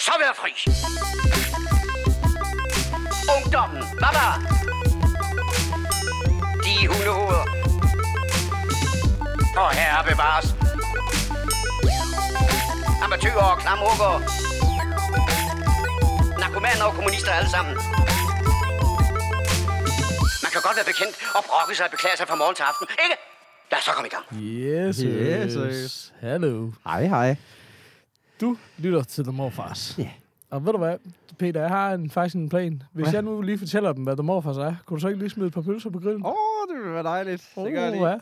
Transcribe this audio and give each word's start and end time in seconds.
så 0.00 0.12
være 0.22 0.34
fri. 0.40 0.52
Ungdommen, 3.36 3.82
baba. 4.02 4.26
De 6.64 6.74
hundehoveder. 6.88 7.44
Og 9.56 9.70
herre 9.78 10.04
bevares. 10.10 10.46
Amatøger 13.04 13.44
og 13.52 13.58
klamrukker. 13.58 14.12
Narkomaner 16.40 16.84
og 16.84 16.94
kommunister 16.94 17.32
alle 17.32 17.50
sammen. 17.50 17.74
Man 20.44 20.50
kan 20.52 20.60
godt 20.66 20.76
være 20.76 20.88
bekendt 20.92 21.14
og 21.36 21.44
brokke 21.48 21.74
sig 21.76 21.84
og 21.86 21.90
beklage 21.90 22.16
sig 22.16 22.28
fra 22.28 22.34
morgen 22.34 22.54
til 22.54 22.62
aften, 22.62 22.86
ikke? 23.04 23.16
Lad 23.70 23.78
os 23.78 23.84
så 23.84 23.90
komme 23.92 24.08
i 24.08 24.14
gang. 24.16 24.24
Yes, 24.32 24.96
Yes, 25.04 25.52
yes. 25.54 26.12
Hallo. 26.20 26.70
Hej, 26.86 27.02
hej. 27.06 27.36
Du 28.40 28.56
lytter 28.78 29.02
til 29.02 29.24
The 29.24 29.32
Morfars. 29.32 29.98
Ja. 29.98 30.10
Og 30.50 30.66
ved 30.66 30.72
du 30.72 30.78
hvad, 30.78 30.96
Peter, 31.38 31.60
jeg 31.60 31.68
har 31.68 31.94
en, 31.94 32.10
faktisk 32.10 32.36
en 32.36 32.48
plan. 32.48 32.82
Hvis 32.92 33.04
Hvad? 33.04 33.12
jeg 33.14 33.22
nu 33.22 33.40
lige 33.42 33.58
fortæller 33.58 33.92
dem, 33.92 34.04
hvad 34.04 34.16
The 34.16 34.22
Morfars 34.22 34.56
er, 34.56 34.74
kunne 34.86 34.96
du 34.96 35.00
så 35.00 35.08
ikke 35.08 35.18
lige 35.20 35.30
smide 35.30 35.46
et 35.46 35.52
par 35.54 35.60
pølser 35.60 35.90
på 35.90 35.98
grillen? 35.98 36.22
Åh, 36.26 36.32
oh, 36.32 36.76
det 36.76 36.84
vil 36.84 36.92
være 36.94 37.02
dejligt. 37.02 37.50
Det 37.56 37.72
gør 37.72 37.82
jeg 37.82 37.92
lige. 37.92 38.08
ja. 38.08 38.18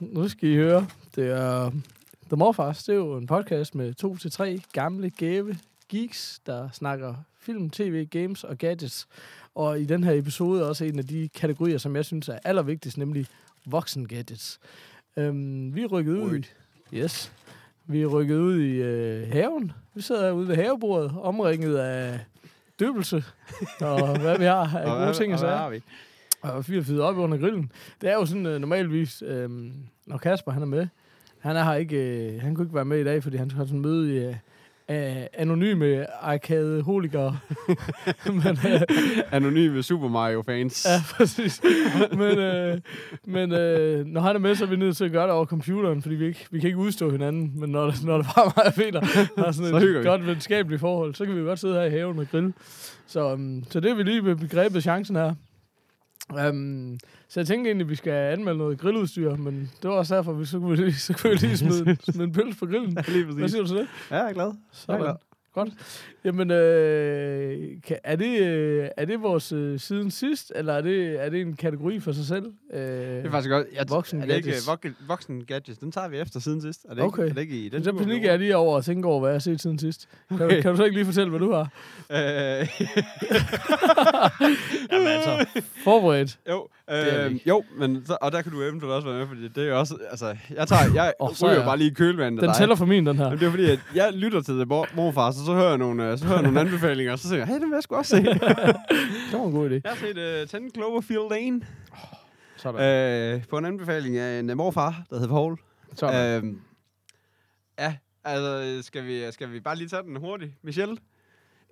Nu 0.00 0.28
skal 0.28 0.48
I 0.48 0.54
høre. 0.56 0.86
Det 1.14 1.30
er 1.30 1.70
The 2.26 2.36
Morfars. 2.36 2.84
Det 2.84 2.92
er 2.92 2.96
jo 2.96 3.16
en 3.16 3.26
podcast 3.26 3.74
med 3.74 3.94
to 3.94 4.16
til 4.16 4.30
tre 4.30 4.60
gamle, 4.72 5.10
gæve 5.10 5.56
geeks, 5.88 6.40
der 6.46 6.68
snakker 6.72 7.14
film, 7.40 7.70
tv, 7.70 8.06
games 8.06 8.44
og 8.44 8.58
gadgets. 8.58 9.08
Og 9.54 9.80
i 9.80 9.84
den 9.84 10.04
her 10.04 10.12
episode 10.12 10.60
er 10.62 10.64
også 10.64 10.84
en 10.84 10.98
af 10.98 11.06
de 11.06 11.28
kategorier, 11.34 11.78
som 11.78 11.96
jeg 11.96 12.04
synes 12.04 12.28
er 12.28 12.38
allervigtigst, 12.44 12.98
nemlig 12.98 13.26
voksen 13.66 14.08
gadgets. 14.08 14.58
Øhm, 15.16 15.74
vi 15.74 15.82
er 15.82 15.86
rykket 15.86 16.12
ud 16.18 16.38
i... 16.38 16.44
Yes. 16.96 17.32
Vi 17.90 18.02
er 18.02 18.06
rykket 18.06 18.36
ud 18.36 18.60
i 18.60 18.74
øh, 18.74 19.32
haven. 19.32 19.72
Vi 19.94 20.02
sidder 20.02 20.24
herude 20.24 20.48
ved 20.48 20.56
havebordet, 20.56 21.12
omringet 21.20 21.76
af 21.76 22.20
døbelse 22.80 23.24
og 23.80 24.18
hvad 24.20 24.38
vi 24.38 24.44
har 24.44 24.78
af 24.78 25.06
gode 25.06 25.14
ting 25.14 25.32
og 25.32 25.38
sager. 25.38 25.68
vi? 25.68 25.82
Og 26.42 26.68
vi 26.68 26.74
har 26.74 26.82
fyret 26.82 27.00
op 27.00 27.16
under 27.16 27.38
grillen. 27.38 27.72
Det 28.00 28.10
er 28.10 28.14
jo 28.14 28.26
sådan 28.26 28.46
uh, 28.46 28.52
normalvis, 28.52 29.22
øh, 29.26 29.50
når 30.06 30.18
Kasper 30.18 30.52
han 30.52 30.62
er 30.62 30.66
med, 30.66 30.86
han 31.38 31.56
er 31.56 31.64
her 31.64 31.74
ikke, 31.74 31.96
øh, 31.96 32.42
han 32.42 32.54
kunne 32.54 32.64
ikke 32.64 32.74
være 32.74 32.84
med 32.84 33.00
i 33.00 33.04
dag, 33.04 33.22
fordi 33.22 33.36
han 33.36 33.50
har 33.50 33.64
sådan 33.64 33.80
møde 33.80 34.16
i 34.16 34.34
uh, 34.88 34.96
anonyme 35.32 36.06
arcade 36.24 36.82
holikere. 36.82 37.38
men, 38.44 38.58
øh, 38.72 38.80
Anonyme 39.32 39.82
Super 39.82 40.08
Mario-fans. 40.08 40.86
ja, 40.86 41.02
præcis. 41.16 41.62
men 42.12 42.38
øh, 42.38 42.78
men 43.24 43.52
øh, 43.52 44.06
når 44.06 44.20
han 44.20 44.36
er 44.36 44.40
med, 44.40 44.54
så 44.54 44.64
er 44.64 44.68
vi 44.68 44.76
nødt 44.76 44.96
til 44.96 45.04
at 45.04 45.12
gøre 45.12 45.22
det 45.22 45.32
over 45.32 45.46
computeren, 45.46 46.02
fordi 46.02 46.14
vi, 46.14 46.26
ikke, 46.26 46.46
vi 46.50 46.60
kan 46.60 46.66
ikke 46.66 46.78
udstå 46.78 47.10
hinanden. 47.10 47.52
Men 47.54 47.70
når, 47.70 48.06
når 48.06 48.16
det 48.16 48.26
bare 48.36 48.52
mig 48.56 48.66
og 48.66 48.74
Peter 48.74 49.00
har 49.44 49.52
sådan 49.52 49.74
et 49.98 50.04
godt 50.04 50.26
venskabeligt 50.26 50.80
forhold, 50.80 51.14
så 51.14 51.24
kan 51.24 51.36
vi 51.36 51.40
godt 51.40 51.58
sidde 51.58 51.74
her 51.74 51.82
i 51.82 51.90
haven 51.90 52.18
og 52.18 52.26
grille. 52.30 52.52
Så, 53.06 53.32
um, 53.32 53.64
så 53.70 53.80
det 53.80 53.90
er 53.90 53.94
vi 53.94 54.02
lige 54.02 54.24
ved 54.24 54.36
begrebet 54.36 54.82
chancen 54.82 55.16
her. 55.16 55.34
Um, 56.48 56.98
så 57.28 57.40
jeg 57.40 57.46
tænkte 57.46 57.68
egentlig, 57.70 57.84
at 57.84 57.90
vi 57.90 57.94
skal 57.94 58.12
anmelde 58.12 58.58
noget 58.58 58.78
grilludstyr, 58.78 59.36
men 59.36 59.70
det 59.82 59.90
var 59.90 59.96
også 59.96 60.16
derfor, 60.16 60.32
vi 60.32 60.44
så 60.44 60.58
kunne 60.58 60.70
vi 60.76 60.84
lige, 60.84 60.94
så 60.94 61.12
kunne 61.14 61.30
vi 61.30 61.36
lige 61.36 61.56
smide, 61.56 61.96
smide 62.12 62.24
en 62.24 62.32
pølse 62.32 62.58
på 62.58 62.66
grillen. 62.66 62.98
lige 63.08 63.24
Hvad 63.24 63.34
præcis. 63.34 63.50
siger 63.50 63.62
du 63.62 63.68
til 63.68 63.76
det? 63.76 63.86
Ja, 64.10 64.16
jeg 64.16 64.28
er 64.28 64.32
glad. 64.32 64.44
Jeg 64.46 64.52
er 64.52 64.56
Sådan. 64.72 65.00
glad. 65.00 65.14
Godt. 65.58 65.68
Jamen, 66.24 66.50
øh, 66.50 67.68
kan, 67.86 67.98
er, 68.04 68.16
det, 68.16 68.40
øh, 68.40 68.88
er 68.96 69.04
det 69.04 69.22
vores 69.22 69.52
øh, 69.52 69.80
siden 69.80 70.10
sidst, 70.10 70.52
eller 70.56 70.72
er 70.72 70.80
det, 70.80 71.24
er 71.24 71.28
det 71.30 71.40
en 71.40 71.56
kategori 71.56 72.00
for 72.00 72.12
sig 72.12 72.24
selv? 72.24 72.44
Øh, 72.72 72.80
Det 72.80 73.26
er 73.26 73.30
faktisk 73.30 73.50
godt. 73.50 73.66
Jeg, 73.74 73.84
Voksen 73.88 74.22
er 74.22 74.26
det 74.26 74.36
ikke 74.36 74.48
gadgets. 74.48 74.68
voksen, 75.08 75.44
gadgets? 75.44 75.78
Den 75.78 75.92
tager 75.92 76.08
vi 76.08 76.18
efter 76.18 76.40
siden 76.40 76.60
sidst. 76.62 76.86
Er 76.88 76.94
det 76.94 77.02
Okay. 77.04 77.22
ikke, 77.22 77.30
er 77.30 77.34
det 77.34 77.40
ikke 77.40 77.56
i 77.56 77.68
den 77.68 77.84
så 77.84 77.92
panikker 77.92 78.30
jeg 78.30 78.38
lige 78.38 78.56
over 78.56 78.78
at 78.78 78.84
tænke 78.84 79.08
over, 79.08 79.20
hvad 79.20 79.30
jeg 79.30 79.34
har 79.34 79.40
set 79.40 79.60
siden 79.60 79.78
sidst. 79.78 80.08
Kan, 80.28 80.42
Okay. 80.42 80.56
du, 80.56 80.62
kan 80.62 80.70
du 80.70 80.76
så 80.76 80.84
ikke 80.84 80.96
lige 80.96 81.06
fortælle, 81.06 81.30
hvad 81.30 81.40
du 81.40 81.52
har? 81.52 81.68
Øh, 82.10 82.18
Jamen 84.92 85.06
altså, 85.08 85.46
forberedt. 85.84 86.38
jo, 86.48 86.68
øh, 86.90 87.48
jo, 87.48 87.64
men 87.78 88.06
så, 88.06 88.16
og 88.20 88.32
der 88.32 88.42
kan 88.42 88.52
du 88.52 88.62
eventuelt 88.62 88.92
også 88.94 89.08
være 89.08 89.18
med, 89.18 89.26
fordi 89.26 89.48
det 89.48 89.58
er 89.64 89.68
jo 89.68 89.78
også, 89.78 89.98
altså, 90.10 90.36
jeg 90.50 90.68
tager, 90.68 90.82
jeg 90.94 91.12
oh, 91.18 91.34
så 91.34 91.46
ryger 91.46 91.56
jeg- 91.56 91.64
bare 91.64 91.76
lige 91.78 91.90
i 91.90 91.94
kølvandet 91.94 92.38
af 92.38 92.42
Den 92.42 92.48
dig. 92.48 92.56
tæller 92.58 92.74
for 92.74 92.86
min, 92.86 93.06
den 93.06 93.16
her. 93.16 93.24
Jamen, 93.24 93.38
det 93.38 93.46
er 93.46 93.50
fordi, 93.50 93.70
at 93.70 93.78
jeg 93.94 94.12
lytter 94.12 94.40
til 94.42 94.54
det 94.58 94.68
mor- 94.68 94.88
morfar, 94.94 95.30
så, 95.30 95.44
så 95.46 95.52
hører 95.54 95.68
jeg 95.68 95.78
nogle, 95.78 96.10
øh, 96.12 96.18
så 96.18 96.24
hører 96.24 96.36
jeg 96.36 96.42
nogle 96.42 96.60
anbefalinger, 96.60 97.12
og 97.12 97.18
så 97.18 97.28
siger 97.28 97.38
jeg, 97.38 97.46
hey, 97.46 97.54
det 97.54 97.62
vil 97.62 97.72
jeg 97.74 97.82
sgu 97.82 97.94
også 97.96 98.16
se. 98.16 98.22
Det 99.30 99.32
var 99.38 99.44
en 99.46 99.52
god 99.52 99.70
idé. 99.70 99.72
Jeg 99.72 99.92
har 99.92 99.96
set 100.46 100.54
uh, 100.54 100.60
10 100.68 100.70
Cloverfield 100.74 101.30
Lane 101.30 101.60
Sådan. 102.56 103.34
øh, 103.36 103.44
på 103.50 103.58
en 103.58 103.64
anbefaling 103.64 104.16
af 104.16 104.40
en 104.40 104.50
uh, 104.50 104.56
morfar, 104.56 105.02
der 105.10 105.16
hedder 105.16 105.28
Paul. 105.34 105.58
Sådan. 105.94 106.44
Øh, 106.44 106.52
ja, 107.78 107.94
altså, 108.24 108.78
skal 108.86 109.06
vi, 109.06 109.32
skal 109.32 109.52
vi 109.52 109.60
bare 109.60 109.76
lige 109.76 109.88
tage 109.88 110.02
den 110.02 110.16
hurtigt? 110.16 110.52
Michelle? 110.62 110.96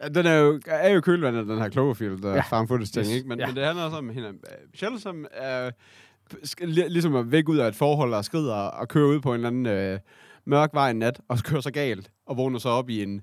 Ja, 0.02 0.08
den 0.08 0.26
er 0.26 0.36
jo, 0.38 0.60
er 0.66 0.88
jo 0.94 1.00
kølvandet, 1.00 1.46
den 1.48 1.58
her 1.58 1.70
Cloverfield 1.70 2.12
uh, 2.12 2.30
Ja. 2.30 2.34
ja. 2.34 2.40
farm 2.40 2.68
footage 2.68 2.86
ting, 2.86 3.06
Yes. 3.06 3.12
ikke? 3.14 3.28
Men, 3.28 3.38
Ja. 3.38 3.46
men 3.46 3.56
det 3.56 3.64
handler 3.64 3.84
også 3.84 3.96
om 3.96 4.08
hende, 4.08 4.28
Michelle, 4.72 5.00
som 5.00 5.26
er 5.32 5.70
ligesom 6.88 7.14
er 7.14 7.22
væk 7.22 7.48
ud 7.48 7.56
af 7.58 7.68
et 7.68 7.74
forhold 7.74 8.14
og 8.14 8.24
skrider 8.24 8.54
og 8.54 8.88
kører 8.88 9.06
ud 9.08 9.20
på 9.20 9.28
en 9.28 9.34
eller 9.34 9.48
anden 9.48 9.66
øh, 9.66 9.98
mørk 10.46 10.70
vej 10.74 10.90
en 10.90 10.96
nat, 10.98 11.20
og 11.28 11.38
kører 11.38 11.60
så 11.60 11.70
galt, 11.70 12.10
og 12.26 12.36
vågner 12.36 12.58
så 12.58 12.68
op 12.68 12.90
i 12.90 13.02
en, 13.02 13.20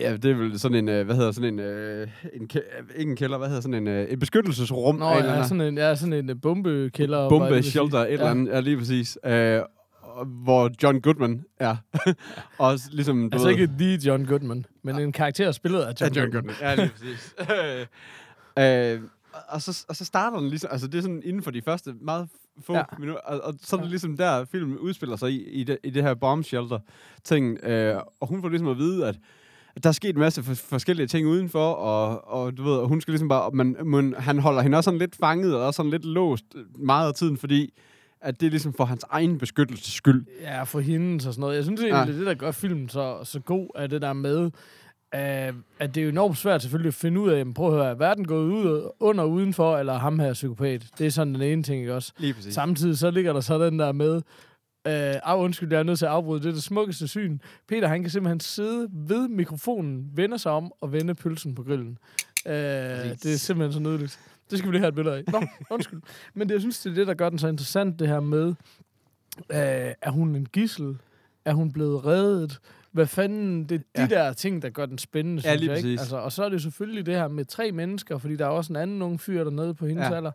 ja, 0.00 0.16
det 0.16 0.30
er 0.30 0.34
vel 0.34 0.58
sådan 0.58 0.76
en, 0.78 0.88
øh, 0.88 1.04
hvad 1.06 1.16
hedder 1.16 1.32
sådan 1.32 1.52
en, 1.54 1.58
øh, 1.60 2.08
en 2.34 2.42
ikke 2.96 3.10
en 3.10 3.16
kælder, 3.16 3.38
hvad 3.38 3.48
hedder 3.48 3.62
sådan 3.62 3.74
en, 3.74 3.88
øh, 3.88 4.04
et 4.04 4.18
beskyttelsesrum 4.18 4.94
Nå, 4.96 5.10
eller 5.10 5.24
ja, 5.24 5.30
anden 5.32 5.48
sådan 5.48 5.60
en, 5.60 5.78
ja, 5.78 5.94
sådan 5.94 6.12
en 6.30 6.40
bombekælder. 6.40 7.18
er 7.24 7.28
bombe 7.28 7.62
shelter, 7.62 7.98
et 7.98 8.12
eller 8.12 8.30
andet, 8.30 8.52
ja, 8.52 8.60
lige 8.60 8.76
præcis. 8.78 9.18
Øh, 9.26 9.60
og- 9.60 9.68
hvor 10.26 10.70
John 10.82 11.00
Goodman 11.00 11.44
er. 11.58 11.76
og 12.58 12.78
ligesom, 12.90 13.30
du 13.30 13.34
Altså 13.34 13.48
ved, 13.48 13.58
ikke 13.58 13.72
The 13.78 14.08
John 14.10 14.24
Goodman, 14.26 14.66
men 14.82 14.98
en 14.98 15.12
karakter 15.12 15.52
spillet 15.52 15.80
af 15.80 15.92
John, 16.00 16.14
ja, 16.14 16.20
John 16.20 16.32
Goodman. 16.32 16.54
Ja, 16.60 16.74
lige 16.74 16.88
præcis. 16.90 17.34
øh, 18.58 19.00
og- 19.48 19.62
så, 19.62 19.84
og 19.88 19.96
så 19.96 20.04
starter 20.04 20.38
den 20.38 20.48
ligesom, 20.48 20.70
altså 20.72 20.86
det 20.86 20.98
er 20.98 21.02
sådan 21.02 21.22
inden 21.24 21.42
for 21.42 21.50
de 21.50 21.62
første 21.62 21.94
meget 22.00 22.28
få 22.66 22.72
Ja. 22.72 22.78
ja. 22.78 22.84
minutter, 22.98 23.20
og, 23.22 23.40
og 23.40 23.54
så 23.62 23.76
er 23.76 23.80
det 23.80 23.90
ligesom 23.90 24.16
der, 24.16 24.44
filmen 24.44 24.78
udspiller 24.78 25.16
sig 25.16 25.30
i, 25.30 25.42
i, 25.44 25.64
det, 25.64 25.78
i 25.84 25.90
det 25.90 26.02
her 26.02 26.14
bomb 26.14 26.44
shelter 26.44 26.78
ting, 27.24 27.64
øh, 27.64 28.00
og 28.20 28.28
hun 28.28 28.42
får 28.42 28.48
ligesom 28.48 28.68
at 28.68 28.78
vide, 28.78 29.06
at 29.08 29.16
der 29.82 29.88
er 29.88 29.92
sket 29.92 30.14
en 30.14 30.20
masse 30.20 30.42
for, 30.42 30.54
forskellige 30.54 31.06
ting 31.06 31.26
udenfor, 31.26 31.72
og, 31.72 32.28
og 32.28 32.56
du 32.56 32.62
ved, 32.62 32.72
og 32.76 32.88
hun 32.88 33.00
skal 33.00 33.12
ligesom 33.12 33.28
bare, 33.28 33.50
men, 33.50 33.76
men 33.84 34.14
han 34.18 34.38
holder 34.38 34.62
hende 34.62 34.78
også 34.78 34.88
sådan 34.88 34.98
lidt 34.98 35.16
fanget, 35.16 35.54
og 35.54 35.66
også 35.66 35.76
sådan 35.76 35.90
lidt 35.90 36.04
låst 36.04 36.44
meget 36.78 37.08
af 37.08 37.14
tiden, 37.14 37.36
fordi 37.36 37.72
at 38.22 38.40
det 38.40 38.46
er 38.46 38.50
ligesom 38.50 38.72
for 38.72 38.84
hans 38.84 39.04
egen 39.10 39.38
beskyttelses 39.38 39.94
skyld. 39.94 40.26
Ja, 40.40 40.62
for 40.62 40.80
hende 40.80 41.14
og 41.16 41.20
sådan 41.20 41.40
noget. 41.40 41.56
Jeg 41.56 41.64
synes 41.64 41.80
egentlig, 41.80 41.96
Ja. 41.98 42.04
det 42.04 42.14
er 42.14 42.18
det, 42.18 42.26
der 42.26 42.34
gør 42.34 42.50
filmen 42.50 42.88
så, 42.88 43.18
så 43.24 43.40
god, 43.40 43.68
er 43.74 43.86
det 43.86 44.02
der 44.02 44.12
med, 44.12 44.44
uh, 44.44 44.50
at 45.14 45.54
det 45.94 45.96
er 45.96 46.02
jo 46.02 46.08
enormt 46.08 46.36
svært 46.38 46.62
selvfølgelig 46.62 46.88
at 46.88 46.94
finde 46.94 47.20
ud 47.20 47.30
af, 47.30 47.38
jamen, 47.38 47.54
prøv 47.54 47.66
at 47.66 47.72
høre, 47.74 47.90
er 47.90 47.94
verden 47.94 48.24
gået 48.26 48.44
ud, 48.52 48.90
under 49.00 49.24
udenfor, 49.24 49.78
eller 49.78 49.92
er 49.92 49.98
ham 49.98 50.18
her 50.18 50.32
psykopat? 50.32 50.86
Det 50.98 51.06
er 51.06 51.10
sådan 51.10 51.34
den 51.34 51.42
ene 51.42 51.62
ting, 51.62 51.80
ikke 51.80 51.94
også? 51.94 52.12
Lige 52.18 52.34
præcis. 52.34 52.54
Samtidig 52.54 52.98
så 52.98 53.10
ligger 53.10 53.32
der 53.32 53.40
så 53.40 53.66
den 53.66 53.78
der 53.78 53.92
med, 53.92 54.14
øh, 54.16 54.22
af 55.24 55.36
undskyld, 55.36 55.72
jeg 55.72 55.78
er 55.78 55.82
nødt 55.82 55.98
til 55.98 56.06
at 56.06 56.12
afbryde, 56.12 56.42
det 56.42 56.48
er 56.48 56.52
det 56.52 56.62
smukkeste 56.62 57.08
syn. 57.08 57.38
Peter, 57.68 57.88
han 57.88 58.00
kan 58.02 58.10
simpelthen 58.10 58.40
sidde 58.40 58.88
ved 58.92 59.28
mikrofonen, 59.28 60.10
vende 60.14 60.38
sig 60.38 60.52
om 60.52 60.72
og 60.80 60.92
vende 60.92 61.14
pølsen 61.14 61.54
på 61.54 61.62
grillen. 61.62 61.98
Øh, 62.46 62.52
det 62.52 63.26
er 63.32 63.36
simpelthen 63.36 63.72
så 63.72 63.80
nydeligt. 63.90 64.20
Det 64.50 64.58
skal 64.58 64.70
vi 64.70 64.74
lige 64.74 64.80
have 64.80 64.88
et 64.88 64.94
billede 64.94 65.16
af. 65.16 65.22
Nå, 65.32 65.42
undskyld. 65.70 66.00
Men 66.34 66.48
det, 66.48 66.54
jeg 66.54 66.60
synes, 66.60 66.80
det 66.80 66.90
er 66.90 66.94
det, 66.94 67.06
der 67.06 67.14
gør 67.14 67.28
den 67.28 67.38
så 67.38 67.48
interessant, 67.48 67.98
det 67.98 68.08
her 68.08 68.20
med, 68.20 68.46
øh, 68.48 68.54
er 70.02 70.10
hun 70.10 70.36
en 70.36 70.46
gissel? 70.52 70.96
Er 71.44 71.52
hun 71.52 71.72
blevet 71.72 72.04
reddet? 72.06 72.58
Hvad 72.92 73.06
fanden, 73.06 73.64
det 73.64 73.82
er 73.94 74.06
de 74.06 74.14
Ja. 74.14 74.22
der 74.24 74.32
ting, 74.32 74.62
der 74.62 74.70
gør 74.70 74.86
den 74.86 74.98
spændende, 74.98 75.42
Ja, 75.44 75.56
synes 75.56 75.68
jeg, 75.68 75.76
ikke? 75.76 76.00
Altså, 76.00 76.16
og 76.16 76.32
så 76.32 76.44
er 76.44 76.48
det 76.48 76.62
selvfølgelig 76.62 77.06
det 77.06 77.14
her 77.14 77.28
med 77.28 77.44
tre 77.44 77.72
mennesker, 77.72 78.18
fordi 78.18 78.36
der 78.36 78.44
er 78.44 78.48
også 78.50 78.72
en 78.72 78.76
anden 78.76 79.02
ung 79.02 79.20
fyr 79.20 79.44
dernede 79.44 79.74
på 79.74 79.86
hendes 79.86 80.08
Ja. 80.10 80.16
alder. 80.16 80.32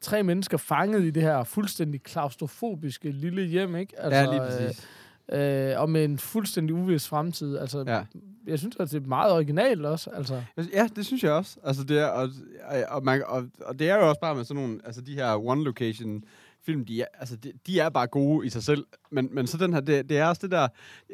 Tre 0.00 0.22
mennesker 0.22 0.56
fanget 0.56 1.02
i 1.04 1.10
det 1.10 1.22
her 1.22 1.44
fuldstændig 1.44 2.02
klaustrofobiske 2.02 3.10
lille 3.10 3.42
hjem, 3.42 3.76
ikke? 3.76 4.00
Altså, 4.00 4.20
ja, 4.20 4.30
lige 4.30 4.38
præcis. 4.40 4.78
Øh, 4.78 4.84
øh, 5.32 5.80
og 5.80 5.90
med 5.90 6.04
en 6.04 6.18
fuldstændig 6.18 6.74
uvis 6.74 7.08
fremtid. 7.08 7.58
Altså, 7.58 7.84
Ja. 7.86 8.02
jeg 8.46 8.58
synes, 8.58 8.76
at 8.80 8.90
det 8.90 9.02
er 9.02 9.08
meget 9.08 9.32
originalt 9.32 9.86
også. 9.86 10.10
Altså, 10.10 10.42
Ja, 10.72 10.88
det 10.96 11.06
synes 11.06 11.24
jeg 11.24 11.32
også. 11.32 11.56
Altså, 11.64 11.84
det 11.84 11.98
er, 11.98 12.06
og, 12.06 12.28
og, 12.88 13.04
man, 13.04 13.22
og, 13.26 13.44
og 13.64 13.78
det 13.78 13.90
er 13.90 13.96
jo 13.96 14.08
også 14.08 14.20
bare 14.20 14.34
med 14.34 14.44
sådan 14.44 14.62
nogle, 14.62 14.80
altså 14.84 15.00
de 15.00 15.14
her 15.14 15.34
one-location 15.36 16.22
film, 16.66 16.84
de 16.84 17.00
er, 17.02 17.06
altså, 17.18 17.36
de, 17.36 17.52
de 17.66 17.80
er 17.80 17.88
bare 17.88 18.06
gode 18.06 18.46
i 18.46 18.50
sig 18.50 18.62
selv. 18.62 18.86
Men, 19.10 19.28
men 19.32 19.46
så 19.46 19.58
den 19.58 19.72
her, 19.72 19.80
det, 19.80 20.08
det, 20.08 20.18
er 20.18 20.26
også 20.26 20.40
det 20.42 20.50
der, 20.50 20.68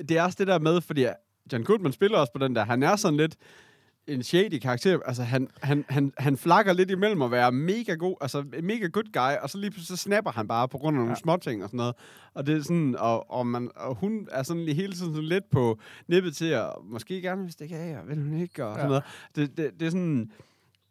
det 0.08 0.10
er 0.10 0.22
også 0.22 0.36
det 0.38 0.46
der 0.46 0.58
med, 0.58 0.80
fordi 0.80 1.06
John 1.52 1.64
Goodman 1.64 1.92
spiller 1.92 2.18
også 2.18 2.32
på 2.32 2.38
den 2.44 2.56
der, 2.56 2.64
han 2.64 2.82
er 2.82 2.96
sådan 2.96 3.16
lidt 3.16 3.36
en 4.14 4.22
shady 4.22 4.58
karakter. 4.58 4.98
Altså, 5.06 5.22
han, 5.22 5.48
han, 5.62 5.84
han, 5.88 6.12
han 6.18 6.36
flakker 6.36 6.72
lidt 6.72 6.90
imellem 6.90 7.22
at 7.22 7.30
være 7.30 7.52
mega 7.52 7.94
god, 7.94 8.16
altså 8.20 8.44
mega 8.62 8.86
good 8.86 9.12
guy, 9.12 9.42
og 9.42 9.50
så 9.50 9.58
lige 9.58 9.70
pludselig 9.70 9.98
så 9.98 10.02
snapper 10.02 10.30
han 10.30 10.48
bare 10.48 10.68
på 10.68 10.78
grund 10.78 10.96
af 10.96 10.98
nogle 10.98 11.10
Ja. 11.10 11.14
ja. 11.16 11.20
småting 11.20 11.62
og 11.62 11.68
sådan 11.68 11.76
noget. 11.78 11.94
Og 12.34 12.46
det 12.46 12.56
er 12.56 12.62
sådan, 12.62 12.96
og, 12.98 13.30
og, 13.30 13.46
man, 13.46 13.70
og 13.76 13.94
hun 13.94 14.28
er 14.30 14.42
sådan 14.42 14.64
lige 14.64 14.74
hele 14.74 14.92
tiden 14.92 15.14
sådan 15.14 15.28
lidt 15.28 15.50
på 15.50 15.78
nippet 16.08 16.36
til 16.36 16.44
at 16.48 16.70
måske 16.84 17.22
gerne 17.22 17.42
vil 17.42 17.52
stikke 17.52 17.76
af, 17.76 17.98
og 17.98 18.08
vil 18.08 18.18
hun 18.22 18.40
ikke, 18.40 18.64
og 18.64 18.70
Ja. 18.70 18.74
sådan 18.76 18.88
noget. 18.88 19.02
Det, 19.36 19.56
det, 19.56 19.70
det 19.80 19.86
er 19.86 19.90
sådan, 19.90 20.30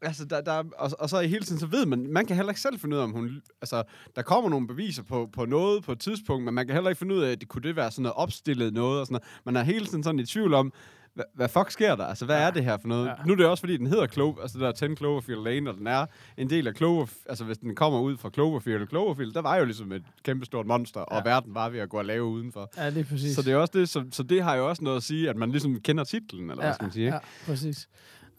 Altså, 0.01 0.25
der, 0.25 0.41
der, 0.41 0.63
og, 0.77 0.91
og 0.99 1.09
så 1.09 1.19
i 1.19 1.27
hele 1.27 1.45
tiden, 1.45 1.59
så 1.59 1.65
ved 1.67 1.85
man, 1.85 2.07
man 2.11 2.25
kan 2.25 2.35
heller 2.35 2.51
ikke 2.51 2.61
selv 2.61 2.79
finde 2.79 2.95
ud 2.95 2.99
af, 3.01 3.03
om 3.03 3.11
hun... 3.11 3.41
Altså, 3.61 3.83
der 4.15 4.21
kommer 4.21 4.49
nogle 4.49 4.67
beviser 4.67 5.03
på, 5.03 5.29
på 5.33 5.45
noget 5.45 5.83
på 5.83 5.91
et 5.91 5.99
tidspunkt, 5.99 6.45
men 6.45 6.53
man 6.53 6.67
kan 6.67 6.73
heller 6.75 6.89
ikke 6.89 6.99
finde 6.99 7.15
ud 7.15 7.21
af, 7.21 7.31
at 7.31 7.39
det 7.41 7.47
kunne 7.49 7.61
det 7.61 7.75
være 7.75 7.91
sådan 7.91 8.03
noget 8.03 8.15
opstillet 8.15 8.73
noget 8.73 8.99
og 8.99 9.05
sådan 9.07 9.13
noget. 9.13 9.45
Man 9.45 9.55
er 9.55 9.63
hele 9.63 9.85
tiden 9.85 10.03
sådan 10.03 10.19
i 10.19 10.25
tvivl 10.25 10.53
om, 10.53 10.73
hvad, 11.19 11.25
hvad 11.33 11.49
fuck 11.49 11.71
sker 11.71 11.95
der? 11.95 12.05
Altså, 12.05 12.25
hvad 12.25 12.35
Ja. 12.35 12.41
er 12.47 12.51
det 12.51 12.63
her 12.63 12.77
for 12.77 12.87
noget? 12.87 13.05
Ja. 13.07 13.13
Nu 13.25 13.33
er 13.33 13.37
det 13.37 13.45
også, 13.45 13.61
fordi 13.61 13.77
den 13.77 13.87
hedder 13.87 14.07
Clover, 14.07 14.41
altså 14.41 14.57
det 14.59 14.79
der 14.79 14.87
10 14.87 14.95
Cloverfield 14.95 15.43
Lane, 15.43 15.69
og 15.69 15.77
den 15.77 15.87
er 15.87 16.05
en 16.37 16.49
del 16.49 16.67
af 16.67 16.73
Clover, 16.75 17.05
altså 17.29 17.43
hvis 17.45 17.57
den 17.57 17.75
kommer 17.75 17.99
ud 17.99 18.17
fra 18.17 18.29
Cloverfield, 18.33 18.87
Cloverfield, 18.87 19.31
der 19.33 19.41
var 19.41 19.55
jo 19.57 19.65
ligesom 19.65 19.91
et 19.91 20.03
kæmpestort 20.23 20.65
monster, 20.65 20.99
ja. 20.99 21.17
og 21.17 21.25
verden 21.25 21.55
var 21.55 21.69
ved 21.69 21.79
at 21.79 21.89
gå 21.89 21.97
og 21.97 22.05
lave 22.05 22.23
udenfor. 22.25 22.69
Ja, 22.77 22.89
det 22.89 22.97
er 22.97 23.03
præcis. 23.03 23.35
Så 23.35 23.41
det 23.41 23.53
er 23.53 23.57
også 23.57 23.71
det, 23.79 23.89
så, 23.89 24.03
så 24.11 24.23
det 24.23 24.43
har 24.43 24.55
jo 24.55 24.69
også 24.69 24.83
noget 24.83 24.97
at 24.97 25.03
sige, 25.03 25.29
at 25.29 25.35
man 25.37 25.51
ligesom 25.51 25.79
kender 25.79 26.03
titlen, 26.03 26.49
eller 26.49 26.63
ja. 26.63 26.67
hvad 26.67 26.73
skal 26.73 26.85
man 26.85 26.91
sige, 26.91 27.05
ikke? 27.05 27.15
Ja, 27.15 27.19
præcis. 27.51 27.87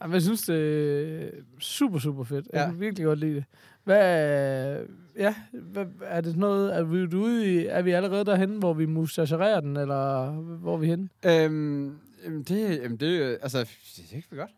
Jamen, 0.01 0.13
jeg 0.13 0.21
synes, 0.21 0.41
det 0.41 1.23
er 1.23 1.29
super, 1.59 1.99
super 1.99 2.23
fedt. 2.23 2.47
Jeg 2.53 2.59
Ja. 2.61 2.65
kan 2.71 2.79
virkelig 2.79 3.05
godt 3.05 3.19
lide 3.19 3.35
det. 3.35 3.43
Hvad, 3.83 4.77
ja, 5.17 5.35
hvad, 5.53 5.85
er 6.01 6.21
det 6.21 6.37
noget, 6.37 6.75
er 6.77 6.83
vi 6.83 7.15
ude 7.15 7.53
i, 7.55 7.65
er 7.65 7.81
vi 7.81 7.91
allerede 7.91 8.25
derhen, 8.25 8.49
hvor 8.59 8.73
vi 8.73 8.85
mustacherer 8.85 9.59
den, 9.59 9.77
eller 9.77 10.31
hvor 10.31 10.73
er 10.73 10.77
vi 10.77 10.87
henne? 10.87 11.09
Øhm, 11.25 11.95
jamen 12.25 12.43
det, 12.43 12.81
jamen 12.83 12.97
det, 12.97 13.37
altså, 13.41 13.59
det 13.59 14.05
er 14.11 14.15
ikke 14.15 14.27
for 14.27 14.35
godt. 14.35 14.49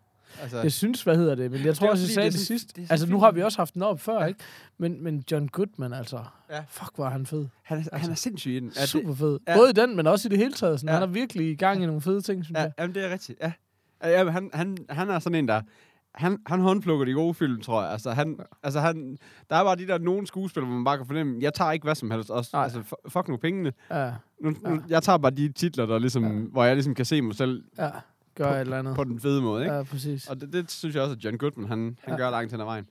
Altså, 0.42 0.62
Jeg 0.62 0.71
synes, 0.71 1.04
hvad 1.04 1.18
hedder 1.18 1.36
det, 1.36 1.51
men 1.51 1.65
jeg 1.65 1.75
tror 1.75 1.89
også, 1.89 2.04
jeg 2.04 2.10
sagde 2.13 2.25
det 2.30 2.33
det, 2.39 2.48
sidst. 2.48 2.75
det 2.75 2.88
Altså, 2.92 3.07
nu 3.10 3.19
har 3.19 3.31
vi 3.31 3.42
også 3.42 3.57
haft 3.57 3.74
den 3.74 3.81
op 3.81 4.00
før, 4.00 4.19
Ja. 4.21 4.25
ikke? 4.25 4.39
Men, 4.77 5.04
men 5.04 5.24
John 5.31 5.48
Goodman, 5.48 5.94
altså. 5.94 6.24
Ja. 6.50 6.63
Fuck, 6.69 6.95
hvor 6.95 7.06
er 7.06 7.10
han 7.10 7.25
fed. 7.25 7.45
han, 7.63 7.86
er, 7.92 7.98
han 7.98 8.12
er 8.12 8.15
sindssyg 8.15 8.51
i 8.51 8.60
den. 8.60 8.71
Ja, 8.75 8.86
Super 8.86 9.15
fed. 9.15 9.39
ja. 9.48 9.56
Både 9.57 9.69
i 9.69 9.74
den, 9.74 9.95
men 9.95 10.07
også 10.07 10.27
i 10.27 10.30
det 10.30 10.38
hele 10.38 10.54
taget. 10.54 10.80
Sådan, 10.80 10.89
Ja. 10.89 11.00
Han 11.00 11.10
er 11.10 11.13
virkelig 11.13 11.50
i 11.51 11.56
gang 11.56 11.83
i 11.83 11.86
nogle 11.86 12.01
fede 12.01 12.21
ting, 12.21 12.45
synes 12.45 12.57
Ja, 12.57 12.62
jeg. 12.62 12.71
jamen, 12.80 12.95
det 12.95 13.06
er 13.06 13.10
rigtigt, 13.13 13.39
ja. 13.42 13.51
Ja, 14.04 14.10
ja, 14.10 14.24
men 14.24 14.33
han, 14.33 14.50
han, 14.54 14.77
han 14.89 15.10
er 15.10 15.19
sådan 15.19 15.36
en, 15.39 15.48
der... 15.48 15.62
Han, 16.15 16.38
han 16.48 16.60
håndplukker 16.60 17.06
de 17.06 17.13
gode 17.13 17.33
film, 17.33 17.62
tror 17.62 17.81
jeg. 17.81 17.92
Altså, 17.92 18.12
han, 18.12 18.39
altså 18.63 18.80
han, 18.80 19.18
der 19.50 19.56
er 19.56 19.63
bare 19.63 19.75
de 19.75 19.88
der 19.88 19.98
nogle 19.98 20.27
skuespillere, 20.27 20.68
hvor 20.68 20.75
man 20.75 20.83
bare 20.83 20.98
kan 20.98 21.06
fornemme, 21.06 21.38
jeg 21.42 21.54
tager 21.54 21.71
ikke 21.71 21.83
hvad 21.83 21.95
som 21.95 22.12
helst. 22.12 22.30
Også, 22.30 22.50
Nej. 22.54 22.63
altså, 22.63 22.80
fu- 22.80 23.10
fuck 23.10 23.27
nu 23.27 23.38
pengene. 23.38 23.74
Ja, 23.92 24.12
Nu, 24.42 24.50
nu, 24.50 24.81
jeg 24.89 25.04
tager 25.04 25.18
bare 25.18 25.31
de 25.31 25.51
titler, 25.51 25.86
der 25.86 26.00
ligesom, 26.00 26.24
Ja. 26.24 26.30
hvor 26.51 26.63
jeg 26.63 26.75
ligesom 26.75 26.95
kan 26.95 27.06
se 27.06 27.21
mig 27.21 27.36
selv 27.36 27.63
ja. 27.77 27.89
Gør 28.36 28.51
et 28.51 28.60
eller 28.62 28.80
andet. 28.80 28.95
på 28.95 29.04
den 29.04 29.19
fede 29.19 29.42
måde. 29.42 29.63
Ikke? 29.63 29.75
Ja, 29.75 29.83
præcis. 29.83 30.27
Og 30.27 30.42
det, 30.42 30.54
det, 30.54 30.71
synes 30.71 30.95
jeg 30.95 31.04
også, 31.04 31.15
at 31.15 31.25
John 31.25 31.38
Goodman, 31.38 31.68
han, 31.69 31.98
han 32.01 32.13
Ja. 32.13 32.18
gør 32.18 32.30
langt 32.30 32.51
hen 32.51 32.62
ad 32.62 32.65
vejen. 32.65 32.86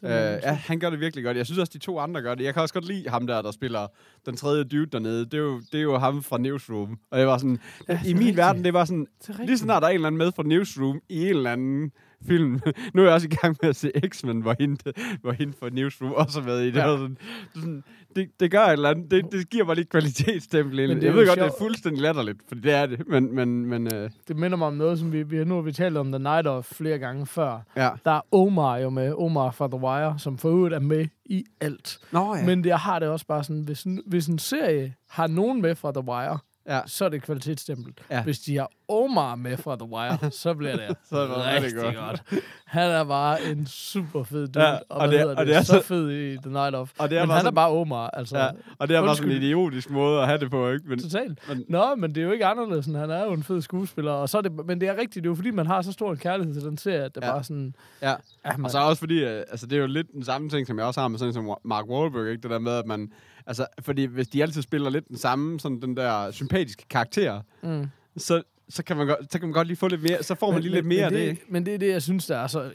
Det 0.00 0.06
Øh, 0.08 0.40
ja, 0.42 0.52
han 0.52 0.78
gør 0.80 0.90
det 0.90 1.00
virkelig 1.00 1.24
godt. 1.24 1.36
Jeg 1.36 1.46
synes 1.46 1.58
også, 1.58 1.70
de 1.72 1.78
to 1.78 1.98
andre 1.98 2.22
gør 2.22 2.34
det. 2.34 2.44
Jeg 2.44 2.54
kan 2.54 2.62
også 2.62 2.74
godt 2.74 2.84
lide 2.84 3.08
ham 3.08 3.26
der, 3.26 3.42
der 3.42 3.50
spiller 3.50 3.86
den 4.26 4.36
tredje 4.36 4.64
dude 4.64 4.86
dernede. 4.86 5.24
Det 5.24 5.34
er 5.34 5.38
jo, 5.38 5.60
det 5.72 5.78
er 5.78 5.82
jo 5.82 5.98
ham 5.98 6.22
fra 6.22 6.38
Newsroom. 6.38 6.98
Og 7.10 7.18
jeg 7.18 7.28
var 7.28 7.38
sådan, 7.38 7.58
Ja, 7.88 7.92
ja, 7.92 8.00
det 8.02 8.08
i 8.08 8.12
min 8.12 8.18
rigtigt. 8.20 8.36
verden, 8.36 8.64
det 8.64 8.72
var 8.74 8.84
sådan, 8.84 9.06
Det 9.26 9.36
lige 9.38 9.58
snart 9.58 9.82
der 9.82 9.86
er 9.88 9.90
en 9.90 9.94
eller 9.94 10.06
anden 10.06 10.18
med 10.18 10.32
fra 10.32 10.42
Newsroom 10.42 11.00
i 11.08 11.20
en 11.22 11.28
eller 11.36 11.52
anden 11.52 11.90
film. 12.26 12.60
nu 12.94 13.02
er 13.02 13.06
jeg 13.06 13.14
også 13.14 13.26
i 13.32 13.34
gang 13.34 13.56
med 13.62 13.68
at 13.70 13.76
se 13.76 13.92
X-Men, 14.08 14.40
hvor 14.40 14.54
hende, 14.60 14.92
hvor 15.22 15.32
hende 15.32 15.52
fra 15.60 15.68
Newsroom 15.72 16.12
også 16.12 16.40
er 16.40 16.44
med 16.44 16.60
i 16.60 16.66
det. 16.66 16.76
Ja. 16.76 16.82
Sådan, 16.86 17.18
sådan, 17.54 17.84
det, 18.16 18.28
det 18.40 18.50
gør 18.50 18.60
et 18.60 18.72
eller 18.72 18.90
andet. 18.90 19.10
Det, 19.10 19.32
det 19.32 19.50
giver 19.50 19.64
mig 19.64 19.76
lidt 19.76 19.88
kvalitetsstempel. 19.88 20.78
Jeg 20.78 20.88
ved 21.14 21.26
godt, 21.26 21.38
det 21.38 21.46
er 21.46 21.50
fuldstændig 21.58 22.02
latterligt, 22.02 22.38
for 22.48 22.54
det 22.54 22.72
er 22.72 22.86
det. 22.86 23.08
Men, 23.08 23.34
men, 23.34 23.66
men 23.66 23.94
øh, 23.94 24.10
Det 24.28 24.36
minder 24.36 24.56
mig 24.56 24.66
om 24.66 24.74
noget, 24.74 24.98
som 24.98 25.12
vi, 25.12 25.22
vi 25.22 25.44
nu 25.44 25.54
har 25.54 25.62
vi 25.62 25.72
talt 25.72 25.96
om 25.96 26.12
The 26.12 26.18
Night 26.18 26.46
of 26.46 26.64
flere 26.64 26.98
gange 26.98 27.26
før. 27.26 27.60
ja. 27.76 27.90
Der 28.04 28.10
er 28.10 28.20
Omar 28.34 28.76
jo 28.78 28.90
med, 28.90 29.14
Omar 29.18 29.50
fra 29.50 29.68
The 29.68 29.80
Wire, 29.80 30.18
som 30.18 30.38
for 30.38 30.48
øvrigt 30.48 30.74
er 30.74 30.80
med 30.80 31.06
i 31.24 31.44
alt. 31.60 31.98
Nå 32.12 32.34
Ja. 32.36 32.46
Men 32.46 32.64
jeg 32.64 32.78
har 32.78 32.98
det 32.98 33.08
også 33.08 33.26
bare 33.26 33.44
sådan, 33.44 33.62
hvis 33.62 33.82
en, 33.82 34.00
hvis 34.06 34.26
en 34.26 34.38
serie 34.38 34.94
har 35.10 35.26
nogen 35.26 35.62
med 35.62 35.74
fra 35.74 35.92
The 35.92 36.04
Wire, 36.08 36.38
ja. 36.68 36.80
så 36.86 37.04
er 37.04 37.08
det 37.08 37.22
kvalitetsstempel. 37.22 37.92
Ja. 38.10 38.22
Hvis 38.22 38.38
de 38.38 38.56
har 38.56 38.70
Omar 38.88 39.34
med 39.34 39.56
fra 39.56 39.76
The 39.76 39.88
Wire, 39.92 40.30
så 40.30 40.54
bliver 40.54 40.76
det 40.76 40.96
Så 41.10 41.16
er 41.18 41.26
det 41.26 41.62
rigtig 41.64 41.82
godt. 41.82 41.96
godt. 41.96 42.22
Han 42.64 42.90
er 42.90 43.04
bare 43.04 43.42
en 43.44 43.66
super 43.66 44.22
fed 44.24 44.48
dude, 44.48 44.64
Ja, 44.66 44.72
og, 44.74 44.80
og 44.88 45.08
det 45.08 45.20
er- 45.20 45.26
og 45.26 45.36
det, 45.36 45.46
det 45.46 45.56
er 45.56 45.62
så, 45.62 45.72
så- 45.72 45.82
fed 45.82 46.10
i 46.10 46.36
The 46.36 46.50
Night 46.50 46.74
of. 46.74 46.92
Og 46.98 47.10
det 47.10 47.18
er 47.18 47.22
Men 47.22 47.30
han 47.30 47.36
er 47.36 47.40
sådan- 47.40 47.54
bare 47.54 47.70
Omar, 47.70 48.10
altså. 48.10 48.38
Ja, 48.38 48.48
og 48.78 48.88
det 48.88 48.96
er 48.96 49.02
bare 49.02 49.16
sådan 49.16 49.30
en 49.30 49.36
idiotisk 49.36 49.90
måde 49.90 50.20
at 50.20 50.26
have 50.26 50.38
det 50.38 50.50
på, 50.50 50.70
ikke? 50.70 50.88
Men, 50.88 50.98
Totalt. 51.02 51.38
men, 51.48 51.64
Nå, 51.68 51.94
men 51.94 52.14
det 52.14 52.20
er 52.20 52.24
jo 52.24 52.32
ikke 52.32 52.46
anderledes, 52.46 52.86
end 52.86 52.96
han 52.96 53.10
er 53.10 53.24
jo 53.24 53.32
en 53.32 53.42
fed 53.42 53.62
skuespiller. 53.62 54.12
Og 54.12 54.28
så 54.28 54.38
er 54.38 54.42
det, 54.42 54.66
men 54.66 54.80
det 54.80 54.88
er 54.88 54.92
rigtigt, 54.92 55.14
det 55.14 55.24
er 55.26 55.30
jo 55.30 55.34
fordi, 55.34 55.50
man 55.50 55.66
har 55.66 55.82
så 55.82 55.92
stor 55.92 56.10
en 56.10 56.16
kærlighed 56.18 56.54
til 56.54 56.62
den 56.62 56.78
serie, 56.78 57.02
at 57.04 57.14
det 57.14 57.22
Ja. 57.24 57.30
bare 57.32 57.44
sådan... 57.44 57.74
ja. 58.02 58.14
Ja, 58.46 58.56
man, 58.56 58.64
Og 58.64 58.70
så 58.70 58.78
også 58.78 59.00
fordi, 59.00 59.24
øh, 59.24 59.38
altså 59.50 59.66
det 59.66 59.76
er 59.76 59.80
jo 59.80 59.86
lidt 59.86 60.12
den 60.12 60.24
samme 60.24 60.48
ting, 60.48 60.66
som 60.66 60.78
jeg 60.78 60.86
også 60.86 61.00
har 61.00 61.08
med 61.08 61.18
sådan 61.18 61.34
som 61.34 61.54
Mark 61.64 61.84
Wahlberg, 61.88 62.30
ikke? 62.30 62.42
Det 62.42 62.50
der 62.50 62.58
med, 62.58 62.72
at 62.72 62.86
man, 62.86 63.12
altså, 63.48 63.66
fordi 63.80 64.04
hvis 64.04 64.28
de 64.28 64.42
altid 64.42 64.62
spiller 64.62 64.90
lidt 64.90 65.08
den 65.08 65.16
samme, 65.16 65.60
sådan 65.60 65.82
den 65.82 65.96
der 65.96 66.30
sympatiske 66.30 66.84
karakter, 66.90 67.40
mm. 67.62 67.86
så, 68.16 68.42
så 68.68 68.84
kan 68.84 68.96
man 68.96 69.06
godt, 69.06 69.32
så 69.32 69.38
kan 69.38 69.48
man 69.48 69.52
godt 69.52 69.66
lige 69.66 69.76
få 69.76 69.88
lidt 69.88 70.02
mere, 70.02 70.22
så 70.22 70.34
får 70.34 70.52
man 70.52 70.62
lige 70.62 70.72
lidt 70.72 70.86
mere 70.86 71.04
af 71.04 71.10
men 71.12 71.20
det, 71.20 71.28
ikke? 71.28 71.44
Men 71.48 71.66
det 71.66 71.74
er 71.74 71.78
det, 71.78 71.88
jeg 71.88 72.02
synes, 72.02 72.26
der 72.26 72.36
er 72.38 72.46
så... 72.46 72.72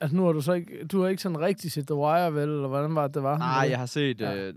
Altså, 0.00 0.16
nu 0.16 0.24
har 0.24 0.32
du 0.32 0.40
så 0.40 0.52
ikke... 0.52 0.84
Du 0.84 1.02
har 1.02 1.08
ikke 1.08 1.22
sådan 1.22 1.40
rigtig 1.40 1.72
set 1.72 1.86
The 1.86 1.94
Wire, 1.94 2.34
vel? 2.34 2.48
Eller 2.48 2.68
hvordan 2.68 2.94
var 2.94 3.06
det, 3.06 3.14
det 3.14 3.22
var? 3.22 3.38
Nej, 3.38 3.66
jeg 3.70 3.78
har 3.78 3.86
set 3.86 4.20
Ja. 4.20 4.34
øh, 4.36 4.54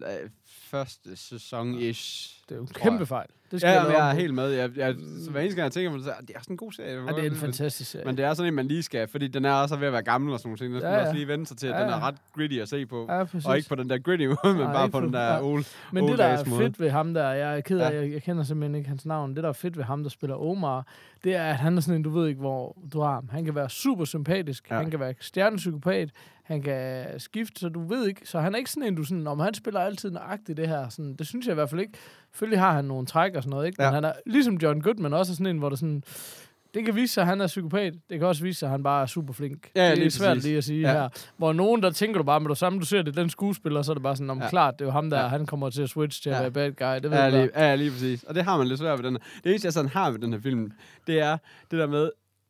første 0.48 1.10
sæson-ish. 1.16 2.44
Det 2.50 2.52
er 2.52 2.56
jo 2.56 2.62
en 2.62 2.68
kæmpe 2.68 3.06
fejl. 3.06 3.28
Det 3.52 3.62
skal 3.62 3.70
Ja, 3.74 3.84
jeg 3.84 3.94
jeg 3.94 4.10
er 4.10 4.14
helt 4.14 4.34
med. 4.34 4.50
Jeg, 4.50 4.70
jeg, 4.78 4.96
så 5.26 5.32
hver 5.32 5.40
eneste 5.42 5.56
gang, 5.56 5.64
jeg 5.66 5.72
tænker 5.72 5.92
på 5.92 5.98
det, 5.98 6.06
så 6.06 6.12
er 6.12 6.22
det 6.22 6.36
er 6.36 6.40
sådan 6.42 6.54
en 6.54 6.58
god 6.58 6.72
serie. 6.72 6.90
Ja, 7.08 7.12
det 7.16 7.26
er 7.26 7.30
en 7.30 7.36
fantastisk 7.36 7.92
serie. 7.92 8.06
Men 8.06 8.18
det 8.18 8.26
er 8.26 8.34
sådan 8.34 8.48
en, 8.48 8.56
man 8.56 8.68
lige 8.68 8.84
skal, 8.84 9.08
fordi 9.08 9.28
den 9.28 9.46
er 9.46 9.52
også 9.54 9.76
ved 9.76 9.88
at 9.88 9.94
være 9.94 10.04
gammel 10.04 10.34
og 10.34 10.40
sådan 10.40 10.48
nogle 10.50 10.58
ting. 10.58 10.74
Der 10.74 10.80
skal 10.80 10.88
Ja, 10.88 10.92
man 10.92 11.00
ja. 11.02 11.08
også 11.08 11.16
lige 11.18 11.28
vende 11.28 11.46
sig 11.46 11.58
til, 11.58 11.68
at 11.68 11.74
Ja, 11.76 11.82
den 11.82 11.90
er 11.90 11.98
ja. 11.98 12.08
ret 12.08 12.16
gritty 12.36 12.58
at 12.58 12.70
se 12.70 12.86
på. 12.86 13.06
ja, 13.10 13.24
præcis. 13.24 13.46
Og 13.46 13.58
ikke 13.58 13.70
på 13.70 13.76
den 13.76 13.90
der 13.90 13.98
gritty 13.98 14.26
måde, 14.26 14.38
men 14.44 14.56
Nej, 14.56 14.74
bare 14.74 14.90
på 14.90 15.00
den 15.02 15.14
der 15.14 15.22
ja. 15.24 15.44
old, 15.44 15.64
Men 15.94 16.04
old 16.04 16.12
det, 16.12 16.20
der 16.20 16.26
er 16.26 16.46
måde. 16.50 16.62
fedt 16.62 16.80
ved 16.80 16.90
ham 16.90 17.14
der, 17.14 17.30
jeg 17.30 17.58
er 17.58 17.62
ked 17.62 17.80
af, 17.80 17.92
Ja. 17.92 17.96
jeg, 18.02 18.12
jeg 18.12 18.24
kender 18.24 18.44
simpelthen 18.44 18.76
ikke 18.76 18.90
hans 18.90 19.06
navn, 19.06 19.36
det, 19.36 19.44
der 19.44 19.50
er 19.50 19.54
fedt 19.54 19.78
ved 19.78 19.84
ham, 19.84 20.04
der 20.04 20.10
spiller 20.10 20.36
Omar, 20.36 20.88
det 21.24 21.36
er, 21.36 21.44
at 21.44 21.56
han 21.56 21.78
er 21.78 21.82
sådan 21.82 21.96
en, 21.96 22.04
du 22.04 22.10
ved 22.10 22.28
ikke, 22.28 22.40
hvor 22.40 22.78
du 22.94 23.02
har 23.02 23.14
ham. 23.14 23.30
Han 23.32 23.46
kan 23.46 23.56
være 23.56 23.70
super 23.70 24.06
sympatisk, 24.06 24.72
Ja. 24.72 24.76
han 24.76 24.92
kan 24.92 25.00
være 25.00 25.14
stjernepsykopat, 25.20 26.10
han 26.44 26.62
kan 26.62 27.06
skifte, 27.18 27.60
så 27.60 27.70
du 27.70 27.88
ved 27.88 28.08
ikke, 28.08 28.22
så 28.24 28.40
han 28.40 28.54
er 28.54 28.58
ikke 28.58 28.70
sådan 28.72 28.84
en, 28.88 28.96
du 28.96 29.04
sådan, 29.04 29.28
om 29.28 29.40
han 29.40 29.54
spiller 29.54 29.80
altid 29.80 30.12
nøjagtigt 30.12 30.58
det 30.58 30.68
her, 30.68 30.90
sådan, 30.90 31.16
det 31.16 31.28
synes 31.28 31.46
jeg 31.46 31.52
i 31.52 31.56
hvert 31.56 31.70
fald 31.70 31.82
ikke. 31.82 31.94
Selvfølgelig 32.32 32.60
har 32.60 32.72
han 32.74 32.86
nogle 32.86 33.06
træk 33.06 33.36
og 33.36 33.44
sådan 33.44 33.50
noget, 33.50 33.66
ikke? 33.68 33.76
Men 33.80 33.86
Ja. 33.88 33.92
han 33.94 34.04
er, 34.04 34.14
ligesom 34.26 34.56
John 34.58 34.82
Goodman, 34.82 35.14
også 35.14 35.32
er 35.32 35.36
sådan 35.36 35.46
en, 35.46 35.58
hvor 35.58 35.70
det 35.70 35.80
sådan, 35.80 36.04
det 36.74 36.86
kan 36.86 36.96
vise 36.96 37.14
sig, 37.14 37.22
at 37.22 37.28
han 37.28 37.42
er 37.42 37.48
psykopat. 37.48 37.94
Det 38.10 38.20
kan 38.20 38.28
også 38.28 38.44
vise 38.44 38.60
sig, 38.60 38.68
at 38.68 38.72
han 38.72 38.84
bare 38.84 39.02
er 39.02 39.06
super 39.06 39.34
flink. 39.34 39.70
Ja, 39.76 39.96
det 39.96 40.06
er 40.06 40.10
svært 40.10 40.30
præcis. 40.36 40.44
lige 40.44 40.58
at 40.58 40.64
sige 40.64 40.82
Ja. 40.82 40.92
her. 40.94 41.10
Hvor 41.38 41.54
nogen, 41.54 41.84
der 41.84 41.92
tænker 41.92 42.18
du 42.18 42.24
bare, 42.24 42.40
med 42.40 42.50
det 42.50 42.58
samme, 42.58 42.80
du 42.80 42.86
ser 42.86 43.02
det, 43.02 43.16
den 43.18 43.30
skuespiller, 43.30 43.82
så 43.82 43.92
er 43.92 43.94
det 43.94 44.04
bare 44.04 44.16
sådan, 44.16 44.30
om 44.30 44.40
Ja. 44.42 44.50
klart, 44.50 44.74
det 44.80 44.82
er 44.82 44.86
jo 44.86 44.92
ham 44.92 45.10
der, 45.10 45.20
Ja. 45.22 45.28
han 45.28 45.46
kommer 45.46 45.70
til 45.70 45.82
at 45.82 45.90
switch 45.90 46.22
til 46.24 46.30
at 46.30 46.36
Ja. 46.36 46.42
være 46.42 46.52
bad 46.52 46.72
guy. 46.72 46.96
Det 46.96 47.04
ved 47.12 47.18
Ja, 47.18 47.30
lige, 47.30 47.50
ja, 47.56 47.76
lige 47.76 47.92
præcis. 47.92 48.24
Og 48.24 48.36
det 48.36 48.44
har 48.44 48.58
man 48.58 48.68
lidt 48.68 48.80
svært 48.80 48.98
ved 49.00 49.06
den 49.06 49.14
her. 49.14 49.20
Det 49.44 49.50
eneste, 49.50 49.66
jeg 49.66 49.74
sådan 49.74 49.90
har 49.90 50.12
ved 50.12 50.20
den 50.20 50.34
her 50.34 50.40
film, 50.42 50.72
det 51.08 51.20
er 51.20 51.38
det 51.72 51.80
der 51.80 51.88
med, 51.88 52.10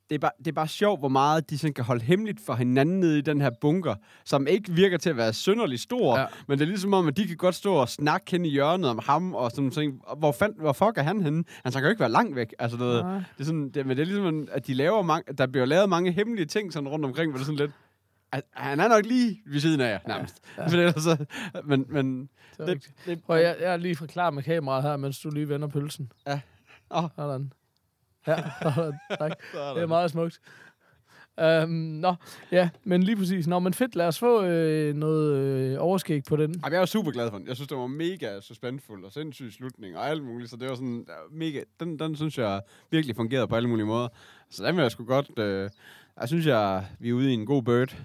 det 0.09 0.15
er, 0.15 0.19
bare, 0.19 0.31
det 0.39 0.47
er 0.47 0.51
bare 0.51 0.67
sjovt, 0.67 0.99
hvor 0.99 1.07
meget 1.07 1.49
de 1.49 1.57
sådan 1.57 1.73
kan 1.73 1.83
holde 1.83 2.03
hemmeligt 2.03 2.39
for 2.45 2.53
hinanden 2.53 2.99
nede 2.99 3.17
i 3.17 3.21
den 3.21 3.41
her 3.41 3.49
bunker, 3.61 3.95
som 4.25 4.47
ikke 4.47 4.71
virker 4.71 4.97
til 4.97 5.09
at 5.09 5.17
være 5.17 5.33
synderligt 5.33 5.81
stor, 5.81 6.15
Ja. 6.15 6.21
ja. 6.21 6.27
men 6.47 6.59
det 6.59 6.65
er 6.65 6.67
ligesom 6.69 6.93
om, 6.93 7.07
at 7.07 7.17
de 7.17 7.27
kan 7.27 7.37
godt 7.37 7.55
stå 7.55 7.73
og 7.73 7.89
snakke 7.89 8.31
hen 8.31 8.45
i 8.45 8.49
hjørnet 8.49 8.89
om 8.89 8.99
ham, 9.05 9.33
og 9.35 9.51
sådan 9.51 9.71
ting. 9.71 10.01
Hvor, 10.17 10.31
fand, 10.31 10.55
hvor 10.59 10.73
fuck 10.73 10.97
er 10.97 11.01
han 11.03 11.21
henne? 11.23 11.43
Han 11.63 11.71
kan 11.71 11.83
jo 11.83 11.89
ikke 11.89 11.99
være 11.99 12.11
langt 12.11 12.35
væk. 12.35 12.53
Altså, 12.59 12.77
noget, 12.77 13.03
Nej. 13.03 13.13
det 13.15 13.23
er 13.39 13.43
sådan, 13.43 13.69
det, 13.69 13.85
men 13.85 13.97
det 13.97 14.01
er 14.01 14.05
ligesom, 14.05 14.47
at 14.51 14.67
de 14.67 14.73
laver 14.73 15.01
mange, 15.01 15.33
der 15.33 15.47
bliver 15.47 15.65
lavet 15.65 15.89
mange 15.89 16.11
hemmelige 16.11 16.45
ting 16.45 16.73
sådan 16.73 16.89
rundt 16.89 17.05
omkring, 17.05 17.31
hvor 17.31 17.37
det 17.37 17.43
er 17.43 17.45
sådan 17.45 17.57
lidt, 17.59 17.71
at 18.31 18.43
han 18.53 18.79
er 18.79 18.87
nok 18.87 19.05
lige 19.05 19.41
ved 19.45 19.59
siden 19.59 19.81
af 19.81 19.91
jer, 19.91 19.99
nærmest. 20.07 20.41
Ja. 20.57 20.63
Ja. 20.63 20.67
Ellers 20.87 21.03
så, 21.03 21.25
men, 21.65 21.85
men 21.89 22.29
Det 22.57 22.67
det, 22.67 22.83
det, 23.05 23.23
Prøv, 23.23 23.37
jeg, 23.41 23.55
jeg 23.61 23.73
er 23.73 23.77
lige 23.77 23.95
forklaret 23.95 24.33
med 24.33 24.43
kameraet 24.43 24.83
her, 24.83 24.97
mens 24.97 25.19
du 25.19 25.29
lige 25.29 25.49
vender 25.49 25.67
pølsen. 25.67 26.11
Åh. 26.91 27.03
Sådan. 27.15 27.53
Ja, 28.27 28.35
tak. 29.19 29.31
Det 29.75 29.83
er 29.83 29.87
meget 29.87 30.11
smukt. 30.11 30.39
Øhm, 31.39 31.69
nå, 31.71 32.15
ja, 32.51 32.69
men 32.83 33.03
lige 33.03 33.15
præcis. 33.15 33.47
Nå, 33.47 33.59
men 33.59 33.73
fedt, 33.73 33.95
lad 33.95 34.07
os 34.07 34.19
få 34.19 34.43
øh, 34.43 34.95
noget 34.95 35.35
øh, 35.35 35.77
overskæg 35.79 36.23
på 36.23 36.35
den. 36.35 36.55
Ej, 36.63 36.69
jeg 36.73 36.81
er 36.81 36.85
super 36.85 37.11
glad 37.11 37.29
for 37.29 37.37
den. 37.37 37.47
Jeg 37.47 37.55
synes, 37.55 37.67
det 37.67 37.77
var 37.77 37.87
mega 37.87 38.39
suspensfuld 38.41 39.05
og 39.05 39.11
sindssyg 39.11 39.53
slutning 39.53 39.97
og 39.97 40.09
alt 40.09 40.23
muligt. 40.23 40.49
Så 40.49 40.55
det 40.55 40.69
var 40.69 40.75
sådan 40.75 41.05
mega... 41.31 41.61
Den, 41.79 41.99
den 41.99 42.15
synes 42.15 42.37
jeg 42.37 42.61
virkelig 42.91 43.15
fungerede 43.15 43.47
på 43.47 43.55
alle 43.55 43.69
mulige 43.69 43.85
måder. 43.85 44.07
Så 44.49 44.65
den 44.65 44.75
vil 44.75 44.81
jeg 44.81 44.91
sgu 44.91 45.05
godt... 45.05 45.39
Øh, 45.39 45.69
jeg 46.19 46.27
synes, 46.27 46.45
jeg, 46.45 46.85
vi 46.99 47.09
er 47.09 47.13
ude 47.13 47.31
i 47.31 47.33
en 47.33 47.45
god 47.45 47.63
bird. 47.63 47.97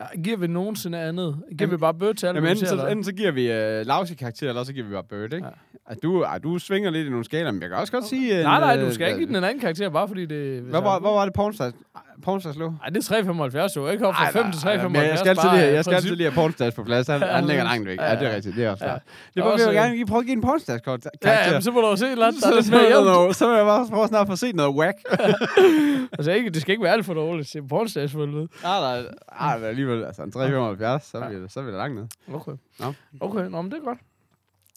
Ja, 0.00 0.20
giver 0.22 0.36
vi 0.36 0.46
nogensinde 0.46 0.98
andet? 0.98 1.36
Giver 1.48 1.56
Jamen- 1.60 1.70
vi 1.70 1.76
bare 1.76 1.94
bøde 1.94 2.14
til 2.14 2.26
alle, 2.26 2.38
Jamen, 2.38 2.50
enten, 2.50 2.66
så, 2.66 2.86
enten 2.86 3.04
så 3.04 3.12
giver 3.12 3.30
vi 3.30 3.52
øh, 3.52 3.86
lavse 3.86 4.14
karakter, 4.14 4.48
eller 4.48 4.64
så 4.64 4.72
giver 4.72 4.86
vi 4.86 4.92
bare 4.92 5.04
bird, 5.04 5.32
ikke? 5.32 5.46
Ja. 5.90 5.94
Du, 6.02 6.22
ej, 6.22 6.38
du 6.38 6.58
svinger 6.58 6.90
lidt 6.90 7.06
i 7.06 7.10
nogle 7.10 7.24
skalaer, 7.24 7.52
men 7.52 7.62
jeg 7.62 7.70
kan 7.70 7.78
også 7.78 7.92
godt 7.92 8.06
sige... 8.06 8.38
en, 8.38 8.44
Nej, 8.44 8.60
nej, 8.60 8.76
du 8.76 8.82
øh, 8.82 8.92
skal 8.92 9.06
ikke 9.06 9.18
give 9.18 9.28
den 9.28 9.36
en 9.36 9.44
anden 9.44 9.60
karakter, 9.60 9.88
bare 9.90 10.08
fordi 10.08 10.26
det... 10.26 10.62
Hvad 10.62 10.80
var, 10.80 11.00
hvor 11.00 11.14
var 11.14 11.24
det 11.24 11.34
Pornstars? 11.34 11.72
Pornstars 12.22 12.56
lå? 12.56 12.74
Ej, 12.84 12.88
det 12.88 12.96
er 12.96 13.02
375, 13.02 13.76
jo. 13.76 13.88
Ikke 13.88 14.06
op 14.06 14.14
fra 14.14 14.30
5 14.30 14.52
til 14.52 14.60
375. 14.60 14.92
Men 14.92 15.10
jeg 15.10 15.18
skal 15.18 15.28
altid 15.28 15.50
lige, 15.50 15.74
jeg 15.74 15.84
skal 15.84 15.94
altid 15.94 16.16
lige 16.16 16.30
have 16.30 16.34
Pornstars 16.34 16.74
på 16.74 16.84
plads. 16.84 17.06
Han, 17.06 17.22
han 17.38 17.44
ligger 17.46 17.64
langt 17.64 17.88
væk. 17.88 18.00
Ja, 18.00 18.14
det 18.14 18.22
er 18.22 18.34
rigtigt. 18.34 18.56
Det 18.56 18.64
er 18.64 18.70
også 18.70 18.84
Ja. 18.84 18.92
Det 18.92 19.00
må 19.36 19.44
vi 19.44 19.50
Også, 19.52 19.64
jo 19.64 19.70
øh, 19.70 19.76
gerne 19.76 19.94
lige 19.94 20.06
prøve 20.06 20.18
at 20.18 20.26
give 20.26 20.36
en 20.36 20.42
Pornstars 20.42 20.80
karakter. 20.80 21.10
Ja, 21.24 21.46
jamen, 21.46 21.62
så 21.62 21.70
må 21.70 21.80
du 21.80 21.96
se 21.96 22.06
et 22.06 22.12
eller 22.12 22.26
andet, 22.26 22.40
der 22.42 22.48
er 22.48 22.54
lidt 22.54 22.66
så, 22.66 22.72
mere 22.72 23.34
så, 23.34 23.48
vil 23.48 23.56
jeg 23.56 23.64
bare 23.64 23.86
prøve 23.90 24.08
snart 24.08 24.22
at 24.22 24.28
få 24.28 24.36
set 24.36 24.54
noget 24.54 24.74
whack. 24.74 24.98
Altså, 26.12 26.30
ikke, 26.32 26.50
det 26.50 26.62
skal 26.62 26.72
ikke 26.72 26.84
være 26.84 26.92
alt 26.92 27.06
for 27.06 27.14
dårligt. 27.14 27.52
Det 27.52 27.62
er 27.62 27.66
pornstage, 27.68 28.08
for 28.08 28.20
helvede. 28.20 28.48
Nej, 28.62 28.80
nej, 28.80 29.02
nej, 29.40 29.58
alligevel, 29.90 30.06
altså 30.06 30.22
en 30.22 30.32
375, 30.32 31.04
så 31.04 31.18
er 31.18 31.28
vi, 31.28 31.48
så 31.48 31.60
er 31.60 31.64
vi 31.64 31.70
da 31.70 31.76
langt 31.76 31.96
ned. 31.96 32.06
Okay. 32.34 32.52
Nå. 32.80 32.92
Okay, 33.20 33.50
nå, 33.50 33.62
men 33.62 33.70
det 33.70 33.78
er 33.78 33.84
godt. 33.84 33.98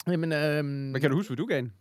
Jamen, 0.06 0.32
øhm, 0.32 0.64
Men 0.66 1.00
kan 1.00 1.10
du 1.10 1.16
huske, 1.16 1.28
hvad 1.30 1.36
du 1.36 1.46
gav 1.46 1.56
den? 1.56 1.72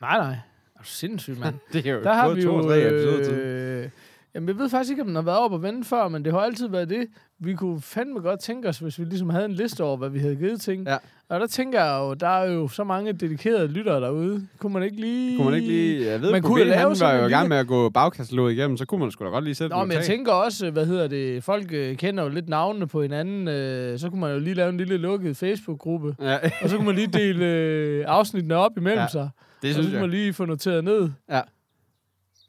nej, 0.00 0.18
nej. 0.18 0.32
Er 0.74 0.78
du 0.80 0.84
sindssyg, 0.84 1.38
mand. 1.38 1.54
Det 1.72 1.86
er 1.86 1.92
jo 1.92 2.02
Der 2.02 2.12
har 2.12 2.28
vi 2.34 2.42
to 2.42 2.56
jo... 2.56 2.62
tre 2.62 2.86
episoder 2.86 3.24
til. 3.24 3.34
Øh, 3.34 3.90
jamen, 4.34 4.48
jeg 4.48 4.58
ved 4.58 4.68
faktisk 4.70 4.90
ikke, 4.90 5.02
om 5.02 5.06
den 5.06 5.14
har 5.16 5.22
været 5.22 5.38
oppe 5.38 5.56
og 5.56 5.62
vende 5.62 5.84
før, 5.84 6.08
men 6.08 6.24
det 6.24 6.32
har 6.32 6.40
altid 6.40 6.68
været 6.68 6.88
det. 6.88 7.08
Vi 7.38 7.54
kunne 7.54 7.80
fandme 7.80 8.20
godt 8.20 8.40
tænke 8.40 8.68
os, 8.68 8.78
hvis 8.78 8.98
vi 8.98 9.04
ligesom 9.04 9.30
havde 9.30 9.44
en 9.44 9.52
liste 9.52 9.84
over, 9.84 9.96
hvad 9.96 10.08
vi 10.08 10.18
havde 10.18 10.36
givet 10.36 10.60
ting. 10.60 10.86
Ja. 10.86 10.96
Og 11.30 11.40
der 11.40 11.46
tænker 11.46 11.84
jeg 11.84 11.98
jo, 12.00 12.14
der 12.14 12.28
er 12.28 12.50
jo 12.52 12.68
så 12.68 12.84
mange 12.84 13.12
dedikerede 13.12 13.68
lyttere 13.68 14.00
derude. 14.00 14.46
Kunne 14.58 14.72
man 14.72 14.82
ikke 14.82 15.00
lige... 15.00 15.36
Kunne 15.36 15.44
man 15.50 15.54
ikke 15.54 15.68
lige... 15.68 16.06
Jeg 16.10 16.22
ved, 16.22 16.32
Man 16.32 16.42
kunne 16.42 16.64
lave 16.64 16.74
han 16.78 16.96
var 17.00 17.12
jo 17.14 17.26
i 17.26 17.28
gang 17.30 17.42
lille- 17.42 17.48
med 17.48 17.56
at 17.56 17.66
gå 17.66 17.88
bagkataloget 17.88 18.52
igennem, 18.52 18.76
så 18.76 18.84
kunne 18.86 19.00
man 19.00 19.10
sgu 19.10 19.24
da 19.24 19.30
godt 19.30 19.44
lige 19.44 19.54
sætte 19.54 19.76
Nå, 19.76 19.84
men 19.84 19.92
jeg 19.92 20.04
tænker 20.04 20.32
også, 20.32 20.70
hvad 20.70 20.86
hedder 20.86 21.08
det, 21.08 21.44
folk 21.44 21.72
øh, 21.72 21.96
kender 21.96 22.22
jo 22.22 22.28
lidt 22.28 22.48
navnene 22.48 22.86
på 22.88 23.02
hinanden, 23.02 23.48
øh, 23.48 23.98
så 23.98 24.10
kunne 24.10 24.20
man 24.20 24.32
jo 24.32 24.38
lige 24.38 24.54
lave 24.54 24.68
en 24.68 24.76
lille 24.76 24.96
lukket 24.96 25.36
Facebook-gruppe, 25.36 26.16
Ja, 26.20 26.38
og 26.62 26.68
så 26.70 26.76
kunne 26.76 26.86
man 26.86 26.94
lige 26.94 27.06
dele 27.06 27.44
øh, 27.46 28.04
afsnittene 28.08 28.56
op 28.56 28.76
imellem 28.76 28.98
Ja, 28.98 29.02
ja, 29.02 29.08
sig, 29.08 29.30
det 29.62 29.68
og 29.68 29.74
så 29.74 29.82
synes 29.82 29.86
kunne 29.86 29.92
jeg. 29.92 30.00
man 30.00 30.10
lige 30.10 30.32
få 30.32 30.44
noteret 30.44 30.84
ned. 30.84 31.00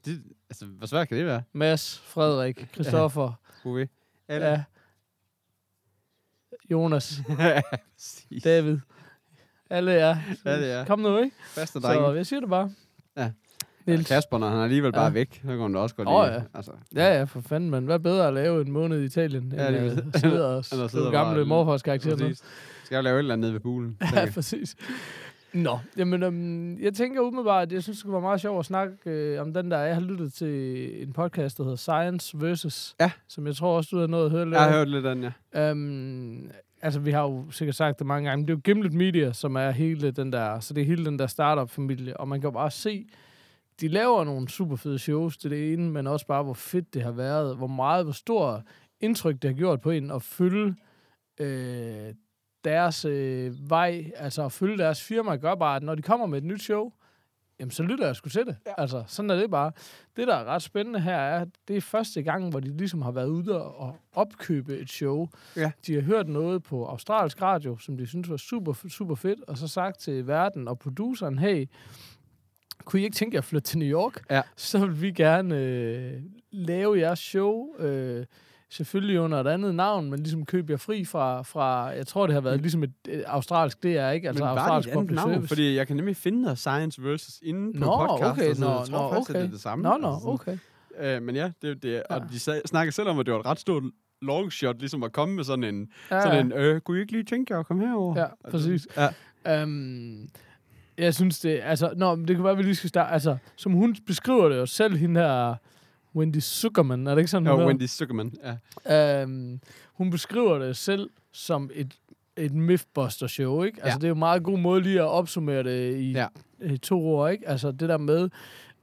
Det, 0.06 0.22
altså, 0.50 0.66
hvor 0.66 0.88
svært 0.88 1.08
kan 1.08 1.18
det 1.18 1.26
være? 1.26 1.42
Mads, 1.54 2.02
Frederik, 2.06 2.68
Christoffer, 2.74 3.32
Uwe. 3.66 3.88
Alle. 4.30 4.48
ja. 4.48 4.64
Jonas, 6.72 7.22
Præcis. 7.28 8.44
David. 8.44 8.78
Alle 9.70 9.92
jer. 9.92 10.18
Alle 10.46 10.68
jer. 10.68 10.86
Kom 10.86 11.00
nu, 11.00 11.18
ikke? 11.18 11.36
Faste 11.46 11.74
Så 11.74 11.88
drenge. 11.88 12.10
jeg 12.10 12.26
siger 12.26 12.40
det 12.40 12.50
bare. 12.50 12.72
Ja. 13.18 13.22
Ja, 13.88 13.92
Niels. 13.92 14.08
Kasper, 14.08 14.38
når 14.38 14.50
han 14.50 14.58
er 14.60 14.64
alligevel 14.64 14.92
bare 14.92 15.04
Ja. 15.06 15.10
væk, 15.10 15.34
så 15.42 15.48
kan 15.48 15.58
man 15.58 15.74
da 15.74 15.80
også 15.80 15.96
godt 15.96 16.08
Åh, 16.08 16.24
lide. 16.26 16.34
ja. 16.36 16.42
Altså, 16.54 16.72
Ja, 16.96 17.18
ja, 17.18 17.24
for 17.24 17.42
fanden, 17.42 17.70
men 17.70 17.86
hvad 17.86 18.00
bedre 18.00 18.28
at 18.28 18.34
lave 18.34 18.62
en 18.62 18.72
måned 18.72 19.02
i 19.02 19.06
Italien, 19.06 19.54
Ja, 19.58 19.68
end 19.68 19.76
at 19.78 19.98
det. 20.14 20.22
sidde 20.22 20.58
og 20.58 20.66
skrive 20.90 21.12
gamle 21.12 21.46
morfars 21.46 21.82
karakterer. 21.82 22.18
Skal 22.84 22.96
jeg 22.96 23.04
lave 23.04 23.16
et 23.16 23.20
eller 23.20 23.34
andet 23.34 23.42
nede 23.42 23.54
ved 23.54 23.60
poolen? 23.60 23.98
Ja, 24.16 24.30
præcis. 24.34 24.76
Nå, 25.54 25.80
jamen, 25.98 26.24
øhm, 26.24 26.80
jeg 26.80 26.94
tænker 26.94 27.22
umiddelbart, 27.22 27.68
at 27.68 27.74
jeg 27.74 27.84
synes, 27.84 27.98
det 27.98 28.04
kunne 28.06 28.14
være 28.14 28.22
meget 28.22 28.42
sjovt 28.42 28.60
at 28.60 28.66
snakke 28.66 28.96
øh, 29.06 29.42
om 29.42 29.54
den 29.54 29.72
der. 29.72 29.78
Jeg 29.80 29.94
har 29.96 30.02
lyttet 30.02 30.34
til 30.34 31.04
en 31.04 31.14
podcast, 31.14 31.58
der 31.58 31.64
hedder 31.64 31.78
Science 31.78 32.42
Versus, 32.42 32.96
Ja. 33.00 33.12
som 33.28 33.48
jeg 33.48 33.56
tror 33.56 33.78
også, 33.78 33.90
du 33.92 34.00
har 34.00 34.08
nået 34.08 34.26
at 34.26 34.32
høre 34.32 34.46
lidt 34.46 34.54
Jeg 34.56 34.64
har 34.64 34.72
hørt 34.72 34.90
lidt 34.90 35.06
af 35.06 35.16
den, 35.16 35.24
ja. 35.54 35.70
Øhm, 35.70 36.52
altså, 36.82 37.00
vi 37.00 37.12
har 37.12 37.22
jo 37.22 37.52
sikkert 37.52 37.76
sagt 37.76 38.00
det 38.00 38.08
mange 38.08 38.30
gange, 38.30 38.38
men 38.42 38.48
det 38.48 38.54
er 38.54 38.58
jo 38.58 38.62
Gimlet 38.64 38.94
Media, 38.94 39.34
som 39.34 39.56
er 39.56 39.72
hele 39.72 40.12
den 40.12 40.34
der, 40.34 40.60
så 40.60 40.74
det 40.74 40.82
er 40.82 40.86
hele 40.86 41.06
den 41.06 41.20
der 41.20 41.28
startup-familie, 41.28 42.18
og 42.18 42.28
man 42.28 42.42
kan 42.42 42.48
jo 42.48 42.52
bare 42.52 42.72
se, 42.72 43.08
de 43.82 43.88
laver 43.88 44.24
nogle 44.24 44.50
super 44.50 44.76
fede 44.76 45.00
shows, 45.00 45.38
det 45.38 45.46
er 45.46 45.50
det 45.50 45.74
ene, 45.74 45.92
men 45.92 46.08
også 46.08 46.28
bare, 46.28 46.44
hvor 46.44 46.54
fedt 46.54 46.94
det 46.94 47.02
har 47.04 47.12
været, 47.12 47.58
hvor 47.58 47.68
meget, 47.68 48.06
hvor 48.06 48.14
stor 48.14 48.64
indtryk 49.00 49.42
det 49.42 49.50
har 49.50 49.58
gjort 49.58 49.82
på 49.82 49.92
en 49.92 50.12
at 50.12 50.22
følge 50.22 50.76
øh, 51.40 52.14
deres 52.64 53.06
øh, 53.06 53.70
vej, 53.70 54.12
altså 54.16 54.46
at 54.46 54.52
følge 54.52 54.78
deres 54.78 55.04
firma, 55.04 55.36
gør 55.36 55.56
bare, 55.56 55.76
at 55.76 55.84
når 55.84 55.96
de 55.96 56.02
kommer 56.02 56.26
med 56.26 56.38
et 56.38 56.44
nyt 56.44 56.62
show, 56.62 56.92
jamen 57.60 57.72
så 57.72 57.84
lytter 57.84 58.06
jeg 58.06 58.16
sgu 58.16 58.30
til 58.30 58.46
det. 58.46 58.58
Ja. 58.66 58.74
Altså, 58.78 59.04
sådan 59.08 59.30
er 59.30 59.36
det 59.36 59.52
bare. 59.52 59.72
Det, 60.16 60.28
der 60.28 60.36
er 60.36 60.46
ret 60.46 60.62
spændende 60.62 61.00
her, 61.00 61.18
er, 61.18 61.42
at 61.42 61.48
det 61.68 61.78
er 61.78 61.82
første 61.82 62.24
gang, 62.24 62.50
hvor 62.50 62.60
de 62.60 62.78
ligesom 62.78 63.02
har 63.02 63.12
været 63.12 63.28
ude 63.28 63.62
og 63.62 63.98
opkøbe 64.14 64.78
et 64.78 64.90
show. 64.90 65.28
Ja. 65.56 65.72
De 65.88 65.94
har 65.94 66.02
hørt 66.02 66.28
noget 66.28 66.64
på 66.64 66.86
australsk 66.86 67.42
radio, 67.42 67.78
som 67.78 67.98
de 67.98 68.08
synes 68.08 68.30
var 68.30 68.38
super, 68.38 68.74
super 68.90 69.16
fedt, 69.16 69.40
og 69.48 69.58
så 69.58 69.68
sagt 69.68 70.00
til 70.00 70.28
verden 70.28 70.68
og 70.68 70.80
produceren, 70.80 71.40
hey, 71.40 71.70
kunne 72.86 73.02
I 73.02 73.04
ikke 73.04 73.16
tænke 73.16 73.36
jer 73.36 73.42
at 73.42 73.46
flytte 73.46 73.68
til 73.68 73.80
New 73.80 73.88
York? 73.88 74.24
Ja. 74.30 74.42
Så 74.56 74.86
vil 74.86 75.02
vi 75.02 75.12
gerne 75.12 75.58
øh, 75.58 76.22
lave 76.52 77.00
jeres 77.00 77.20
show, 77.20 77.78
øh, 77.80 78.26
selvfølgelig 78.72 79.20
under 79.20 79.40
et 79.40 79.48
andet 79.48 79.76
navn, 79.76 80.10
men 80.10 80.20
ligesom 80.20 80.46
købe 80.46 80.72
jer 80.72 80.78
fri 80.78 81.06
fra, 81.06 81.42
fra 81.42 81.86
jeg 81.86 82.08
tror, 82.08 82.28
det 82.28 82.34
har 82.34 82.42
været 82.42 82.62
ligesom 82.62 82.84
et, 82.84 82.92
et 83.10 83.24
australsk 83.28 83.84
DR, 83.84 83.88
ikke? 83.88 84.28
Altså 84.28 84.28
Altså, 84.28 84.44
Men 84.44 84.50
var 84.50 84.54
det 84.56 84.60
australsk 84.62 84.90
et 84.90 84.92
andet 84.98 85.12
navn? 85.12 85.34
service. 85.34 85.48
Fordi 85.48 85.76
jeg 85.76 85.88
kan 85.88 85.96
nemlig 85.96 86.16
finde 86.18 86.42
noget 86.42 86.58
Science 86.58 87.02
versus 87.04 87.40
inde 87.44 87.74
på 87.80 87.86
Nå, 87.86 88.08
podcast. 88.08 88.32
okay, 88.32 88.50
og 88.50 88.56
sådan 88.56 88.72
nå, 88.72 88.78
jeg 88.80 88.88
tror 88.88 89.02
nå, 89.02 89.14
faktisk, 89.14 89.30
at 89.30 89.36
det 89.36 89.42
okay. 89.42 89.48
er 89.48 89.52
det 89.52 89.62
samme. 89.62 89.84
Nå, 89.84 89.98
nå, 89.98 90.14
Altså 90.14 90.28
okay. 90.28 90.58
Øh, 91.00 91.22
men 91.22 91.36
ja, 91.36 91.52
det, 91.62 91.84
det, 91.84 92.04
og 92.10 92.18
Ja. 92.18 92.24
de 92.58 92.60
snakkede 92.68 92.96
selv 92.96 93.08
om, 93.10 93.20
at 93.20 93.26
det 93.26 93.34
var 93.34 93.40
et 93.40 93.46
ret 93.46 93.60
stort 93.60 93.84
long 94.22 94.52
shot, 94.52 94.80
ligesom 94.80 95.04
at 95.04 95.12
komme 95.12 95.36
med 95.36 95.44
sådan 95.44 95.64
en, 95.64 95.88
Ja, 96.12 96.22
sådan 96.22 96.46
en 96.46 96.52
øh, 96.52 96.82
kunne 96.82 96.98
I 96.98 97.02
ikke 97.02 97.12
lige 97.12 97.24
tænke 97.24 97.54
jer 97.54 97.60
at 97.60 97.66
komme 97.66 97.88
herover? 97.88 98.20
Ja, 98.20 98.26
præcis. 98.52 98.88
Ja. 99.46 99.64
Um, 99.64 100.30
jeg 100.98 101.14
synes 101.16 101.40
det, 101.40 101.60
altså, 101.64 101.94
nå, 101.98 102.16
men 102.16 102.28
det 102.28 102.36
kan 102.36 102.44
være, 102.44 102.52
at 102.52 102.58
vi 102.58 102.64
lige 102.64 102.76
skal 102.76 102.90
starte, 102.90 103.14
altså, 103.14 103.38
som 103.56 103.72
hun 103.72 103.96
beskriver 104.08 104.50
det 104.50 104.58
jo 104.58 104.66
selv, 104.66 104.98
hende 104.98 105.20
her, 105.22 105.56
Wendy 106.16 106.40
Zuckerman, 106.42 107.08
er 107.08 107.12
det 107.12 107.18
ikke 107.22 107.32
sådan, 107.32 107.48
Jo? 107.48 107.68
Wendy 107.68 107.88
Zuckerman. 107.88 108.34
Ja. 108.86 109.22
Øhm, 109.22 109.60
hun 109.94 110.10
beskriver 110.10 110.60
det 110.60 110.78
selv 110.78 111.10
som 111.32 111.70
et, 111.74 111.94
et 112.38 112.54
mythbuster-show, 112.54 113.64
ikke? 113.64 113.78
Altså, 113.84 113.96
Ja. 113.96 113.98
det 113.98 114.04
er 114.04 114.08
jo 114.08 114.14
en 114.14 114.20
meget 114.20 114.44
god 114.44 114.58
måde 114.60 114.82
lige 114.82 115.00
at 115.00 115.08
opsummere 115.08 115.64
det 115.64 115.96
i, 115.98 116.12
Ja. 116.12 116.28
i 116.62 116.78
to 116.78 117.06
ord, 117.08 117.32
ikke? 117.32 117.50
Altså, 117.50 117.72
det 117.72 117.90
der 117.90 117.98
med, 117.98 118.30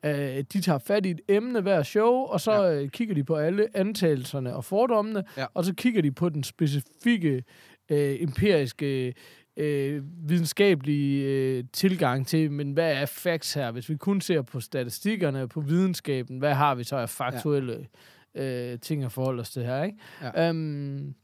øh, 0.04 0.44
de 0.52 0.60
tager 0.60 0.78
fat 0.78 1.06
i 1.06 1.10
et 1.10 1.20
emne 1.28 1.60
hver 1.60 1.82
show, 1.82 2.12
og 2.12 2.40
så 2.40 2.52
Ja. 2.52 2.74
øh, 2.82 2.88
kigger 2.88 3.14
de 3.14 3.24
på 3.24 3.34
alle 3.36 3.66
antagelserne 3.74 4.54
og 4.56 4.64
fordommene, 4.64 5.24
Ja. 5.36 5.46
og 5.54 5.64
så 5.64 5.74
kigger 5.74 6.02
de 6.02 6.10
på 6.12 6.28
den 6.28 6.44
specifikke 6.44 7.44
øh, 7.90 8.16
empiriske 8.22 9.14
øh, 9.58 10.02
videnskabelige 10.28 11.24
øh, 11.24 11.64
tilgang 11.72 12.26
til, 12.26 12.50
men 12.52 12.72
hvad 12.72 12.92
er 12.92 13.06
facts 13.06 13.54
her? 13.54 13.70
Hvis 13.70 13.88
vi 13.88 13.96
kun 13.96 14.20
ser 14.20 14.42
på 14.42 14.60
statistikkerne, 14.60 15.48
på 15.48 15.60
videnskaben, 15.60 16.38
hvad 16.38 16.54
har 16.54 16.74
vi 16.74 16.84
så 16.84 16.96
af 16.96 17.08
faktuelle 17.08 17.86
øh, 18.34 18.78
ting 18.78 19.04
at 19.04 19.12
forholde 19.12 19.40
os 19.40 19.50
til 19.50 19.62
her, 19.64 19.82
ikke? 19.82 19.98
Ja. 20.22 20.48
Øhm, 20.48 21.14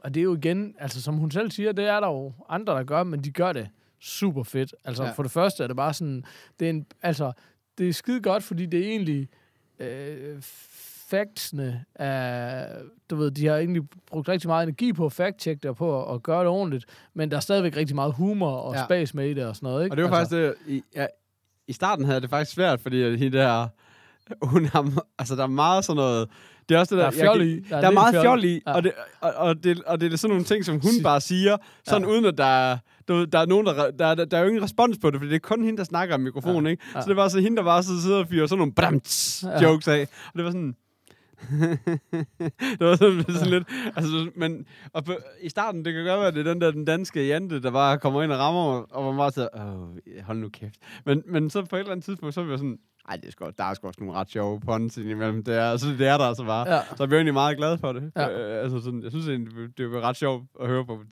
og 0.00 0.14
det 0.14 0.20
er 0.20 0.24
jo 0.24 0.36
igen, 0.36 0.74
altså 0.78 1.02
som 1.02 1.14
hun 1.14 1.30
selv 1.30 1.50
siger, 1.50 1.72
det 1.72 1.84
er 1.84 2.00
der 2.00 2.08
jo 2.08 2.32
andre, 2.48 2.72
der 2.74 2.84
gør, 2.84 3.02
men 3.02 3.20
de 3.24 3.30
gør 3.30 3.52
det 3.52 3.68
super 4.00 4.42
fedt. 4.42 4.74
Altså 4.84 5.02
Ja. 5.02 5.08
ja. 5.08 5.14
for 5.14 5.22
det 5.22 5.32
første 5.32 5.62
er 5.62 5.66
det 5.66 5.76
bare 5.76 5.94
sådan, 5.94 6.24
det 6.60 6.66
er 6.66 6.70
en, 6.70 6.86
altså, 7.02 7.32
det 7.78 7.88
er 7.88 7.92
skide 7.92 8.20
godt, 8.20 8.42
fordi 8.42 8.66
det 8.66 8.80
er 8.80 8.88
egentlig 8.90 9.28
øh, 9.78 10.36
factsene 11.14 11.84
er, 11.94 12.66
du 13.10 13.16
ved, 13.16 13.30
de 13.30 13.46
har 13.46 13.56
egentlig 13.56 13.82
brugt 14.06 14.28
rigtig 14.28 14.48
meget 14.48 14.62
energi 14.62 14.92
på 14.92 15.06
at 15.06 15.20
fact-check 15.20 15.54
det 15.62 15.64
og 15.64 15.76
på 15.76 16.04
at, 16.08 16.14
at 16.14 16.22
gøre 16.22 16.40
det 16.40 16.48
ordentligt, 16.48 16.84
men 17.14 17.30
der 17.30 17.36
er 17.36 17.40
stadigvæk 17.40 17.76
rigtig 17.76 17.94
meget 17.96 18.12
humor 18.14 18.50
og 18.56 18.74
Ja. 18.74 18.84
spas 18.84 19.14
med 19.14 19.28
i 19.30 19.34
det 19.34 19.46
og 19.46 19.56
sådan 19.56 19.66
noget, 19.66 19.84
ikke? 19.84 19.92
Og 19.92 19.96
det 19.96 20.04
var 20.10 20.16
altså, 20.16 20.36
faktisk 20.36 20.66
det, 20.66 20.72
i, 20.74 20.82
ja, 20.96 21.06
i 21.68 21.72
starten 21.72 22.04
havde 22.04 22.20
det 22.20 22.30
faktisk 22.30 22.52
svært, 22.54 22.80
fordi 22.80 23.02
at 23.02 23.18
hende 23.18 23.38
der, 23.38 23.66
hun 24.42 24.64
har, 24.66 25.04
altså 25.18 25.36
der 25.36 25.42
er 25.42 25.46
meget 25.46 25.84
sådan 25.84 25.96
noget, 25.96 26.28
det 26.68 26.74
er 26.74 26.78
også 26.78 26.94
det 26.94 27.04
der 27.04 27.10
der, 27.10 27.18
er 27.18 27.22
fjol 27.24 27.42
i. 27.42 27.60
Der 27.60 27.76
er 27.76 27.80
lidt 27.80 27.94
meget 27.94 28.14
fjol 28.22 28.44
i, 28.44 28.62
Ja. 28.66 28.72
og, 28.74 28.82
det, 28.82 28.92
og, 29.20 29.32
og, 29.34 29.64
det, 29.64 29.82
og 29.82 30.00
det 30.00 30.12
er 30.12 30.16
sådan 30.16 30.30
nogle 30.30 30.44
ting, 30.44 30.64
som 30.64 30.74
hun 30.80 30.92
bare 31.02 31.20
siger, 31.20 31.56
sådan 31.84 32.02
Ja. 32.02 32.08
uden 32.08 32.24
at 32.24 32.38
der 32.38 32.44
er, 32.44 32.78
du, 33.08 33.14
ved, 33.14 33.26
der 33.26 33.38
er 33.38 33.46
nogen, 33.46 33.66
der, 33.66 33.90
der, 33.90 34.14
der, 34.14 34.24
der 34.24 34.36
er 34.38 34.42
jo 34.42 34.48
ingen 34.48 34.62
respons 34.62 34.98
på 34.98 35.10
det, 35.10 35.20
fordi 35.20 35.28
det 35.30 35.36
er 35.36 35.40
kun 35.48 35.64
hende, 35.64 35.78
der 35.78 35.84
snakker 35.84 36.14
om 36.14 36.20
mikrofonen, 36.20 36.64
Ja. 36.66 36.70
ikke? 36.70 36.82
Ja. 36.94 37.00
Så 37.00 37.08
det 37.08 37.16
var 37.16 37.28
så 37.28 37.40
hende, 37.40 37.56
der 37.56 37.62
bare 37.62 37.82
så 37.82 38.02
sidder 38.02 38.18
og 38.18 38.28
fyrer 38.28 38.46
sådan 38.46 38.58
nogle 38.58 38.72
bramts 38.72 39.44
Ja. 39.46 39.62
jokes 39.62 39.88
af, 39.88 40.00
og 40.26 40.32
det 40.36 40.44
var 40.44 40.50
sådan... 40.50 40.74
det 42.78 42.80
var 42.80 42.96
sådan, 42.96 43.24
sådan 43.28 43.50
lidt... 43.50 43.68
Altså, 43.96 44.30
men 44.36 44.66
og 44.92 45.04
på, 45.04 45.12
i 45.40 45.48
starten, 45.48 45.84
det 45.84 45.92
kan 45.94 46.04
godt 46.04 46.18
være, 46.18 46.28
at 46.28 46.34
det 46.34 46.46
er 46.46 46.52
den 46.52 46.60
der 46.60 46.70
den 46.70 46.84
danske 46.84 47.26
jante, 47.26 47.62
der 47.62 47.70
bare 47.70 47.98
kommer 47.98 48.22
ind 48.22 48.32
og 48.32 48.38
rammer 48.38 48.80
og 48.90 49.04
man 49.04 49.16
bare 49.18 49.32
siger, 49.32 49.48
åh, 49.56 50.24
hold 50.24 50.38
nu 50.38 50.48
kæft. 50.48 50.74
Men, 51.06 51.22
men 51.26 51.50
så 51.50 51.62
på 51.64 51.76
et 51.76 51.80
eller 51.80 51.92
andet 51.92 52.04
tidspunkt, 52.04 52.34
så 52.34 52.42
var 52.42 52.50
jeg 52.50 52.58
sådan, 52.58 52.78
ej, 53.08 53.16
det 53.16 53.26
er 53.26 53.30
sgu, 53.32 53.50
der 53.58 53.64
er 53.64 53.74
sgu 53.74 53.86
også 53.86 54.00
nogle 54.00 54.18
ret 54.18 54.30
sjove 54.30 54.60
puns 54.60 54.96
indimellem. 54.96 55.44
Det 55.44 55.54
er, 55.54 55.70
altså, 55.70 55.88
det 55.98 56.06
er 56.06 56.16
der 56.18 56.24
altså 56.24 56.44
bare. 56.44 56.74
Ja. 56.74 56.80
Så 56.80 56.96
jeg 56.98 57.08
blev 57.08 57.18
egentlig 57.18 57.34
meget 57.34 57.56
glad 57.56 57.78
for 57.78 57.92
det. 57.92 58.12
Ja. 58.16 58.28
Øh, 58.30 58.62
altså, 58.62 58.80
sådan, 58.80 59.02
jeg 59.02 59.10
synes 59.10 59.28
egentlig, 59.28 59.78
det 59.78 59.90
var 59.90 60.00
ret 60.00 60.16
sjovt 60.16 60.44
at 60.60 60.68
høre 60.68 60.86
på 60.86 61.02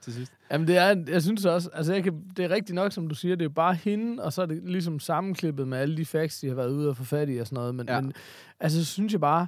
til 0.00 0.12
sidst. 0.12 0.32
Jamen 0.52 0.68
det 0.68 0.76
er, 0.76 1.04
jeg 1.08 1.22
synes 1.22 1.44
også, 1.44 1.70
altså 1.72 1.92
jeg 1.94 2.02
kan, 2.02 2.22
det 2.36 2.44
er 2.44 2.50
rigtigt 2.50 2.74
nok, 2.74 2.92
som 2.92 3.08
du 3.08 3.14
siger, 3.14 3.36
det 3.36 3.44
er 3.44 3.48
bare 3.48 3.74
hende, 3.74 4.22
og 4.24 4.32
så 4.32 4.42
er 4.42 4.46
det 4.46 4.62
ligesom 4.64 5.00
sammenklippet 5.00 5.68
med 5.68 5.78
alle 5.78 5.96
de 5.96 6.04
facts, 6.06 6.40
de 6.40 6.48
har 6.48 6.54
været 6.54 6.70
ude 6.70 6.88
og 6.88 6.96
få 6.96 7.04
fat 7.04 7.28
i 7.30 7.38
og 7.38 7.46
sådan 7.46 7.56
noget. 7.56 7.74
Men, 7.74 7.88
Ja. 7.88 8.00
men 8.00 8.12
altså, 8.60 8.84
så 8.84 8.92
synes 8.92 9.12
jeg 9.12 9.20
bare, 9.20 9.46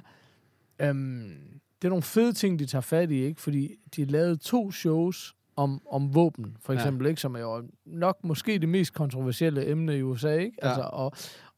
øhm, 0.81 1.33
det 1.81 1.87
er 1.87 1.89
nogle 1.89 2.01
fede 2.03 2.33
ting, 2.33 2.59
de 2.59 2.65
tager 2.65 2.81
fat 2.81 3.11
i, 3.11 3.23
ikke? 3.23 3.41
Fordi 3.41 3.75
de 3.95 4.05
lavet 4.05 4.39
to 4.41 4.71
shows 4.71 5.35
om, 5.55 5.81
om 5.91 6.15
våben, 6.15 6.57
for 6.61 6.73
Ja. 6.73 6.79
eksempel, 6.79 7.07
ikke? 7.07 7.21
Som 7.21 7.35
er 7.35 7.39
jo 7.39 7.63
nok 7.85 8.17
måske 8.23 8.59
det 8.59 8.69
mest 8.69 8.93
kontroversielle 8.93 9.67
emne 9.67 9.97
i 9.97 10.01
USA, 10.01 10.33
ikke? 10.37 10.57
Ja. 10.63 10.67
Altså, 10.67 10.81
og, 10.93 11.11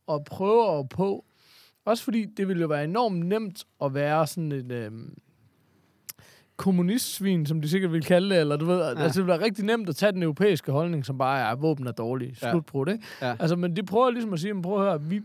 og 0.07 0.23
prøver 0.25 0.83
på, 0.83 1.25
også 1.85 2.03
fordi 2.03 2.25
det 2.37 2.47
ville 2.47 2.61
jo 2.61 2.67
være 2.67 2.83
enormt 2.83 3.25
nemt 3.25 3.63
at 3.83 3.93
være 3.93 4.27
sådan 4.27 4.51
et... 4.51 4.71
Øhm, 4.71 5.13
kommunistsvin, 6.57 7.45
som 7.45 7.61
de 7.61 7.69
sikkert 7.69 7.91
vil 7.91 8.03
kalde 8.03 8.29
det, 8.29 8.39
eller 8.39 8.55
du 8.57 8.65
ved, 8.65 8.79
ja. 8.79 9.03
altså 9.03 9.19
det 9.19 9.25
bliver 9.25 9.41
rigtig 9.41 9.65
nemt 9.65 9.89
at 9.89 9.95
tage 9.95 10.11
den 10.11 10.23
europæiske 10.23 10.71
holdning, 10.71 11.05
som 11.05 11.17
bare 11.17 11.39
er, 11.39 11.45
at 11.45 11.61
våben 11.61 11.87
er 11.87 11.91
dårlige. 11.91 12.35
Ja. 12.41 12.51
Slutbrud, 12.51 12.87
ikke? 12.91 13.03
Ja. 13.21 13.35
Altså, 13.39 13.55
men 13.55 13.75
de 13.75 13.83
prøver 13.83 14.09
ligesom 14.11 14.33
at 14.33 14.39
sige, 14.39 14.61
prøv 14.61 14.75
at 14.81 14.85
høre, 14.91 15.01
vi, 15.03 15.21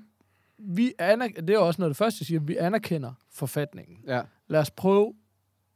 vi 0.58 0.92
anerk- 0.98 1.40
det 1.48 1.50
er 1.50 1.58
også 1.58 1.80
noget 1.80 1.90
af 1.90 1.94
det 1.94 1.96
første, 1.98 2.18
de 2.20 2.24
siger, 2.24 2.40
vi 2.40 2.56
anerkender 2.56 3.12
forfatningen. 3.34 3.96
Ja. 4.06 4.20
Lad 4.48 4.60
os 4.60 4.70
prøve 4.70 5.12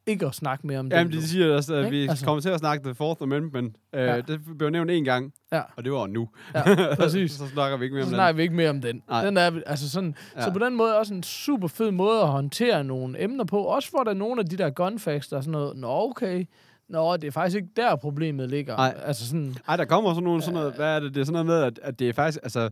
ikke 0.06 0.26
at 0.26 0.34
snakke 0.34 0.66
mere 0.66 0.78
om 0.78 0.90
det. 0.90 0.96
Jamen, 0.96 1.12
de 1.12 1.28
siger 1.28 1.54
også, 1.56 1.74
at 1.74 1.90
vi 1.90 2.06
Altså. 2.08 2.24
kommer 2.24 2.40
til 2.40 2.48
at 2.48 2.58
snakke 2.58 2.84
The 2.84 2.94
Fourth 2.94 3.22
Amendment. 3.22 3.76
Uh, 3.92 3.98
Ja. 4.00 4.20
Det 4.20 4.40
blev 4.58 4.70
nævnt 4.70 4.90
en 4.90 5.04
gang, 5.04 5.32
Ja. 5.52 5.60
og 5.76 5.84
det 5.84 5.92
var 5.92 6.06
nu. 6.06 6.28
Ja, 6.54 6.62
præcis. 6.94 7.32
så 7.32 7.46
snakker 7.48 7.76
vi 7.78 7.84
ikke 7.84 7.94
mere 7.94 8.04
Så 8.04 8.08
om 8.08 8.14
snakker 8.14 8.32
det. 8.32 8.36
vi 8.36 8.42
ikke 8.42 8.54
mere 8.54 8.70
om 8.70 8.80
den. 8.80 9.02
Nej. 9.08 9.24
den 9.24 9.36
er, 9.36 9.50
altså 9.66 9.90
sådan, 9.90 10.14
ja. 10.36 10.42
Så 10.42 10.52
på 10.52 10.58
den 10.58 10.76
måde 10.76 10.98
også 10.98 11.14
en 11.14 11.22
super 11.22 11.68
fed 11.68 11.90
måde 11.90 12.20
at 12.20 12.28
håndtere 12.28 12.84
nogle 12.84 13.22
emner 13.22 13.44
på. 13.44 13.58
Også 13.64 13.90
hvor 13.90 14.04
der 14.04 14.10
er 14.10 14.14
nogle 14.14 14.40
af 14.40 14.46
de 14.46 14.56
der 14.56 14.70
gunfacts, 14.70 15.28
der 15.28 15.36
er 15.36 15.40
sådan 15.40 15.52
noget, 15.52 15.76
nå 15.76 15.88
okay, 16.10 16.44
nå, 16.88 17.16
det 17.16 17.24
er 17.26 17.30
faktisk 17.30 17.56
ikke 17.56 17.68
der 17.76 17.96
problemet 17.96 18.50
ligger. 18.50 18.76
Nej. 18.76 18.94
Altså 19.04 19.26
sådan, 19.28 19.54
Ej, 19.68 19.76
der 19.76 19.84
kommer 19.84 20.10
sådan 20.10 20.24
nogle, 20.24 20.42
sådan 20.42 20.54
noget, 20.54 20.74
hvad 20.74 20.96
er 20.96 21.00
det, 21.00 21.14
det 21.14 21.20
er 21.20 21.24
sådan 21.24 21.32
noget 21.32 21.46
med, 21.46 21.62
at, 21.62 21.80
at 21.82 21.98
det 21.98 22.08
er 22.08 22.12
faktisk, 22.12 22.38
altså, 22.42 22.70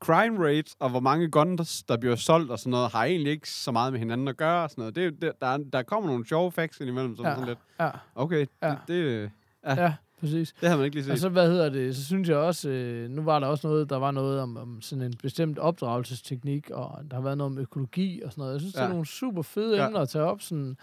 crime 0.00 0.46
rate 0.48 0.70
og 0.78 0.90
hvor 0.90 1.00
mange 1.00 1.28
guns, 1.30 1.82
der 1.82 1.96
bliver 1.96 2.16
solgt 2.16 2.50
og 2.50 2.58
sådan 2.58 2.70
noget, 2.70 2.90
har 2.92 3.04
egentlig 3.04 3.32
ikke 3.32 3.50
så 3.50 3.72
meget 3.72 3.92
med 3.92 4.00
hinanden 4.00 4.28
at 4.28 4.36
gøre 4.36 4.62
og 4.62 4.70
sådan 4.70 4.82
noget. 4.82 4.96
Det, 4.96 5.22
det, 5.22 5.32
der, 5.40 5.46
er- 5.46 5.58
der 5.72 5.82
kommer 5.82 6.10
nogle 6.10 6.26
sjove 6.28 6.52
facts 6.52 6.80
indimellem, 6.80 7.16
som 7.16 7.24
ja. 7.24 7.28
Ja. 7.30 7.34
sådan 7.36 7.48
lidt, 7.48 7.58
ja, 7.80 7.90
okay, 8.14 8.46
Ja. 8.62 8.74
det, 8.88 8.88
det, 8.88 9.30
ja. 9.66 9.92
præcis. 10.20 10.54
Det 10.60 10.68
har 10.68 10.76
man 10.76 10.84
ikke 10.84 10.96
lige 10.96 11.04
set. 11.04 11.12
Og 11.12 11.18
så, 11.18 11.28
hvad 11.28 11.50
hedder 11.50 11.68
det, 11.68 11.96
så 11.96 12.04
synes 12.04 12.28
jeg 12.28 12.36
også, 12.36 12.68
øh, 12.68 13.10
nu 13.10 13.22
var 13.22 13.38
der 13.38 13.46
også 13.46 13.66
noget, 13.66 13.90
der 13.90 13.96
var 13.96 14.10
noget 14.10 14.40
om, 14.40 14.56
om 14.56 14.80
sådan 14.82 15.02
en 15.04 15.14
bestemt 15.22 15.58
opdragelsesteknik, 15.58 16.70
og 16.70 16.98
der 17.10 17.16
har 17.16 17.22
været 17.22 17.38
noget 17.38 17.52
om 17.52 17.58
økologi 17.58 18.22
og 18.24 18.32
sådan 18.32 18.42
noget. 18.42 18.52
Jeg 18.52 18.60
synes, 18.60 18.74
ja. 18.74 18.78
det 18.78 18.84
er 18.84 18.88
Ja. 18.88 18.92
nogle 18.92 19.06
super 19.06 19.42
fede 19.42 19.76
Ja. 19.76 19.86
emner 19.86 20.00
at 20.00 20.08
tage 20.08 20.24
op, 20.24 20.42
sådan... 20.42 20.76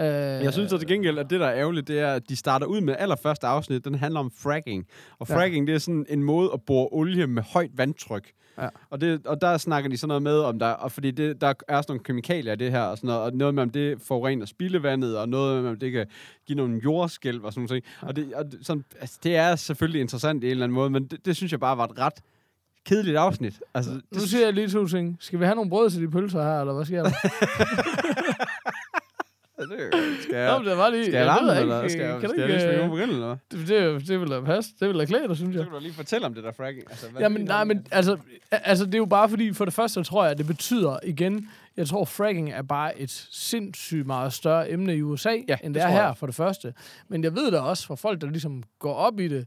Øh, 0.00 0.06
Jeg 0.06 0.52
synes 0.52 0.70
så 0.70 0.78
til 0.78 0.88
gengæld, 0.88 1.18
at 1.18 1.30
det, 1.30 1.40
der 1.40 1.46
er 1.46 1.56
ærgerligt, 1.58 1.88
det 1.88 2.00
er, 2.00 2.12
at 2.14 2.28
de 2.28 2.36
starter 2.36 2.66
ud 2.66 2.80
med 2.80 2.94
allerførste 2.98 3.46
afsnit, 3.46 3.84
den 3.84 3.94
handler 3.94 4.20
om 4.20 4.30
fracking. 4.30 4.86
Og 5.18 5.26
Ja. 5.28 5.36
fracking, 5.36 5.66
det 5.66 5.74
er 5.74 5.78
sådan 5.78 6.06
en 6.08 6.22
måde 6.22 6.50
at 6.52 6.62
bore 6.62 6.88
olie 6.92 7.26
med 7.26 7.42
højt 7.42 7.70
vandtryk. 7.78 8.30
Ja. 8.60 8.68
Og, 8.90 9.00
det, 9.00 9.26
og 9.26 9.40
der 9.40 9.58
snakker 9.58 9.90
de 9.90 9.96
sådan 9.96 10.08
noget 10.08 10.22
med, 10.22 10.38
om 10.38 10.58
der, 10.58 10.66
og 10.66 10.92
fordi 10.92 11.10
det, 11.10 11.40
der 11.40 11.46
er 11.68 11.82
sådan 11.82 11.84
nogle 11.88 12.04
kemikalier 12.04 12.52
i 12.52 12.56
det 12.56 12.70
her, 12.70 12.82
og, 12.82 12.96
sådan 12.98 13.08
noget, 13.08 13.22
og 13.22 13.32
noget 13.32 13.54
med, 13.54 13.62
om 13.62 13.70
det 13.70 13.98
forurener 14.02 14.46
spildevandet, 14.46 15.18
og 15.18 15.28
noget 15.28 15.62
med, 15.62 15.70
om 15.70 15.78
det 15.78 15.92
kan 15.92 16.06
give 16.46 16.56
nogle 16.56 16.80
jordskælv 16.84 17.44
og 17.44 17.52
sådan 17.52 17.66
noget. 17.70 17.84
Og, 18.00 18.16
det, 18.16 18.34
og 18.34 18.44
sådan, 18.62 18.84
altså, 19.00 19.18
det 19.22 19.36
er 19.36 19.56
selvfølgelig 19.56 20.00
interessant 20.00 20.44
i 20.44 20.46
en 20.46 20.50
eller 20.50 20.64
anden 20.64 20.74
måde, 20.74 20.90
men 20.90 21.06
det, 21.06 21.24
det 21.24 21.36
synes 21.36 21.52
jeg 21.52 21.60
bare 21.60 21.76
var 21.78 21.84
et 21.84 21.98
ret 21.98 22.20
kedeligt 22.86 23.16
afsnit. 23.16 23.60
Altså, 23.74 23.90
Nu 23.90 24.00
det, 24.14 24.22
siger 24.22 24.44
jeg 24.44 24.54
lige 24.54 24.68
to 24.68 24.86
ting. 24.86 25.16
Skal 25.20 25.40
vi 25.40 25.44
have 25.44 25.54
nogle 25.54 25.70
brød 25.70 25.90
til 25.90 26.02
de 26.02 26.10
pølser 26.10 26.42
her, 26.42 26.60
eller 26.60 26.72
hvad 26.72 26.84
sker 26.84 27.02
der? 27.02 27.10
skal 30.22 30.36
jeg, 30.36 30.58
men 30.58 30.68
det 30.68 30.76
var 30.78 30.90
lige... 30.90 31.04
skal 31.04 31.14
jeg 31.14 31.26
larme, 31.26 31.50
ikke, 31.50 31.60
eller 31.60 31.82
øh, 31.82 31.90
skal, 31.90 32.02
jeg, 32.02 32.20
kan 32.20 32.28
skal 32.30 32.40
jeg 32.40 32.48
lige 32.48 32.60
springe 32.60 32.82
øh, 32.82 32.88
på 32.88 32.96
grillen, 32.96 33.16
eller 33.16 33.36
det, 33.50 33.68
det, 33.68 34.08
det 34.08 34.20
vil 34.20 34.30
da 34.30 34.40
passe. 34.40 34.70
Det 34.80 34.88
vil 34.88 34.98
da 34.98 35.04
klæde 35.04 35.28
dig, 35.28 35.36
synes 35.36 35.54
Så 35.54 35.58
jeg. 35.60 35.66
kan 35.66 35.74
du 35.74 35.80
lige 35.82 35.92
fortælle 35.92 36.26
om 36.26 36.34
det 36.34 36.44
der 36.44 36.52
fracking. 36.52 36.84
Altså, 36.90 37.06
hvad 37.10 37.22
Jamen, 37.22 37.44
nej, 37.44 37.64
men 37.64 37.86
altså, 37.90 38.16
altså, 38.50 38.84
det 38.86 38.94
er 38.94 38.98
jo 38.98 39.04
bare 39.06 39.28
fordi, 39.28 39.52
for 39.52 39.64
det 39.64 39.74
første 39.74 40.02
tror 40.02 40.22
jeg, 40.22 40.30
at 40.30 40.38
det 40.38 40.46
betyder 40.46 40.98
igen, 41.04 41.48
jeg 41.76 41.86
tror, 41.86 42.04
fracking 42.04 42.50
er 42.52 42.62
bare 42.62 42.98
et 43.00 43.10
sindssygt 43.30 44.06
meget 44.06 44.32
større 44.32 44.70
emne 44.70 44.96
i 44.96 45.02
USA, 45.02 45.30
Ja, 45.48 45.56
end 45.64 45.74
det 45.74 45.74
det 45.74 45.82
er 45.82 45.88
jeg 45.88 45.96
her, 46.06 46.14
for 46.14 46.26
det 46.26 46.34
første. 46.34 46.74
Men 47.08 47.24
jeg 47.24 47.34
ved 47.36 47.50
da 47.50 47.58
også 47.58 47.86
fra 47.86 47.94
folk, 47.94 48.20
der 48.20 48.26
ligesom 48.30 48.62
går 48.78 48.94
op 48.94 49.20
i 49.20 49.28
det, 49.28 49.46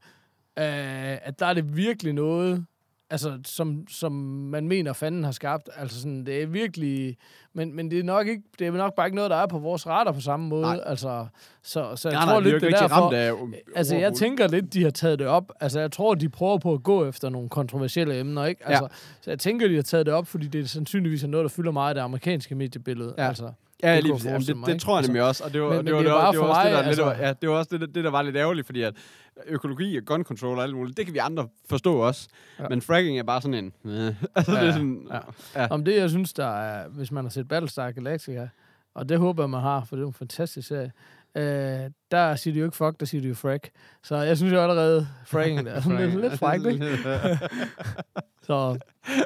øh, 0.60 1.28
at 1.28 1.40
der 1.40 1.46
er 1.46 1.54
det 1.54 1.78
virkelig 1.78 2.14
noget, 2.14 2.66
altså, 3.14 3.40
som, 3.46 3.88
som 3.90 4.12
man 4.52 4.68
mener, 4.68 4.94
fanden 4.94 5.24
har 5.24 5.32
skabt. 5.32 5.70
Altså, 5.76 6.02
sådan, 6.02 6.26
det 6.26 6.42
er 6.42 6.46
virkelig... 6.48 7.18
Men, 7.54 7.76
men 7.76 7.92
det, 7.92 8.00
er 8.00 8.04
nok 8.04 8.28
ikke, 8.28 8.44
det 8.60 8.68
er 8.68 8.72
nok 8.72 8.96
bare 8.96 9.08
ikke 9.08 9.16
noget, 9.16 9.32
der 9.32 9.38
er 9.38 9.48
på 9.48 9.60
vores 9.60 9.88
radar 9.88 10.12
på 10.12 10.20
samme 10.22 10.48
måde. 10.48 10.62
Nej. 10.62 10.80
Altså, 10.86 11.26
så, 11.64 11.96
så 11.96 12.10
jeg 12.10 12.16
Nej, 12.18 12.26
tror 12.26 12.40
nej, 12.42 12.50
lidt, 12.52 12.62
det 12.62 12.74
er 12.74 12.78
derfor... 12.80 12.96
ramt 12.96 13.16
af 13.16 13.34
Altså, 13.76 13.96
jeg 13.96 14.14
tænker 14.14 14.48
lidt, 14.48 14.74
de 14.74 14.84
har 14.84 14.90
taget 14.90 15.20
det 15.20 15.28
op. 15.28 15.52
Altså, 15.60 15.80
jeg 15.80 15.92
tror, 15.92 16.16
de 16.16 16.30
prøver 16.30 16.58
på 16.58 16.74
at 16.74 16.84
gå 16.84 17.06
efter 17.06 17.30
nogle 17.30 17.50
kontroversielle 17.50 18.20
emner, 18.20 18.46
ikke? 18.46 18.68
Altså, 18.68 18.88
Så 19.22 19.30
jeg 19.32 19.40
tænker, 19.40 19.68
de 19.68 19.76
har 19.76 19.82
taget 19.82 20.06
det 20.06 20.14
op, 20.14 20.28
fordi 20.28 20.48
det 20.48 20.62
er 20.62 20.68
sandsynligvis 20.68 21.24
er 21.24 21.28
noget, 21.28 21.44
der 21.44 21.50
fylder 21.50 21.72
meget 21.72 21.90
af 21.90 21.96
det 21.96 22.02
amerikanske 22.02 22.56
mediebillede. 22.56 23.14
Ja. 23.18 23.28
Altså, 23.28 23.52
Ja, 23.84 23.96
Det 23.96 24.04
lige 24.04 24.14
præcis. 24.14 24.26
Jamen, 24.26 24.42
det, 24.42 24.74
det 24.74 24.82
tror 24.82 24.94
jeg 24.94 24.98
Altså, 24.98 25.12
nemlig 25.12 25.24
også. 25.28 25.44
Og 25.44 25.54
det 25.54 25.62
var, 25.62 25.70
men- 25.70 25.86
det 25.86 25.94
var, 25.94 26.00
det 26.00 26.06
det 26.06 26.14
var, 26.14 26.22
bare 26.22 26.32
det 26.32 26.40
var 26.40 26.46
også 26.48 26.62
det, 26.64 26.72
der, 26.72 26.78
lidt, 26.78 26.88
altså- 26.88 27.26
ja, 27.26 27.34
det 27.42 27.50
var 27.50 27.56
også 27.56 27.78
det, 27.78 27.96
det, 27.96 28.04
der 28.04 28.10
var 28.12 28.22
lidt 28.22 28.36
ærgerligt, 28.36 28.66
fordi 28.66 28.82
at 28.82 28.94
økologi 29.46 29.98
og 29.98 30.04
gun 30.06 30.24
control 30.24 30.58
og 30.58 30.64
alt 30.64 30.76
muligt, 30.76 30.98
det 30.98 31.06
kan 31.06 31.14
vi 31.14 31.20
andre 31.20 31.48
forstå 31.70 31.96
også. 31.96 32.30
Ja. 32.60 32.70
Men 32.70 32.82
fracking 32.82 33.20
er 33.20 33.24
bare 33.24 33.42
sådan 33.42 33.54
en... 33.54 33.74
Øh, 33.86 34.16
altså, 34.36 34.52
Ja, 34.52 34.62
det 34.62 34.68
er 34.68 34.72
sådan... 34.72 35.08
ja. 35.12 35.20
ja. 35.62 35.68
Om 35.70 35.86
det, 35.86 35.96
jeg 35.98 36.10
synes, 36.10 36.34
der 36.34 36.46
er, 36.46 36.88
hvis 36.88 37.12
man 37.12 37.26
har 37.26 37.30
set 37.30 37.48
Battlestar 37.48 37.92
Galactica, 37.92 38.48
og 38.96 39.10
det 39.10 39.20
håber 39.20 39.44
jeg, 39.44 39.50
man 39.50 39.62
har, 39.62 39.84
for 39.84 39.96
det 39.96 40.04
er 40.04 40.08
en 40.08 40.14
fantastisk 40.14 40.68
serie, 40.68 40.92
øh, 41.36 41.92
der 42.12 42.36
siger 42.36 42.54
de 42.54 42.60
jo 42.60 42.66
ikke 42.66 42.78
fuck, 42.78 43.00
der 43.00 43.06
siger 43.06 43.22
de 43.22 43.28
jo 43.28 43.34
frack. 43.36 43.70
Så 44.04 44.16
jeg 44.16 44.38
synes 44.38 44.54
jo 44.54 44.60
allerede, 44.62 45.08
fracking 45.26 45.66
der 45.66 45.72
er 45.72 45.82
sådan 45.82 46.10
lidt, 46.10 46.22
lidt 46.22 46.40
frækt, 46.40 46.66
ikke? 46.66 46.86
Så 48.44 48.78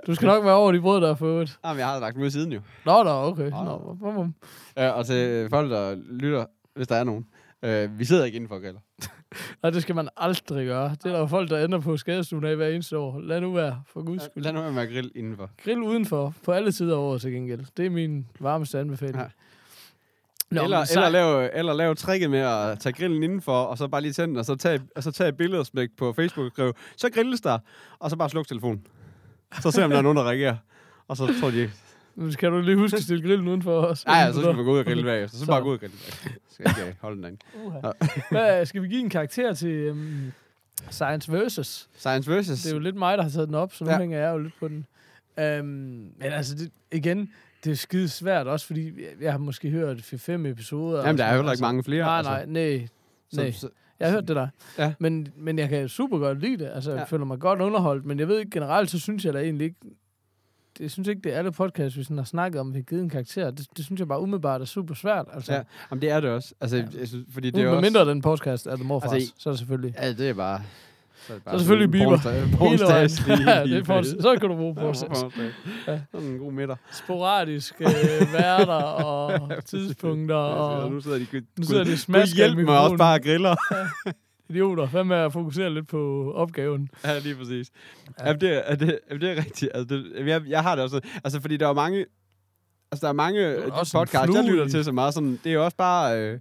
du 0.07 0.15
skal 0.15 0.25
nok 0.25 0.45
være 0.45 0.53
over 0.53 0.71
de 0.71 0.81
brød, 0.81 1.01
der 1.01 1.09
er 1.09 1.15
fået. 1.15 1.57
Jamen, 1.65 1.79
jeg 1.79 1.87
har 1.87 1.99
lagt 1.99 2.17
med 2.17 2.29
siden 2.29 2.51
jo. 2.53 2.61
Nå, 2.85 3.03
nå, 3.03 3.09
okay. 3.09 3.49
Nå, 3.49 3.63
Nå, 3.63 3.97
bum. 3.99 4.35
Ja, 4.77 4.89
og 4.89 5.05
til 5.05 5.49
folk, 5.49 5.71
der 5.71 5.95
lytter, 5.95 6.45
hvis 6.75 6.87
der 6.87 6.95
er 6.95 7.03
nogen. 7.03 7.25
Øh, 7.63 7.99
vi 7.99 8.05
sidder 8.05 8.25
ikke 8.25 8.35
inden 8.35 8.47
for 8.47 8.59
griller. 8.59 8.79
Og 9.61 9.73
det 9.73 9.81
skal 9.81 9.95
man 9.95 10.09
aldrig 10.17 10.65
gøre. 10.67 10.89
Det 10.89 11.05
er 11.05 11.09
der 11.11 11.19
jo 11.19 11.27
folk, 11.27 11.49
der 11.49 11.65
ender 11.65 11.79
på 11.79 11.97
skadestuen 11.97 12.45
af 12.45 12.55
hver 12.55 12.67
eneste 12.67 12.97
år. 12.97 13.19
Lad 13.19 13.41
nu 13.41 13.51
være, 13.53 13.81
for 13.93 14.01
guds 14.05 14.23
skyld. 14.23 14.43
Lad 14.43 14.53
nu 14.53 14.61
være 14.61 14.71
med 14.71 14.81
at 14.81 14.89
grille 14.89 15.09
indenfor. 15.15 15.49
Grill 15.63 15.83
udenfor, 15.83 16.33
på 16.45 16.51
alle 16.51 16.71
tider 16.71 16.95
af 16.95 16.99
året 16.99 17.21
til 17.21 17.31
gengæld. 17.31 17.65
Det 17.77 17.85
er 17.85 17.89
min 17.89 18.25
varmeste 18.39 18.79
anbefaling. 18.79 19.17
Ja. 19.17 19.25
Nå, 20.51 20.63
eller, 20.63 20.83
så- 20.83 20.93
eller, 20.99 21.09
lave, 21.09 21.55
eller 21.57 21.73
lave 21.73 21.95
tricket 21.95 22.29
med 22.29 22.39
at 22.39 22.79
tage 22.79 22.93
grillen 22.93 23.23
indenfor, 23.23 23.61
og 23.63 23.77
så 23.77 23.87
bare 23.87 24.01
lige 24.01 24.13
tænde 24.13 24.29
den, 24.29 24.37
og 24.37 24.45
så 24.45 24.55
tage, 24.55 24.81
og 24.95 25.03
så 25.03 25.11
tage 25.11 25.29
et 25.29 25.37
billede 25.37 25.59
og 25.59 25.65
smække 25.65 25.95
på 25.97 26.13
Facebook 26.13 26.45
og 26.45 26.51
skrive, 26.51 26.73
så 26.97 27.09
grilles 27.09 27.41
der, 27.41 27.59
og 27.99 28.09
så 28.09 28.15
bare 28.15 28.29
sluk 28.29 28.47
telefonen. 28.47 28.81
Så 29.61 29.71
ser 29.71 29.83
om 29.83 29.89
der 29.89 29.97
er 29.97 30.01
nogen, 30.01 30.17
der 30.17 30.23
reagerer. 30.23 30.55
Og 31.07 31.17
så 31.17 31.39
tror 31.39 31.49
de. 31.49 31.71
Men 32.19 32.31
Skal 32.31 32.51
du 32.51 32.61
lige 32.61 32.77
huske 32.77 32.97
at 32.97 33.03
stille 33.03 33.23
grillen 33.27 33.47
udenfor 33.47 33.71
os? 33.81 34.05
Nej, 34.05 34.15
ja, 34.17 34.31
så 34.33 34.39
skal 34.41 34.55
man 34.55 34.65
gå 34.65 34.71
ud 34.73 34.79
og 34.79 34.85
grille 34.85 35.03
bagefter. 35.03 35.37
Så, 35.37 35.45
Så. 35.45 35.51
bare 35.51 35.61
gå 35.61 35.67
ud 35.69 35.73
og 35.73 35.79
grille 35.79 35.95
bagefter. 35.97 36.29
Skal 36.51 36.65
ikke 36.69 36.89
øh, 36.89 36.93
holde 37.01 37.23
den. 37.23 37.39
Uha. 37.65 37.79
Hvad, 38.31 38.65
skal 38.65 38.81
vi 38.81 38.87
give 38.87 38.99
en 38.99 39.09
karakter 39.09 39.53
til 39.53 39.91
um, 39.91 40.31
Science 40.89 41.31
Versus? 41.31 41.89
Science 41.97 42.31
versus. 42.31 42.61
Det 42.61 42.69
er 42.71 42.75
jo 42.75 42.79
lidt 42.79 42.95
mig, 42.95 43.17
der 43.17 43.23
har 43.23 43.29
taget 43.29 43.47
den 43.47 43.55
op, 43.55 43.73
så 43.73 43.83
nu 43.83 43.89
Ja. 43.91 43.99
hænger 43.99 44.19
jeg 44.19 44.33
jo 44.33 44.37
lidt 44.37 44.53
på 44.59 44.67
den. 44.67 44.85
Um, 45.37 45.65
men 45.65 46.11
altså, 46.21 46.55
det, 46.55 46.71
igen, 46.91 47.31
det 47.63 47.71
er 47.71 47.75
skide 47.75 48.09
svært 48.09 48.47
også, 48.47 48.65
fordi 48.65 48.85
jeg, 49.01 49.09
jeg 49.21 49.31
har 49.31 49.39
måske 49.39 49.69
hørt 49.69 50.01
5 50.03 50.45
episoder. 50.45 51.01
Jamen, 51.05 51.17
der 51.17 51.23
er 51.25 51.31
jo 51.33 51.35
heller 51.37 51.51
ikke 51.51 51.61
mange 51.61 51.83
flere. 51.83 52.03
Nej, 52.05 52.17
altså. 52.17 52.31
nej, 52.31 52.45
nej. 52.45 52.87
nej. 53.33 53.51
Så, 53.51 53.59
så, 53.59 53.69
Jeg 53.99 54.07
har 54.07 54.13
hørt 54.15 54.27
det 54.27 54.35
der. 54.35 54.47
Ja. 54.77 54.93
Men, 54.99 55.27
men 55.37 55.59
jeg 55.59 55.69
kan 55.69 55.89
super 55.89 56.17
godt 56.17 56.39
lide 56.41 56.57
det. 56.57 56.71
Altså, 56.75 56.91
jeg 56.91 56.99
Ja. 56.99 57.03
føler 57.03 57.25
mig 57.25 57.39
godt 57.39 57.61
underholdt. 57.61 58.05
Men 58.05 58.19
jeg 58.19 58.27
ved 58.27 58.39
ikke, 58.39 58.51
generelt 58.51 58.89
så 58.89 58.99
synes 58.99 59.25
jeg 59.25 59.33
da 59.33 59.39
egentlig 59.39 59.65
ikke... 59.65 59.77
Jeg 60.79 60.91
synes 60.91 61.07
ikke, 61.07 61.21
det 61.23 61.33
er 61.33 61.37
alle 61.37 61.51
podcasts, 61.51 61.97
vi 61.97 62.03
sådan 62.03 62.17
har 62.17 62.25
snakket 62.25 62.61
om, 62.61 62.73
vi 62.73 62.77
har 62.77 62.83
givet 62.83 63.01
en 63.03 63.09
karakter. 63.09 63.51
Det, 63.51 63.65
det 63.77 63.85
synes 63.85 63.99
jeg 63.99 64.07
bare 64.07 64.19
umiddelbart 64.21 64.61
er 64.61 64.65
super 64.65 64.95
svært. 64.95 65.25
Altså, 65.33 65.53
ja, 65.53 65.61
jamen, 65.91 66.01
det 66.01 66.09
er 66.11 66.19
det 66.19 66.29
også. 66.29 66.53
Altså, 66.61 66.77
Ja. 66.77 66.83
jeg 66.99 67.07
synes, 67.07 67.25
fordi 67.33 67.49
det 67.51 67.63
er 67.63 67.67
også... 67.69 67.81
mindre 67.81 68.09
den 68.09 68.21
podcast 68.21 68.67
er 68.67 68.75
det 68.75 68.85
morfars, 68.85 69.13
Altså, 69.13 69.33
så 69.37 69.49
er 69.49 69.51
det 69.51 69.59
selvfølgelig. 69.59 69.93
Ja, 70.01 70.13
det 70.13 70.29
er 70.29 70.33
bare... 70.33 70.61
Så 71.27 71.33
er, 71.33 71.37
det 71.37 71.43
Så 71.45 71.49
er 71.49 71.51
det 71.53 71.61
selvfølgelig 71.61 71.91
Bieber. 71.91 72.17
Vejen. 72.23 73.47
ja, 73.47 73.63
det 73.63 73.77
er 73.77 73.83
for, 73.83 74.21
så 74.21 74.37
kan 74.39 74.49
du 74.49 74.55
bruge 74.55 74.75
på 74.75 74.87
Ja. 74.87 74.93
Sådan 74.93 76.27
en 76.27 76.37
god 76.39 76.51
middag. 76.51 76.75
sporadisk 76.93 77.75
øh, 77.81 77.87
værter 78.33 78.73
og 79.11 79.51
tidspunkter 79.65 80.35
Og 80.35 80.83
og 80.83 80.91
nu 80.91 81.01
sidder 81.01 81.17
de... 81.17 81.25
nu 81.57 81.63
sidder 81.65 81.83
de 81.83 81.97
smasker 81.97 82.35
hjælp 82.35 82.57
mig 82.57 82.79
også 82.79 82.97
bare 82.97 83.19
griller. 83.19 83.55
Idioter. 84.49 84.87
Hvad 84.87 85.03
med 85.03 85.15
at 85.17 85.33
fokusere 85.33 85.73
lidt 85.73 85.87
på 85.87 86.31
opgaven? 86.35 86.89
ja, 87.03 87.19
lige 87.19 87.35
præcis. 87.35 87.71
Ja. 87.73 88.11
Ja. 88.19 88.27
Jamen, 88.27 88.41
det, 88.41 88.71
er, 88.71 88.75
det, 88.75 88.99
jamen, 89.09 89.21
det 89.21 89.31
er 89.31 89.35
rigtigt. 89.35 89.71
Altså, 89.73 89.95
det, 89.95 90.27
jeg, 90.27 90.41
jeg 90.47 90.63
har 90.63 90.75
det 90.75 90.83
også... 90.83 91.01
Altså, 91.23 91.41
fordi 91.41 91.57
der 91.57 91.67
er 91.67 91.73
mange... 91.73 92.05
Altså, 92.91 93.05
der 93.05 93.09
er 93.09 93.13
mange 93.13 93.41
er 93.41 93.69
podcasts, 93.93 94.35
jeg 94.35 94.43
lytter 94.43 94.67
til 94.67 94.83
så 94.83 94.91
meget 94.91 95.13
sådan... 95.13 95.39
Det 95.43 95.49
er 95.49 95.53
jo 95.53 95.65
også 95.65 95.77
bare... 95.77 96.21
Øh, 96.21 96.39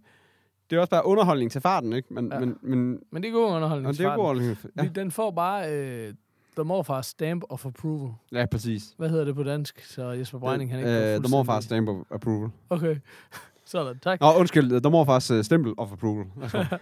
det 0.71 0.77
er 0.77 0.81
også 0.81 0.91
bare 0.91 1.07
underholdning 1.07 1.51
til 1.53 1.61
farten, 1.61 1.93
ikke? 1.93 2.15
Men, 2.15 2.33
Ja. 2.33 2.41
men, 2.41 2.57
men 2.63 2.99
Men 3.13 3.23
det 3.23 3.29
er 3.29 3.33
god 3.33 3.53
underholdning. 3.55 3.89
og 3.89 3.99
det 3.99 4.07
er 4.07 4.17
god 4.17 4.29
underholdning. 4.31 4.59
Ja. 4.77 5.01
Den 5.01 5.11
får 5.11 5.31
bare 5.31 5.73
øh, 5.73 6.15
The 6.57 6.65
Morfars 6.65 7.07
Stamp 7.07 7.45
of 7.49 7.67
Approval. 7.67 8.11
ja 8.33 8.47
præcis. 8.47 8.95
Hvad 8.97 9.09
hedder 9.09 9.25
det 9.25 9.35
på 9.35 9.43
dansk? 9.43 9.85
Så 9.85 10.11
Jesper 10.11 10.39
Breining, 10.39 10.71
han 10.71 10.79
ikke 10.81 10.91
Øh, 11.15 11.19
The 11.21 11.31
Morfars 11.31 11.65
Stamp 11.65 11.89
of 11.89 11.97
Approval. 12.11 12.51
Okay. 12.71 12.97
Sådan, 13.67 13.99
tak. 13.99 14.21
Nå, 14.21 14.27
undskyld. 14.39 14.81
The 14.81 14.91
Morfars 14.91 15.31
uh, 15.31 15.43
Stempel 15.43 15.75
of 15.79 15.93
Approval. 15.93 16.25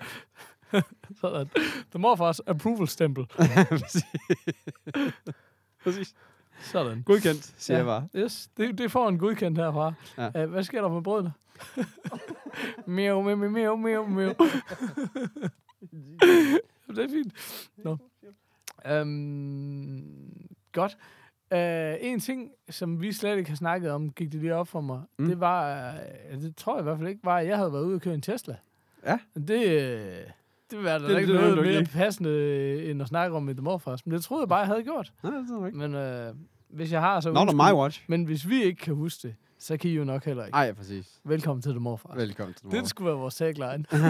Sådan. 1.21 1.47
The 1.91 1.99
Morfars 1.99 2.41
Approval 2.47 2.89
Stempel. 2.89 3.27
præcis. 5.85 6.15
Sådan. 6.61 7.03
Godkendt, 7.03 7.55
siger 7.59 7.79
Ja. 7.79 7.85
jeg 7.85 7.87
bare. 8.15 8.23
Yes, 8.25 8.51
det, 8.57 8.79
det 8.79 8.91
får 8.91 9.09
en 9.09 9.19
godkendt 9.19 9.59
herfra. 9.59 9.93
Ja. 10.19 10.45
Uh, 10.45 10.51
hvad 10.51 10.63
sker 10.65 10.83
der 10.83 10.89
med 10.89 11.03
brødene? 11.03 11.33
miau, 12.87 13.23
miau, 13.23 13.37
miau, 13.37 13.51
miau, 13.51 13.77
miau, 13.77 14.07
miau. 14.07 14.35
det 16.89 16.99
er 16.99 17.09
fint. 17.09 17.35
Nå. 17.77 17.97
Um, 19.01 20.05
godt. 20.73 20.97
Uh, 21.51 22.07
en 22.07 22.21
ting, 22.21 22.51
som 22.71 23.01
vi 23.01 23.13
slet 23.13 23.39
ikke 23.39 23.51
har 23.51 23.57
snakket 23.57 23.91
om, 23.91 24.13
gik 24.13 24.33
det 24.33 24.41
lige 24.41 24.55
op 24.55 24.69
for 24.69 24.81
mig, 24.81 25.03
mm. 25.19 25.27
Det 25.29 25.41
var, 25.41 25.93
uh, 26.33 26.43
det 26.43 26.57
tror 26.57 26.75
jeg 26.77 26.81
i 26.81 26.83
hvert 26.83 26.99
fald 26.99 27.09
ikke, 27.09 27.25
var, 27.25 27.37
at 27.39 27.47
jeg 27.47 27.57
havde 27.57 27.73
været 27.73 27.85
ude 27.85 27.95
og 27.95 28.01
køre 28.01 28.15
en 28.15 28.23
Tesla. 28.23 28.57
Ja. 29.07 29.19
Det, 29.49 29.69
øh, 29.83 30.27
det 30.71 30.85
være 30.85 30.99
da 30.99 31.09
Det- 31.09 31.19
ikke 31.21 31.33
det 31.33 31.41
noget 31.41 31.57
mere 31.57 31.79
ikke. 31.79 31.91
passende, 31.91 32.31
øh, 32.31 32.91
end 32.91 33.03
at 33.03 33.09
snakke 33.09 33.37
om 33.37 33.43
med 33.43 33.55
morfars. 33.55 34.07
Men 34.07 34.15
det 34.15 34.25
troede 34.25 34.41
jeg 34.43 34.49
bare, 34.49 34.59
jeg 34.59 34.67
havde 34.67 34.83
gjort. 34.83 35.13
Nej, 35.23 35.33
det 35.33 35.51
er 35.63 35.67
ikke. 35.67 35.79
Men 35.79 35.95
øh, 35.95 36.35
hvis 36.69 36.93
jeg 36.93 37.01
har, 37.01 37.21
så 37.21 37.33
Not 37.33 37.49
on 37.49 37.57
my 37.57 37.73
watch. 37.73 38.05
Men 38.09 38.25
hvis 38.25 38.49
vi 38.49 38.63
ikke 38.65 38.81
kan 38.83 38.95
huske 38.95 39.29
det, 39.29 39.35
så 39.65 39.77
kan 39.77 39.91
I 39.91 39.95
jo 39.95 40.05
nok 40.05 40.25
heller 40.25 40.45
ikke. 40.45 40.57
Ej, 40.57 40.73
præcis. 40.73 41.21
Velkommen 41.25 41.63
til 41.63 41.71
The 41.71 41.81
Morfars. 41.81 42.17
Velkommen 42.17 42.55
til 42.55 42.71
Det 42.71 42.89
skulle 42.89 43.09
være 43.09 43.19
vores 43.19 43.35
tagline. 43.35 43.85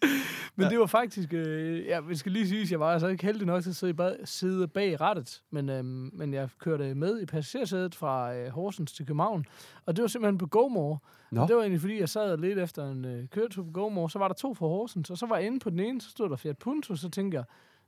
men 0.56 0.70
det 0.70 0.78
var 0.78 0.86
faktisk... 0.86 1.32
Øh, 1.32 1.86
ja, 1.86 2.00
vi 2.00 2.16
skal 2.16 2.32
lige 2.32 2.48
sige, 2.48 2.62
at 2.62 2.70
jeg 2.70 2.80
var 2.80 2.92
altså 2.92 3.06
ikke 3.06 3.24
heldig 3.24 3.46
nok 3.46 3.62
til 3.62 3.70
at 3.70 3.76
sidde, 3.76 3.94
bag, 3.94 4.16
sidde 4.24 4.68
bag 4.68 5.00
rattet. 5.00 5.42
Men, 5.50 5.68
øh, 5.68 5.84
men 5.84 6.34
jeg 6.34 6.48
kørte 6.58 6.94
med 6.94 7.20
i 7.20 7.26
passagersædet 7.26 7.94
fra 7.94 8.34
øh, 8.34 8.48
Horsens 8.48 8.92
til 8.92 9.06
København. 9.06 9.44
Og 9.86 9.96
det 9.96 10.02
var 10.02 10.08
simpelthen 10.08 10.38
på 10.38 10.46
GoMore. 10.46 10.98
Nå. 11.30 11.42
Og 11.42 11.48
det 11.48 11.56
var 11.56 11.62
egentlig, 11.62 11.80
fordi 11.80 12.00
jeg 12.00 12.08
sad 12.08 12.36
lidt 12.36 12.58
efter 12.58 12.90
en 12.90 13.04
øh, 13.04 13.28
køretur 13.28 13.64
på 13.64 13.70
GoMore. 13.70 14.10
Så 14.10 14.18
var 14.18 14.28
der 14.28 14.34
to 14.34 14.54
fra 14.54 14.66
Horsens, 14.66 15.10
og 15.10 15.18
så 15.18 15.26
var 15.26 15.36
jeg 15.36 15.46
inde 15.46 15.58
på 15.58 15.70
den 15.70 15.80
ene, 15.80 16.00
så 16.00 16.10
stod 16.10 16.30
der 16.30 16.36
Fiat 16.36 16.58
Punto. 16.58 16.96
Så 16.96 17.10
tænkte 17.10 17.36
jeg, 17.36 17.44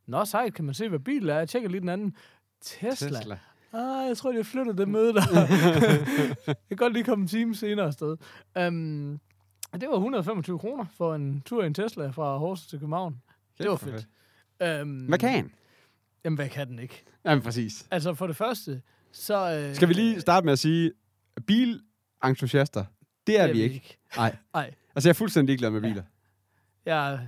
Nå 0.07 0.25
sejt, 0.25 0.55
kan 0.55 0.65
man 0.65 0.75
se, 0.75 0.89
hvad 0.89 0.99
bil 0.99 1.29
er? 1.29 1.39
Jeg 1.39 1.49
tjekker 1.49 1.69
lige 1.69 1.81
den 1.81 1.89
anden. 1.89 2.17
Tesla. 2.61 3.19
Tesla. 3.19 3.39
Ah, 3.75 4.09
jeg 4.09 4.17
tror, 4.17 4.31
de 4.31 4.37
har 4.37 4.43
flyttet 4.45 4.79
det 4.79 4.89
møde 4.89 5.15
der. 5.15 5.23
jeg 6.47 6.57
kan 6.69 6.77
godt 6.77 6.93
lige 6.93 7.05
komme 7.05 7.23
en 7.23 7.29
time 7.29 7.55
senere 7.55 7.87
afsted. 7.87 8.17
Um, 8.67 9.21
det 9.73 9.89
var 9.89 9.95
125 9.95 10.59
kroner 10.59 10.85
for 10.97 11.15
en 11.15 11.41
tur 11.41 11.63
i 11.63 11.67
en 11.67 11.75
Tesla 11.75 12.11
fra 12.11 12.37
Horsens 12.39 12.67
til 12.69 12.79
København. 12.79 13.23
Det 13.59 13.71
var 13.71 13.77
fedt. 13.77 14.09
Øhm, 14.63 15.07
Hvad 15.07 15.19
kan? 15.19 15.51
Jamen, 16.25 16.37
hvad 16.37 16.49
kan 16.49 16.69
den 16.69 16.79
ikke? 16.79 17.05
Jamen, 17.25 17.43
præcis. 17.45 17.87
Altså, 17.91 18.15
for 18.15 18.27
det 18.27 18.37
første, 18.37 18.83
så... 19.13 19.51
Øh, 19.69 19.75
Skal 19.75 19.89
vi 19.89 19.95
lige 19.95 20.21
starte 20.21 20.45
med 20.45 20.53
at 20.53 20.59
sige, 20.59 20.93
bilentusiaster, 21.47 22.85
det 23.27 23.41
er 23.41 23.53
vi 23.53 23.63
ikke. 23.63 23.99
Nej. 24.17 24.37
Nej, 24.55 24.75
Altså, 24.95 25.09
jeg 25.09 25.13
er 25.15 25.19
fuldstændig 25.19 25.47
ligeglad 25.53 25.71
med 25.71 25.81
biler. 25.81 26.03
jeg 26.87 27.13
er 27.13 27.19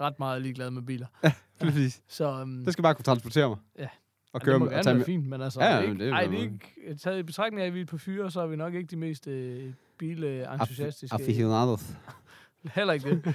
ret 0.00 0.18
meget 0.18 0.42
ligeglad 0.42 0.70
med 0.70 0.82
biler. 0.82 1.06
Præcis. 1.60 2.02
Så 2.08 2.42
um, 2.42 2.64
Det 2.64 2.72
skal 2.72 2.82
bare 2.82 2.94
kunne 2.94 3.04
transportere 3.04 3.48
mig. 3.48 3.58
Ja. 3.78 3.88
Og 4.34 4.40
det 4.40 4.46
køre 4.46 4.58
må 4.58 4.64
med, 4.64 4.72
og 4.74 4.84
gerne 4.84 4.98
være 4.98 5.06
fint, 5.06 5.26
men 5.28 5.40
altså... 5.40 5.62
Ja, 5.64 5.76
det 5.76 5.88
ikke, 5.88 6.04
det 6.04 6.12
ej, 6.12 6.26
det 6.26 6.38
er 6.38 6.42
ikke... 6.42 6.96
Taget 7.02 7.18
i 7.18 7.22
betragtning 7.22 7.62
af, 7.62 7.66
at 7.66 7.74
vi 7.74 7.80
er 7.80 7.84
på 7.84 7.98
fyre, 7.98 8.30
så 8.30 8.40
er 8.40 8.46
vi 8.46 8.56
nok 8.56 8.74
ikke 8.74 8.86
de 8.86 8.96
mest 8.96 9.26
øh, 9.28 9.72
bilentusiastiske. 9.98 11.14
Aficionados. 11.14 11.82
Heller 12.74 12.92
ikke 12.92 13.10
det. 13.10 13.34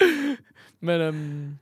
men 0.80 1.00
øhm, 1.00 1.56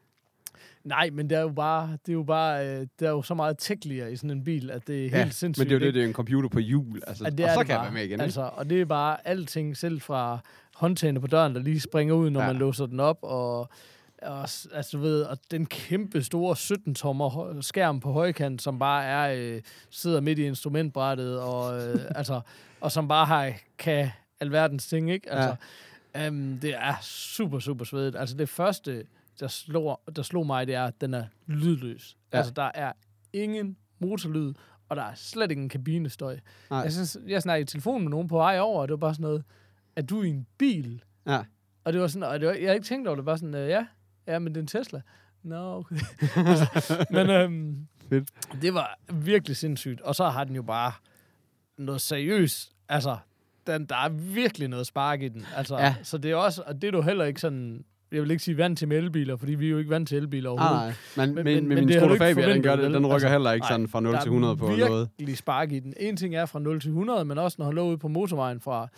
nej, 0.85 1.11
men 1.12 1.31
det 1.31 1.38
er 1.38 1.42
jo 1.42 1.48
bare, 1.48 1.90
det 2.07 2.09
er 2.09 2.12
jo 2.12 2.22
bare, 2.22 2.66
øh, 2.81 2.87
der 3.00 3.07
er 3.07 3.11
jo 3.11 3.22
så 3.22 3.35
meget 3.35 3.57
teklier 3.59 4.07
i 4.07 4.16
sådan 4.16 4.31
en 4.31 4.44
bil, 4.44 4.70
at 4.70 4.87
det 4.87 5.07
er 5.07 5.11
Ja, 5.11 5.22
helt 5.22 5.35
sindssygt. 5.35 5.59
Men 5.59 5.68
det 5.70 5.74
er 5.74 5.81
jo 5.81 5.87
det, 5.87 5.94
det 5.94 6.02
er 6.02 6.07
en 6.07 6.12
computer 6.12 6.48
på 6.48 6.59
hjul. 6.59 7.00
Altså, 7.07 7.24
At 7.24 7.38
det 7.38 7.46
og 7.46 7.52
så 7.52 7.59
det 7.59 7.66
kan 7.66 7.72
jeg 7.72 7.78
bare. 7.78 7.85
være 7.87 7.94
med 7.94 8.04
igen. 8.04 8.20
Altså, 8.20 8.50
og 8.54 8.70
det 8.70 8.81
er 8.81 8.85
bare 8.85 9.28
alting, 9.28 9.76
selv 9.76 10.00
fra 10.00 10.38
håndtagene 10.74 11.20
på 11.20 11.26
døren, 11.26 11.54
der 11.54 11.61
lige 11.62 11.81
springer 11.81 12.14
ud, 12.14 12.31
når 12.31 12.40
Ja. 12.40 12.46
ja. 12.46 12.52
man 12.52 12.61
låser 12.61 12.87
den 12.87 13.00
op, 13.00 13.18
og, 13.22 13.68
og 14.22 14.40
altså, 14.40 14.88
du 14.92 14.98
ved, 14.98 15.22
og 15.22 15.38
den 15.50 15.66
kæmpe 15.66 16.22
store 16.22 16.54
17-tommer 16.54 17.28
hø- 17.28 17.61
skærm 17.61 18.00
på 18.00 18.12
højkant, 18.12 18.62
som 18.62 18.78
bare 18.78 19.04
er, 19.04 19.35
øh, 19.57 19.62
sidder 19.90 20.20
midt 20.20 20.38
i 20.38 20.46
instrumentbrættet, 20.46 21.40
og, 21.40 21.81
øh, 21.81 22.00
altså, 22.18 22.40
og 22.81 22.92
som 22.92 23.09
bare 23.09 23.26
har, 23.26 23.52
kan 23.78 24.11
alverdens 24.40 24.87
ting, 24.87 25.11
ikke? 25.11 25.33
Altså, 25.33 25.57
ja. 26.14 26.28
um, 26.28 26.59
det 26.62 26.74
er 26.74 26.94
super, 27.02 27.59
super 27.59 27.85
svedigt. 27.85 28.16
Altså, 28.16 28.37
det 28.37 28.48
første, 28.48 29.04
der 29.40 29.48
slår, 29.48 30.02
der 30.16 30.22
slog 30.22 30.46
mig, 30.46 30.66
det 30.66 30.74
er, 30.74 30.85
at 30.85 31.00
den 31.00 31.14
er 31.14 31.24
lydløs. 31.46 32.16
Ja. 32.33 32.38
Altså, 32.38 32.52
der 32.52 32.70
er 32.74 32.92
ingen 33.33 33.76
motorlyd, 33.98 34.54
og 34.88 34.96
der 34.96 35.02
er 35.02 35.14
slet 35.14 35.50
ikke 35.50 35.62
en 35.62 35.68
kabinestøj. 35.68 36.38
Nej. 36.70 36.78
Jeg, 36.78 36.92
synes, 36.92 37.16
jeg 37.26 37.42
snakkede 37.42 37.62
i 37.62 37.66
telefon 37.66 38.02
med 38.02 38.11
nogen 38.11 38.28
på 38.28 38.37
vej 38.37 38.59
over, 38.61 38.81
og 38.81 38.88
det 38.88 38.92
var 38.92 38.96
bare 38.96 39.14
sådan 39.14 39.22
noget, 39.22 39.44
er 39.96 40.02
du 40.02 40.22
i 40.22 40.28
en 40.28 40.46
bil? 40.59 41.02
Ja. 41.26 41.40
Og 41.85 41.92
det 41.92 42.00
var 42.00 42.07
sådan, 42.07 42.22
og 42.28 42.40
det 42.40 42.48
var, 42.48 42.54
jeg 42.54 42.62
havde 42.62 42.74
ikke 42.74 42.87
tænkt 42.87 43.09
over 43.09 43.16
det, 43.16 43.24
bare 43.24 43.38
sådan, 43.38 43.54
øh, 43.54 43.68
ja, 43.68 43.87
ja, 44.29 44.38
men 44.38 44.49
det 44.55 44.57
er 44.57 44.61
en 44.61 44.67
Tesla. 44.67 45.01
Nå, 45.43 45.57
okay. 45.77 45.97
altså, 46.37 46.67
men 47.11 47.31
øhm, 47.31 47.87
Fedt. 48.09 48.29
det 48.62 48.75
var 48.75 48.99
virkelig 49.12 49.57
sindssygt. 49.57 50.01
Og 50.01 50.14
så 50.14 50.25
har 50.29 50.45
den 50.45 50.57
jo 50.57 50.62
bare 50.62 50.93
noget 51.79 52.01
seriøst, 52.01 52.73
altså, 52.88 53.17
den, 53.67 53.87
der 53.87 53.97
er 53.97 54.09
virkelig 54.09 54.69
noget 54.69 54.87
spark 54.87 55.23
i 55.23 55.29
den. 55.29 55.47
Altså, 55.57 55.79
Ja. 55.79 55.95
Så 56.03 56.19
det 56.19 56.31
er 56.31 56.37
også, 56.37 56.62
og 56.67 56.83
det 56.83 56.88
er 56.88 56.93
du 56.93 57.01
heller 57.03 57.25
ikke 57.25 57.41
sådan, 57.41 57.85
jeg 58.12 58.23
vil 58.23 58.31
ikke 58.31 58.43
sige 58.43 58.57
vant 58.57 58.79
til 58.79 58.88
med 58.88 58.97
elbiler, 58.97 59.37
fordi 59.37 59.55
vi 59.55 59.67
er 59.67 59.71
jo 59.71 59.79
ikke 59.79 59.91
vant 59.91 60.09
til 60.09 60.19
elbiler 60.19 60.51
Ah, 60.51 60.53
overhovedet. 60.73 60.97
nej. 61.17 61.27
Men, 61.27 61.35
men, 61.35 61.45
Men- 61.45 61.69
men, 61.69 61.79
min 61.87 61.93
Skoda 61.93 62.14
Fabia, 62.14 62.53
den, 62.53 62.62
gør 62.62 62.77
det, 62.77 62.85
den 62.85 63.07
rykker 63.07 63.12
Altså, 63.14 63.29
heller 63.29 63.53
ikke 63.53 63.62
nej, 63.64 63.71
sådan 63.73 63.88
fra 63.88 64.01
0 64.01 64.12
Der 64.12 64.21
til 64.21 64.29
er 64.29 64.33
100 64.33 64.57
på 64.57 64.67
noget. 64.69 65.09
virkelig 65.19 65.37
spark 65.38 65.73
i 65.73 65.79
den. 65.79 65.95
En 66.01 66.17
ting 66.17 66.35
er 66.35 66.47
fra 66.47 66.59
0 66.59 66.81
til 66.81 66.88
100, 66.88 67.25
men 67.25 67.38
også 67.38 67.57
når 67.59 67.64
han 67.67 67.75
lå 67.75 67.85
ude 67.88 67.99
på 67.99 68.09
motorvejen 68.09 68.61
fra 68.61 68.88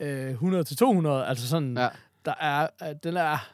øh, 0.00 0.30
100 0.30 0.64
til 0.64 0.76
200. 0.76 1.26
Altså 1.26 1.48
sådan, 1.48 1.76
Ja. 1.76 1.82
ja. 1.82 1.88
der 2.24 2.34
er, 2.40 2.66
øh, 2.82 2.88
den 3.04 3.16
er 3.16 3.48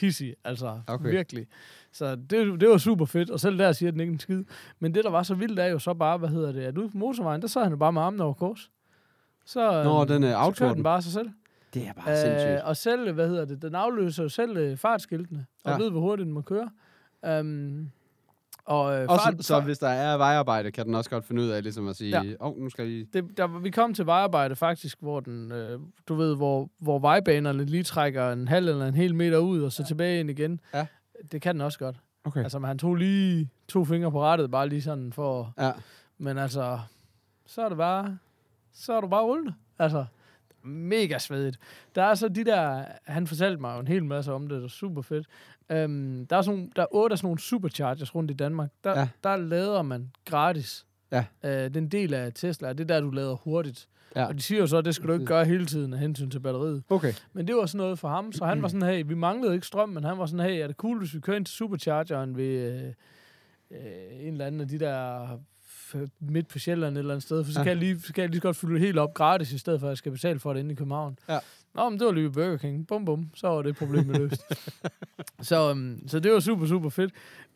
hissig, 0.00 0.34
altså 0.44 0.80
Okay. 0.86 1.10
virkelig. 1.10 1.46
Så 1.92 2.16
det, 2.16 2.60
det 2.60 2.68
var 2.68 2.78
super 2.78 3.04
fedt, 3.04 3.30
og 3.30 3.40
selv 3.40 3.58
der 3.58 3.72
siger 3.72 3.90
den 3.92 4.00
ikke 4.00 4.12
en 4.12 4.18
skid. 4.18 4.44
Men 4.80 4.94
det, 4.94 5.04
der 5.04 5.10
var 5.10 5.22
så 5.22 5.34
vildt, 5.34 5.58
er 5.58 5.66
jo 5.66 5.78
så 5.78 5.94
bare, 5.94 6.18
hvad 6.18 6.28
hedder 6.28 6.52
det, 6.52 6.60
at 6.60 6.78
ude 6.78 6.88
på 6.90 6.98
motorvejen, 6.98 7.40
der 7.42 7.48
sad 7.48 7.62
han 7.62 7.70
jo 7.72 7.76
bare 7.76 7.92
med 7.92 8.02
armen 8.02 8.20
over 8.20 8.34
kors. 8.34 8.70
Så, 9.44 9.82
Nå, 9.84 9.98
øhm, 10.00 10.08
den, 10.08 10.24
øh, 10.24 10.30
så 10.30 10.36
autoer 10.36 10.54
kørte 10.68 10.74
den. 10.74 10.82
bare 10.82 11.02
sig 11.02 11.12
selv. 11.12 11.30
Det 11.74 11.86
er 11.88 11.92
bare 11.92 12.16
sindssygt. 12.20 12.50
Øh, 12.52 12.58
og 12.64 12.76
selv, 12.76 13.12
hvad 13.12 13.28
hedder 13.28 13.44
det, 13.44 13.62
den 13.62 13.74
afløser 13.74 14.22
jo 14.22 14.28
selv 14.28 14.56
øh, 14.56 14.76
fartskiltene, 14.76 15.46
og 15.64 15.70
ja. 15.72 15.78
ved, 15.78 15.90
hvor 15.90 16.00
hurtigt 16.00 16.24
den 16.26 16.32
må 16.34 16.40
køre. 16.42 16.70
Um, 17.40 17.90
og 18.64 18.98
øh, 18.98 19.06
Også, 19.08 19.24
fart, 19.24 19.44
så 19.44 19.60
hvis 19.60 19.78
der 19.78 19.88
er 19.88 20.16
vejarbejde, 20.16 20.70
kan 20.70 20.86
den 20.86 20.94
også 20.94 21.10
godt 21.10 21.24
finde 21.24 21.42
ud 21.42 21.48
af 21.48 21.62
ligesom 21.62 21.88
at 21.88 21.96
sige, 21.96 22.18
åh, 22.20 22.26
Ja. 22.26 22.34
oh, 22.40 22.58
nu 22.58 22.70
skal 22.70 22.86
lige... 22.86 23.06
det, 23.12 23.36
der, 23.36 23.58
vi 23.58 23.70
kom 23.70 23.94
til 23.94 24.06
vejarbejde 24.06 24.56
faktisk, 24.56 24.98
hvor 25.00 25.20
den, 25.20 25.52
øh, 25.52 25.80
du 26.08 26.14
ved, 26.14 26.36
hvor, 26.36 26.70
hvor 26.78 26.98
vejbanerne 26.98 27.64
lige 27.64 27.82
trækker 27.82 28.32
en 28.32 28.48
halv 28.48 28.68
eller 28.68 28.86
en 28.86 28.94
hel 28.94 29.14
meter 29.14 29.38
ud, 29.38 29.62
og 29.62 29.72
så 29.72 29.82
ja. 29.82 29.86
tilbage 29.86 30.20
ind 30.20 30.30
igen. 30.30 30.60
Ja. 30.74 30.86
Det 31.32 31.42
kan 31.42 31.54
den 31.54 31.60
også 31.62 31.78
godt. 31.78 31.96
Okay. 32.24 32.42
Altså, 32.42 32.58
han 32.58 32.78
tog 32.78 32.94
lige 32.94 33.50
to 33.68 33.84
fingre 33.84 34.10
på 34.10 34.22
rettet, 34.22 34.50
bare 34.50 34.68
lige 34.68 34.82
sådan 34.82 35.12
for... 35.12 35.54
Ja. 35.58 35.72
Men 36.18 36.38
altså, 36.38 36.80
så 37.46 37.62
er 37.62 37.68
det 37.68 37.78
bare... 37.78 38.18
Så 38.72 38.92
er 38.92 39.00
du 39.00 39.08
bare 39.08 39.22
rullende. 39.22 39.54
Altså, 39.78 40.04
mega 40.62 41.18
svedigt. 41.18 41.58
Der 41.94 42.02
er 42.02 42.14
så 42.14 42.28
de 42.28 42.44
der... 42.44 42.84
Han 43.04 43.26
fortalte 43.26 43.60
mig 43.60 43.74
jo 43.74 43.80
en 43.80 43.88
hel 43.88 44.04
masse 44.04 44.32
om 44.32 44.48
det, 44.48 44.58
det 44.58 44.64
er 44.64 44.68
super 44.68 45.02
fedt. 45.02 45.26
Um, 45.72 46.26
der, 46.30 46.36
er 46.36 46.42
sådan, 46.42 46.58
nogle- 46.58 46.70
der 46.76 46.82
er 46.82 46.86
otte 46.94 47.14
af 47.14 47.18
sådan 47.18 47.26
nogle 47.26 47.40
superchargers 47.40 48.14
rundt 48.14 48.30
i 48.30 48.34
Danmark. 48.34 48.70
Der, 48.84 48.90
Ja. 48.90 48.98
ja. 49.00 49.08
der 49.24 49.36
lader 49.36 49.82
man 49.82 50.10
gratis. 50.24 50.86
Ja. 51.12 51.24
Uh, 51.44 51.74
den 51.74 51.88
del 51.88 52.14
af 52.14 52.32
Tesla, 52.34 52.68
det 52.72 52.80
er 52.80 52.84
der, 52.84 53.00
du 53.00 53.10
lader 53.10 53.34
hurtigt. 53.34 53.88
Ja. 54.16 54.20
Ja. 54.20 54.26
Og 54.26 54.34
de 54.34 54.42
siger 54.42 54.58
jo 54.60 54.66
så, 54.66 54.76
at 54.76 54.84
det 54.84 54.94
skal 54.94 55.08
du 55.08 55.12
ikke 55.12 55.24
gøre 55.26 55.44
hele 55.44 55.66
tiden 55.66 55.92
af 55.92 55.98
hensyn 55.98 56.30
til 56.30 56.40
batteriet. 56.40 56.82
Okay. 56.90 57.12
Men 57.32 57.46
det 57.46 57.56
var 57.56 57.66
sådan 57.66 57.78
noget 57.78 57.98
for 57.98 58.08
ham, 58.08 58.32
så 58.32 58.44
han 58.44 58.62
var 58.62 58.68
sådan, 58.68 58.88
hey, 58.88 59.04
vi 59.06 59.14
manglede 59.14 59.54
ikke 59.54 59.66
strøm, 59.66 59.88
men 59.88 60.04
han 60.04 60.18
var 60.18 60.26
sådan, 60.26 60.46
hey, 60.46 60.62
er 60.62 60.66
det 60.66 60.76
cool, 60.76 60.98
hvis 60.98 61.14
vi 61.14 61.20
kører 61.20 61.36
ind 61.36 61.44
til 61.46 61.54
Superchargeren 61.54 62.36
ved 62.36 62.44
øh, 62.72 62.92
øh, 63.70 64.26
en 64.26 64.32
eller 64.32 64.46
anden 64.46 64.60
af 64.60 64.68
de 64.68 64.78
der 64.78 65.26
f- 65.94 66.08
midt 66.20 66.48
på 66.48 66.58
Sjælland 66.58 66.94
et 66.96 66.98
eller 66.98 67.14
andet 67.14 67.22
sted, 67.24 67.44
for 67.44 67.52
så, 67.52 67.60
Ja. 67.60 67.64
kan 67.64 67.68
jeg 67.70 67.76
lige, 67.76 68.00
så 68.00 68.12
kan 68.12 68.22
jeg 68.22 68.30
lige 68.30 68.38
så 68.38 68.42
godt 68.42 68.56
fylde 68.56 68.72
det 68.74 68.80
helt 68.80 68.98
op 68.98 69.14
gratis, 69.14 69.52
i 69.52 69.58
stedet 69.58 69.80
for 69.80 69.86
at 69.86 69.90
jeg 69.90 69.98
skal 69.98 70.12
betale 70.12 70.38
for 70.38 70.52
det 70.52 70.60
inde 70.60 70.72
i 70.72 70.74
København. 70.74 71.18
Ja. 71.28 71.38
Nå, 71.74 71.88
men 71.88 71.98
det 71.98 72.06
var 72.06 72.12
lige 72.12 72.30
Burger 72.30 72.56
King. 72.56 72.86
Bum, 72.86 73.04
bum. 73.04 73.30
Så 73.34 73.48
var 73.48 73.62
det 73.62 73.76
problem 73.76 74.08
løst. 74.08 74.42
så, 75.48 75.70
um, 75.70 75.98
så 76.06 76.20
det 76.20 76.32
var 76.32 76.40
super, 76.40 76.66
super 76.66 76.88
fedt. 76.88 77.12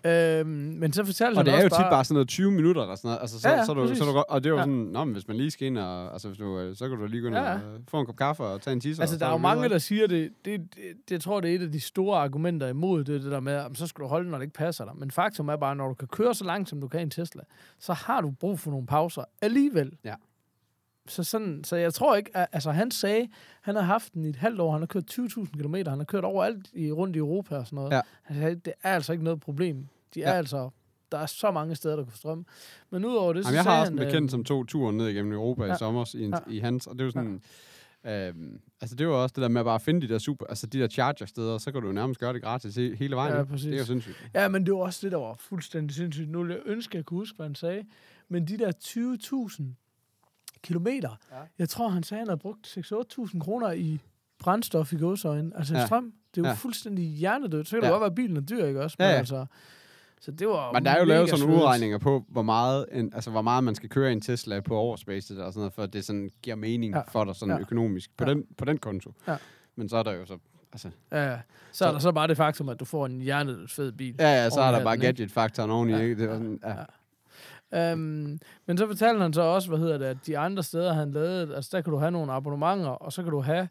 Øhm, 0.06 0.48
men 0.48 0.92
så 0.92 1.04
fortalte 1.04 1.34
Og 1.34 1.38
han 1.38 1.46
det 1.46 1.52
er 1.52 1.56
også 1.56 1.64
jo 1.64 1.68
tit 1.68 1.76
bare, 1.84 1.90
bare 1.90 2.04
sådan 2.04 2.14
noget 2.14 2.28
20 2.28 2.50
minutter 2.50 2.82
eller 2.82 2.94
sådan 2.94 3.08
noget. 3.08 3.20
Altså, 3.20 3.40
så, 3.40 3.48
Ja, 3.48 3.56
ja, 3.56 3.64
så, 3.64 3.72
er 3.72 3.74
du, 3.74 3.94
så 3.94 4.04
du 4.04 4.24
og 4.28 4.44
det 4.44 4.50
er 4.50 4.52
jo 4.54 4.56
Ja. 4.56 4.62
sådan, 4.62 4.74
nå, 4.74 5.04
men 5.04 5.12
hvis 5.12 5.28
man 5.28 5.36
lige 5.36 5.50
skal 5.50 5.66
ind 5.66 5.78
og, 5.78 6.12
altså, 6.12 6.28
hvis 6.28 6.38
du, 6.38 6.58
øh, 6.58 6.76
så 6.76 6.88
kan 6.88 6.98
du 6.98 7.06
lige 7.06 7.20
gå 7.20 7.26
ind 7.26 7.36
Ja, 7.36 7.44
ja. 7.50 7.54
og 7.54 7.60
få 7.88 8.00
en 8.00 8.06
kop 8.06 8.16
kaffe 8.16 8.42
og 8.42 8.60
tage 8.60 8.72
en 8.72 8.80
tisser. 8.80 9.02
Altså, 9.02 9.14
så 9.14 9.18
der 9.18 9.26
er 9.26 9.30
jo 9.30 9.36
videre, 9.36 9.54
mange, 9.56 9.68
der 9.68 9.78
siger 9.78 10.06
det. 10.06 10.30
Det, 10.44 10.60
det, 10.60 10.74
det. 10.76 11.10
Jeg 11.10 11.20
tror, 11.20 11.40
det 11.40 11.50
er 11.50 11.54
et 11.54 11.62
af 11.62 11.72
de 11.72 11.80
store 11.80 12.18
argumenter 12.18 12.66
imod 12.68 13.04
det, 13.04 13.22
det 13.22 13.32
der 13.32 13.40
med, 13.40 13.52
at 13.52 13.66
så 13.74 13.86
skal 13.86 14.02
du 14.02 14.08
holde, 14.08 14.30
når 14.30 14.38
det 14.38 14.44
ikke 14.44 14.54
passer 14.54 14.84
dig. 14.84 14.92
Men 14.96 15.10
faktum 15.10 15.48
er 15.48 15.56
bare, 15.56 15.76
når 15.76 15.88
du 15.88 15.94
kan 15.94 16.08
køre 16.08 16.34
så 16.34 16.44
langt, 16.44 16.68
som 16.68 16.80
du 16.80 16.88
kan 16.88 17.00
i 17.00 17.02
en 17.02 17.10
Tesla, 17.10 17.42
så 17.78 17.92
har 17.92 18.20
du 18.20 18.30
brug 18.30 18.58
for 18.60 18.70
nogle 18.70 18.86
pauser 18.86 19.24
alligevel. 19.42 19.92
Ja. 20.04 20.14
Så, 21.08 21.24
sådan, 21.24 21.64
så 21.64 21.76
jeg 21.76 21.94
tror 21.94 22.16
ikke, 22.16 22.36
at, 22.36 22.46
altså 22.52 22.70
han 22.70 22.90
sagde, 22.90 23.28
han 23.62 23.74
har 23.74 23.82
haft 23.82 24.14
den 24.14 24.24
i 24.24 24.28
et 24.28 24.36
halvt 24.36 24.60
år, 24.60 24.72
han 24.72 24.80
har 24.80 24.86
kørt 24.86 25.10
20.000 25.18 25.46
km, 25.62 25.74
han 25.74 25.86
har 25.86 26.04
kørt 26.04 26.24
overalt 26.24 26.68
i, 26.74 26.92
rundt 26.92 27.16
i 27.16 27.18
Europa 27.18 27.56
og 27.56 27.66
sådan 27.66 27.76
noget. 27.76 27.92
Ja. 27.92 28.00
Han 28.22 28.36
sagde, 28.36 28.54
det 28.54 28.72
er 28.82 28.94
altså 28.94 29.12
ikke 29.12 29.24
noget 29.24 29.40
problem. 29.40 29.86
De 30.14 30.22
er 30.22 30.30
Ja. 30.30 30.36
altså, 30.38 30.70
der 31.12 31.18
er 31.18 31.26
så 31.26 31.50
mange 31.50 31.74
steder, 31.74 31.96
der 31.96 32.02
kan 32.02 32.12
få 32.12 32.18
strøm. 32.18 32.46
Men 32.90 33.04
udover 33.04 33.32
det, 33.32 33.44
så 33.44 33.48
Jamen, 33.50 33.56
jeg 33.56 33.64
sagde 33.64 33.74
har 33.74 33.80
også 33.80 33.92
en 33.92 33.98
han, 33.98 34.06
bekendt, 34.06 34.24
øh, 34.26 34.30
som 34.30 34.44
tog 34.44 34.68
turen 34.68 34.96
ned 34.96 35.08
igennem 35.08 35.32
Europa 35.32 35.62
ja. 35.62 35.68
i 35.68 35.70
Ja. 35.70 35.76
sommer 35.76 36.14
i, 36.16 36.24
en, 36.24 36.30
Ja. 36.30 36.38
i 36.52 36.58
hans, 36.58 36.86
og 36.86 36.94
det 36.94 37.00
er 37.00 37.04
jo 37.04 37.10
sådan... 37.10 37.42
Øhm, 38.06 38.60
altså 38.80 38.96
det 38.96 39.08
var 39.08 39.14
også 39.14 39.32
det 39.36 39.42
der 39.42 39.48
med 39.48 39.60
at 39.60 39.64
bare 39.64 39.80
finde 39.80 40.00
de 40.08 40.12
der 40.12 40.18
super, 40.18 40.46
altså 40.46 40.66
de 40.66 40.78
der 40.80 40.88
charger 40.88 41.26
steder, 41.26 41.58
så 41.58 41.72
kan 41.72 41.80
du 41.80 41.86
jo 41.86 41.92
nærmest 41.92 42.20
gøre 42.20 42.32
det 42.32 42.42
gratis 42.42 42.76
he- 42.78 42.96
hele 42.96 43.16
vejen. 43.16 43.34
Ja, 43.36 43.44
præcis. 43.44 43.64
Det 43.66 43.74
er 43.74 43.78
jo 43.78 43.84
sindssygt. 43.84 44.30
Ja, 44.34 44.48
men 44.48 44.66
det 44.66 44.74
var 44.74 44.80
også 44.80 45.00
det, 45.02 45.12
der 45.12 45.18
var 45.18 45.34
fuldstændig 45.38 45.96
sindssygt. 45.96 46.30
Nu 46.30 46.38
ville 46.38 46.54
jeg 46.54 46.62
ønske, 46.66 46.90
at 46.90 46.94
jeg 46.94 47.04
kunne 47.04 47.18
huske, 47.20 47.36
hvad 47.36 47.46
han 47.46 47.54
sagde. 47.54 47.84
Men 48.28 48.48
de 48.48 48.58
der 48.58 48.72
20.000 48.84 49.62
kilometer, 50.66 51.16
Ja. 51.30 51.36
ja. 51.36 51.42
jeg 51.58 51.68
tror, 51.68 51.88
han 51.88 52.02
sagde, 52.02 52.18
at 52.20 52.22
han 52.22 52.28
havde 52.28 52.40
brugt 52.40 52.66
6-8.000 52.66 53.40
kroner 53.40 53.72
i 53.72 53.98
brændstof 54.38 54.92
i 54.92 54.96
gåsøjne. 54.96 55.50
Altså 55.56 55.74
Ja. 55.74 55.80
ja. 55.80 55.86
strøm. 55.86 56.04
Det 56.04 56.40
er 56.40 56.42
jo 56.42 56.44
Ja. 56.44 56.48
ja. 56.48 56.54
fuldstændig 56.54 57.04
hjernedødt. 57.04 57.68
Så 57.68 57.76
kan 57.76 57.80
det 57.82 57.86
Ja. 57.86 57.92
godt 57.92 58.00
være, 58.00 58.06
at 58.10 58.14
bilen 58.14 58.36
er 58.36 58.40
dyr, 58.40 58.64
ikke 58.66 58.82
også? 58.82 58.96
Ja, 59.00 59.04
Men 59.04 59.12
ja. 59.12 59.18
Altså, 59.18 59.46
så 60.20 60.30
det 60.30 60.48
var 60.48 60.72
Men 60.72 60.84
der 60.84 60.90
er 60.90 60.98
jo 60.98 61.04
lavet 61.04 61.28
sådan 61.30 61.46
nogle 61.46 61.62
udregninger 61.62 61.98
på, 61.98 62.24
hvor 62.28 62.42
meget, 62.42 62.86
en, 62.92 63.12
altså, 63.14 63.30
hvor 63.30 63.42
meget 63.42 63.64
man 63.64 63.74
skal 63.74 63.88
køre 63.88 64.10
i 64.10 64.12
en 64.12 64.20
Tesla 64.20 64.60
på 64.60 64.76
årsbasis, 64.78 65.30
og 65.30 65.52
sådan 65.52 65.60
noget, 65.60 65.72
for 65.72 65.82
at 65.82 65.92
det 65.92 66.04
sådan 66.04 66.30
giver 66.42 66.56
mening 66.56 66.92
ja. 66.94 66.98
Ja. 66.98 67.04
for 67.08 67.24
dig 67.24 67.34
sådan 67.36 67.54
Ja. 67.54 67.60
økonomisk 67.60 68.16
på, 68.16 68.24
Ja. 68.24 68.30
den, 68.30 68.44
på 68.58 68.64
den 68.64 68.78
konto. 68.78 69.12
Ja. 69.28 69.36
Men 69.76 69.88
så 69.88 69.96
er 69.96 70.02
der 70.02 70.12
jo 70.12 70.26
så... 70.26 70.38
Altså, 70.72 70.90
Ja, 71.12 71.24
ja. 71.30 71.38
så, 71.72 71.78
Så- 71.78 71.86
er 71.86 71.92
der 71.92 71.98
så 71.98 72.12
bare 72.12 72.28
det 72.28 72.36
faktum, 72.36 72.68
at 72.68 72.80
du 72.80 72.84
får 72.84 73.06
en 73.06 73.20
hjernedødt 73.20 73.70
fed 73.70 73.92
bil. 73.92 74.14
ja, 74.18 74.42
ja, 74.42 74.50
så 74.50 74.60
er 74.60 74.70
der 74.72 74.84
bare 74.84 74.96
gadget-faktoren 74.96 75.70
oveni. 75.70 75.92
Ja. 75.92 75.98
Ikke? 75.98 76.18
Det 76.18 76.28
var 76.28 76.34
sådan, 76.34 76.60
ja. 76.64 76.70
Ja. 76.70 76.84
Um, 77.72 78.38
men 78.66 78.78
så 78.78 78.86
fortalte 78.86 79.22
han 79.22 79.32
så 79.32 79.42
også, 79.42 79.68
hvad 79.68 79.78
hedder 79.78 79.98
det, 79.98 80.04
at 80.04 80.26
de 80.26 80.38
andre 80.38 80.62
steder, 80.62 80.92
han 80.92 81.10
lavede, 81.10 81.54
altså 81.56 81.70
der 81.76 81.82
kan 81.82 81.92
du 81.92 81.98
have 81.98 82.10
nogle 82.10 82.32
abonnementer, 82.32 82.90
og 82.90 83.12
så 83.12 83.22
kan 83.22 83.32
du 83.32 83.40
have 83.40 83.68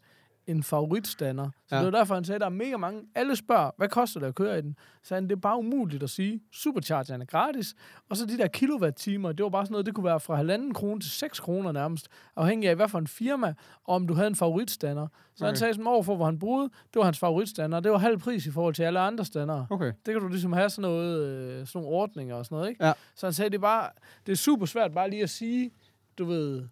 en 0.48 0.64
favoritstander. 0.64 1.50
Så 1.68 1.76
Ja. 1.76 1.84
det 1.84 1.94
var 1.94 2.00
derfor, 2.00 2.14
han 2.16 2.24
sagde, 2.24 2.36
at 2.36 2.42
der 2.42 2.46
er 2.48 2.52
mega 2.52 2.78
mange. 2.78 3.02
Alle 3.16 3.36
spørger, 3.36 3.72
hvad 3.78 3.90
koster 3.90 4.20
det 4.20 4.28
at 4.28 4.36
køre 4.36 4.60
i 4.60 4.62
den? 4.62 4.76
Så 5.04 5.14
han, 5.16 5.24
det 5.24 5.32
er 5.32 5.36
bare 5.36 5.58
umuligt 5.60 6.04
at 6.04 6.10
sige. 6.10 6.42
Superchargeren 6.52 7.22
er 7.22 7.26
gratis. 7.26 7.76
Og 8.10 8.18
så 8.18 8.26
de 8.26 8.38
der 8.38 8.48
kilowatt-timer, 8.48 9.32
det 9.32 9.44
var 9.44 9.50
bare 9.50 9.66
sådan 9.66 9.74
noget, 9.74 9.86
det 9.86 9.96
kunne 9.96 10.04
være 10.04 10.20
fra 10.20 10.36
halvanden 10.36 10.74
krone 10.74 11.00
til 11.02 11.12
6 11.12 11.40
kroner 11.40 11.72
nærmest, 11.72 12.08
afhængig 12.36 12.70
af, 12.70 12.76
hvad 12.76 12.88
for 12.88 13.00
en 13.00 13.08
firma, 13.08 13.54
og 13.84 13.96
om 13.96 14.08
du 14.08 14.14
havde 14.14 14.28
en 14.28 14.36
favoritstander. 14.36 15.08
Så 15.36 15.44
okay. 15.44 15.48
han 15.50 15.56
sagde 15.56 15.74
sådan 15.74 15.88
overfor, 15.88 16.16
hvor 16.16 16.26
han 16.26 16.40
boede, 16.40 16.64
det 16.64 16.96
var 17.00 17.04
hans 17.04 17.20
favoritstander. 17.20 17.80
Det 17.80 17.92
var 17.92 17.98
halv 17.98 18.18
pris 18.18 18.46
i 18.46 18.52
forhold 18.52 18.74
til 18.74 18.84
alle 18.84 19.00
andre 19.00 19.26
standere. 19.26 19.68
Okay. 19.70 19.92
Det 20.06 20.14
kan 20.14 20.20
du 20.22 20.28
ligesom 20.28 20.54
have 20.54 20.70
sådan 20.70 20.82
noget, 20.90 21.20
øh, 21.28 21.68
sådan 21.68 21.82
nogle 21.82 21.98
ordninger 21.98 22.36
og 22.36 22.46
sådan 22.46 22.56
noget, 22.56 22.70
ikke? 22.70 22.86
Ja. 22.86 22.94
Så 23.16 23.26
han 23.26 23.34
sagde, 23.34 23.50
det 23.50 23.58
er 23.58 23.62
bare, 23.62 23.90
det 24.26 24.32
er 24.32 24.36
super 24.36 24.66
svært 24.66 24.94
bare 24.94 25.10
lige 25.10 25.24
at 25.24 25.30
sige, 25.30 25.72
du 26.18 26.26
ved, 26.26 26.68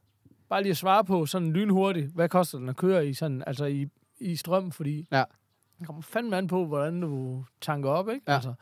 bare 0.53 0.61
lige 0.63 0.71
at 0.71 0.77
svare 0.77 1.05
på 1.05 1.25
sådan 1.25 1.53
lynhurtigt, 1.53 2.11
hvad 2.11 2.29
koster 2.29 2.57
den 2.57 2.69
at 2.69 2.75
køre 2.75 3.07
i 3.07 3.13
sådan, 3.13 3.43
altså 3.47 3.65
i, 3.65 3.87
i 4.19 4.35
strøm, 4.35 4.71
fordi 4.71 5.07
Ja. 5.11 5.23
Det 5.79 5.87
kommer 5.87 6.01
fandme 6.01 6.37
an 6.37 6.47
på, 6.47 6.65
hvordan 6.65 7.01
du 7.01 7.45
tanker 7.61 7.89
op, 7.89 8.09
ikke? 8.09 8.21
Ja. 8.27 8.33
Altså, 8.33 8.53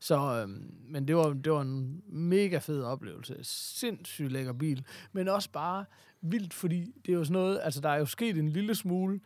så, 0.00 0.42
øhm, 0.42 0.74
men 0.88 1.08
det 1.08 1.16
var, 1.16 1.32
det 1.32 1.52
var 1.52 1.60
en 1.60 2.02
mega 2.06 2.58
fed 2.58 2.82
oplevelse. 2.82 3.36
Sindssygt 3.42 4.32
lækker 4.32 4.52
bil. 4.52 4.84
Men 5.12 5.28
også 5.28 5.50
bare 5.50 5.84
vildt, 6.20 6.54
fordi 6.54 6.92
det 7.06 7.12
er 7.12 7.16
jo 7.16 7.24
sådan 7.24 7.32
noget, 7.32 7.60
altså 7.62 7.80
der 7.80 7.88
er 7.88 7.98
jo 7.98 8.06
sket 8.06 8.38
en 8.38 8.48
lille 8.48 8.74
smule 8.74 9.20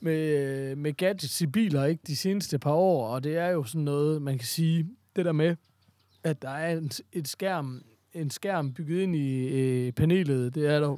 med, 0.00 0.76
med 0.76 0.92
gadgets 0.92 1.40
i 1.40 1.46
biler, 1.46 1.84
ikke? 1.84 2.02
De 2.06 2.16
seneste 2.16 2.58
par 2.58 2.72
år, 2.72 3.08
og 3.08 3.24
det 3.24 3.36
er 3.36 3.48
jo 3.48 3.64
sådan 3.64 3.84
noget, 3.84 4.22
man 4.22 4.38
kan 4.38 4.46
sige, 4.46 4.88
det 5.16 5.24
der 5.24 5.32
med, 5.32 5.56
at 6.24 6.42
der 6.42 6.50
er 6.50 6.78
en, 6.78 6.90
et 7.12 7.28
skærm, 7.28 7.82
en 8.12 8.30
skærm 8.30 8.72
bygget 8.72 9.02
ind 9.02 9.16
i 9.16 9.48
øh, 9.48 9.92
panelet, 9.92 10.54
det 10.54 10.66
er 10.66 10.80
der 10.80 10.96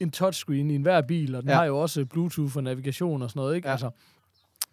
en 0.00 0.10
touchscreen 0.10 0.70
i 0.70 0.74
enhver 0.74 1.00
bil, 1.02 1.34
og 1.34 1.42
den 1.42 1.50
Ja. 1.50 1.56
har 1.56 1.64
jo 1.64 1.78
også 1.78 2.04
Bluetooth 2.04 2.56
og 2.56 2.62
navigation 2.62 3.22
og 3.22 3.30
sådan 3.30 3.40
noget, 3.40 3.56
ikke? 3.56 3.68
Ja. 3.68 3.72
Altså, 3.72 3.90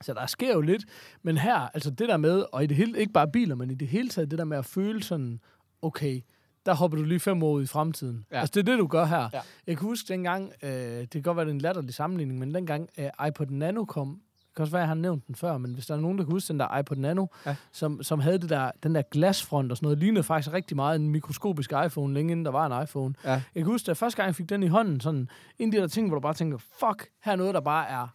så 0.02 0.14
der 0.14 0.26
sker 0.26 0.54
jo 0.54 0.62
lidt. 0.62 0.84
Men 1.24 1.38
her, 1.38 1.56
altså 1.56 1.90
det 1.92 2.10
der 2.10 2.18
med, 2.18 2.46
og 2.52 2.64
i 2.64 2.68
det 2.68 2.78
hele, 2.78 3.00
ikke 3.00 3.14
bare 3.14 3.28
biler, 3.28 3.56
men 3.56 3.72
i 3.72 3.74
det 3.76 3.88
hele 3.88 4.10
taget, 4.10 4.32
det 4.32 4.40
der 4.40 4.46
med 4.46 4.58
at 4.58 4.66
føle 4.66 5.04
sådan, 5.04 5.40
okay, 5.82 6.22
der 6.66 6.74
hopper 6.74 6.98
du 6.98 7.04
lige 7.04 7.20
fem 7.20 7.44
år 7.44 7.52
ud 7.52 7.64
i 7.64 7.66
fremtiden. 7.66 8.26
Ja. 8.32 8.40
Altså 8.40 8.52
det 8.56 8.60
er 8.60 8.72
det, 8.72 8.80
du 8.80 8.88
gør 8.88 9.06
her. 9.06 9.30
Ja. 9.34 9.40
Jeg 9.68 9.78
kan 9.78 9.88
huske 9.88 10.08
dengang, 10.14 10.52
øh, 10.64 10.70
det 10.72 11.10
kan 11.12 11.22
godt 11.22 11.38
være, 11.38 11.46
det 11.46 11.52
er 11.52 11.56
en 11.56 11.62
latterlig 11.62 11.94
sammenligning, 11.94 12.40
men 12.40 12.56
dengang 12.56 12.90
øh, 12.98 13.28
iPod 13.28 13.46
Nano 13.50 13.86
kom, 13.86 14.22
kan 14.56 14.63
også 14.63 14.72
være, 14.72 14.82
jeg 14.82 14.88
har 14.88 14.96
nævnt 14.96 15.28
den 15.28 15.36
før, 15.36 15.58
men 15.58 15.74
hvis 15.74 15.86
der 15.86 15.96
er 15.96 16.00
nogen, 16.00 16.18
der 16.18 16.24
kan 16.24 16.32
huske 16.32 16.48
den 16.48 16.60
der 16.60 16.78
iPod 16.78 16.98
Nano, 16.98 17.26
Ja. 17.46 17.56
som, 17.72 18.04
som 18.04 18.20
havde 18.20 18.38
det 18.38 18.50
der, 18.50 18.72
den 18.84 18.96
der 18.96 19.02
glasfront 19.12 19.72
og 19.72 19.78
sådan 19.78 19.86
noget, 19.86 19.98
lignede 19.98 20.24
faktisk 20.24 20.54
rigtig 20.54 20.76
meget 20.76 20.96
en 20.96 21.10
mikroskopisk 21.10 21.74
iPhone, 21.86 22.13
længe 22.13 22.32
inden 22.32 22.46
der 22.46 22.52
var 22.52 22.78
en 22.78 22.84
iPhone. 22.84 23.13
Ja. 23.26 23.32
Jeg 23.32 23.42
kan 23.56 23.66
huske, 23.66 23.86
da 23.86 23.94
første 23.94 24.18
gang 24.18 24.28
jeg 24.28 24.36
fik 24.36 24.50
den 24.50 24.63
i 24.63 24.68
hånden, 24.68 25.00
sådan 25.00 25.30
en 25.60 25.68
af 25.70 25.72
de 25.72 25.78
der 25.78 25.88
ting, 25.88 26.08
hvor 26.08 26.16
du 26.16 26.22
bare 26.22 26.34
tænker, 26.34 26.58
fuck, 26.58 27.08
her 27.24 27.32
er 27.32 27.36
noget, 27.36 27.54
der 27.54 27.62
bare 27.62 27.88
er 27.89 28.08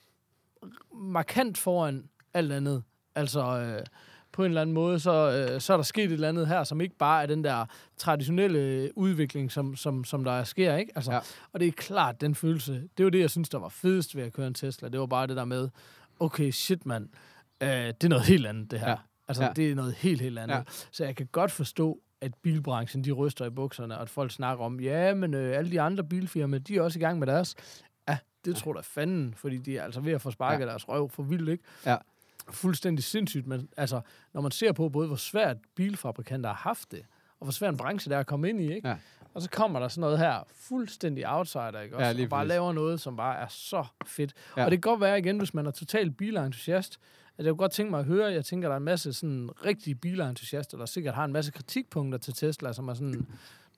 markant 0.95 1.59
foran 1.59 2.05
alt 2.35 2.53
andet. 2.53 2.83
Altså, 3.15 3.41
øh, 3.61 3.83
på 4.33 4.43
en 4.45 4.49
eller 4.51 4.61
anden 4.61 4.75
måde, 4.75 5.01
så, 5.01 5.47
øh, 5.53 5.61
så 5.61 5.73
er 5.73 5.77
der 5.77 5.85
sket 5.85 6.05
et 6.05 6.13
eller 6.13 6.29
andet 6.29 6.47
her, 6.49 6.65
som 6.65 6.81
ikke 6.81 6.97
bare 6.99 7.23
er 7.23 7.27
den 7.27 7.45
der 7.45 7.65
traditionelle 7.97 8.91
udvikling, 8.99 9.53
som, 9.53 9.77
som, 9.77 10.05
som 10.05 10.25
der 10.25 10.45
sker, 10.45 10.77
ikke? 10.77 10.93
Altså, 10.95 11.13
ja. 11.13 11.19
Og 11.53 11.61
det 11.61 11.69
er 11.69 11.73
klart, 11.73 12.21
den 12.21 12.35
følelse, 12.35 12.89
det 12.99 13.05
var 13.05 13.11
det, 13.11 13.21
jeg 13.21 13.31
synes, 13.31 13.49
der 13.49 13.59
var 13.59 13.69
fedest 13.69 14.17
ved 14.17 14.23
at 14.23 14.33
køre 14.33 14.47
en 14.47 14.55
Tesla. 14.55 14.89
Det 14.89 15.01
var 15.01 15.07
bare 15.07 15.27
det 15.27 15.37
der 15.37 15.45
med, 15.45 15.69
okay, 16.21 16.51
shit, 16.51 16.87
mand, 16.87 17.09
øh, 17.61 17.69
det 17.69 18.05
er 18.05 18.09
noget 18.09 18.25
helt 18.25 18.47
andet, 18.47 18.71
det 18.71 18.81
her. 18.81 18.87
Ja. 18.87 18.93
Ja. 18.93 18.99
Altså, 19.29 19.43
Ja. 19.43 19.47
ja. 19.49 19.53
det 19.53 19.71
er 19.71 19.75
noget 19.75 19.95
helt, 19.95 20.21
helt 20.21 20.39
andet. 20.39 20.55
Ja. 20.55 20.59
Ja. 20.59 20.65
Så 20.91 21.05
jeg 21.05 21.17
kan 21.17 21.29
godt 21.33 21.51
forstå, 21.51 22.01
at 22.21 22.35
bilbranchen, 22.43 23.05
de 23.05 23.13
ryster 23.13 23.45
i 23.47 23.51
bukserne, 23.51 23.97
og 23.97 24.03
at 24.03 24.11
folk 24.11 24.31
snakker 24.33 24.65
om, 24.65 24.81
ja, 24.81 25.15
men 25.15 25.35
øh, 25.35 25.57
alle 25.59 25.71
de 25.71 25.81
andre 25.81 26.05
bilfirmaer, 26.05 26.61
de 26.61 26.77
er 26.77 26.83
også 26.83 26.99
i 26.99 27.03
gang 27.03 27.19
med 27.19 27.27
deres. 27.27 27.55
Ja, 28.09 28.19
det 28.45 28.57
tror 28.57 28.73
der 28.73 28.83
fanden, 28.83 29.35
fordi 29.35 29.59
de 29.59 29.79
er 29.79 29.83
altså 29.83 30.01
ved 30.01 30.13
at 30.13 30.21
få 30.23 30.31
sparket 30.31 30.59
Ja. 30.61 30.65
ja. 30.65 30.71
deres 30.71 30.89
røv 30.89 31.11
for 31.11 31.23
vildt, 31.23 31.49
ikke? 31.49 31.65
Ja. 31.87 31.97
Fuldstændig 32.51 33.05
sindssygt, 33.05 33.47
men 33.47 33.69
altså, 33.77 34.01
når 34.35 34.41
man 34.41 34.51
ser 34.51 34.73
på 34.73 34.89
både, 34.89 35.07
hvor 35.07 35.17
svært 35.17 35.57
bilfabrikanter 35.75 36.51
har 36.51 36.57
haft 36.57 36.91
det, 36.93 37.03
og 37.41 37.45
hvor 37.45 37.53
svær 37.53 37.69
en 37.69 37.77
branche 37.77 38.09
det 38.11 38.17
er 38.17 38.21
at 38.21 38.27
komme 38.27 38.49
ind 38.49 38.61
i, 38.61 38.75
ikke? 38.75 38.89
Ja. 38.89 38.97
Og 39.39 39.43
så 39.43 39.51
kommer 39.51 39.81
der 39.81 39.89
sådan 39.89 40.01
noget 40.01 40.19
her, 40.19 40.43
fuldstændig 40.55 41.25
outsider, 41.29 41.81
ikke 41.81 41.97
også? 41.97 42.07
Ja, 42.07 42.13
lige 42.13 42.27
og 42.27 42.31
bare 42.31 42.41
præcis. 42.41 42.49
laver 42.49 42.73
noget, 42.73 43.01
som 43.01 43.17
bare 43.17 43.39
er 43.39 43.47
så 43.49 43.85
fedt. 44.07 44.35
Ja. 44.57 44.65
Og 44.65 44.71
det 44.71 44.83
kan 44.83 44.91
godt 44.91 45.01
være 45.01 45.19
igen, 45.19 45.39
hvis 45.39 45.55
man 45.55 45.67
er 45.67 45.71
total 45.71 46.11
bilentusiast, 46.11 46.99
at 47.39 47.45
jeg 47.45 47.51
kunne 47.51 47.59
godt 47.59 47.73
tænke 47.73 47.91
mig 47.91 48.01
at 48.01 48.07
høre, 48.07 48.33
jeg 48.33 48.45
tænker, 48.45 48.69
der 48.69 48.75
er 48.75 48.79
en 48.79 48.85
masse 48.85 49.13
sådan 49.13 49.51
rigtige 49.65 49.95
bilentusiaster, 49.95 50.79
der 50.79 50.87
sikkert 50.87 51.15
har 51.15 51.25
en 51.25 51.33
masse 51.33 51.53
kritikpunkter 51.53 52.19
til 52.19 52.35
Tesla, 52.35 52.73
som 52.73 52.89
er 52.89 52.95
sådan, 52.95 53.27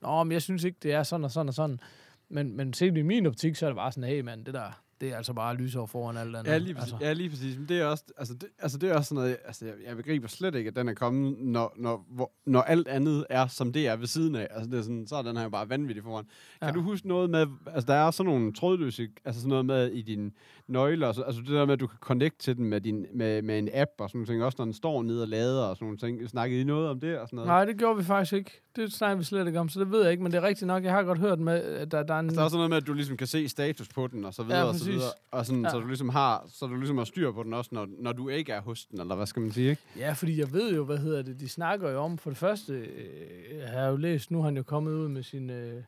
Nå, 0.02 0.24
men 0.24 0.32
jeg 0.32 0.42
synes 0.42 0.64
ikke, 0.64 0.78
det 0.82 0.92
er 0.92 1.02
sådan 1.02 1.24
og 1.24 1.30
sådan 1.30 1.48
og 1.48 1.54
sådan. 1.54 1.80
Men, 2.28 2.56
men 2.56 2.72
set 2.74 2.96
i 2.96 3.02
min 3.02 3.26
optik, 3.26 3.56
så 3.56 3.66
er 3.66 3.70
det 3.70 3.76
bare 3.76 3.92
sådan, 3.92 4.08
hey 4.08 4.20
mand, 4.20 4.44
det 4.44 4.54
der, 4.54 4.82
det 5.00 5.12
er 5.12 5.16
altså 5.16 5.32
bare 5.32 5.56
lysår 5.56 5.86
foran 5.86 6.16
alt 6.16 6.36
andet. 6.36 6.50
Ja, 6.52 6.58
lige 6.58 6.74
præcis. 6.74 6.92
Altså. 6.92 7.06
Ja, 7.06 7.12
lige 7.12 7.30
præcis. 7.30 7.58
Men 7.58 7.68
det 7.68 7.80
er 7.80 7.84
også, 7.84 8.04
altså 8.18 8.34
det, 8.34 8.48
altså 8.58 8.78
det 8.78 8.90
er 8.90 8.94
også 8.94 9.08
sådan 9.08 9.22
noget, 9.22 9.36
altså 9.44 9.64
jeg, 9.66 9.74
jeg 9.86 9.96
begriber 9.96 10.28
slet 10.28 10.54
ikke, 10.54 10.68
at 10.68 10.76
den 10.76 10.88
er 10.88 10.94
kommet, 10.94 11.38
når, 11.38 11.74
når, 11.76 12.06
hvor, 12.10 12.32
når 12.46 12.62
alt 12.62 12.88
andet 12.88 13.26
er, 13.30 13.46
som 13.46 13.72
det 13.72 13.88
er 13.88 13.96
ved 13.96 14.06
siden 14.06 14.34
af. 14.36 14.48
Altså 14.50 14.70
det 14.70 14.78
er 14.78 14.82
sådan, 14.82 15.06
så 15.06 15.16
er 15.16 15.22
den 15.22 15.36
her 15.36 15.42
jo 15.42 15.48
bare 15.50 15.68
vanvittig 15.68 16.02
foran. 16.04 16.24
Kan 16.62 16.68
Ja. 16.68 16.74
du 16.74 16.82
huske 16.82 17.08
noget 17.08 17.30
med, 17.30 17.46
altså 17.66 17.86
der 17.86 17.94
er 17.94 18.10
sådan 18.10 18.32
nogle 18.32 18.52
trådløse, 18.52 19.08
altså 19.24 19.40
sådan 19.40 19.48
noget 19.48 19.66
med 19.66 19.90
i 19.92 20.02
dine 20.02 20.30
nøgler, 20.70 21.06
altså, 21.06 21.22
altså 21.22 21.40
det 21.40 21.48
der 21.50 21.64
med, 21.64 21.72
at 21.72 21.80
du 21.80 21.86
kan 21.86 21.98
connect 22.00 22.38
til 22.38 22.56
den 22.56 22.64
med, 22.64 22.80
din, 22.80 23.06
med, 23.14 23.42
med 23.42 23.58
en 23.58 23.68
app 23.72 23.90
og 23.98 24.10
sådan 24.10 24.18
nogle 24.18 24.26
ting, 24.26 24.44
også 24.44 24.56
når 24.58 24.64
den 24.64 24.74
står 24.74 25.02
nede 25.02 25.22
og 25.22 25.28
lader 25.28 25.62
og 25.64 25.76
sådan 25.76 25.86
nogle 25.86 25.98
ting. 25.98 26.28
Snakkede 26.28 26.60
I 26.60 26.64
noget 26.64 26.88
om 26.88 27.00
det 27.00 27.18
og 27.18 27.28
sådan 27.28 27.36
noget? 27.36 27.48
Nej, 27.48 27.64
det 27.64 27.78
gjorde 27.78 27.96
vi 27.98 28.04
faktisk 28.04 28.32
ikke. 28.32 28.60
Det 28.76 28.92
snakker 28.92 29.16
vi 29.16 29.24
slet 29.24 29.46
ikke 29.46 29.60
om, 29.60 29.68
så 29.68 29.80
det 29.80 29.90
ved 29.90 30.02
jeg 30.02 30.10
ikke, 30.10 30.22
men 30.22 30.32
det 30.32 30.38
er 30.38 30.42
rigtigt 30.42 30.66
nok. 30.66 30.84
Jeg 30.84 30.92
har 30.92 31.02
godt 31.02 31.18
hørt 31.18 31.38
med, 31.40 31.62
at 31.62 31.90
der, 31.92 32.02
der 32.02 32.14
er 32.14 32.18
en... 32.18 32.26
Altså, 32.26 32.34
der 32.36 32.40
er 32.40 32.44
også 32.44 32.56
noget 32.56 32.70
med, 32.70 32.76
at 32.76 32.86
du 32.86 32.92
ligesom 32.92 33.16
kan 33.16 33.26
se 33.26 33.48
status 33.48 33.88
på 33.88 34.06
den, 34.06 34.24
og 34.24 34.34
så 34.34 34.42
videre, 34.42 34.58
Ja, 34.58 34.64
og 34.64 34.74
så 34.74 34.84
videre. 34.90 35.10
Og 35.30 35.46
sådan, 35.46 35.62
ja. 35.62 35.70
så 35.70 35.78
du 35.80 35.86
ligesom 35.86 36.08
har, 36.08 36.44
så 36.48 36.66
du 36.66 36.76
ligesom 36.76 36.98
har 36.98 37.04
styr 37.04 37.32
på 37.32 37.42
den 37.42 37.54
også, 37.54 37.70
når, 37.72 37.88
når 37.98 38.12
du 38.12 38.28
ikke 38.28 38.52
er 38.52 38.60
hos 38.60 38.86
den, 38.86 39.00
eller 39.00 39.14
hvad 39.16 39.26
skal 39.26 39.42
man 39.42 39.52
sige, 39.52 39.70
ikke? 39.70 39.82
Ja, 39.96 40.12
fordi 40.12 40.38
jeg 40.38 40.52
ved 40.52 40.74
jo, 40.74 40.84
hvad 40.84 40.98
hedder 40.98 41.22
det, 41.22 41.40
de 41.40 41.48
snakker 41.48 41.90
jo 41.90 41.98
om, 41.98 42.18
for 42.18 42.30
det 42.30 42.38
første, 42.38 42.72
øh, 42.72 43.58
jeg 43.58 43.68
har 43.68 43.86
jo 43.88 43.96
læst, 43.96 44.30
nu 44.30 44.38
er 44.40 44.44
han 44.44 44.56
jo 44.56 44.62
kommet 44.62 44.92
ud 44.92 45.08
med 45.08 45.22
sin 45.22 45.50
øh, 45.50 45.82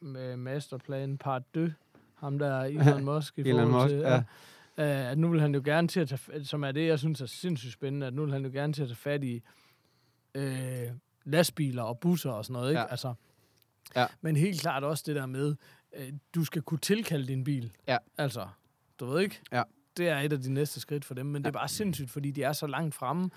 med 0.00 0.36
masterplan 0.36 1.18
part 1.18 1.42
2, 1.54 1.60
ham 2.24 2.38
der 2.38 2.60
Elon 2.90 3.04
Musk 3.04 3.38
i 3.38 3.40
Elon 3.48 3.70
Musk, 3.70 3.88
til, 3.88 3.98
ja. 3.98 4.16
øh, 4.78 5.10
at 5.10 5.18
nu 5.18 5.28
vil 5.28 5.40
han 5.40 5.54
jo 5.54 5.62
gerne 5.64 5.88
til 5.88 6.00
at 6.00 6.08
tage, 6.08 6.44
som 6.44 6.64
er 6.64 6.72
det, 6.72 6.86
jeg 6.86 6.98
synes 6.98 7.20
er 7.20 7.26
sindssygt 7.26 7.72
spændende, 7.72 8.06
at 8.06 8.14
nu 8.14 8.24
vil 8.24 8.32
han 8.32 8.44
jo 8.44 8.50
gerne 8.52 8.72
til 8.72 8.82
at 8.82 8.88
tage 8.88 8.96
fat 8.96 9.24
i 9.24 9.42
øh, 10.34 10.88
lastbiler 11.24 11.82
og 11.82 11.98
busser 11.98 12.30
og 12.30 12.44
sådan 12.44 12.52
noget, 12.52 12.70
ikke? 12.70 12.80
Ja. 12.80 12.86
Altså, 12.90 13.14
Ja. 13.96 14.06
Men 14.20 14.36
helt 14.36 14.60
klart 14.60 14.84
også 14.84 15.04
det 15.06 15.16
der 15.16 15.26
med, 15.26 15.54
øh, 15.96 16.12
du 16.34 16.44
skal 16.44 16.62
kunne 16.62 16.78
tilkalde 16.78 17.26
din 17.26 17.44
bil. 17.44 17.72
Ja. 17.88 17.96
Altså, 18.18 18.46
du 19.00 19.06
ved 19.06 19.20
ikke? 19.20 19.40
Ja. 19.52 19.62
Det 19.96 20.08
er 20.08 20.18
et 20.18 20.32
af 20.32 20.40
de 20.40 20.52
næste 20.52 20.80
skridt 20.80 21.04
for 21.04 21.14
dem, 21.14 21.26
men 21.26 21.34
ja. 21.42 21.48
det 21.48 21.56
er 21.56 21.58
bare 21.58 21.68
sindssygt, 21.68 22.10
fordi 22.10 22.30
de 22.30 22.42
er 22.42 22.52
så 22.52 22.66
langt 22.66 22.94
fremme. 22.94 23.30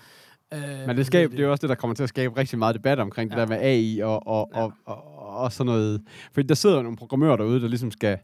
Øh, 0.54 0.60
Men 0.86 0.96
det, 0.96 1.06
skab, 1.06 1.30
det 1.30 1.40
er 1.40 1.44
jo 1.44 1.50
også 1.50 1.60
det, 1.62 1.68
der 1.68 1.74
kommer 1.74 1.94
til 1.94 2.02
at 2.02 2.08
skabe 2.08 2.36
rigtig 2.36 2.58
meget 2.58 2.74
debat 2.74 2.98
omkring 2.98 3.30
ja. 3.32 3.40
det 3.40 3.48
der 3.48 3.56
med 3.56 3.64
AI 3.64 3.98
og, 4.00 4.26
og, 4.26 4.50
Ja. 4.54 4.60
og, 4.60 4.72
og, 4.84 5.26
og 5.36 5.52
sådan 5.52 5.66
noget. 5.66 6.02
Fordi 6.32 6.46
der 6.46 6.54
sidder 6.54 6.76
jo 6.76 6.82
nogle 6.82 6.96
programmører 6.96 7.36
derude, 7.36 7.60
der 7.60 7.68
ligesom 7.68 7.90
skal, 7.90 8.18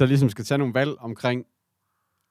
der 0.00 0.06
ligesom 0.06 0.28
skal 0.28 0.44
tage 0.44 0.58
nogle 0.58 0.74
valg 0.74 0.90
omkring... 0.98 1.46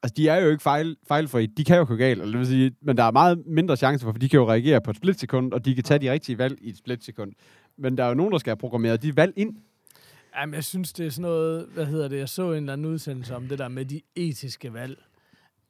Altså, 0.03 0.13
de 0.17 0.29
er 0.29 0.36
jo 0.36 0.49
ikke 0.49 0.63
fejl, 0.63 0.97
fejlfri. 1.08 1.45
De 1.45 1.63
kan 1.63 1.77
jo 1.77 1.86
gå 1.88 1.95
galt, 1.95 2.21
eller 2.21 2.32
det 2.32 2.39
vil 2.39 2.47
sige, 2.47 2.71
men 2.82 2.97
der 2.97 3.03
er 3.03 3.12
meget 3.12 3.43
mindre 3.45 3.77
chance 3.77 4.03
for, 4.03 4.12
for 4.12 4.19
de 4.19 4.29
kan 4.29 4.39
jo 4.39 4.49
reagere 4.49 4.82
på 4.82 4.91
et 4.91 4.97
splitsekund, 4.97 5.53
og 5.53 5.65
de 5.65 5.75
kan 5.75 5.84
tage 5.84 5.99
de 5.99 6.12
rigtige 6.12 6.38
valg 6.38 6.58
i 6.62 6.69
et 6.69 6.77
splitsekund. 6.77 7.32
Men 7.77 7.97
der 7.97 8.03
er 8.03 8.08
jo 8.08 8.13
nogen, 8.13 8.32
der 8.32 8.38
skal 8.38 8.51
have 8.51 8.58
programmeret 8.58 9.01
de 9.01 9.15
valg 9.15 9.34
ind. 9.36 9.55
Jamen, 10.36 10.53
jeg 10.53 10.63
synes, 10.63 10.93
det 10.93 11.05
er 11.05 11.10
sådan 11.10 11.21
noget, 11.21 11.65
hvad 11.73 11.86
hedder 11.86 12.08
det, 12.08 12.17
jeg 12.17 12.29
så 12.29 12.51
en 12.51 12.58
eller 12.58 12.73
anden 12.73 12.88
udsendelse 12.88 13.36
om 13.36 13.47
det 13.47 13.60
der 13.60 13.67
med 13.67 13.86
de 13.86 14.01
etiske 14.15 14.73
valg, 14.73 15.03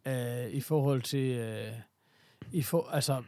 øh, 0.08 0.50
i 0.52 0.62
forhold 0.62 1.02
til, 1.02 1.38
øh, 1.38 1.72
i 2.52 2.62
for, 2.62 2.90
altså, 2.92 3.24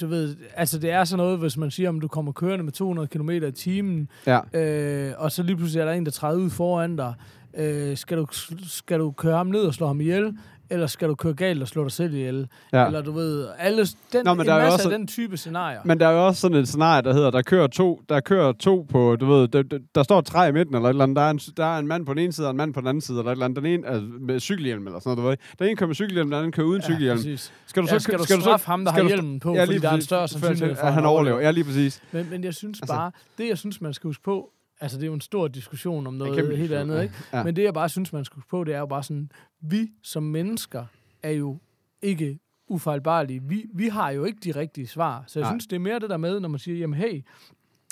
du- 0.00 0.06
ved, 0.06 0.36
altså 0.56 0.78
det 0.78 0.90
er 0.90 1.04
sådan 1.04 1.24
noget, 1.24 1.38
hvis 1.38 1.56
man 1.56 1.70
siger, 1.70 1.88
om 1.88 2.00
du 2.00 2.08
kommer 2.08 2.32
kørende 2.32 2.64
med 2.64 2.72
200 2.72 3.08
km 3.08 3.30
i 3.30 3.52
timen, 3.52 4.08
Ja. 4.26 4.40
øh, 4.60 5.14
og 5.18 5.32
så 5.32 5.42
lige 5.42 5.56
pludselig 5.56 5.80
er 5.80 5.84
der 5.84 5.92
en, 5.92 6.04
der 6.04 6.10
træder 6.12 6.38
ud 6.38 6.50
foran 6.50 6.96
dig, 6.96 7.14
øh, 7.56 7.96
skal, 7.96 8.18
du, 8.18 8.26
skal 8.68 8.98
du 8.98 9.10
køre 9.10 9.36
ham 9.36 9.46
ned 9.46 9.60
og 9.60 9.74
slå 9.74 9.86
ham 9.86 10.00
ihjel, 10.00 10.36
eller 10.70 10.86
skal 10.86 11.08
du 11.08 11.14
køre 11.14 11.34
galt 11.34 11.62
og 11.62 11.68
slå 11.68 11.82
dig 11.84 11.92
selv 11.92 12.14
ihjel? 12.14 12.48
ja. 12.72 12.86
Eller 12.86 13.02
du 13.02 13.12
ved, 13.12 13.48
alle, 13.58 13.86
den, 14.12 14.24
Nå, 14.24 14.34
men 14.34 14.40
en 14.40 14.46
der 14.46 14.54
er 14.54 14.58
masse 14.62 14.74
også- 14.74 14.90
af 14.90 14.98
den 14.98 15.06
type 15.06 15.36
scenarier. 15.36 15.80
Men 15.84 16.00
der 16.00 16.06
er 16.08 16.12
jo 16.12 16.26
også 16.26 16.40
sådan 16.40 16.56
et 16.56 16.68
scenarie, 16.68 17.02
der 17.02 17.12
hedder, 17.12 17.30
der 17.30 17.42
kører 17.42 17.66
to, 17.66 18.02
der 18.08 18.20
kører 18.20 18.52
to 18.52 18.86
på, 18.90 19.16
du 19.16 19.26
ved, 19.26 19.48
der, 19.48 19.62
der, 19.94 20.02
står 20.02 20.18
et 20.18 20.26
træ 20.26 20.48
i 20.48 20.52
midten, 20.52 20.74
eller 20.74 20.88
et 20.88 20.92
eller 20.92 21.02
andet. 21.04 21.16
Der 21.16 21.22
er, 21.22 21.30
en, 21.30 21.38
der 21.56 21.64
er 21.64 21.78
en 21.78 21.86
mand 21.86 22.06
på 22.06 22.14
den 22.14 22.22
ene 22.22 22.32
side, 22.32 22.46
og 22.46 22.50
en 22.50 22.56
mand 22.56 22.74
på 22.74 22.80
den 22.80 22.88
anden 22.88 23.00
side, 23.00 23.18
eller 23.18 23.30
et 23.30 23.34
eller 23.34 23.44
andet. 23.44 23.62
Den 23.64 23.66
ene 23.72 23.86
altså, 23.88 24.06
med 24.20 24.40
cykelhjelm, 24.40 24.86
eller 24.86 24.98
sådan 25.00 25.16
noget, 25.16 25.24
du 25.24 25.28
ved. 25.28 25.36
Den 25.58 25.66
ene 25.66 25.76
kører 25.76 25.88
med 25.88 25.94
cykelhjelm, 25.94 26.30
den 26.30 26.38
anden 26.38 26.52
kører 26.52 26.66
uden 26.66 26.82
cykelhjelm. 26.82 27.18
præcis. 27.18 27.52
Skal 27.66 27.82
du 27.82 27.86
så, 27.88 27.94
Ja, 27.94 27.98
skal 27.98 28.18
du 28.18 28.24
skal 28.24 28.40
straffe 28.40 28.66
ham, 28.66 28.84
der 28.84 28.92
har 28.92 29.00
du- 29.00 29.06
hjelmen 29.06 29.40
på, 29.40 29.54
Ja, 29.54 29.60
fordi 29.62 29.72
lige 29.72 29.82
der 29.82 29.88
er 29.88 29.92
en 29.92 29.96
præcis. 29.96 30.04
større 30.06 30.28
sandsynlighed 30.28 30.76
for, 30.76 30.86
at 30.86 30.94
han 30.94 31.04
overlever. 31.04 31.40
Ja, 31.40 31.50
lige 31.50 31.64
præcis. 31.64 32.02
Men, 32.12 32.26
men 32.30 32.44
jeg 32.44 32.54
synes 32.54 32.80
Altså- 32.80 32.94
bare, 32.94 33.10
det 33.38 33.48
jeg 33.48 33.58
synes, 33.58 33.80
man 33.80 33.94
skal 33.94 34.08
huske 34.08 34.22
på, 34.22 34.50
altså 34.80 34.96
det 34.98 35.02
er 35.04 35.06
jo 35.06 35.14
en 35.14 35.20
stor 35.20 35.48
diskussion 35.48 36.06
om 36.06 36.14
noget 36.14 36.56
helt 36.58 36.72
andet, 36.72 36.96
ja. 36.96 37.00
ikke? 37.00 37.14
Ja. 37.32 37.44
Men 37.44 37.56
det 37.56 37.62
jeg 37.62 37.74
bare 37.74 37.88
synes, 37.88 38.12
man 38.12 38.24
skal 38.24 38.34
huske 38.34 38.48
på, 38.50 38.64
det 38.64 38.74
er 38.74 38.78
jo 38.78 38.86
bare 38.86 39.02
sådan, 39.02 39.30
vi 39.66 39.90
som 40.02 40.22
mennesker 40.22 40.84
er 41.22 41.30
jo 41.30 41.58
ikke 42.02 42.38
ufejlbarlige. 42.68 43.42
Vi, 43.42 43.66
vi 43.74 43.88
har 43.88 44.10
jo 44.10 44.24
ikke 44.24 44.38
de 44.44 44.52
rigtige 44.52 44.86
svar. 44.86 45.24
Så 45.26 45.38
jeg 45.38 45.44
Nej. 45.44 45.52
Synes, 45.52 45.66
det 45.66 45.76
er 45.76 45.80
mere 45.80 45.98
det 45.98 46.10
der 46.10 46.16
med, 46.16 46.40
når 46.40 46.48
man 46.48 46.58
siger, 46.58 46.78
jamen 46.78 46.98
hey, 46.98 47.22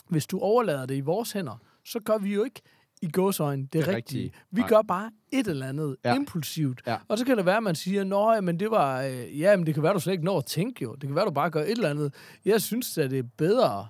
hvis 0.08 0.26
du 0.26 0.38
overlader 0.38 0.86
det 0.86 0.94
i 0.96 1.00
vores 1.00 1.32
hænder, 1.32 1.56
så 1.84 2.00
gør 2.00 2.18
vi 2.18 2.34
jo 2.34 2.44
ikke 2.44 2.60
i 3.02 3.10
gåsøjne 3.10 3.62
det, 3.62 3.72
Det 3.72 3.80
rigtige. 3.80 3.96
rigtige. 3.96 4.32
Vi 4.50 4.60
Nej. 4.60 4.68
gør 4.68 4.82
bare 4.82 5.10
et 5.32 5.46
eller 5.46 5.66
andet 5.66 5.96
ja. 6.04 6.14
impulsivt. 6.14 6.82
Ja. 6.86 6.96
Og 7.08 7.18
så 7.18 7.24
kan 7.24 7.36
det 7.36 7.46
være, 7.46 7.56
at 7.56 7.62
man 7.62 7.74
siger, 7.74 8.04
nå, 8.04 8.40
men 8.40 8.60
det 8.60 8.70
var, 8.70 9.02
øh, 9.02 9.40
ja, 9.40 9.56
men 9.56 9.66
det 9.66 9.74
kan 9.74 9.82
være, 9.82 9.94
du 9.94 10.00
slet 10.00 10.12
ikke 10.12 10.24
når 10.24 10.38
at 10.38 10.44
tænke 10.46 10.82
jo. 10.84 10.92
Det 10.94 11.00
kan 11.08 11.14
være, 11.14 11.24
du 11.24 11.30
bare 11.30 11.50
gør 11.50 11.62
et 11.62 11.70
eller 11.70 11.90
andet. 11.90 12.14
Jeg 12.44 12.62
synes, 12.62 12.98
at 12.98 13.10
det 13.10 13.18
er 13.18 13.28
bedre, 13.36 13.86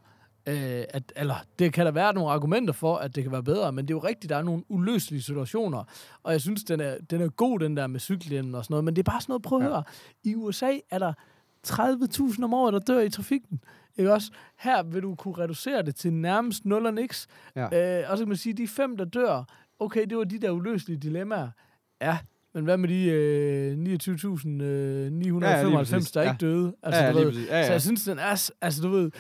øh, 0.47 0.85
at, 0.89 1.13
eller 1.17 1.35
det 1.59 1.73
kan 1.73 1.87
der 1.87 1.93
være 1.93 2.15
nogle 2.15 2.31
argumenter 2.31 2.73
for, 2.73 2.97
at 2.97 3.15
det 3.15 3.23
kan 3.23 3.33
være 3.33 3.43
bedre, 3.43 3.73
men 3.73 3.89
det 3.89 3.95
er 3.95 3.97
jo 3.97 4.05
rigtigt, 4.05 4.31
der 4.31 4.37
er 4.37 4.43
nogle 4.43 4.63
uløselige 4.69 5.23
situationer. 5.23 5.85
Og 6.23 6.33
jeg 6.33 6.41
synes, 6.41 6.65
den 6.65 6.81
er, 6.81 6.97
den 7.11 7.21
er 7.21 7.29
god, 7.29 7.59
den 7.59 7.77
der 7.77 7.87
med 7.87 8.01
cykelhjelmen 8.01 8.55
og 8.55 8.65
sådan 8.65 8.73
noget, 8.73 8.85
men 8.85 8.97
det 8.97 9.03
er 9.09 9.11
bare 9.13 9.21
sådan 9.21 9.31
noget, 9.33 9.43
prøv 9.43 9.59
at 9.59 9.65
Ja. 9.65 9.69
høre. 9.71 9.83
I 10.25 10.35
USA 10.35 10.79
er 10.91 10.99
der 10.99 11.13
30.000 11.69 12.45
om 12.45 12.55
året, 12.55 12.73
der 12.73 12.79
dør 12.79 13.01
i 13.01 13.11
trafikken. 13.11 13.61
Ikke 13.97 14.13
også? 14.13 14.31
Her 14.59 14.83
vil 14.83 15.03
du 15.03 15.15
kunne 15.15 15.39
reducere 15.39 15.83
det 15.83 15.95
til 15.97 16.13
nærmest 16.13 16.65
0 16.65 16.87
og 16.87 16.95
niks. 16.95 17.27
Ja. 17.57 18.01
Øh, 18.03 18.11
og 18.11 18.19
så 18.19 18.25
kan 18.25 18.29
man 18.29 18.37
sige, 18.37 18.53
de 18.53 18.69
fem, 18.69 18.97
der 18.97 19.05
dør, 19.05 19.45
okay, 19.79 20.07
det 20.07 20.19
var 20.19 20.25
de 20.25 20.39
der 20.39 20.51
uløselige 20.51 20.99
dilemmaer. 20.99 21.49
Ja, 22.03 22.19
Men 22.55 22.65
hvad 22.65 22.77
med 22.77 22.89
de 22.89 23.05
øh, 23.05 23.73
29.995, 23.79 25.45
Ja, 25.45 25.51
ja, 25.51 25.69
ja, 25.69 25.99
der 26.15 26.23
Ja. 26.23 26.31
ikke 26.33 26.41
døde? 26.41 26.75
Altså, 26.83 27.01
ja, 27.01 27.07
ja, 27.07 27.13
du 27.13 27.19
ved. 27.19 27.47
Ja, 27.47 27.59
ja. 27.59 27.67
Så 27.67 27.73
jeg 27.73 27.83
synes, 27.83 28.05
den 28.05 28.19
er... 28.19 28.51
Altså, 28.61 28.83
du 28.83 28.89
ved... 28.89 29.11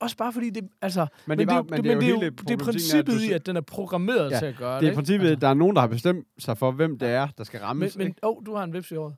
Også 0.00 0.16
bare 0.16 0.32
fordi 0.32 0.50
det... 0.50 0.68
Altså, 0.82 1.06
men 1.26 1.38
det 1.38 1.44
er, 1.44 1.48
bare, 1.48 1.62
men 1.62 1.84
det 1.84 1.90
er 1.90 1.94
men 1.94 2.02
det 2.02 2.10
er 2.10 2.14
hele 2.14 2.24
jo, 2.26 2.30
det 2.30 2.50
er 2.50 2.64
princippet 2.64 3.12
at 3.14 3.20
i, 3.22 3.28
du- 3.28 3.34
at 3.34 3.46
den 3.46 3.56
er 3.56 3.60
programmeret 3.60 4.30
Ja, 4.30 4.38
til 4.38 4.46
at 4.46 4.56
gøre 4.56 4.74
det. 4.74 4.82
Det 4.82 4.90
er 4.90 4.94
princippet, 4.94 5.26
Altså. 5.28 5.40
der 5.40 5.48
er 5.48 5.54
nogen, 5.54 5.76
der 5.76 5.80
har 5.80 5.88
bestemt 5.88 6.26
sig 6.38 6.58
for, 6.58 6.70
hvem 6.72 6.98
det 6.98 7.08
er, 7.08 7.28
der 7.38 7.44
skal 7.44 7.58
Men, 7.60 7.66
rammes. 7.68 7.96
men 7.96 8.06
ikke? 8.06 8.18
oh, 8.22 8.46
du 8.46 8.54
har 8.54 8.64
en 8.64 8.72
vips 8.72 8.90
i 8.90 8.94
året. 8.96 9.14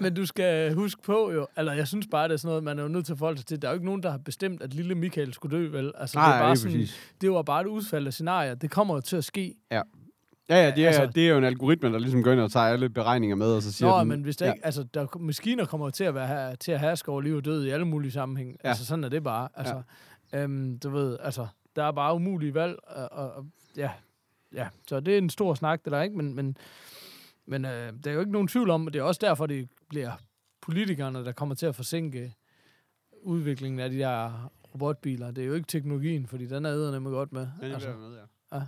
Men 0.00 0.14
du 0.14 0.26
skal 0.26 0.74
huske 0.74 1.02
på 1.02 1.30
jo, 1.32 1.46
eller 1.56 1.72
jeg 1.72 1.88
synes 1.88 2.06
bare, 2.10 2.28
det 2.28 2.32
er 2.32 2.36
sådan 2.36 2.48
noget, 2.48 2.64
man 2.64 2.78
er 2.78 2.82
jo 2.82 2.88
nødt 2.88 3.06
til 3.06 3.12
at 3.12 3.18
forholde 3.18 3.38
sig 3.38 3.46
til. 3.46 3.62
Der 3.62 3.68
er 3.68 3.72
jo 3.72 3.74
ikke 3.74 3.86
nogen, 3.86 4.02
der 4.02 4.10
har 4.10 4.18
bestemt, 4.18 4.62
at 4.62 4.74
lille 4.74 4.94
Michael 4.94 5.32
skulle 5.32 5.56
dø, 5.58 5.68
vel? 5.68 5.92
Altså, 5.98 6.18
det, 6.20 6.26
Nej, 6.26 6.36
er 6.36 6.40
bare 6.40 6.50
lige 6.50 6.56
sådan, 6.58 6.72
præcis. 6.78 7.12
det 7.20 7.30
var 7.30 7.42
bare 7.42 7.60
et 7.60 7.66
udfald 7.66 8.06
af 8.06 8.12
scenarier. 8.12 8.54
Det 8.54 8.70
kommer 8.70 8.94
jo 8.94 9.00
til 9.00 9.16
at 9.16 9.24
ske. 9.24 9.54
Ja, 9.70 9.82
ja, 10.48 10.70
det 10.76 10.84
er, 10.84 10.88
Altså- 10.88 11.06
det 11.14 11.26
er 11.26 11.30
jo 11.30 11.38
en 11.38 11.44
algoritme, 11.44 11.92
der 11.92 11.98
ligesom 11.98 12.22
går 12.22 12.32
ind 12.32 12.40
og 12.40 12.50
tager 12.52 12.66
alle 12.66 12.88
beregninger 12.90 13.36
med, 13.36 13.46
og 13.52 13.62
så 13.62 13.72
siger 13.72 13.90
Nå, 13.90 14.00
den, 14.00 14.08
men 14.08 14.22
hvis 14.22 14.36
der 14.36 14.46
ja, 14.46 14.52
ikke, 14.52 14.64
altså, 14.66 14.82
der, 14.82 15.18
maskiner 15.18 15.64
kommer 15.64 15.90
til 15.90 16.04
at 16.04 16.14
være 16.14 16.26
her, 16.26 16.54
til 16.54 16.72
at 16.72 16.80
herske 16.80 17.10
over 17.10 17.20
liv 17.20 17.36
og 17.36 17.44
død 17.44 17.64
i 17.64 17.70
alle 17.70 17.84
mulige 17.86 18.12
sammenhæng. 18.12 18.56
Ja. 18.64 18.68
Altså, 18.68 18.86
sådan 18.86 19.04
er 19.04 19.08
det 19.08 19.24
bare. 19.24 19.48
Altså, 19.54 19.82
øhm, 20.34 20.78
du 20.78 20.90
ved, 20.90 21.18
altså, 21.20 21.46
der 21.76 21.84
er 21.84 21.92
bare 21.92 22.14
umulige 22.14 22.54
valg, 22.54 22.78
og, 22.86 23.08
og, 23.12 23.32
og 23.32 23.46
ja, 23.76 23.90
ja, 24.54 24.68
så 24.88 25.00
det 25.00 25.14
er 25.14 25.18
en 25.18 25.30
stor 25.30 25.54
snak, 25.54 25.84
det 25.84 25.92
der 25.92 26.02
ikke, 26.02 26.16
men, 26.16 26.34
men, 26.34 26.56
men 27.46 27.64
øh, 27.64 27.92
der 28.04 28.10
er 28.10 28.14
jo 28.14 28.20
ikke 28.20 28.32
nogen 28.32 28.48
tvivl 28.48 28.70
om, 28.70 28.86
og 28.86 28.92
det 28.92 28.98
er 28.98 29.02
også 29.02 29.18
derfor, 29.22 29.46
det 29.46 29.68
bliver 29.88 30.10
politikerne, 30.60 31.24
der 31.24 31.32
kommer 31.32 31.54
til 31.54 31.66
at 31.66 31.74
forsinke 31.76 32.34
udviklingen 33.22 33.80
af 33.80 33.90
de 33.90 33.98
der 33.98 34.50
robotbiler. 34.74 35.30
Det 35.30 35.42
er 35.42 35.46
jo 35.48 35.54
ikke 35.54 35.66
teknologien, 35.66 36.26
fordi 36.26 36.46
den 36.46 36.66
er 36.66 36.70
eddernemlig 36.70 37.10
godt 37.12 37.32
med. 37.32 37.48
Ja, 37.62 37.66
det 37.66 37.74
Altså, 37.74 37.88
med, 37.88 38.16
ja. 38.52 38.60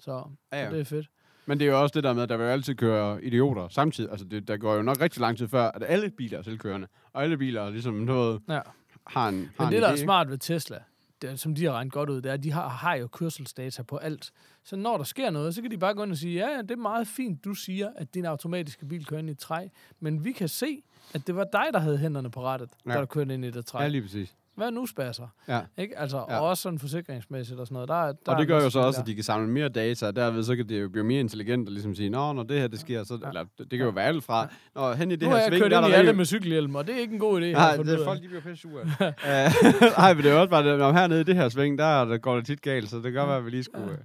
så, 0.00 0.24
Ja, 0.52 0.58
ja. 0.58 0.68
så 0.68 0.74
det 0.74 0.80
er 0.80 0.84
fedt. 0.84 1.10
Men 1.50 1.60
det 1.60 1.66
er 1.66 1.70
jo 1.70 1.82
også 1.82 1.92
det 1.94 2.04
der 2.04 2.12
med, 2.12 2.22
at 2.22 2.28
der 2.28 2.36
vil 2.36 2.44
jo 2.44 2.50
altid 2.50 2.74
køre 2.74 3.24
idioter 3.24 3.68
samtidig. 3.68 4.10
Altså, 4.10 4.26
det, 4.26 4.48
der 4.48 4.56
går 4.56 4.74
jo 4.74 4.82
nok 4.82 5.00
rigtig 5.00 5.20
lang 5.20 5.38
tid 5.38 5.48
før, 5.48 5.70
at 5.70 5.82
alle 5.86 6.10
biler 6.10 6.38
er 6.38 6.42
selvkørende. 6.42 6.86
Og 7.12 7.22
alle 7.22 7.38
biler 7.38 7.62
er 7.62 7.70
ligesom 7.70 7.94
noget, 7.94 8.40
Ja. 8.48 8.60
har 9.06 9.28
en, 9.28 9.34
har 9.34 9.64
Men 9.64 9.66
en 9.68 9.72
det, 9.72 9.82
der 9.82 9.88
idé, 9.88 9.92
er 9.92 9.96
smart 9.96 10.30
ved 10.30 10.38
Tesla, 10.38 10.78
det, 11.22 11.40
som 11.40 11.54
de 11.54 11.64
har 11.64 11.72
regnet 11.72 11.92
godt 11.92 12.10
ud, 12.10 12.16
det 12.16 12.26
er, 12.26 12.32
at 12.32 12.42
de 12.42 12.52
har, 12.52 12.68
har 12.68 12.94
jo 12.94 13.06
kørselsdata 13.06 13.82
på 13.82 13.96
alt. 13.96 14.30
Så 14.64 14.76
når 14.76 14.96
der 14.96 15.04
sker 15.04 15.30
noget, 15.30 15.54
så 15.54 15.62
kan 15.62 15.70
de 15.70 15.78
bare 15.78 15.94
gå 15.94 16.02
ind 16.02 16.10
og 16.10 16.16
sige, 16.16 16.34
ja, 16.34 16.56
ja, 16.56 16.62
det 16.62 16.70
er 16.70 16.76
meget 16.76 17.06
fint, 17.08 17.44
du 17.44 17.54
siger, 17.54 17.88
at 17.96 18.14
din 18.14 18.24
automatiske 18.24 18.86
bil 18.86 19.06
kører 19.06 19.20
ind 19.20 19.28
i 19.28 19.32
et 19.32 19.38
træ, 19.38 19.68
men 20.00 20.24
vi 20.24 20.32
kan 20.32 20.48
se, 20.48 20.82
at 21.14 21.26
det 21.26 21.36
var 21.36 21.44
dig, 21.52 21.66
der 21.72 21.78
havde 21.78 21.98
hænderne 21.98 22.30
på 22.30 22.42
rettet, 22.42 22.68
ja. 22.86 22.90
Ja. 22.90 22.96
da 22.96 23.00
du 23.00 23.06
kørte 23.06 23.34
ind 23.34 23.44
i 23.44 23.50
det 23.50 23.66
træ. 23.66 23.82
Ja, 23.82 23.88
lige 23.88 24.02
præcis. 24.02 24.34
Hvad 24.56 24.70
nu 24.70 24.86
spasser? 24.86 25.26
Ja. 25.48 25.60
Ikke? 25.78 25.98
Altså, 25.98 26.16
Ja. 26.28 26.38
Og 26.40 26.48
også 26.48 26.62
sådan 26.62 26.78
forsikringsmæssigt 26.78 27.60
og 27.60 27.66
sådan 27.66 27.74
noget. 27.74 27.88
Der, 27.88 27.94
er- 27.94 28.12
der 28.26 28.32
Og 28.32 28.38
det 28.38 28.48
gør 28.48 28.62
jo 28.62 28.70
så 28.70 28.80
også, 28.80 28.96
der. 28.98 29.02
at 29.02 29.06
de 29.06 29.14
kan 29.14 29.24
samle 29.24 29.48
mere 29.48 29.68
data, 29.68 30.06
og 30.06 30.16
derved 30.16 30.42
så 30.42 30.56
kan 30.56 30.68
det 30.68 30.82
jo 30.82 30.88
blive 30.88 31.04
mere 31.04 31.20
intelligent 31.20 31.68
og 31.68 31.72
ligesom 31.72 31.94
sige, 31.94 32.10
nå, 32.10 32.32
når 32.32 32.42
det 32.42 32.60
her 32.60 32.68
det 32.68 32.80
sker, 32.80 33.04
så, 33.04 33.18
Ja. 33.22 33.28
eller 33.28 33.44
det, 33.58 33.70
kan 33.70 33.78
jo 33.80 33.88
være 33.90 34.04
alt 34.04 34.24
fra, 34.24 34.48
nå, 34.74 34.92
hen 34.92 35.10
i 35.10 35.16
det 35.16 35.22
Nu 35.22 35.28
her 35.28 35.34
har 35.34 35.42
jeg 35.42 35.48
sving, 35.48 35.62
kørt 35.62 35.70
der 35.70 35.76
er 35.76 35.80
ind 35.80 35.88
i 35.88 35.92
der 35.92 35.98
alle 35.98 36.12
med 36.12 36.24
cykelhjelm, 36.24 36.74
og 36.74 36.86
det 36.86 36.94
er 36.94 36.98
ikke 37.00 37.12
en 37.14 37.20
god 37.20 37.40
idé. 37.40 37.44
har 37.44 37.68
jeg 37.68 37.76
Nej, 37.76 37.84
det 37.84 38.00
er 38.00 38.04
folk, 38.04 38.22
de 38.22 38.28
bliver 38.28 38.42
pisse 38.42 38.62
sure. 38.62 38.82
af. 38.82 39.06
Øh, 39.46 39.92
Nej, 39.98 40.14
men 40.14 40.22
det 40.24 40.30
er 40.32 40.36
også 40.36 40.50
bare, 40.50 40.78
når 40.78 40.92
hernede 40.92 41.20
i 41.20 41.24
det 41.24 41.36
her 41.36 41.48
sving, 41.48 41.78
der, 41.78 42.04
der 42.04 42.18
går 42.18 42.36
det 42.36 42.46
tit 42.46 42.62
galt, 42.62 42.88
så 42.90 42.96
det 42.96 43.02
kan 43.04 43.12
godt 43.14 43.28
være, 43.28 43.38
at 43.38 43.44
vi 43.44 43.50
lige 43.50 43.64
skulle 43.64 43.86
Ja. 43.86 43.92
øh, 43.92 43.98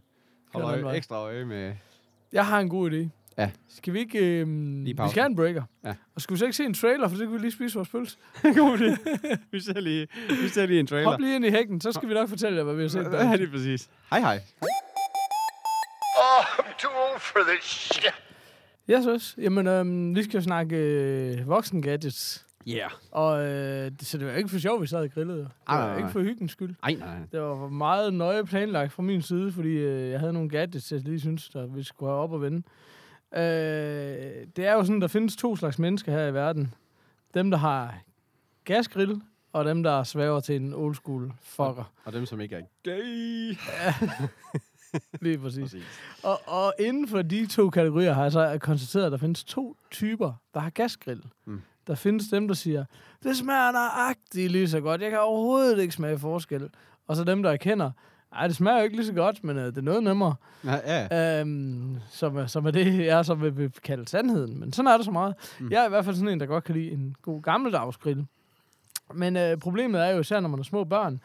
holde 0.65 0.83
øje, 0.87 0.95
ekstra 0.97 1.15
øje 1.15 1.45
med... 1.45 1.73
Jeg 2.33 2.45
har 2.45 2.59
en 2.59 2.69
god 2.69 2.91
idé. 2.91 3.07
Ja. 3.37 3.51
Skal 3.69 3.93
vi 3.93 3.99
ikke... 3.99 4.39
Øhm, 4.39 4.85
vi 4.85 4.93
pause. 4.93 5.11
skal 5.11 5.21
have 5.21 5.29
en 5.29 5.35
breaker. 5.35 5.63
Ja. 5.85 5.93
Og 6.15 6.21
skal 6.21 6.33
vi 6.33 6.39
så 6.39 6.45
ikke 6.45 6.57
se 6.57 6.63
en 6.65 6.73
trailer, 6.73 7.07
for 7.07 7.15
så 7.15 7.23
kan 7.23 7.33
vi 7.33 7.37
lige 7.37 7.51
spise 7.51 7.75
vores 7.75 7.89
pølse. 7.89 8.17
God 8.43 8.77
idé. 8.77 9.37
vi, 9.51 9.59
ser 9.59 9.79
lige, 9.79 10.07
vi 10.41 10.47
ser 10.47 10.65
lige 10.65 10.79
en 10.79 10.87
trailer. 10.87 11.09
Hop 11.09 11.19
lige 11.19 11.35
ind 11.35 11.45
i 11.45 11.49
hækken, 11.49 11.81
så 11.81 11.91
skal 11.91 12.09
vi 12.09 12.13
nok 12.13 12.29
fortælle 12.29 12.57
jer, 12.57 12.63
hvad 12.63 12.75
vi 12.75 12.81
har 12.81 12.89
set. 12.89 13.05
Er 13.05 13.37
det 13.37 13.51
præcis? 13.51 13.89
Hej 14.09 14.19
hej. 14.19 14.41
Oh, 16.17 16.43
I'm 16.59 16.77
too 16.81 16.91
old 16.91 17.19
for 17.19 17.39
this 17.47 17.63
shit. 17.63 18.13
Jeg 18.87 19.01
synes. 19.03 19.35
Jamen, 19.37 19.67
øhm, 19.67 20.15
vi 20.15 20.23
skal 20.23 20.37
jo 20.37 20.41
snakke 20.41 20.75
øh, 20.75 21.47
voksen 21.47 21.81
gadgets. 21.81 22.45
Yeah. 22.67 22.91
Og 23.11 23.45
øh, 23.47 23.91
det, 23.91 24.05
så 24.07 24.17
det 24.17 24.27
var 24.27 24.33
ikke 24.33 24.49
for 24.49 24.59
sjov, 24.59 24.81
vi 24.81 24.87
sad 24.87 24.99
og 24.99 25.11
grillede. 25.11 25.39
Det 25.39 25.47
Ej, 25.67 25.77
var 25.77 25.87
nej, 25.87 25.97
ikke 25.97 26.09
for 26.09 26.19
hyggens 26.19 26.51
skyld. 26.51 26.75
Ej, 26.83 26.93
nej, 26.93 27.07
nej. 27.07 27.17
Det 27.31 27.41
var 27.41 27.69
meget 27.69 28.13
nøje 28.13 28.45
planlagt 28.45 28.91
fra 28.91 29.03
min 29.03 29.21
side, 29.21 29.51
fordi 29.51 29.69
øh, 29.69 30.09
jeg 30.11 30.19
havde 30.19 30.33
nogle 30.33 30.49
gadgets, 30.49 30.91
jeg 30.91 30.99
lige 30.99 31.19
synes, 31.19 31.49
der 31.49 31.67
vi 31.67 31.83
skulle 31.83 32.11
have 32.11 32.21
op 32.21 32.31
og 32.31 32.41
vende. 32.41 32.63
Øh, 33.33 33.41
det 34.55 34.59
er 34.65 34.73
jo 34.73 34.83
sådan, 34.83 35.01
der 35.01 35.07
findes 35.07 35.35
to 35.35 35.55
slags 35.55 35.79
mennesker 35.79 36.11
her 36.11 36.27
i 36.27 36.33
verden. 36.33 36.73
Dem, 37.33 37.51
der 37.51 37.57
har 37.57 37.97
gasgrill, 38.63 39.21
og 39.53 39.65
dem, 39.65 39.83
der 39.83 40.03
svæver 40.03 40.39
til 40.39 40.55
en 40.55 40.73
old 40.73 40.95
school 40.95 41.33
fucker. 41.41 41.91
Og 42.05 42.13
dem, 42.13 42.25
som 42.25 42.41
ikke 42.41 42.55
er 42.55 42.61
gay. 42.83 43.57
Lige 45.25 45.37
præcis. 45.37 45.61
Præcis. 45.61 45.83
Og, 46.23 46.41
og 46.45 46.73
inden 46.79 47.07
for 47.07 47.21
de 47.21 47.47
to 47.47 47.69
kategorier 47.69 48.13
har 48.13 48.23
jeg 48.23 48.31
så 48.31 48.57
konstateret, 48.61 49.05
at 49.05 49.11
der 49.11 49.17
findes 49.17 49.43
to 49.43 49.77
typer, 49.91 50.33
der 50.53 50.59
har 50.59 50.69
gasgrill. 50.69 51.23
Mm. 51.45 51.53
Mm. 51.53 51.61
Der 51.87 51.95
findes 51.95 52.27
dem, 52.27 52.47
der 52.47 52.55
siger, 52.55 52.85
det 53.23 53.37
smager 53.37 53.71
nøjagtigt 53.71 54.51
lige 54.51 54.69
så 54.69 54.81
godt. 54.81 55.01
Jeg 55.01 55.09
kan 55.09 55.19
overhovedet 55.19 55.81
ikke 55.81 55.93
smage 55.93 56.19
forskel. 56.19 56.69
Og 57.07 57.15
så 57.15 57.23
dem, 57.23 57.43
der 57.43 57.51
erkender, 57.51 57.91
nej, 58.35 58.47
det 58.47 58.55
smager 58.55 58.77
jo 58.77 58.83
ikke 58.83 58.95
lige 58.95 59.05
så 59.05 59.13
godt, 59.13 59.43
men 59.43 59.57
øh, 59.57 59.65
det 59.65 59.77
er 59.77 59.81
noget 59.81 60.03
nemmere. 60.03 60.35
Ja, 60.65 61.07
ja. 61.11 61.39
Øhm, 61.41 61.97
som, 62.09 62.37
er- 62.37 62.47
som 62.47 62.65
er 62.65 62.71
det, 62.71 63.05
jeg 63.05 63.25
så 63.25 63.33
vil, 63.33 63.57
vil 63.57 63.71
kalde 63.83 64.07
sandheden. 64.07 64.59
Men 64.59 64.73
sådan 64.73 64.87
er 64.91 64.97
det 64.97 65.05
så 65.05 65.11
meget. 65.11 65.35
Mm. 65.59 65.71
Jeg 65.71 65.81
er 65.81 65.85
i 65.85 65.89
hvert 65.89 66.05
fald 66.05 66.15
sådan 66.15 66.29
en, 66.29 66.39
der 66.39 66.45
godt 66.45 66.63
kan 66.63 66.75
lide 66.75 66.91
en 66.91 67.15
god 67.21 67.41
gammeldags 67.41 67.97
grill. 67.97 68.25
Men 69.13 69.37
øh, 69.37 69.57
problemet 69.57 70.01
er 70.07 70.09
jo 70.11 70.19
især, 70.19 70.39
når 70.39 70.49
man 70.49 70.59
er 70.59 70.63
små 70.63 70.83
børn, 70.83 71.19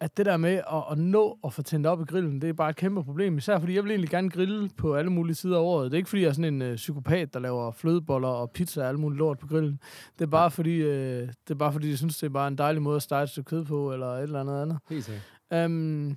at 0.00 0.16
det 0.16 0.26
der 0.26 0.36
med 0.36 0.50
at, 0.54 0.82
at 0.90 0.98
nå 0.98 1.38
at 1.44 1.52
få 1.52 1.62
tændt 1.62 1.86
op 1.86 2.00
i 2.00 2.04
grillen, 2.04 2.40
det 2.40 2.48
er 2.48 2.52
bare 2.52 2.70
et 2.70 2.76
kæmpe 2.76 3.04
problem. 3.04 3.38
Især 3.38 3.58
fordi 3.58 3.74
jeg 3.74 3.82
vil 3.84 3.90
egentlig 3.90 4.10
gerne 4.10 4.30
grille 4.30 4.70
på 4.76 4.94
alle 4.94 5.10
mulige 5.10 5.34
sider 5.34 5.56
af 5.56 5.60
året. 5.62 5.84
Det 5.90 5.96
er 5.96 5.98
ikke 5.98 6.08
fordi, 6.08 6.22
jeg 6.22 6.28
er 6.28 6.32
sådan 6.32 6.54
en 6.54 6.62
øh, 6.62 6.76
psykopat, 6.76 7.34
der 7.34 7.40
laver 7.40 7.70
flødeboller 7.72 8.28
og 8.28 8.50
pizza 8.50 8.82
og 8.82 8.88
alt 8.88 8.98
muligt 8.98 9.18
lort 9.18 9.38
på 9.38 9.46
grillen. 9.46 9.80
Det 10.18 10.24
er 10.24 10.30
bare 10.30 10.50
fordi, 10.50 10.74
øh, 10.76 11.20
det 11.22 11.50
er 11.50 11.54
bare 11.54 11.72
fordi 11.72 11.88
jeg 11.90 11.98
synes, 11.98 12.18
det 12.18 12.26
er 12.26 12.30
bare 12.30 12.48
en 12.48 12.58
dejlig 12.58 12.82
måde 12.82 12.96
at 12.96 13.02
stege 13.02 13.22
et 13.22 13.28
stykke 13.30 13.48
kød 13.48 13.64
på, 13.64 13.92
eller 13.92 14.06
et 14.06 14.22
eller 14.22 14.40
andet 14.40 14.62
andet. 14.62 14.78
Helt 14.90 15.04
sikkert. 15.04 15.64
Um, 15.64 16.16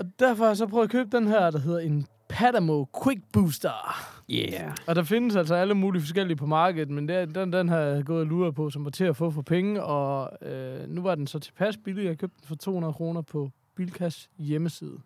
og 0.00 0.06
derfor 0.18 0.44
har 0.44 0.50
jeg 0.50 0.56
så 0.56 0.66
prøvet 0.66 0.84
at 0.84 0.90
købe 0.90 1.16
den 1.16 1.26
her, 1.26 1.50
der 1.50 1.58
hedder 1.58 1.78
en 1.78 2.06
Padamo 2.28 2.84
Quick 3.04 3.20
Booster. 3.32 3.96
Yeah. 4.30 4.76
Og 4.86 4.96
der 4.96 5.02
findes 5.02 5.36
altså 5.36 5.54
alle 5.54 5.74
mulige 5.74 6.02
forskellige 6.02 6.36
på 6.36 6.46
markedet, 6.46 6.90
men 6.90 7.08
det, 7.08 7.34
den, 7.34 7.52
den 7.52 7.68
har 7.68 7.78
jeg 7.78 8.04
gået 8.04 8.20
og 8.20 8.26
luret 8.26 8.54
på, 8.54 8.70
som 8.70 8.84
var 8.84 8.90
til 8.90 9.04
at 9.04 9.16
få 9.16 9.30
for 9.30 9.42
penge, 9.42 9.82
og 9.82 10.30
øh, 10.48 10.88
nu 10.88 11.02
var 11.02 11.14
den 11.14 11.26
så 11.26 11.38
tilpas 11.38 11.76
billig. 11.76 12.04
Jeg 12.04 12.18
købte 12.18 12.36
den 12.40 12.48
for 12.48 12.54
200 12.54 12.94
kroner 12.94 13.20
på 13.20 13.50
Bilkas 13.74 14.30
hjemmeside. 14.38 14.98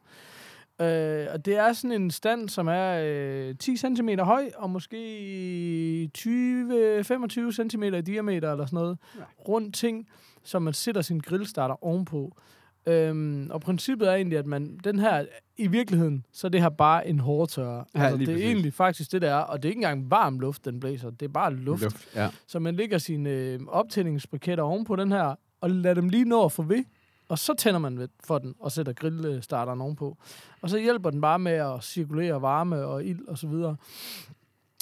Øh, 0.81 1.27
og 1.33 1.45
det 1.45 1.57
er 1.57 1.73
sådan 1.73 2.03
en 2.03 2.11
stand, 2.11 2.49
som 2.49 2.69
er 2.69 3.01
øh, 3.05 3.55
10 3.57 3.77
cm 3.77 4.09
høj, 4.19 4.51
og 4.57 4.71
måske 4.71 6.11
20-25 6.19 7.53
cm 7.53 7.83
i 7.83 8.01
diameter 8.01 8.53
eller 8.53 8.67
sådan 8.67 8.77
noget. 8.77 8.99
Ja. 9.19 9.23
Rund 9.49 9.73
ting, 9.73 10.09
som 10.43 10.63
man 10.63 10.73
sætter 10.73 11.03
sin 11.03 11.19
grillstarter 11.19 11.85
ovenpå. 11.85 12.37
Øhm, 12.87 13.51
og 13.51 13.61
princippet 13.61 14.09
er 14.09 14.15
egentlig, 14.15 14.39
at 14.39 14.47
man, 14.47 14.79
den 14.85 14.99
her, 14.99 15.25
i 15.57 15.67
virkeligheden, 15.67 16.27
så 16.33 16.47
er 16.47 16.49
det 16.49 16.63
her 16.63 16.69
bare 16.69 17.09
en 17.09 17.21
hårdtørrer. 17.21 17.85
Ja, 17.95 18.03
altså, 18.03 18.17
det 18.17 18.29
er 18.29 18.33
præcis. 18.33 18.47
egentlig 18.47 18.73
faktisk 18.73 19.13
det, 19.13 19.23
der 19.23 19.35
er, 19.35 19.41
og 19.41 19.63
det 19.63 19.69
er 19.69 19.71
ikke 19.71 19.79
engang 19.79 20.11
varm 20.11 20.39
luft, 20.39 20.65
den 20.65 20.81
blæser, 20.81 21.11
det 21.11 21.27
er 21.27 21.33
bare 21.33 21.55
luft. 21.55 21.83
luft. 21.83 22.09
Ja. 22.15 22.29
Så 22.47 22.59
man 22.59 22.75
lægger 22.75 22.99
sine 22.99 23.31
øh, 23.31 23.61
optændingsbriketter 23.69 24.65
ovenpå 24.65 24.97
den 24.97 25.13
her, 25.13 25.35
og 25.61 25.71
lader 25.71 25.95
dem 25.95 26.09
lige 26.09 26.25
nå 26.25 26.45
at 26.45 26.53
få 26.53 26.63
ved, 26.63 26.85
og 27.29 27.39
så 27.39 27.55
tænder 27.55 27.81
man 27.81 27.99
ved 27.99 28.09
for 28.25 28.39
den, 28.39 28.55
og 28.59 28.73
sætter 28.73 28.93
grillstarteren 28.93 29.81
ovenpå. 29.81 30.17
Og 30.63 30.71
så 30.71 30.79
hjælper 30.79 31.11
den 31.11 31.21
bare 31.21 31.39
med 31.39 31.53
at 31.53 31.85
cirkulere 31.85 32.43
varme 32.43 32.85
og 32.85 33.05
ild 33.05 33.29
og 33.29 33.39
så 33.39 33.47
videre. 33.47 33.77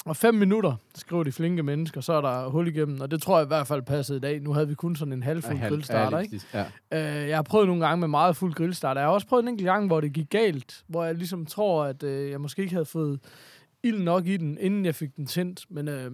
Og 0.05 0.15
fem 0.15 0.33
minutter, 0.35 0.75
skriver 0.95 1.23
de 1.23 1.31
flinke 1.31 1.63
mennesker, 1.63 2.01
så 2.01 2.13
er 2.13 2.21
der 2.21 2.49
hul 2.49 2.67
igennem, 2.67 3.01
og 3.01 3.11
det 3.11 3.21
tror 3.21 3.37
jeg 3.37 3.45
i 3.45 3.47
hvert 3.47 3.67
fald 3.67 3.81
passede 3.81 4.17
i 4.17 4.21
dag. 4.21 4.41
Nu 4.41 4.53
havde 4.53 4.67
vi 4.67 4.75
kun 4.75 4.95
sådan 4.95 5.13
en 5.13 5.23
halvfuld 5.23 5.57
Ja, 5.57 5.67
grillstarter, 5.67 6.17
ja, 6.17 6.23
ikke? 6.23 6.41
Ja. 6.53 6.65
Øh, 7.23 7.29
jeg 7.29 7.37
har 7.37 7.43
prøvet 7.43 7.67
nogle 7.67 7.85
gange 7.87 7.99
med 7.99 8.07
meget 8.07 8.35
fuld 8.35 8.53
grillstarter. 8.53 9.01
Jeg 9.01 9.07
har 9.07 9.13
også 9.13 9.27
prøvet 9.27 9.43
en 9.43 9.47
enkelt 9.49 9.65
gang, 9.65 9.87
hvor 9.87 10.01
det 10.01 10.13
gik 10.13 10.29
galt, 10.29 10.83
hvor 10.87 11.03
jeg 11.03 11.15
ligesom 11.15 11.45
tror, 11.45 11.83
at 11.83 12.03
øh, 12.03 12.29
jeg 12.31 12.41
måske 12.41 12.61
ikke 12.61 12.73
havde 12.73 12.85
fået 12.85 13.19
ild 13.83 14.03
nok 14.03 14.27
i 14.27 14.37
den, 14.37 14.57
inden 14.61 14.85
jeg 14.85 14.95
fik 14.95 15.15
den 15.15 15.25
tændt. 15.25 15.65
Men 15.69 15.87
øh, 15.87 16.11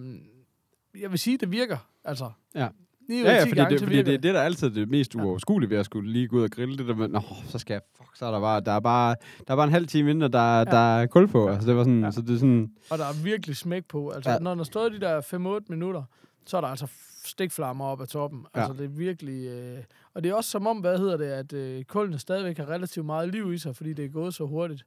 jeg 1.00 1.10
vil 1.10 1.18
sige, 1.18 1.34
at 1.34 1.40
det 1.40 1.50
virker. 1.52 1.76
Altså, 2.04 2.30
Ja. 2.54 2.68
9 3.08 3.20
ud 3.20 3.26
af 3.26 3.30
Ja, 3.32 3.34
ja, 3.34 3.44
10 3.44 3.48
fordi, 3.48 3.60
gange, 3.60 3.74
det, 3.78 3.82
fordi 3.84 4.02
det, 4.02 4.22
det 4.22 4.28
er 4.28 4.32
da 4.32 4.38
altid 4.38 4.70
det 4.70 4.88
mest 4.90 5.14
uoverskuelige 5.14 5.70
ved 5.70 5.78
at 5.78 5.84
skulle 5.84 6.12
lige 6.12 6.28
gå 6.28 6.36
ud 6.36 6.42
og 6.42 6.50
grille. 6.50 6.76
Det 6.78 6.86
der 6.88 6.94
med, 6.94 7.08
nå, 7.08 7.20
så 7.48 7.58
skal 7.58 7.74
jeg, 7.74 7.80
fuck, 7.96 8.16
så 8.16 8.26
er 8.26 8.30
der 8.30 8.40
bare, 8.40 8.60
der 8.60 8.72
er 8.72 8.80
bare, 8.80 9.16
der 9.46 9.52
er 9.52 9.56
bare 9.56 9.66
en 9.66 9.72
halv 9.72 9.86
time 9.86 10.10
inden, 10.10 10.22
og 10.22 10.32
der, 10.32 10.58
ja. 10.58 10.64
der 10.64 10.96
er 10.98 11.06
kul 11.06 11.28
på. 11.28 11.48
Altså, 11.48 11.68
det 11.68 11.76
var 11.76 11.82
sådan, 11.84 12.00
Ja. 12.00 12.04
ja. 12.06 12.10
så 12.10 12.20
det 12.20 12.34
er 12.34 12.38
sådan, 12.38 12.70
Og 12.90 12.98
der 12.98 13.04
er 13.04 13.22
virkelig 13.24 13.56
smæk 13.56 13.84
på. 13.84 14.10
Altså, 14.10 14.30
Ja. 14.30 14.34
ja. 14.34 14.40
når 14.42 14.54
der 14.54 14.64
stod 14.64 14.90
de 14.90 15.00
der 15.00 15.20
5-8 15.60 15.64
minutter, 15.68 16.02
så 16.46 16.56
er 16.56 16.60
der 16.60 16.68
altså 16.68 16.86
stikflammer 17.24 17.84
op 17.84 18.00
ad 18.00 18.06
toppen. 18.06 18.46
Ja. 18.54 18.60
Altså, 18.60 18.72
det 18.76 18.84
er 18.84 18.88
virkelig... 18.88 19.46
Øh... 19.46 19.78
Og 20.14 20.22
det 20.24 20.30
er 20.30 20.34
også 20.34 20.50
som 20.50 20.66
om, 20.66 20.76
hvad 20.78 20.98
hedder 20.98 21.16
det, 21.16 21.24
at 21.26 21.52
øh, 21.52 21.84
kullene 21.84 22.18
stadigvæk 22.18 22.56
har 22.58 22.68
relativt 22.70 23.06
meget 23.06 23.28
liv 23.28 23.52
i 23.52 23.58
sig, 23.58 23.76
fordi 23.76 23.92
det 23.92 24.04
er 24.04 24.08
gået 24.08 24.34
så 24.34 24.44
hurtigt. 24.46 24.84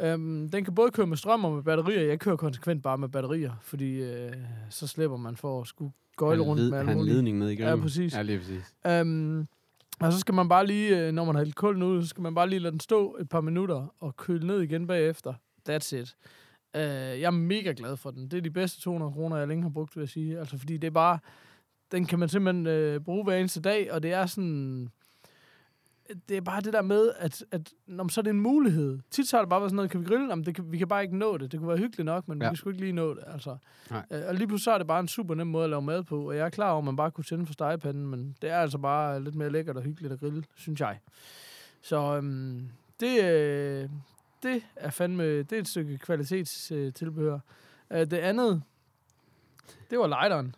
Øhm, 0.00 0.48
den 0.50 0.64
kan 0.64 0.74
både 0.74 0.90
køre 0.90 1.06
med 1.06 1.16
strøm 1.16 1.44
og 1.44 1.52
med 1.52 1.62
batterier. 1.62 2.02
Jeg 2.02 2.20
kører 2.20 2.36
konsekvent 2.36 2.82
bare 2.82 2.98
med 2.98 3.08
batterier, 3.08 3.52
fordi 3.62 4.02
øh, 4.02 4.32
så 4.70 4.86
slipper 4.86 5.16
man 5.16 5.36
for 5.36 5.60
at 5.60 5.66
skulle 5.66 5.92
gøjle 6.16 6.42
rundt 6.42 6.62
led, 6.62 6.70
med 6.70 6.78
alt 6.78 6.88
han 6.88 7.04
ledning 7.04 7.38
ned 7.38 7.48
i 7.48 7.56
grillen. 7.56 7.78
Ja, 7.78 7.82
præcis. 7.82 8.14
Ja, 8.14 8.22
lige 8.22 8.38
præcis. 8.38 8.74
Øhm, 8.86 9.46
og 10.00 10.12
så 10.12 10.18
skal 10.18 10.34
man 10.34 10.48
bare 10.48 10.66
lige, 10.66 11.06
øh, 11.06 11.12
når 11.12 11.24
man 11.24 11.34
har 11.34 11.42
hældt 11.42 11.56
kulden 11.56 11.82
ud, 11.82 12.02
så 12.02 12.08
skal 12.08 12.22
man 12.22 12.34
bare 12.34 12.48
lige 12.48 12.58
lade 12.58 12.72
den 12.72 12.80
stå 12.80 13.16
et 13.20 13.28
par 13.28 13.40
minutter 13.40 13.94
og 14.00 14.16
køle 14.16 14.46
ned 14.46 14.60
igen 14.60 14.86
bagefter. 14.86 15.34
That's 15.68 15.96
it. 15.96 16.16
Øh, 16.76 16.82
jeg 17.20 17.22
er 17.22 17.30
mega 17.30 17.72
glad 17.76 17.96
for 17.96 18.10
den. 18.10 18.28
Det 18.28 18.36
er 18.36 18.40
de 18.40 18.50
bedste 18.50 18.80
200 18.80 19.12
kroner, 19.12 19.36
jeg 19.36 19.48
længe 19.48 19.62
har 19.62 19.70
brugt, 19.70 19.96
vil 19.96 20.02
jeg 20.02 20.08
sige. 20.08 20.38
Altså, 20.38 20.58
fordi 20.58 20.76
det 20.76 20.86
er 20.86 20.90
bare... 20.90 21.18
Den 21.92 22.04
kan 22.04 22.18
man 22.18 22.28
simpelthen 22.28 22.66
øh, 22.66 23.00
bruge 23.00 23.24
hver 23.24 23.36
eneste 23.36 23.60
dag, 23.60 23.92
og 23.92 24.02
det 24.02 24.12
er 24.12 24.26
sådan... 24.26 24.88
Det 26.28 26.36
er 26.36 26.40
bare 26.40 26.60
det 26.60 26.72
der 26.72 26.82
med, 26.82 27.12
at, 27.18 27.44
at 27.50 27.72
når 27.86 28.08
så 28.08 28.20
er 28.20 28.22
det 28.22 28.30
en 28.30 28.40
mulighed. 28.40 28.98
Tit 29.10 29.28
så 29.28 29.36
har 29.36 29.42
det 29.42 29.50
bare 29.50 29.60
været 29.60 29.70
sådan 29.70 29.76
noget, 29.76 29.90
kan 29.90 30.00
vi 30.00 30.06
grille? 30.06 30.28
Jamen, 30.28 30.44
det 30.44 30.54
kan, 30.54 30.72
vi 30.72 30.78
kan 30.78 30.88
bare 30.88 31.02
ikke 31.02 31.16
nå 31.16 31.36
det. 31.36 31.52
Det 31.52 31.60
kunne 31.60 31.68
være 31.68 31.78
hyggeligt 31.78 32.04
nok, 32.04 32.28
men 32.28 32.42
ja. 32.42 32.50
Vi 32.50 32.56
sgu 32.56 32.70
ikke 32.70 32.80
lige 32.80 32.92
nå 32.92 33.14
det. 33.14 33.24
Altså. 33.26 33.56
Nej. 33.90 34.04
Øh, 34.10 34.22
og 34.28 34.34
lige 34.34 34.46
pludselig 34.46 34.64
så 34.64 34.72
er 34.72 34.78
det 34.78 34.86
bare 34.86 35.00
en 35.00 35.08
super 35.08 35.34
nem 35.34 35.46
måde 35.46 35.64
at 35.64 35.70
lave 35.70 35.82
mad 35.82 36.02
på, 36.02 36.28
og 36.28 36.36
jeg 36.36 36.44
er 36.44 36.50
klar 36.50 36.70
over, 36.70 36.78
at 36.78 36.84
man 36.84 36.96
bare 36.96 37.10
kunne 37.10 37.24
tænde 37.24 37.46
for 37.46 37.52
stegepanden, 37.52 38.06
men 38.06 38.36
det 38.42 38.50
er 38.50 38.56
altså 38.58 38.78
bare 38.78 39.22
lidt 39.22 39.34
mere 39.34 39.50
lækkert 39.50 39.76
og 39.76 39.82
hyggeligt 39.82 40.12
at 40.12 40.20
grille, 40.20 40.44
synes 40.56 40.80
jeg. 40.80 40.98
Så 41.82 42.16
øhm, 42.16 42.68
det, 43.00 43.24
øh, 43.24 43.88
det 44.42 44.62
er 44.76 44.90
fandme, 44.90 45.38
det 45.38 45.52
er 45.52 45.60
et 45.60 45.68
stykke 45.68 45.98
kvalitetstilbehør. 45.98 47.38
Øh, 47.90 48.00
det 48.00 48.12
andet, 48.12 48.62
det 49.90 49.98
var 49.98 50.06
lighteren. 50.06 50.54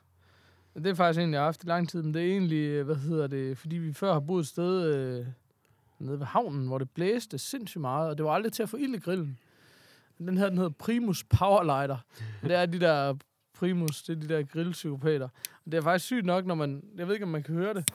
Det 0.74 0.86
er 0.86 0.94
faktisk 0.94 1.20
en, 1.20 1.32
jeg 1.32 1.40
har 1.40 1.44
haft 1.44 1.64
i 1.64 1.66
lang 1.66 1.88
tid, 1.88 2.02
men 2.02 2.14
det 2.14 2.22
er 2.22 2.26
egentlig, 2.26 2.64
øh, 2.64 2.84
hvad 2.84 2.96
hedder 2.96 3.26
det, 3.26 3.58
fordi 3.58 3.76
vi 3.76 3.92
før 3.92 4.12
har 4.12 4.20
boet 4.20 4.40
et 4.40 4.48
sted 4.48 4.94
øh, 4.94 5.26
nede 6.04 6.18
ved 6.18 6.26
havnen, 6.26 6.66
hvor 6.66 6.78
det 6.78 6.90
blæste 6.90 7.38
sindssygt 7.38 7.80
meget, 7.80 8.10
og 8.10 8.18
det 8.18 8.26
var 8.26 8.32
aldrig 8.32 8.52
til 8.52 8.62
at 8.62 8.68
få 8.68 8.76
ild 8.76 8.94
i 8.94 8.98
grillen. 8.98 9.38
Den 10.18 10.38
her, 10.38 10.48
den 10.48 10.58
hedder 10.58 10.70
Primus 10.70 11.24
Powerlighter. 11.24 11.98
Det 12.42 12.54
er 12.54 12.66
de 12.66 12.80
der 12.80 13.14
Primus, 13.54 14.02
det 14.02 14.16
er 14.16 14.20
de 14.20 14.28
der 14.28 14.42
grillpsykopater. 14.42 15.28
Og 15.64 15.72
det 15.72 15.74
er 15.74 15.82
faktisk 15.82 16.04
sygt 16.04 16.26
nok, 16.26 16.46
når 16.46 16.54
man, 16.54 16.84
jeg 16.96 17.06
ved 17.06 17.14
ikke, 17.14 17.24
om 17.24 17.30
man 17.30 17.42
kan 17.42 17.54
høre 17.54 17.74
det. 17.74 17.88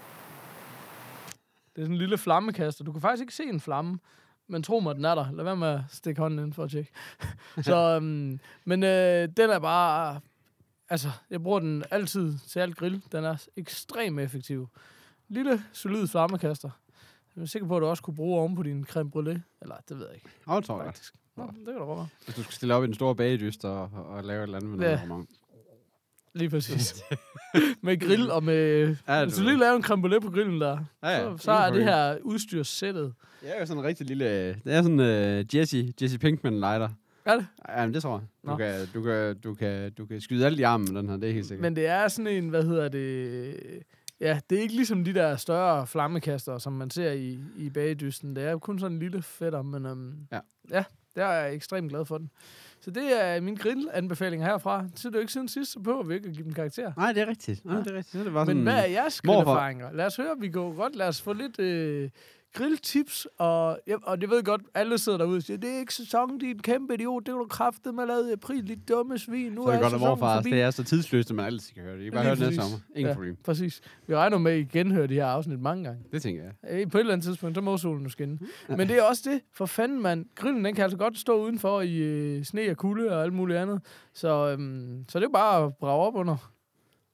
Det 1.76 1.82
er 1.82 1.86
sådan 1.86 1.92
en 1.92 1.98
lille 1.98 2.18
flammekaster. 2.18 2.84
Du 2.84 2.92
kan 2.92 3.02
faktisk 3.02 3.22
ikke 3.22 3.36
se 3.36 3.44
en 3.44 3.60
flamme, 3.60 4.00
men 4.48 4.64
tro 4.64 4.80
mig, 4.80 4.96
den 4.96 5.06
er 5.06 5.16
der. 5.16 5.32
Lad 5.32 5.44
være 5.44 5.56
med 5.56 5.68
at 5.68 5.82
stikke 5.90 6.22
hånden 6.22 6.46
ind 6.46 6.54
for 6.54 6.64
at 6.64 6.72
tjekke. 6.72 6.92
Så, 7.62 7.98
um, 7.98 8.40
men 8.66 8.84
øh, 8.84 9.30
den 9.38 9.50
er 9.50 9.60
bare... 9.60 10.20
Altså, 10.90 11.12
jeg 11.30 11.44
bruger 11.44 11.60
den 11.60 11.84
altid 11.92 12.38
til 12.38 12.60
alt 12.60 12.78
grill. 12.78 13.04
Den 13.12 13.24
er 13.24 13.46
ekstremt 13.56 14.20
effektiv. 14.20 14.70
Lille, 15.28 15.64
solid 15.74 16.08
flammekaster. 16.08 16.70
Jeg 17.40 17.44
er 17.44 17.48
sikker 17.48 17.68
på, 17.68 17.78
at 17.78 17.82
du 17.82 17.86
også 17.86 18.04
kunne 18.04 18.16
bruge 18.16 18.40
oven 18.40 18.56
på 18.56 18.64
din 18.64 18.86
creme 18.86 19.12
brûlée. 19.16 19.40
Eller, 19.62 19.76
det 19.90 19.98
ved 20.00 20.06
jeg 20.06 20.16
ikke, 20.16 20.30
det 20.56 20.64
tror 20.66 20.78
jeg. 20.78 20.86
faktisk. 20.86 21.14
Nå, 21.38 21.44
det 21.44 21.66
kan 21.66 21.74
da 21.74 21.80
godt 21.80 21.98
være. 21.98 22.08
Hvis 22.26 22.36
du 22.36 22.44
skal 22.44 22.54
stille 22.54 22.74
op 22.76 22.84
i 22.84 22.86
den 22.86 22.94
store 22.94 23.16
bagedyst 23.16 23.66
og, 23.66 23.90
og 23.94 24.24
lave 24.24 24.40
et 24.40 24.44
eller 24.44 24.58
andet 24.58 24.72
med 24.72 24.90
Ja. 24.90 25.06
noget. 25.08 25.26
Lige 26.34 26.50
præcis. 26.50 27.04
med 27.84 28.00
grill 28.00 28.32
og 28.32 28.44
med... 28.44 28.88
Ja, 29.08 29.14
Ja, 29.14 29.20
du 29.22 29.26
hvis 29.26 29.38
du 29.38 29.44
lige 29.44 29.58
laver 29.58 29.76
en 29.76 29.84
creme 29.84 30.08
brûlée 30.08 30.20
på 30.20 30.32
grillen 30.32 30.62
der, 30.62 30.80
Ja, 31.04 31.10
ja. 31.10 31.38
så, 31.38 31.44
så 31.44 31.52
er 31.52 31.72
det 31.74 31.84
her 31.84 32.18
udstyr 32.22 32.64
sættet. 32.64 33.14
Det 33.42 33.56
er 33.56 33.60
jo 33.60 33.66
sådan 33.66 33.82
en 33.84 33.88
rigtig 33.88 34.08
lille... 34.08 34.48
Det 34.54 34.74
er 34.74 34.82
sådan 34.82 35.00
uh, 35.00 35.56
Jesse, 35.56 35.94
Jesse 36.02 36.20
Pinkman 36.20 36.54
lighter. 36.60 36.90
Er 37.26 37.36
det? 37.36 37.48
Ja, 37.70 37.86
men 37.86 37.94
det 37.94 38.02
tror 38.02 38.18
jeg. 38.18 38.22
Du 38.46 38.50
Nå. 38.50 38.58
kan, 38.58 38.88
du, 38.94 39.02
kan, 39.04 39.40
du, 39.40 39.54
kan, 39.54 39.92
du 39.94 40.06
kan 40.06 40.22
skyde 40.22 40.46
alt 40.46 40.60
i 40.60 40.64
armen 40.64 40.94
med 40.94 41.02
den 41.02 41.10
her, 41.10 41.18
det 41.18 41.30
er 41.30 41.34
helt 41.34 41.46
sikkert. 41.46 41.62
Men 41.62 41.76
det 41.76 41.88
er 41.88 42.08
sådan 42.08 42.28
en, 42.28 42.50
hvad 42.50 42.64
hedder 42.64 42.90
det... 42.90 43.56
Ja, 44.22 44.40
det 44.50 44.58
er 44.58 44.62
ikke 44.62 44.76
ligesom 44.76 45.04
de 45.04 45.14
der 45.14 45.36
større 45.36 45.88
flammekaster, 45.88 46.58
som 46.58 46.74
man 46.74 46.90
ser 46.90 47.12
i, 47.12 47.40
i 47.58 47.70
bagedysten. 47.70 48.36
Det 48.36 48.44
er 48.44 48.58
kun 48.58 48.80
sådan 48.80 48.94
en 48.96 49.00
lille 49.00 49.22
fætter, 49.22 49.62
men 49.62 49.86
um, 49.86 50.16
Ja. 50.32 50.40
ja, 50.72 50.84
der 51.16 51.26
er 51.26 51.46
jeg 51.46 51.54
ekstremt 51.56 51.90
glad 51.90 52.06
for 52.06 52.18
den. 52.18 52.30
Så 52.82 52.92
det 52.92 53.24
er 53.26 53.42
min 53.42 53.56
grillanbefaling 53.56 54.44
herfra. 54.46 54.86
Så 54.96 55.10
det 55.10 55.16
er 55.16 55.20
jo 55.20 55.22
ikke 55.22 55.34
siden 55.34 55.48
sidst, 55.48 55.72
så 55.72 55.80
behøver 55.80 56.04
vi 56.04 56.14
ikke 56.14 56.28
at 56.30 56.34
give 56.36 56.44
dem 56.46 56.54
karakter. 56.54 56.92
Nej, 56.98 57.12
det 57.14 57.22
er 57.22 57.28
rigtigt. 57.28 57.66
Nej, 57.66 57.76
Ja. 57.76 57.82
det 57.84 57.92
er 57.92 57.96
rigtigt. 57.98 58.12
Så 58.12 58.24
det 58.24 58.34
Men 58.34 58.46
sådan, 58.46 58.64
hvad 58.64 58.74
er 58.84 58.86
jeres 58.88 59.22
grillerfaringer? 59.22 59.92
Lad 59.92 60.06
os 60.06 60.16
høre, 60.16 60.36
vi 60.40 60.50
går 60.50 60.74
godt. 60.76 60.96
Lad 60.96 61.08
os 61.08 61.22
få 61.22 61.34
lidt 61.34 61.60
øh, 61.60 62.10
grilltips. 62.54 63.28
Og, 63.38 63.80
ja, 63.88 63.96
og 64.04 64.22
det 64.22 64.30
ved 64.30 64.44
godt, 64.44 64.62
alle 64.74 64.98
sidder 64.98 65.18
derude 65.18 65.38
og 65.38 65.44
siger, 65.44 65.58
det 65.58 65.70
er 65.76 65.80
ikke 65.80 65.94
sæson, 65.94 66.38
din 66.38 66.60
kæmpe 66.60 66.94
idiot. 66.94 67.26
Det 67.26 67.34
var 67.34 67.40
du 67.40 67.48
kraftet 67.48 67.96
med 67.96 68.04
at 68.04 68.08
lave 68.08 68.30
i 68.30 68.32
april, 68.32 68.68
dit 68.68 68.90
dumme 68.90 69.18
svin. 69.18 69.52
Nu 69.52 69.64
så 69.64 69.68
er 69.70 69.72
det 69.74 69.82
godt, 69.82 69.94
at 69.94 70.00
sæsonen 70.00 70.10
morfar, 70.20 70.42
det 70.42 70.62
er 70.62 70.72
så 70.72 70.84
tidsløst, 70.84 71.30
at 71.30 71.36
man 71.36 71.46
altid 71.46 71.74
kan 71.74 71.84
høre 71.84 71.94
det. 71.98 72.02
I 72.02 72.04
kan 72.04 72.14
bare 72.14 72.24
høre 72.24 72.36
det 72.36 72.40
næste 72.42 72.56
sommer. 72.62 72.78
Ingen 72.96 73.08
Ja. 73.10 73.14
problem. 73.14 73.36
Præcis. 73.44 73.82
Vi 74.08 74.16
regner 74.16 74.38
med, 74.38 74.52
at 74.52 74.60
I 74.60 74.64
genhører 74.64 75.08
de 75.08 75.14
her 75.14 75.26
afsnit 75.26 75.60
mange 75.60 75.84
gange. 75.84 76.04
Det 76.12 76.22
tænker 76.22 76.44
jeg. 76.44 76.54
Øh, 76.70 76.92
På 76.92 76.98
et 76.98 77.00
eller 77.00 77.14
andet 77.14 77.26
tidspunkt, 77.26 77.56
så 77.58 77.62
må 77.62 77.78
solen 77.78 78.04
jo 78.04 78.10
skinne. 78.10 78.40
Men 78.70 78.80
det 78.80 78.98
er 78.98 79.04
også 79.04 79.30
det. 79.32 79.42
For 79.54 79.66
fanden, 79.66 80.02
mand. 80.02 80.26
Grillen, 80.36 80.66
den 80.66 80.76
kan 80.76 80.84
altså 80.84 80.98
godt 80.98 81.18
stå 81.18 81.44
udenfor 81.44 81.82
i 81.82 81.96
øh, 81.98 82.44
sne 82.44 82.70
og 82.70 82.78
kulde 82.78 83.12
og 83.12 83.24
alt 83.24 83.34
muligt 83.34 83.60
andet. 83.60 83.82
Så, 84.14 84.50
øhm, 84.52 85.06
så 85.10 85.20
det 85.20 85.26
er 85.26 85.30
bare 85.30 85.66
at 85.66 85.76
brage 85.76 86.02
op 86.08 86.16
under. 86.16 86.52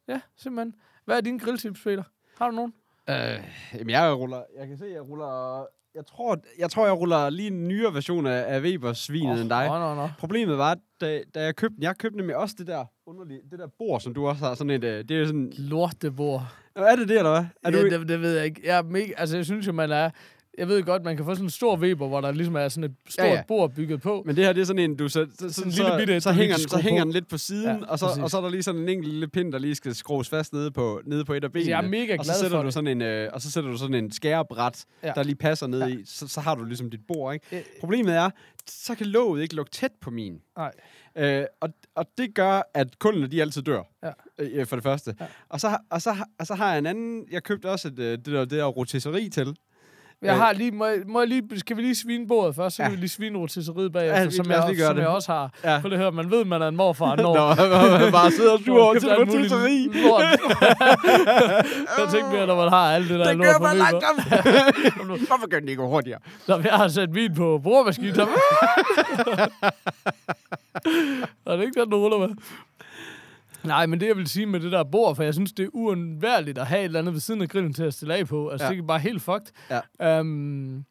Ja, 0.07 0.19
simpelthen. 0.37 0.75
Hvad 1.05 1.17
er 1.17 1.21
dine 1.21 1.39
grilltips, 1.39 1.81
Peter? 1.83 2.03
Har 2.37 2.49
du 2.49 2.55
nogen? 2.55 2.73
Øh, 3.09 3.15
jamen, 3.73 3.89
jeg 3.89 4.13
ruller... 4.13 4.41
Jeg 4.59 4.67
kan 4.67 4.77
se, 4.77 4.85
jeg 4.93 5.09
ruller... 5.09 5.65
Jeg 5.95 6.05
tror, 6.05 6.37
jeg, 6.59 6.71
tror, 6.71 6.85
jeg 6.85 6.97
ruller 6.99 7.29
lige 7.29 7.47
en 7.47 7.67
nyere 7.67 7.93
version 7.93 8.25
af, 8.25 8.55
af 8.55 8.61
Webers 8.61 8.97
svinet 8.97 9.33
oh, 9.33 9.39
end 9.41 9.49
dig. 9.49 9.67
Nå, 9.67 9.79
nå, 9.79 9.95
nå. 9.95 10.09
Problemet 10.19 10.57
var, 10.57 10.77
da, 11.01 11.21
da 11.35 11.43
jeg 11.43 11.55
købte 11.55 11.75
den, 11.75 11.83
jeg 11.83 11.97
købte 11.97 12.17
nemlig 12.17 12.35
også 12.35 12.55
det 12.57 12.67
der 12.67 12.85
underlige, 13.07 13.39
det 13.51 13.59
der 13.59 13.67
bord, 13.79 14.01
som 14.01 14.13
du 14.13 14.27
også 14.27 14.45
har, 14.45 14.55
sådan 14.55 14.69
et, 14.69 14.83
øh, 14.83 15.03
det 15.09 15.21
er 15.21 15.25
sådan, 15.25 15.53
Lortebord. 15.57 16.55
er 16.75 16.95
det 16.95 17.07
det, 17.07 17.17
eller 17.17 17.31
hvad? 17.31 17.45
Er 17.63 17.71
ja, 17.71 17.95
du, 17.95 17.99
det, 17.99 18.07
det, 18.07 18.21
ved 18.21 18.35
jeg 18.35 18.45
ikke. 18.45 18.61
Jeg, 18.63 18.77
er 18.77 18.83
mega, 18.83 19.11
altså, 19.17 19.35
jeg 19.35 19.45
synes 19.45 19.67
jo, 19.67 19.71
man 19.71 19.91
er... 19.91 20.09
Jeg 20.57 20.67
ved 20.67 20.83
godt, 20.83 21.03
man 21.03 21.15
kan 21.15 21.25
få 21.25 21.33
sådan 21.33 21.45
en 21.45 21.49
stor 21.49 21.77
Weber, 21.77 22.07
hvor 22.07 22.21
der 22.21 22.31
ligesom 22.31 22.55
er 22.55 22.67
sådan 22.69 22.83
et 22.83 22.95
stort 23.09 23.25
Ja, 23.25 23.33
ja, 23.33 23.41
bord 23.47 23.71
bygget 23.73 24.01
på. 24.01 24.23
men 24.25 24.35
det 24.35 24.45
her, 24.45 24.53
det 24.53 24.61
er 24.61 24.65
sådan 24.65 24.79
en, 24.91 24.95
du 24.95 25.09
så, 25.09 25.27
så, 25.31 25.37
Sådan 25.39 25.53
så, 25.53 25.63
en 25.63 25.69
lille 25.71 25.97
bitte, 25.97 26.21
så, 26.21 26.31
hænger, 26.31 26.55
den, 26.57 26.69
så 26.69 26.77
hænger 26.77 27.03
den 27.03 27.13
lidt 27.13 27.27
på 27.27 27.37
siden, 27.37 27.79
Ja, 27.79 27.85
og, 27.87 27.99
så, 27.99 28.05
præcis. 28.07 28.23
og 28.23 28.29
så 28.29 28.37
er 28.37 28.41
der 28.41 28.49
lige 28.49 28.63
sådan 28.63 28.81
en 28.81 28.89
enkelt 28.89 29.07
lille 29.13 29.27
pind, 29.27 29.51
der 29.53 29.59
lige 29.59 29.75
skal 29.75 29.95
skrues 29.95 30.29
fast 30.29 30.53
nede 30.53 30.71
på, 30.71 31.01
nede 31.05 31.25
på 31.25 31.33
et 31.33 31.43
af 31.43 31.51
benene. 31.51 31.69
jeg 31.71 31.85
er 31.85 31.89
mega 31.89 32.15
og 32.19 32.25
så 32.25 32.31
glad 32.31 32.39
sætter 32.39 32.57
for 32.57 32.61
du 32.61 32.65
det. 32.65 32.73
sådan 32.73 32.87
en, 32.87 33.01
øh, 33.01 33.29
og 33.33 33.41
så 33.41 33.51
sætter 33.51 33.71
du 33.71 33.77
sådan 33.77 33.93
en 33.93 34.11
skærebræt, 34.11 34.85
Ja. 35.03 35.11
der 35.15 35.23
lige 35.23 35.35
passer 35.35 35.67
ned 35.67 35.79
Ja. 35.79 35.87
i, 35.87 36.03
så, 36.05 36.27
så 36.27 36.41
har 36.41 36.55
du 36.55 36.63
ligesom 36.63 36.89
dit 36.89 37.01
bord, 37.07 37.33
ikke? 37.33 37.45
Øh, 37.57 37.61
Problemet 37.79 38.15
er, 38.15 38.29
så 38.69 38.95
kan 38.95 39.05
låget 39.07 39.41
ikke 39.41 39.55
lukke 39.55 39.71
tæt 39.71 39.91
på 40.01 40.11
min. 40.11 40.41
Nej. 40.57 40.71
Øh, 41.17 41.45
og, 41.61 41.69
og 41.95 42.05
det 42.17 42.35
gør, 42.35 42.61
at 42.73 42.99
kunderne 42.99 43.27
de 43.27 43.41
altid 43.41 43.61
dør. 43.61 43.81
Ja. 44.03 44.11
Øh, 44.39 44.65
for 44.65 44.75
det 44.75 44.83
første. 44.83 45.15
Ja. 45.19 45.25
Og, 45.49 45.59
så, 45.61 45.77
og, 45.89 46.01
så, 46.01 46.15
og 46.39 46.47
så 46.47 46.55
har 46.55 46.69
jeg 46.69 46.77
en 46.77 46.85
anden... 46.85 47.25
Jeg 47.31 47.43
købte 47.43 47.69
også 47.69 47.87
et, 47.87 47.99
øh, 47.99 48.11
det, 48.11 48.25
der, 48.25 48.39
det 48.39 48.51
der 48.51 48.65
rotisseri 48.65 49.29
til. 49.29 49.55
Jeg 50.21 50.33
Øh. 50.33 50.39
har 50.39 50.53
lige, 50.53 50.71
må 50.71 50.85
jeg, 50.85 50.97
må 51.07 51.19
jeg 51.19 51.27
lige, 51.27 51.59
skal 51.59 51.77
vi 51.77 51.81
lige 51.81 51.95
svine 51.95 52.27
bordet 52.27 52.55
først, 52.55 52.75
så 52.75 52.81
Ja. 52.83 52.87
kan 52.89 52.95
vi 52.95 53.01
lige 53.01 53.09
svine 53.09 53.37
rotisseriet 53.37 53.93
bagefter, 53.93 54.21
Ja, 54.21 54.29
som, 54.29 54.51
jeg, 54.51 54.75
som 54.87 54.95
det. 54.95 55.01
jeg 55.01 55.07
også 55.09 55.31
har. 55.31 55.49
Ja. 55.63 55.77
For 55.77 55.89
det 55.89 55.97
her, 55.99 56.11
man 56.11 56.31
ved, 56.31 56.45
man 56.45 56.61
er 56.61 56.67
en 56.67 56.75
morfar, 56.75 57.15
når 57.15 57.33
Nå, 58.05 58.11
bare 58.11 58.31
sidder 58.31 58.51
og 58.51 58.59
over 58.83 58.93
købt 58.93 59.03
til 59.03 59.15
rotisseri. 59.15 59.89
jeg 61.99 62.07
tænkte 62.11 62.31
mere, 62.31 62.47
når 62.47 62.55
man 62.55 62.69
har 62.69 62.91
alt 62.95 63.09
det 63.09 63.19
der 63.19 63.25
Det 63.27 63.37
lort 63.37 63.55
på 63.57 63.63
man 63.63 63.71
Weber. 63.71 63.91
langt 63.91 64.05
Hvorfor 65.27 65.47
gør 65.49 65.59
den 65.59 65.69
ikke 65.69 65.81
hurtigere? 65.83 66.19
Når 66.47 66.59
jeg 66.63 66.73
har 66.73 66.87
sat 66.87 67.15
vin 67.15 67.35
på 67.35 67.59
bordmaskinen, 67.63 68.15
så... 68.15 68.27
er 71.45 71.55
det 71.55 71.61
ikke 71.65 71.81
den, 71.81 71.89
du 71.89 71.97
ruller 71.97 72.17
med? 72.27 72.35
Nej, 73.67 73.85
men 73.85 73.99
det 73.99 74.07
jeg 74.07 74.17
vil 74.17 74.27
sige 74.27 74.45
med 74.45 74.59
det 74.59 74.71
der 74.71 74.83
bord, 74.83 75.15
for 75.15 75.23
jeg 75.23 75.33
synes, 75.33 75.53
det 75.53 75.63
er 75.65 75.69
uundværligt 75.73 76.57
at 76.57 76.65
have 76.67 76.79
et 76.81 76.85
eller 76.85 76.99
andet 76.99 77.13
ved 77.13 77.21
siden 77.21 77.41
af 77.41 77.49
grillen 77.49 77.73
til 77.73 77.83
at 77.83 77.93
stille 77.93 78.15
af 78.15 78.27
på. 78.27 78.49
Altså, 78.49 78.67
Ja. 78.67 78.73
det 78.73 78.79
er 78.79 78.83
bare 78.87 78.99
helt 78.99 79.21
fucked. 79.21 79.51
Ja. 79.99 80.19
Um, 80.19 80.85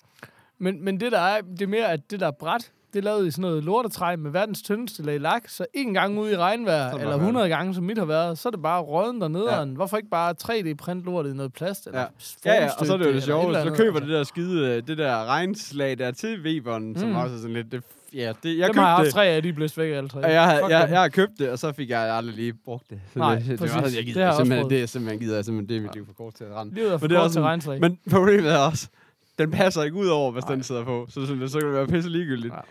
men, 0.58 0.84
men 0.84 1.00
det 1.00 1.12
der 1.12 1.20
er, 1.20 1.40
det 1.40 1.62
er 1.62 1.66
mere, 1.66 1.92
at 1.92 2.00
det 2.10 2.20
der 2.20 2.30
bræt, 2.30 2.70
det 2.92 2.98
er 3.00 3.04
lavet 3.04 3.26
i 3.26 3.30
sådan 3.30 3.42
noget 3.42 3.64
lortetræ 3.64 4.16
med 4.16 4.30
verdens 4.30 4.62
tyndeste 4.62 5.02
lag 5.02 5.20
lak, 5.20 5.42
så 5.48 5.66
en 5.74 5.94
gang 5.94 6.18
ude 6.18 6.32
i 6.32 6.36
regnvejr, 6.36 6.76
er 6.76 6.90
det 6.90 7.00
eller 7.00 7.06
bare 7.06 7.16
100 7.18 7.48
gange, 7.48 7.74
som 7.74 7.84
mit 7.84 7.98
har 7.98 8.04
været, 8.04 8.38
så 8.38 8.48
er 8.48 8.50
det 8.50 8.62
bare 8.62 8.80
råden 8.82 9.20
dernede. 9.20 9.54
Ja. 9.58 9.64
Hvorfor 9.64 9.96
ikke 9.96 10.08
bare 10.10 10.34
3D-print 10.44 11.04
lortet 11.04 11.30
i 11.30 11.36
noget 11.36 11.52
plast? 11.52 11.86
Eller 11.86 12.00
Ja. 12.00 12.06
Ja, 12.44 12.62
ja, 12.64 12.70
og 12.78 12.86
så 12.86 12.92
er 12.92 12.96
det 12.96 13.06
jo 13.06 13.12
det 13.12 13.22
sjove, 13.22 13.54
så 13.54 13.74
køber 13.76 13.96
andet, 13.96 14.08
det 14.08 14.16
der 14.18 14.24
skide, 14.24 14.68
øh, 14.76 14.82
det 14.86 14.98
der 14.98 15.24
regnslag 15.24 15.98
der 15.98 16.10
til 16.10 16.40
Weberen, 16.42 16.88
mm. 16.88 16.96
som 16.96 17.14
også 17.14 17.34
er 17.34 17.38
sådan 17.38 17.54
lidt, 17.54 17.72
det, 17.72 17.82
ja, 18.14 18.32
det, 18.42 18.58
jeg 18.58 18.58
Dem 18.58 18.58
har 18.58 18.64
jeg 18.64 18.68
købte 18.68 18.80
haft 18.82 19.04
det, 19.04 19.12
tre 19.14 19.26
af, 19.26 19.42
de 19.42 19.52
blæst 19.52 19.78
væk 19.78 19.92
alle 19.94 20.08
tre. 20.08 20.24
og 20.24 20.32
jeg, 20.32 20.44
har- 20.44 20.60
Fuck 20.60 20.70
jeg, 20.70 20.82
dem. 20.82 20.92
jeg 20.92 21.00
har 21.00 21.08
købt 21.08 21.32
det, 21.38 21.50
og 21.50 21.58
så 21.58 21.72
fik 21.72 21.90
jeg 21.90 22.00
aldrig 22.14 22.34
lige 22.36 22.52
brugt 22.64 22.90
det. 22.90 23.00
Så 23.12 23.18
Nej, 23.18 23.34
det, 23.34 23.44
det, 23.44 23.50
var 23.50 23.56
præcis. 23.56 23.72
sådan, 23.72 23.84
jeg 23.90 23.96
Det 23.96 24.04
gider 24.06 24.18
har 24.20 24.24
jeg 24.24 24.30
også 24.30 24.38
simpelthen, 24.40 24.62
prøvet. 24.62 24.70
det 24.70 24.82
er 24.82 24.86
simpelthen, 24.86 25.20
gider 25.20 25.34
jeg 25.34 25.44
simpelthen, 25.44 25.68
det 25.68 25.76
er 25.76 25.80
mit 25.86 25.94
liv 25.94 26.06
for 26.06 26.12
kort 26.12 26.34
til 26.34 26.44
at 26.44 26.54
rende. 26.54 26.74
Livet 26.74 26.92
er 26.92 26.98
for 26.98 27.04
Men 27.04 27.10
det 27.10 27.16
er 27.16 27.18
kort 27.20 27.24
også 27.24 27.32
til 27.32 27.34
sådan- 27.34 27.46
regnslag. 27.48 27.80
Men 27.80 27.98
problemet 28.10 28.52
er 28.52 28.58
også, 28.58 28.88
den 29.38 29.50
passer 29.50 29.82
ikke 29.82 29.96
ud 29.96 30.06
over, 30.06 30.32
hvis 30.32 30.44
Nej. 30.44 30.54
den 30.54 30.62
sidder 30.64 30.84
på. 30.84 31.06
Så, 31.08 31.26
så, 31.26 31.48
så 31.48 31.58
kan 31.58 31.68
det 31.68 31.74
være 31.76 31.86
pisse 31.86 32.10
ligegyldigt. 32.10 32.52
Nej. 32.52 32.62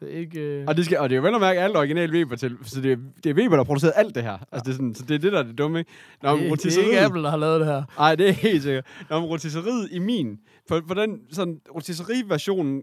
Det 0.00 0.14
er 0.14 0.18
ikke... 0.18 0.40
Øh... 0.40 0.64
Og 0.68 0.76
det, 0.76 0.84
skal, 0.84 0.98
og 0.98 1.08
det 1.10 1.14
er 1.16 1.20
jo 1.20 1.26
vel 1.26 1.34
at 1.34 1.40
mærke 1.40 1.60
alt 1.60 1.76
original 1.76 2.10
Weber 2.12 2.36
til, 2.36 2.56
så 2.64 2.80
det, 2.80 2.92
er- 2.92 2.96
det 3.24 3.30
er 3.30 3.34
Weber, 3.34 3.50
der 3.50 3.56
har 3.56 3.64
produceret 3.64 3.92
alt 3.96 4.14
det 4.14 4.22
her. 4.22 4.38
Altså, 4.52 4.64
det 4.64 4.68
er 4.68 4.72
sådan, 4.72 4.94
så 4.94 5.02
det 5.08 5.14
er 5.14 5.18
det, 5.18 5.32
der 5.32 5.38
er 5.38 5.42
det 5.42 5.58
dumme, 5.58 5.78
ikke? 5.78 5.90
Når 6.22 6.36
det, 6.36 6.62
det 6.62 6.78
er 6.78 6.82
ikke 6.84 7.00
Apple, 7.00 7.22
der 7.22 7.30
har 7.30 7.36
lavet 7.36 7.60
det 7.60 7.68
her. 7.68 7.82
Nej, 7.98 8.14
det 8.14 8.28
er 8.28 8.32
helt 8.32 8.62
sikkert. 8.62 8.84
Når 9.10 9.20
rotisseriet 9.20 9.88
i 9.90 9.98
min, 9.98 10.38
på, 10.68 10.80
på 10.88 10.94
den 10.94 11.18
sådan 11.32 11.60
rotisserie-version, 11.74 12.82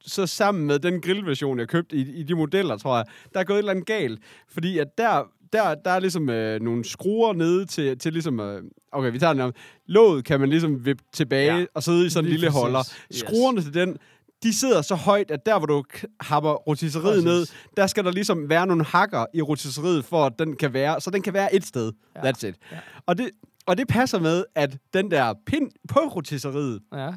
så 0.00 0.26
sammen 0.26 0.66
med 0.66 0.78
den 0.78 1.00
grillversion, 1.00 1.58
jeg 1.58 1.68
købte 1.68 1.96
i, 1.96 2.00
i 2.00 2.22
de 2.22 2.34
modeller, 2.34 2.76
tror 2.76 2.96
jeg, 2.96 3.04
der 3.34 3.40
er 3.40 3.44
gået 3.44 3.56
et 3.56 3.58
eller 3.58 3.70
andet 3.72 3.86
galt. 3.86 4.20
Fordi 4.48 4.78
at 4.78 4.88
der, 4.98 5.22
der, 5.52 5.74
der 5.74 5.90
er 5.90 5.98
ligesom 6.00 6.30
øh, 6.30 6.60
nogle 6.60 6.84
skruer 6.84 7.32
nede 7.32 7.66
til, 7.66 7.98
til 7.98 8.12
ligesom... 8.12 8.40
Øh, 8.40 8.62
okay, 8.92 9.12
vi 9.12 9.18
tager 9.18 9.32
den 9.32 9.42
om. 9.42 9.52
Låget 9.86 10.24
kan 10.24 10.40
man 10.40 10.48
ligesom 10.48 10.84
vippe 10.86 11.04
tilbage 11.12 11.56
Ja, 11.58 11.64
og 11.74 11.82
sidde 11.82 12.06
i 12.06 12.08
sådan 12.10 12.24
en 12.24 12.30
lille 12.30 12.46
præcis. 12.46 12.60
holder. 12.60 12.80
Yes. 13.12 13.18
Skruerne 13.20 13.62
til 13.62 13.74
den, 13.74 13.96
de 14.42 14.54
sidder 14.54 14.82
så 14.82 14.94
højt, 14.94 15.30
at 15.30 15.46
der, 15.46 15.58
hvor 15.58 15.66
du 15.66 15.84
happer 16.20 16.50
rotisseriet 16.52 17.24
ned, 17.24 17.46
der 17.76 17.86
skal 17.86 18.04
der 18.04 18.10
ligesom 18.12 18.48
være 18.48 18.66
nogle 18.66 18.84
hakker 18.84 19.26
i 19.34 19.42
rotisseriet, 19.42 20.04
for 20.04 20.26
at 20.26 20.32
den 20.38 20.56
kan 20.56 20.72
være, 20.72 21.00
så 21.00 21.10
den 21.10 21.22
kan 21.22 21.32
være 21.34 21.54
et 21.54 21.66
sted. 21.66 21.92
Ja. 22.16 22.20
That's 22.30 22.46
it. 22.48 22.54
Ja. 22.72 22.76
Og, 23.06 23.18
det, 23.18 23.30
og 23.66 23.78
det 23.78 23.88
passer 23.88 24.20
med, 24.20 24.44
at 24.54 24.78
den 24.94 25.10
der 25.10 25.34
pind 25.46 25.70
på 25.88 25.98
rotisseriet, 26.00 26.80
Ja. 26.94 27.10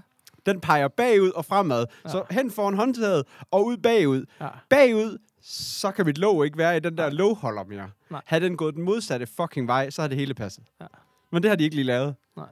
Den 0.46 0.60
peger 0.62 0.88
bagud 0.88 1.30
og 1.36 1.46
fremad. 1.46 1.86
Ja. 2.06 2.10
Så 2.10 2.24
hen 2.32 2.52
foran 2.52 2.74
håndtaget 2.74 3.24
og 3.52 3.66
ud 3.66 3.78
bagud. 3.78 4.26
ja. 4.42 4.48
Bagud, 4.70 5.18
så 5.44 5.92
kan 5.92 6.06
mit 6.06 6.18
låg 6.18 6.46
ikke 6.46 6.58
være 6.58 6.78
i 6.78 6.80
den 6.80 6.98
der 6.98 7.10
lågholder 7.10 7.64
mere. 7.64 7.90
Nej. 8.12 8.22
Havde 8.26 8.46
den 8.46 8.58
gået 8.58 8.76
den 8.76 8.84
modsatte 8.84 9.28
fucking 9.38 9.68
vej, 9.68 9.90
så 9.90 10.02
havde 10.02 10.10
det 10.10 10.18
hele 10.18 10.34
passet. 10.34 10.64
Ja. 10.82 10.86
Men 11.32 11.44
det 11.44 11.50
har 11.52 11.56
de 11.56 11.64
ikke 11.64 11.76
lige 11.76 11.86
lavet. 11.86 12.16
Nej. 12.38 12.46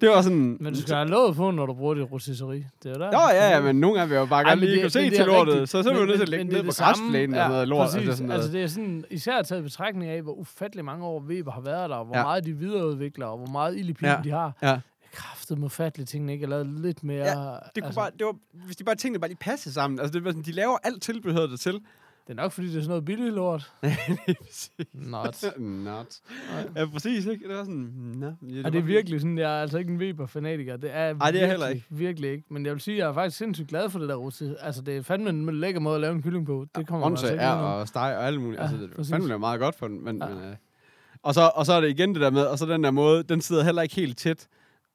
Det 0.00 0.08
var 0.08 0.22
sådan... 0.22 0.56
Men 0.60 0.74
du 0.74 0.80
skal 0.80 0.94
have 0.96 1.08
låget 1.08 1.36
på, 1.36 1.50
når 1.50 1.66
du 1.66 1.74
bruger 1.74 1.94
dit 1.94 2.12
rotisseri. 2.12 2.56
Det 2.82 2.90
er 2.90 2.90
jo 2.90 3.00
der. 3.00 3.10
Nå, 3.12 3.18
ja, 3.32 3.50
ja, 3.50 3.60
men 3.60 3.80
nogle 3.80 3.98
gange 3.98 4.08
vil 4.08 4.14
jeg 4.14 4.20
jo 4.20 4.26
bare 4.26 4.44
gerne 4.44 4.60
lige 4.60 4.72
det- 4.72 4.82
kunne 4.82 4.90
se 4.90 5.00
det 5.04 5.12
til 5.12 5.26
lortet, 5.26 5.54
rigtigt. 5.54 5.70
så 5.70 5.82
så 5.82 5.88
er 5.88 5.92
du 5.92 5.98
Men- 5.98 6.08
nødt 6.08 6.16
til 6.18 6.22
at 6.22 6.28
lægge 6.28 6.44
det 6.44 6.52
ned 6.52 6.62
på 6.62 6.66
det 6.70 6.76
græsplænen 6.76 7.34
og 7.34 7.40
Ja, 7.40 7.48
noget 7.48 7.68
lort. 7.68 7.84
Præcis. 7.86 7.96
Altså, 8.00 8.12
sådan 8.16 8.26
noget. 8.28 8.40
altså, 8.42 8.52
det 8.52 8.62
er 8.62 8.66
sådan, 8.66 9.04
især 9.10 9.42
taget 9.42 9.64
betragtning 9.64 10.10
af, 10.10 10.22
hvor 10.22 10.32
ufattelig 10.32 10.84
mange 10.84 11.06
år 11.06 11.20
Weber 11.20 11.52
har 11.52 11.60
været 11.60 11.90
der, 11.90 11.96
og 11.96 12.04
hvor 12.04 12.16
Ja. 12.16 12.22
meget 12.22 12.44
de 12.44 12.52
videreudvikler, 12.52 13.26
og 13.26 13.38
hvor 13.38 13.46
meget 13.46 13.76
ild 13.76 13.88
i 13.90 13.94
Ja. 14.02 14.16
de 14.24 14.30
har. 14.30 14.52
Ja. 14.62 14.78
Kræftet 15.12 15.58
med 15.58 15.68
fattelige 15.70 16.06
ting, 16.06 16.30
ikke 16.32 16.44
er 16.44 16.48
lavet 16.48 16.66
lidt 16.80 17.04
mere... 17.04 17.24
Ja, 17.26 17.32
Det 17.34 17.82
kunne 17.82 17.84
altså, 17.84 18.00
bare, 18.00 18.10
det 18.18 18.26
var, 18.26 18.34
hvis 18.66 18.76
de 18.76 18.84
bare 18.84 18.94
tingene 18.94 19.18
bare 19.20 19.28
lige 19.30 19.38
passede 19.40 19.74
sammen. 19.74 20.00
Altså, 20.00 20.12
det 20.12 20.24
var 20.24 20.30
sådan, 20.30 20.42
de 20.42 20.52
laver 20.52 20.76
alt 20.82 21.02
tilbehøret 21.02 21.50
det 21.50 21.60
til. 21.60 21.72
Det 22.26 22.38
er 22.38 22.42
nok, 22.42 22.52
fordi 22.52 22.66
det 22.66 22.76
er 22.76 22.80
sådan 22.80 22.88
noget 22.88 23.04
billigt 23.04 23.34
lort. 23.34 23.72
præcis. 23.82 24.70
Not. 24.92 25.44
Not. 25.58 26.06
Ja, 26.76 26.86
præcis, 26.86 27.26
ikke? 27.26 27.48
Det 27.48 27.56
var 27.56 27.64
sådan, 27.64 27.90
nå. 28.14 28.26
Ja, 28.42 28.62
det 28.62 28.74
er 28.74 28.82
virkelig 28.82 29.20
sådan, 29.20 29.38
jeg 29.38 29.56
er 29.58 29.60
altså 29.62 29.78
ikke 29.78 29.92
en 29.92 29.98
Weber-fanatiker. 29.98 30.76
Det 30.76 30.90
er, 30.96 30.96
Ej, 30.96 31.12
det 31.12 31.20
er 31.20 31.24
virkelig, 31.32 31.48
heller 31.48 31.68
ikke. 31.68 31.84
Virkelig 31.90 32.30
ikke. 32.30 32.44
Men 32.50 32.66
jeg 32.66 32.72
vil 32.72 32.80
sige, 32.80 32.94
at 32.94 32.98
jeg 32.98 33.08
er 33.08 33.12
faktisk 33.14 33.36
sindssygt 33.38 33.68
glad 33.68 33.90
for 33.90 33.98
det 33.98 34.08
der 34.08 34.14
rotis. 34.14 34.48
Altså, 34.60 34.82
det 34.82 34.96
er 34.96 35.02
fandme 35.02 35.30
en 35.30 35.54
lækker 35.60 35.80
måde 35.80 35.94
at 35.94 36.00
lave 36.00 36.14
en 36.14 36.22
kylling 36.22 36.46
på. 36.46 36.66
Det 36.74 36.86
kommer 36.86 37.06
man 37.06 37.10
Monse 37.10 37.22
altså 37.26 37.32
ikke 37.32 37.44
er 37.44 37.50
og 37.52 37.88
steg 37.88 38.02
og 38.16 38.26
alt 38.26 38.40
muligt. 38.40 38.58
Ja, 38.58 38.62
altså, 38.62 38.76
det 38.76 38.90
præcis. 38.96 39.12
fandme 39.12 39.32
er 39.34 39.38
meget 39.38 39.60
godt 39.60 39.74
for 39.74 39.88
den. 39.88 40.04
Men, 40.04 40.16
Ja. 40.22 40.28
men, 40.28 40.38
øh. 40.38 40.56
og, 41.22 41.34
så, 41.34 41.50
og 41.54 41.66
så 41.66 41.72
er 41.72 41.80
det 41.80 41.88
igen 41.88 42.14
det 42.14 42.20
der 42.22 42.30
med, 42.30 42.42
og 42.42 42.58
så 42.58 42.66
den 42.66 42.84
der 42.84 42.90
måde, 42.90 43.22
den 43.22 43.40
sidder 43.40 43.64
heller 43.64 43.82
ikke 43.82 43.94
helt 43.94 44.18
tæt. 44.18 44.48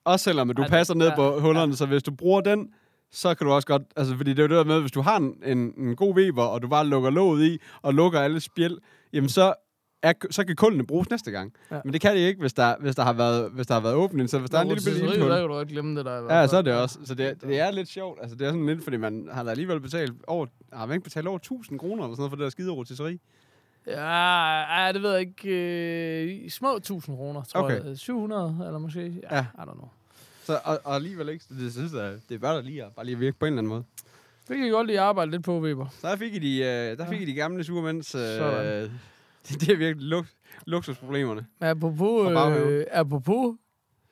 Også 0.05 0.23
selvom 0.23 0.49
at 0.49 0.57
du 0.57 0.61
Ej, 0.61 0.65
det- 0.65 0.71
passer 0.71 0.93
ned 0.93 1.07
ja, 1.07 1.15
på 1.15 1.39
hullerne, 1.39 1.75
så 1.75 1.85
hvis 1.85 2.03
du 2.03 2.11
bruger 2.11 2.41
den, 2.41 2.69
så 3.11 3.35
kan 3.35 3.47
du 3.47 3.53
også 3.53 3.67
godt, 3.67 3.81
altså 3.95 4.17
fordi 4.17 4.29
det 4.31 4.39
er 4.39 4.43
jo 4.43 4.47
det 4.49 4.57
der 4.57 4.63
med, 4.63 4.79
hvis 4.81 4.91
du 4.91 5.01
har 5.01 5.17
en, 5.17 5.35
en, 5.45 5.73
en 5.77 5.95
god 5.95 6.15
Weber, 6.15 6.43
og 6.43 6.61
du 6.61 6.67
bare 6.67 6.87
lukker 6.87 7.09
låget 7.09 7.45
i, 7.45 7.57
og 7.81 7.93
lukker 7.93 8.19
alle 8.19 8.39
spjæld, 8.39 8.77
jamen 9.13 9.29
så, 9.29 9.53
er, 10.03 10.13
så 10.31 10.45
kan 10.45 10.55
kullene 10.55 10.85
bruges 10.87 11.09
næste 11.09 11.31
gang. 11.31 11.53
Ja. 11.71 11.79
Men 11.85 11.93
det 11.93 12.01
kan 12.01 12.15
de 12.15 12.19
ikke, 12.19 12.39
hvis 12.39 12.53
der, 12.53 12.75
hvis 12.79 12.95
der, 12.95 13.03
har, 13.03 13.13
været, 13.13 13.51
hvis 13.51 13.67
der 13.67 13.73
har 13.73 13.81
været 13.81 13.95
åbning. 13.95 14.29
Så 14.29 14.39
hvis 14.39 14.49
der 14.49 14.57
er 14.57 14.61
en 14.61 14.67
lille 14.67 14.81
bitte 14.91 15.07
ildhul- 15.07 15.29
Der 15.29 15.39
kan 15.39 15.47
du 15.49 15.59
ikke 15.59 15.71
glemme 15.73 15.97
det 15.97 16.05
der. 16.05 16.35
Ja, 16.39 16.47
så 16.47 16.57
er 16.57 16.61
det 16.61 16.73
også. 16.73 16.99
Så 17.05 17.15
det, 17.15 17.41
det 17.41 17.59
er 17.59 17.71
lidt 17.71 17.87
sjovt. 17.89 18.19
Altså, 18.21 18.35
det 18.35 18.47
er 18.47 18.51
sådan 18.51 18.65
lidt, 18.65 18.83
fordi 18.83 18.97
man 18.97 19.29
har 19.31 19.43
da 19.43 19.49
alligevel 19.51 19.79
betalt 19.81 20.13
over, 20.27 20.45
har 20.73 20.85
man 20.85 20.95
ikke 20.95 21.03
betalt 21.03 21.27
over 21.27 21.37
1000 21.37 21.79
kroner 21.79 22.03
eller 22.03 22.15
sådan 22.15 22.21
noget 22.21 22.31
for 22.31 22.35
det 22.35 22.43
der 22.43 22.49
skide 22.49 22.71
rotisseri? 22.71 23.19
Ja, 23.87 24.83
ja, 24.85 24.91
det 24.93 25.01
ved 25.03 25.11
jeg 25.11 25.21
ikke. 25.21 25.49
Øh, 26.43 26.49
små 26.49 26.75
1000 26.75 27.15
kroner, 27.17 27.43
tror 27.43 27.61
Okay. 27.61 27.85
jeg. 27.85 27.97
700, 27.97 28.57
eller 28.65 28.79
måske. 28.79 29.01
Ja, 29.31 29.35
Ja. 29.35 29.45
I 29.57 29.61
don't 29.61 29.73
know. 29.73 29.89
Så, 30.43 30.59
og, 30.63 30.79
og 30.83 30.95
alligevel 30.95 31.29
ikke. 31.29 31.45
Det 31.49 31.71
synes 31.73 31.93
jeg, 31.93 32.13
det 32.29 32.35
er 32.35 32.39
bare 32.39 32.61
lige 32.61 32.83
at, 32.83 32.91
bare 32.95 33.05
lige 33.05 33.15
at 33.15 33.19
virke 33.19 33.37
på 33.39 33.45
en 33.45 33.53
eller 33.53 33.57
anden 33.59 33.69
måde. 33.69 33.83
Det 34.47 34.57
kan 34.57 34.65
I 34.65 34.69
godt 34.69 34.87
lige 34.87 34.99
arbejde 34.99 35.31
lidt 35.31 35.43
på, 35.43 35.59
Weber. 35.59 35.85
Så 36.01 36.07
der 36.07 36.15
fik 36.15 36.33
I 36.35 36.39
de, 36.39 36.57
øh, 36.57 36.97
der 36.97 37.09
fik 37.09 37.21
I 37.21 37.25
de 37.25 37.33
gamle 37.33 37.63
surmænds... 37.63 38.15
Øh, 38.15 38.21
Sådan. 38.21 38.91
det, 39.47 39.61
det 39.61 39.69
er 39.69 39.75
virkelig 39.77 40.07
luk, 40.07 40.25
luksusproblemerne. 40.67 41.45
Men 41.59 41.69
apropos, 41.69 42.31
øh, 42.57 42.85
apropos 42.91 43.55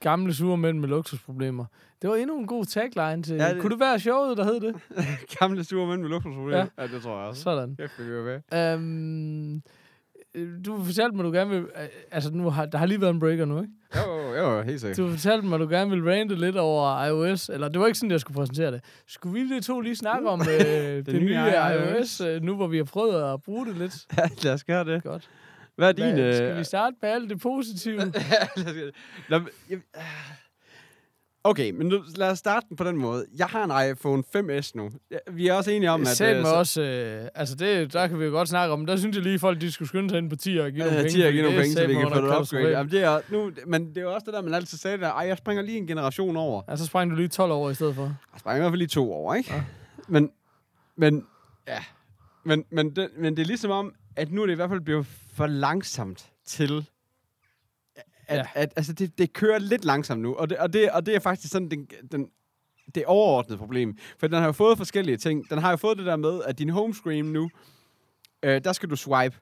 gamle 0.01 0.33
sure 0.33 0.57
mænd 0.57 0.79
med 0.79 0.89
luksusproblemer. 0.89 1.65
Det 2.01 2.09
var 2.09 2.15
endnu 2.15 2.39
en 2.39 2.47
god 2.47 2.65
tagline 2.65 3.23
til... 3.23 3.35
Ja, 3.35 3.53
det- 3.53 3.61
Kunne 3.61 3.71
det 3.71 3.79
være 3.79 3.99
showet, 3.99 4.37
der 4.37 4.43
hed 4.43 4.59
det? 4.59 4.75
gamle 5.39 5.63
surmænd 5.63 6.01
med 6.01 6.09
luksusproblemer. 6.09 6.57
Ja. 6.77 6.83
Ja. 6.83 6.87
det 6.87 7.01
tror 7.01 7.19
jeg 7.19 7.27
også. 7.27 7.41
Sådan. 7.41 7.75
Kæft, 7.79 7.91
det 7.97 8.05
jeg 8.15 8.41
være. 8.51 8.75
Um, 8.75 9.61
du 10.65 10.83
fortalte 10.83 11.15
mig, 11.15 11.25
du 11.25 11.31
gerne 11.31 11.49
vil... 11.49 11.59
øh, 11.59 11.87
Altså, 12.11 12.31
nu 12.33 12.49
har, 12.49 12.65
der 12.65 12.77
har 12.77 12.85
lige 12.85 13.01
været 13.01 13.13
en 13.13 13.19
breaker 13.19 13.45
nu, 13.45 13.61
ikke? 13.61 13.73
Jo, 13.95 14.11
jo, 14.37 14.55
jo, 14.57 14.61
helt 14.61 14.81
sikkert. 14.81 14.97
Du 14.97 15.09
fortalte 15.09 15.47
mig, 15.47 15.55
at 15.55 15.61
du 15.61 15.67
gerne 15.67 15.89
ville 15.89 16.11
rante 16.11 16.35
lidt 16.35 16.57
over 16.57 17.05
iOS. 17.05 17.49
Eller 17.49 17.69
det 17.69 17.79
var 17.79 17.85
ikke 17.87 17.97
sådan, 17.99 18.11
jeg 18.11 18.19
skulle 18.19 18.35
præsentere 18.35 18.71
det. 18.71 18.81
Skulle 19.07 19.41
vi 19.41 19.55
det 19.55 19.63
to 19.65 19.79
lige 19.81 19.95
snakke 19.95 20.29
om 20.29 20.41
øh, 20.59 20.65
det, 21.05 21.07
nye 21.07 21.19
nye 21.19 21.35
iOS? 21.35 22.19
iOS, 22.19 22.21
øh, 22.21 22.41
nu 22.41 22.55
hvor 22.55 22.67
vi 22.67 22.77
har 22.77 22.83
prøvet 22.83 23.33
at 23.33 23.41
bruge 23.41 23.65
det 23.65 23.77
lidt? 23.77 23.95
Ja, 24.17 24.23
lad 24.43 24.53
os 24.53 24.63
gøre 24.63 24.83
det. 24.85 25.03
Godt. 25.03 25.29
Hvad 25.81 25.89
er 25.89 25.93
din... 25.93 26.13
Hvad, 26.13 26.27
øh, 26.29 26.35
skal 26.35 26.57
vi 26.57 26.63
starte 26.63 26.95
med 27.01 27.09
alt 27.09 27.29
det 27.29 27.39
positive? 27.41 27.97
Nå, 29.29 29.39
jeg, 29.69 29.79
ah. 29.93 30.03
okay, 31.43 31.71
men 31.71 31.87
nu, 31.87 32.03
lad 32.15 32.29
os 32.31 32.39
starte 32.39 32.65
den 32.69 32.77
på 32.77 32.83
den 32.83 32.97
måde. 32.97 33.25
Jeg 33.37 33.45
har 33.47 33.63
en 33.63 33.91
iPhone 33.91 34.23
5S 34.35 34.71
nu. 34.75 34.91
Vi 35.31 35.47
er 35.47 35.53
også 35.53 35.71
enige 35.71 35.91
om, 35.91 36.01
at... 36.01 36.07
Selv 36.07 36.37
øh, 36.37 36.43
med 36.43 36.49
så- 36.49 36.55
også, 36.55 36.81
øh, 36.81 37.27
altså 37.35 37.55
det, 37.55 37.93
der 37.93 38.07
kan 38.07 38.19
vi 38.19 38.25
jo 38.25 38.31
godt 38.31 38.49
snakke 38.49 38.73
om, 38.73 38.85
der 38.85 38.95
synes 38.97 39.15
jeg 39.15 39.23
lige, 39.23 39.39
folk 39.39 39.61
de 39.61 39.71
skulle 39.71 39.89
skynde 39.89 40.09
sig 40.09 40.17
ind 40.17 40.29
på 40.29 40.35
10 40.35 40.57
og 40.57 40.71
give 40.71 40.79
nogle 40.79 40.95
Ja, 40.97 41.01
penge. 41.03 41.09
10 41.17 41.21
og 41.21 41.31
give 41.31 41.41
nogle 41.43 41.57
det 41.57 41.61
er 41.61 41.63
penge, 41.63 41.75
så 41.75 41.87
vi 41.87 41.93
kan 41.93 42.09
få 42.09 42.21
det 42.21 42.29
katastrofalt. 42.29 42.69
Jamen, 42.69 42.91
det 42.91 43.03
er, 43.03 43.19
nu, 43.29 43.51
men 43.67 43.89
det 43.89 43.97
er 43.97 44.01
jo 44.01 44.13
også 44.13 44.25
det 44.25 44.33
der, 44.33 44.41
man 44.41 44.53
altid 44.53 44.77
sagde 44.77 44.97
der. 44.97 45.09
Ej, 45.09 45.27
jeg 45.27 45.37
springer 45.37 45.63
lige 45.63 45.77
en 45.77 45.87
generation 45.87 46.37
over. 46.37 46.61
Ja, 46.69 46.75
så 46.75 46.85
sprang 46.85 47.11
du 47.11 47.15
lige 47.15 47.27
12 47.27 47.51
år 47.51 47.69
i 47.69 47.73
stedet 47.73 47.95
for. 47.95 48.03
Jeg 48.03 48.39
springer 48.39 48.57
i 48.57 48.59
hvert 48.61 48.71
fald 48.71 48.77
lige 48.79 48.87
to 48.87 49.13
år, 49.13 49.33
ikke? 49.33 49.53
Ja. 49.53 49.63
Men, 50.07 50.31
men, 50.97 51.25
ja. 51.67 51.79
Men, 52.45 52.65
men, 52.71 52.95
det, 52.95 53.09
men 53.17 53.35
det 53.37 53.41
er 53.41 53.47
ligesom 53.47 53.71
om, 53.71 53.93
at 54.15 54.31
nu 54.31 54.41
er 54.41 54.45
det 54.45 54.53
i 54.53 54.55
hvert 54.55 54.69
fald 54.69 54.81
blevet 54.81 55.05
for 55.33 55.47
langsomt 55.47 56.31
til... 56.45 56.85
At, 57.95 58.37
Ja. 58.37 58.43
at, 58.55 58.73
altså, 58.75 58.93
det, 58.93 59.17
det 59.17 59.33
kører 59.33 59.59
lidt 59.59 59.85
langsomt 59.85 60.21
nu, 60.21 60.33
og 60.35 60.49
det, 60.49 60.57
og 60.57 60.73
det, 60.73 60.91
og 60.91 61.05
det 61.05 61.15
er 61.15 61.19
faktisk 61.19 61.51
sådan 61.51 61.69
den, 61.71 61.87
den, 62.11 62.27
det 62.95 63.05
overordnede 63.05 63.57
problem. 63.57 63.97
For 64.19 64.27
den 64.27 64.37
har 64.37 64.45
jo 64.45 64.51
fået 64.51 64.77
forskellige 64.77 65.17
ting. 65.17 65.49
Den 65.49 65.57
har 65.57 65.69
jo 65.71 65.75
fået 65.77 65.97
det 65.97 66.05
der 66.05 66.15
med, 66.15 66.41
at 66.45 66.59
din 66.59 66.69
homescreen 66.69 67.25
nu, 67.25 67.49
øh, 68.43 68.61
der 68.63 68.73
skal 68.73 68.89
du 68.89 68.95
swipe. 68.95 69.35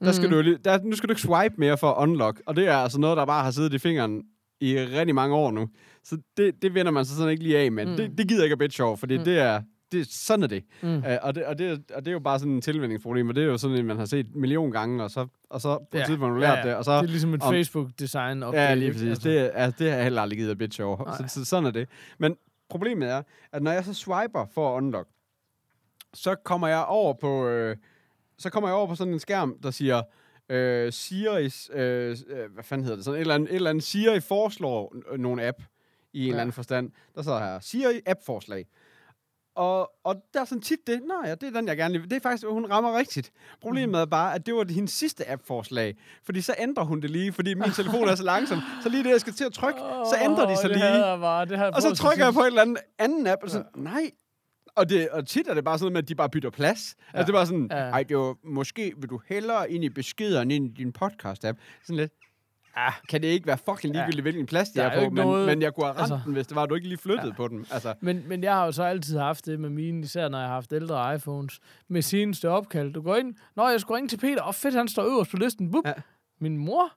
Der 0.00 0.12
skal 0.12 0.30
Mhm. 0.30 0.44
du, 0.44 0.56
der, 0.64 0.78
nu 0.82 0.96
skal 0.96 1.08
du 1.08 1.12
ikke 1.12 1.22
swipe 1.22 1.54
mere 1.58 1.78
for 1.78 1.90
at 1.92 2.02
unlock. 2.02 2.42
Og 2.46 2.56
det 2.56 2.68
er 2.68 2.76
altså 2.76 3.00
noget, 3.00 3.16
der 3.16 3.26
bare 3.26 3.44
har 3.44 3.50
siddet 3.50 3.74
i 3.74 3.78
fingeren 3.78 4.22
i 4.60 4.78
rigtig 4.78 5.14
mange 5.14 5.34
år 5.36 5.50
nu. 5.50 5.68
Så 6.04 6.18
det, 6.36 6.62
det 6.62 6.74
vender 6.74 6.92
man 6.92 7.04
så 7.04 7.16
sådan 7.16 7.30
ikke 7.30 7.42
lige 7.42 7.58
af 7.58 7.72
med. 7.72 7.84
Mm. 7.84 7.90
Mm. 7.90 7.96
Det, 7.96 8.18
det 8.18 8.28
gider 8.28 8.42
ikke 8.42 8.52
at 8.52 8.58
bitch 8.58 8.82
over, 8.82 8.96
fordi 8.96 9.14
Mm. 9.14 9.20
mm. 9.20 9.24
det 9.24 9.38
er, 9.38 9.62
det, 9.98 10.06
sådan 10.12 10.42
er 10.42 10.46
det. 10.46 10.64
Mm. 10.82 10.96
Uh, 10.96 11.02
og, 11.22 11.34
det, 11.34 11.44
og, 11.46 11.58
det, 11.58 11.82
og 11.94 12.04
det 12.04 12.08
er 12.08 12.12
jo 12.12 12.18
bare 12.20 12.38
sådan 12.38 12.52
en 12.52 12.60
tilvændingsproblem, 12.60 13.28
og 13.28 13.34
det 13.34 13.42
er 13.42 13.46
jo 13.46 13.58
sådan, 13.58 13.76
at 13.78 13.84
man 13.84 13.96
har 13.96 14.04
set 14.04 14.26
en 14.26 14.40
million 14.40 14.70
gange, 14.72 15.02
og 15.04 15.10
så, 15.10 15.26
og 15.50 15.60
så 15.60 15.78
på 15.78 15.86
Ja. 15.94 16.00
et 16.00 16.06
tidspunkt 16.06 16.34
du 16.34 16.38
lært 16.40 16.64
det, 16.64 16.74
og 16.74 16.84
så... 16.84 16.92
Det 16.92 16.98
er 16.98 17.02
ligesom 17.06 17.34
et 17.34 17.42
om- 17.42 17.54
Facebook-design. 17.54 18.42
Ja, 18.54 18.74
lige 18.74 18.92
præcis. 18.92 19.18
Det, 19.18 19.38
er- 19.40 19.50
altså, 19.50 19.78
det 19.78 19.88
har 19.90 19.96
jeg 19.96 20.04
heller 20.04 20.22
aldrig 20.22 20.38
givet 20.38 20.50
at 20.50 20.58
bitch 20.58 20.82
over. 20.82 21.16
Så, 21.16 21.34
så, 21.34 21.44
sådan 21.44 21.64
er 21.66 21.70
det. 21.70 21.88
Men 22.18 22.36
problemet 22.68 23.08
er, 23.10 23.22
at 23.52 23.62
når 23.62 23.70
jeg 23.72 23.84
så 23.84 23.94
swiper 23.94 24.46
for 24.54 24.72
at 24.76 24.82
unlock, 24.82 25.08
så 26.14 26.34
kommer 26.34 26.68
jeg 26.68 26.84
over 26.84 27.12
på, 27.20 27.48
øh, 27.48 27.76
så 28.38 28.50
kommer 28.50 28.68
jeg 28.68 28.76
over 28.76 28.86
på 28.86 28.94
sådan 28.94 29.12
en 29.12 29.18
skærm, 29.20 29.56
der 29.62 29.70
siger, 29.70 30.02
øh, 30.48 30.88
Siri's, 30.88 31.76
øh, 31.78 32.16
øh, 32.28 32.52
hvad 32.54 32.64
fanden 32.64 32.84
hedder 32.84 32.96
det, 32.96 33.04
sådan 33.04 33.16
et 33.16 33.20
eller 33.20 33.34
andet, 33.34 33.50
et 33.50 33.54
eller 33.56 33.70
andet 33.70 33.84
Siri 33.84 34.20
foreslår 34.20 34.94
n- 34.96 35.16
nogle 35.16 35.46
app 35.46 35.58
i 36.12 36.18
en 36.20 36.24
Ja. 36.24 36.28
eller 36.30 36.40
anden 36.40 36.52
forstand. 36.52 36.90
Der 37.14 37.22
står 37.22 37.38
her, 37.38 37.60
Siri 37.60 38.00
app-forslag. 38.06 38.66
Og, 39.54 39.90
og 40.04 40.16
der 40.34 40.40
er 40.40 40.44
sådan 40.44 40.62
tit 40.62 40.86
det, 40.86 41.00
nej, 41.06 41.16
ja, 41.24 41.34
det 41.34 41.42
er 41.42 41.50
den, 41.50 41.68
jeg 41.68 41.76
gerne 41.76 41.98
vil. 42.00 42.10
Det 42.10 42.16
er 42.16 42.20
faktisk, 42.20 42.46
hun 42.46 42.66
rammer 42.70 42.98
rigtigt. 42.98 43.32
Problemet 43.62 44.00
er 44.00 44.04
bare, 44.04 44.34
at 44.34 44.46
det 44.46 44.54
var 44.54 44.72
hendes 44.72 44.92
sidste 44.92 45.30
app-forslag. 45.30 45.96
Fordi 46.24 46.40
så 46.40 46.54
ændrer 46.58 46.84
hun 46.84 47.00
det 47.00 47.10
lige, 47.10 47.32
fordi 47.32 47.54
min 47.54 47.70
telefon 47.70 48.08
er 48.08 48.14
så 48.14 48.22
langsom. 48.24 48.58
Så 48.82 48.88
lige 48.88 49.04
det, 49.04 49.10
jeg 49.10 49.20
skal 49.20 49.32
til 49.32 49.44
at 49.44 49.52
trykke, 49.52 49.80
så 49.80 50.16
ændrer 50.24 50.46
de 50.46 50.56
sig 50.60 50.70
lige. 50.70 50.84
jeg 50.84 51.20
bare, 51.20 51.44
det 51.44 51.62
Og 51.74 51.82
så 51.82 51.94
trykker 51.94 52.24
jeg 52.24 52.34
på 52.34 52.40
en 52.40 52.46
eller 52.46 52.62
anden 52.62 52.76
anden 52.98 53.26
app, 53.26 53.42
og 53.42 53.50
så, 53.50 53.62
nej. 53.76 54.10
Og, 54.76 54.88
det, 54.88 55.08
og 55.08 55.26
tit 55.26 55.48
er 55.48 55.54
det 55.54 55.64
bare 55.64 55.78
sådan 55.78 55.84
noget 55.84 55.92
med, 55.92 56.02
at 56.02 56.08
de 56.08 56.14
bare 56.14 56.28
bytter 56.30 56.50
plads. 56.50 56.96
Ja. 57.12 57.18
Altså 57.18 57.26
det 57.26 57.34
er 57.34 57.38
bare 57.38 57.46
sådan, 57.46 57.68
Ja. 57.70 57.76
ej, 57.76 58.02
det 58.02 58.16
var, 58.16 58.34
måske 58.44 58.92
vil 58.96 59.10
du 59.10 59.20
hellere 59.28 59.70
ind 59.70 59.84
i 59.84 59.88
beskederen 59.88 60.50
ind 60.50 60.66
i 60.66 60.82
din 60.82 60.92
podcast-app. 61.02 61.56
Sådan 61.82 61.96
lidt, 61.96 62.12
ah, 62.76 62.92
kan 63.08 63.22
det 63.22 63.28
ikke 63.28 63.46
være 63.46 63.58
fucking 63.58 63.92
ligegyldigt, 63.94 64.16
Ja. 64.16 64.22
hvilken 64.22 64.46
plads 64.46 64.68
de 64.68 64.78
Der 64.80 64.86
er 64.86 64.90
er, 64.90 65.04
på, 65.04 65.10
men, 65.10 65.24
noget- 65.26 65.46
men 65.46 65.62
jeg 65.62 65.74
kunne 65.74 65.86
have 65.86 65.90
ramt 65.98 66.00
altså- 66.00 66.20
den, 66.24 66.32
hvis 66.32 66.46
det 66.46 66.56
var, 66.56 66.66
du 66.66 66.74
ikke 66.74 66.88
lige 66.88 66.98
flyttede 66.98 67.28
ja. 67.28 67.32
på 67.34 67.48
den. 67.48 67.66
Altså, 67.72 67.94
Men, 68.00 68.22
men 68.28 68.42
jeg 68.42 68.54
har 68.54 68.64
jo 68.64 68.72
så 68.72 68.82
altid 68.82 69.18
haft 69.18 69.46
det 69.46 69.60
med 69.60 69.70
mine, 69.70 70.02
især 70.04 70.28
når 70.28 70.38
jeg 70.38 70.46
har 70.48 70.54
haft 70.54 70.72
ældre 70.72 71.14
iPhones, 71.14 71.60
med 71.88 72.02
seneste 72.02 72.48
opkald. 72.50 72.92
Du 72.92 73.02
går 73.02 73.16
ind, 73.16 73.34
Nå, 73.56 73.68
jeg 73.68 73.80
skulle 73.80 73.96
ringe 73.96 74.08
til 74.08 74.16
Peter, 74.18 74.42
og 74.42 74.54
fedt, 74.54 74.74
han 74.74 74.88
står 74.88 75.02
øverst 75.04 75.30
på 75.30 75.36
listen. 75.36 75.70
Bup. 75.70 75.86
Ja. 75.86 75.92
Min 76.40 76.56
mor? 76.56 76.92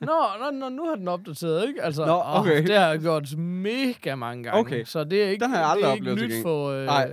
Nå, 0.00 0.12
nå, 0.40 0.50
nå, 0.52 0.68
nu 0.68 0.88
har 0.88 0.94
den 0.96 1.08
opdateret, 1.08 1.68
ikke? 1.68 1.82
Altså, 1.82 2.06
Nå, 2.06 2.12
åh, 2.12 2.40
okay. 2.40 2.66
det 2.66 2.76
har 2.78 2.88
jeg 2.88 2.98
gjort 3.00 3.36
mega 3.36 4.14
mange 4.14 4.44
gange. 4.44 4.60
Okay. 4.60 4.84
Så 4.84 5.04
det 5.04 5.24
er 5.24 5.28
ikke, 5.28 5.42
Den 5.44 5.50
har 5.50 5.58
jeg 5.58 5.68
aldrig 5.68 6.00
det 6.04 6.08
er 6.08 6.22
ikke 6.22 6.26
nyt 6.36 6.42
for 6.42 6.68
øh, 6.70 6.86
Nej. 6.86 7.10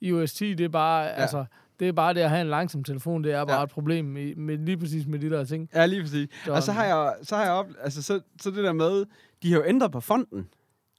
iOS 0.00 0.32
10. 0.32 0.54
Det 0.54 0.64
er 0.64 0.68
bare, 0.68 1.02
ja. 1.02 1.08
altså, 1.08 1.44
det 1.82 1.88
er 1.88 1.92
bare 1.92 2.14
det 2.14 2.20
at 2.20 2.30
have 2.30 2.40
en 2.40 2.46
langsom 2.48 2.84
telefon, 2.84 3.24
det 3.24 3.32
er 3.32 3.44
bare 3.44 3.56
Ja. 3.58 3.62
et 3.64 3.70
problem 3.70 4.04
med, 4.04 4.34
med, 4.36 4.58
lige 4.58 4.76
præcis 4.76 5.06
med 5.06 5.18
de 5.18 5.30
der 5.30 5.44
ting. 5.44 5.68
ja, 5.74 5.86
lige 5.86 6.02
præcis. 6.02 6.28
Så- 6.44 6.52
Og 6.52 6.62
så 6.62 6.72
har 6.72 6.84
jeg, 6.84 7.14
så 7.22 7.36
har 7.36 7.42
jeg 7.42 7.52
op, 7.52 7.66
altså, 7.80 8.02
så, 8.02 8.20
så 8.40 8.50
det 8.50 8.64
der 8.64 8.72
med, 8.72 9.04
de 9.42 9.52
har 9.52 9.58
jo 9.58 9.64
ændret 9.66 9.92
på 9.92 10.00
fonden. 10.00 10.48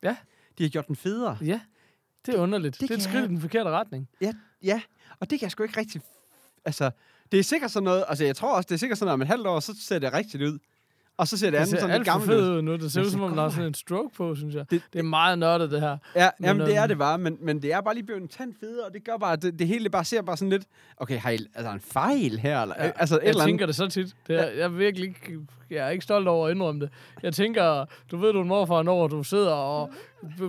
Ja. 0.03 0.15
De 0.57 0.63
har 0.63 0.69
gjort 0.69 0.87
den 0.87 0.95
federe. 0.95 1.37
Ja, 1.41 1.59
det 2.25 2.35
er 2.35 2.39
underligt. 2.39 2.73
Det, 2.73 2.81
Det 2.81 2.89
det 2.89 2.93
er 2.93 2.97
et 2.97 3.03
skridt 3.03 3.15
jeg- 3.15 3.25
i 3.25 3.27
den 3.27 3.41
forkerte 3.41 3.69
retning. 3.69 4.09
Ja, 4.21 4.33
ja, 4.63 4.81
og 5.19 5.29
det 5.29 5.39
kan 5.39 5.45
jeg 5.45 5.51
sgu 5.51 5.63
ikke 5.63 5.79
rigtig... 5.79 6.01
Altså, 6.65 6.91
det 7.31 7.39
er 7.39 7.43
sikkert 7.43 7.71
sådan 7.71 7.83
noget... 7.83 8.05
Altså, 8.07 8.23
jeg 8.25 8.35
tror 8.35 8.55
også, 8.55 8.67
det 8.67 8.73
er 8.75 8.79
sikkert 8.79 8.97
sådan 8.97 9.05
noget, 9.07 9.13
om 9.13 9.21
et 9.21 9.27
halvt 9.27 9.47
år, 9.47 9.59
så 9.59 9.73
ser 9.81 9.99
det 9.99 10.13
rigtigt 10.13 10.43
ud. 10.43 10.59
og 11.17 11.27
så 11.27 11.37
ser 11.37 11.47
det 11.47 11.53
Det 11.53 11.57
andet 11.57 11.69
ser 11.69 11.79
sådan 11.79 11.95
lidt 11.97 12.05
gammelt 12.07 12.31
ud. 12.31 12.49
ud 12.57 12.61
nu. 12.61 12.75
Det 12.75 12.91
ser 12.91 13.01
ud, 13.01 13.09
som 13.09 13.21
om 13.21 13.35
der 13.35 13.43
er 13.45 13.49
sådan 13.49 13.65
en 13.65 13.73
stroke 13.73 14.15
på, 14.15 14.35
synes 14.35 14.55
jeg. 14.55 14.65
Det- 14.71 14.81
Det, 14.93 14.99
er 14.99 15.03
meget 15.03 15.39
nørdet, 15.39 15.71
det 15.71 15.81
her. 15.81 15.97
Ja, 16.15 16.29
Men, 16.39 16.47
jamen, 16.47 16.65
det 16.67 16.75
er 16.75 16.81
øhm, 16.83 16.87
det 16.89 16.97
bare, 16.97 17.17
men, 17.17 17.37
men 17.41 17.61
det 17.61 17.73
er 17.73 17.81
bare 17.81 17.93
lige 17.93 18.05
blevet 18.05 18.21
en 18.21 18.27
tand 18.27 18.53
federe, 18.59 18.85
og 18.85 18.93
det 18.93 19.03
gør 19.05 19.17
bare, 19.17 19.35
det, 19.35 19.59
det 19.59 19.67
hele 19.67 19.89
bare 19.89 20.05
ser 20.05 20.21
bare 20.21 20.37
sådan 20.37 20.49
lidt, 20.49 20.63
okay, 20.97 21.17
har 21.19 21.29
I 21.31 21.37
altså 21.55 21.71
en 21.73 21.79
fejl 21.79 22.39
her? 22.39 22.61
Eller, 22.61 22.75
Ja, 22.79 22.91
altså, 22.95 23.15
et 23.15 23.21
jeg 23.21 23.29
eller 23.29 23.41
andet. 23.41 23.51
tænker 23.51 23.65
det 23.65 23.75
så 23.75 23.87
tit. 23.87 24.15
Det 24.27 24.35
er, 24.39 24.43
jeg 24.49 24.59
er 24.59 24.67
virkelig 24.67 25.07
ikke, 25.07 25.39
jeg 25.69 25.85
er 25.85 25.89
ikke 25.89 26.03
stolt 26.03 26.27
over 26.27 26.47
at 26.47 26.55
indrømme 26.55 26.81
det. 26.81 26.89
Jeg 27.23 27.33
tænker, 27.33 27.85
du 28.11 28.17
ved, 28.17 28.31
du 28.33 28.37
er 28.37 28.41
en 28.41 28.47
morfar, 28.47 28.83
når 28.83 29.07
du 29.07 29.23
sidder 29.23 29.51
og 29.53 29.89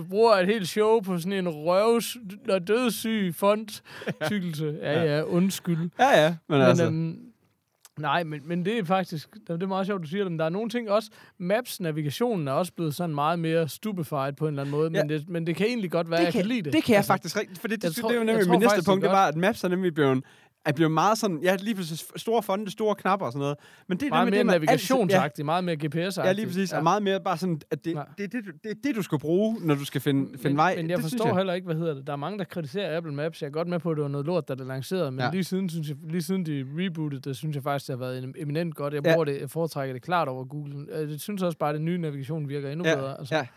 bruger 0.09 0.33
et 0.33 0.45
helt 0.47 0.67
show 0.67 0.99
på 0.99 1.17
sådan 1.17 1.33
en 1.33 1.49
røvs 1.49 2.17
og 2.49 2.67
dødssyg 2.67 3.33
font-tykkelse. 3.35 4.77
Ja, 4.81 5.03
ja, 5.15 5.21
undskyld. 5.21 5.89
Ja, 5.99 6.23
ja, 6.23 6.29
men, 6.29 6.57
Men, 6.59 6.61
altså, 6.67 6.85
øhm, 6.85 7.19
nej, 7.99 8.23
men, 8.23 8.41
men 8.45 8.65
det 8.65 8.77
er 8.77 8.83
faktisk, 8.83 9.35
det 9.47 9.63
er 9.63 9.67
meget 9.67 9.85
sjovt, 9.85 10.01
du 10.01 10.07
siger 10.07 10.23
det, 10.23 10.31
men 10.31 10.39
der 10.39 10.45
er 10.45 10.49
nogle 10.49 10.69
ting 10.69 10.89
også, 10.91 11.09
Maps-navigationen 11.37 12.47
er 12.47 12.51
også 12.51 12.71
blevet 12.73 12.95
sådan 12.95 13.15
meget 13.15 13.39
mere 13.39 13.69
stupefied 13.69 14.33
på 14.33 14.45
en 14.47 14.49
eller 14.53 14.61
anden 14.61 14.71
måde, 14.75 14.91
Ja. 14.93 15.01
men, 15.03 15.09
det, 15.09 15.29
men 15.29 15.47
det 15.47 15.55
kan 15.55 15.67
egentlig 15.67 15.91
godt 15.91 16.09
være, 16.09 16.19
det, 16.19 16.25
jeg 16.25 16.33
kan, 16.33 16.41
kan 16.41 16.47
lide 16.49 16.61
det. 16.61 16.73
det 16.73 16.83
kan 16.83 16.91
jeg 16.93 16.97
Altså, 16.97 17.13
faktisk 17.13 17.37
rigtig, 17.37 17.57
for 17.57 17.67
det, 17.67 17.83
jeg 17.83 17.89
det, 17.91 18.01
tror- 18.01 18.09
det 18.09 18.15
er 18.17 18.21
jo 18.21 18.25
jeg 18.27 18.33
nemlig 18.35 18.49
min 18.49 18.59
næste 18.59 18.77
det 18.77 18.85
punkt, 18.85 19.03
det 19.03 19.11
var, 19.11 19.27
at 19.27 19.35
Maps 19.35 19.63
er 19.63 19.67
nemlig 19.67 19.93
blevet, 19.93 20.23
er 20.65 20.71
blevet 20.73 20.91
meget 20.91 21.17
sådan, 21.17 21.39
ja, 21.43 21.55
lige 21.59 21.75
præcis 21.75 22.05
store 22.15 22.43
fonde, 22.43 22.71
store 22.71 22.95
knapper 22.95 23.25
og 23.25 23.31
sådan 23.31 23.39
noget. 23.39 23.57
Men 23.87 23.97
det 23.97 24.05
er 24.05 24.09
Meget 24.09 24.25
mere 24.25 24.31
det, 24.31 24.37
altid- 24.39 24.51
navigationsagtigt, 24.51 25.45
meget 25.45 25.63
mere 25.63 25.75
GPS-agtigt. 25.75 26.19
Ja, 26.21 26.25
ja, 26.27 26.31
lige 26.31 26.45
præcis. 26.45 26.71
Ja. 26.71 26.77
Og 26.77 26.83
meget 26.83 27.03
mere 27.03 27.19
bare 27.21 27.37
sådan, 27.37 27.61
at 27.71 27.85
det, 27.85 27.93
Ja. 27.95 28.01
det, 28.17 28.31
det, 28.33 28.43
det, 28.45 28.53
det, 28.63 28.69
er 28.71 28.75
det, 28.83 28.95
du 28.95 29.01
skal 29.01 29.19
bruge, 29.19 29.57
når 29.61 29.75
du 29.75 29.85
skal 29.85 30.01
finde, 30.01 30.29
finde 30.29 30.49
men, 30.49 30.57
vej. 30.57 30.75
Men 30.75 30.89
jeg 30.89 30.97
det 30.97 31.03
forstår 31.03 31.35
heller 31.37 31.53
ikke, 31.53 31.65
hvad 31.65 31.75
hedder 31.75 31.93
det. 31.93 32.07
Der 32.07 32.13
er 32.13 32.17
mange, 32.17 32.37
der 32.39 32.43
kritiserer 32.43 32.97
Apple 32.97 33.13
Maps. 33.13 33.41
Jeg 33.41 33.47
er 33.47 33.51
godt 33.51 33.67
med 33.67 33.79
på, 33.79 33.91
at 33.91 33.95
det 33.97 34.01
var 34.03 34.09
noget 34.09 34.25
lort, 34.25 34.47
der 34.47 34.55
det 34.55 34.67
lancerede, 34.67 35.11
men 35.11 35.19
Ja. 35.19 35.25
ja. 35.25 35.31
lige, 35.31 35.43
siden, 35.43 35.69
synes 35.69 35.87
jeg, 35.89 35.97
lige 36.09 36.21
siden 36.21 36.45
de 36.45 36.65
rebootede 36.77 37.21
det, 37.21 37.35
synes 37.37 37.55
jeg 37.55 37.63
faktisk, 37.63 37.87
det 37.87 37.93
har 37.99 38.05
været 38.05 38.23
em- 38.23 38.41
eminent 38.41 38.75
godt. 38.75 38.93
Jeg 38.93 39.05
Ja. 39.05 39.13
bruger 39.13 39.25
det, 39.25 39.41
jeg 39.41 39.49
foretrækker 39.49 39.93
det 39.93 40.01
klart 40.01 40.27
over 40.27 40.45
Google. 40.45 40.87
Jeg 41.09 41.19
synes 41.19 41.41
også 41.43 41.57
bare, 41.57 41.69
at 41.69 41.75
den 41.75 41.85
nye 41.85 41.97
navigation 41.97 42.49
virker 42.49 42.69
endnu 42.71 42.83
bedre. 42.83 43.09
Ja, 43.09 43.15
Altså, 43.19 43.35
ja. 43.35 43.47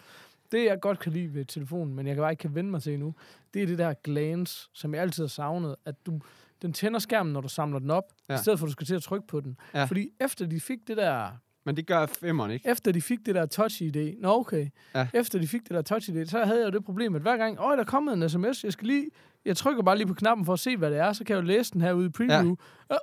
Det, 0.52 0.64
jeg 0.64 0.78
godt 0.80 0.98
kan 0.98 1.12
lide 1.12 1.34
ved 1.34 1.44
telefonen, 1.44 1.94
men 1.94 2.06
jeg 2.06 2.14
kan 2.14 2.22
bare 2.22 2.32
ikke 2.32 2.40
kan 2.40 2.54
vende 2.54 2.70
mig 2.70 2.82
til 2.82 2.94
endnu, 2.94 3.14
det 3.54 3.62
er 3.62 3.66
det 3.66 3.78
der 3.78 3.94
glance, 4.04 4.68
som 4.74 4.94
jeg 4.94 5.02
altid 5.02 5.22
har 5.22 5.28
savnet, 5.28 5.76
at 5.86 5.94
du, 6.06 6.20
den 6.62 6.72
tænder 6.72 6.98
skærmen, 6.98 7.32
når 7.32 7.40
du 7.40 7.48
samler 7.48 7.78
den 7.78 7.90
op, 7.90 8.04
Ja. 8.28 8.34
i 8.34 8.38
stedet 8.38 8.58
for, 8.58 8.66
at 8.66 8.68
du 8.68 8.72
skal 8.72 8.86
til 8.86 8.94
at 8.94 9.02
trykke 9.02 9.26
på 9.26 9.40
den. 9.40 9.56
Ja. 9.74 9.84
Fordi 9.84 10.08
efter 10.20 10.46
de 10.46 10.60
fik 10.60 10.78
det 10.86 10.96
der 10.96 11.28
Men 11.64 11.76
det 11.76 11.86
gør 11.86 12.06
femmeren 12.06 12.50
ikke. 12.50 12.68
efter 12.68 12.92
de 12.92 13.02
fik 13.02 13.18
det 13.26 13.34
der 13.34 13.46
touch-ID, 13.46 14.14
nå 14.20 14.34
okay, 14.40 14.68
ja. 14.94 15.08
efter 15.14 15.38
de 15.38 15.48
fik 15.48 15.60
det 15.62 15.70
der 15.70 15.82
touch-ID, 15.82 16.26
så 16.26 16.44
havde 16.44 16.58
jeg 16.60 16.66
jo 16.66 16.70
det 16.76 16.84
problem, 16.84 17.14
at 17.14 17.22
hver 17.22 17.36
gang, 17.36 17.60
åh, 17.60 17.72
der 17.72 17.78
er 17.78 17.84
kommet 17.84 18.14
en 18.22 18.28
sms, 18.28 18.64
jeg 18.64 18.72
skal 18.72 18.86
lige, 18.86 19.06
jeg 19.44 19.56
trykker 19.56 19.82
bare 19.82 19.96
lige 19.96 20.06
på 20.06 20.14
knappen 20.14 20.46
for 20.46 20.52
at 20.52 20.58
se, 20.60 20.76
hvad 20.76 20.90
det 20.90 20.98
er, 20.98 21.12
så 21.12 21.24
kan 21.24 21.36
jeg 21.36 21.42
jo 21.42 21.46
læse 21.46 21.72
den 21.72 21.80
her 21.80 21.92
ude 21.92 22.06
i 22.06 22.10
preview. 22.10 22.48
Ja. 22.48 22.54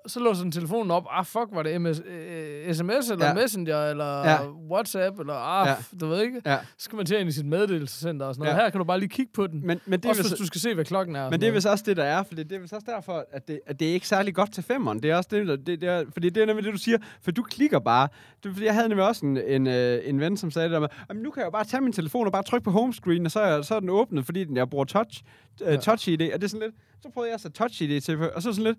Så 0.07 0.19
låser 0.19 0.43
den 0.43 0.51
telefonen 0.51 0.91
op, 0.91 1.03
ah 1.11 1.25
fuck, 1.25 1.45
var 1.51 1.63
det 1.63 1.81
MS, 1.81 2.01
øh, 2.05 2.73
sms, 2.73 3.09
eller 3.09 3.25
Ja. 3.25 3.27
ja. 3.27 3.33
Messenger, 3.33 3.85
eller 3.89 4.05
Ja. 4.19 4.31
ja. 4.31 4.49
WhatsApp, 4.71 5.19
eller 5.19 5.33
ah, 5.33 5.67
Ja. 5.67 5.71
ja. 5.71 5.97
du 5.99 6.07
ved 6.07 6.21
ikke, 6.21 6.41
Ja. 6.45 6.57
så 6.77 6.83
skal 6.83 6.95
man 6.95 7.05
til 7.05 7.19
ind 7.19 7.29
i 7.29 7.31
sit 7.31 7.45
meddelelsescenter 7.45 8.25
og 8.25 8.35
sådan 8.35 8.43
noget. 8.45 8.55
Ja. 8.55 8.59
Ja. 8.59 8.63
Her 8.65 8.69
kan 8.69 8.77
du 8.79 8.83
bare 8.83 8.99
lige 8.99 9.09
kigge 9.09 9.31
på 9.33 9.47
den, 9.47 9.67
Men, 9.67 9.79
men 9.85 9.99
det 9.99 10.05
er 10.05 10.09
også 10.09 10.21
hvis 10.21 10.31
du 10.39 10.45
skal 10.45 10.61
se, 10.61 10.73
hvad 10.73 10.85
klokken 10.85 11.15
er. 11.15 11.23
Men 11.23 11.31
det 11.31 11.37
er 11.37 11.39
noget. 11.41 11.55
vist 11.55 11.67
også 11.67 11.83
det, 11.87 11.97
der 11.97 12.03
er, 12.03 12.23
for 12.23 12.35
det, 12.35 12.49
det 12.49 12.55
er 12.55 12.59
vist 12.59 12.73
også 12.73 12.85
derfor, 12.95 13.25
at 13.31 13.47
det, 13.47 13.59
at 13.67 13.79
det 13.79 13.89
er 13.89 13.93
ikke 13.93 14.07
særlig 14.07 14.35
godt 14.35 14.53
til 14.53 14.63
femmeren. 14.63 15.03
Det 15.03 15.11
er 15.11 15.15
også 15.15 15.29
det, 15.31 15.47
der, 15.47 15.55
det, 15.55 15.81
det 15.81 15.89
er, 15.89 16.03
fordi 16.13 16.29
det 16.29 16.41
er 16.43 16.45
nemlig 16.45 16.65
det, 16.65 16.73
du 16.73 16.77
siger, 16.77 16.97
for 17.21 17.31
du 17.31 17.43
klikker 17.43 17.79
bare. 17.79 18.07
Det, 18.43 18.49
er 18.49 18.53
fordi 18.53 18.65
jeg 18.65 18.73
havde 18.73 18.89
nemlig 18.89 19.07
også 19.07 19.25
en, 19.25 19.37
en, 19.37 19.67
øh, 19.67 20.01
en 20.05 20.19
ven, 20.19 20.37
som 20.37 20.51
sagde 20.51 20.67
det 20.67 20.73
der 20.73 20.79
med, 20.79 20.87
"Jamen, 21.09 21.23
nu 21.23 21.31
kan 21.31 21.39
jeg 21.41 21.45
jo 21.45 21.51
bare 21.51 21.63
tage 21.65 21.81
min 21.81 21.93
telefon 21.93 22.25
og 22.25 22.31
bare 22.31 22.43
trykke 22.43 22.63
på 22.63 22.71
homescreen, 22.71 23.25
og 23.25 23.31
så 23.31 23.39
er, 23.39 23.61
så 23.61 23.75
er 23.75 23.79
den 23.79 23.89
åbnet, 23.89 24.25
fordi 24.25 24.43
den, 24.43 24.57
jeg 24.57 24.69
bruger 24.69 24.85
touch, 24.85 25.23
øh, 25.61 25.67
Ja. 25.73 25.77
touch 25.77 26.09
ID. 26.09 26.21
Og 26.33 26.41
det 26.41 26.43
er 26.43 26.47
sådan 26.47 26.67
lidt, 26.67 26.75
så 27.01 27.09
prøvede 27.13 27.29
jeg 27.29 27.33
at 27.35 27.41
sætte 27.41 27.57
touch 27.57 27.81
ID 27.83 28.01
til, 28.01 28.31
og 28.31 28.41
så 28.41 28.49
er 28.49 28.53
sådan 28.53 28.63
lidt, 28.63 28.77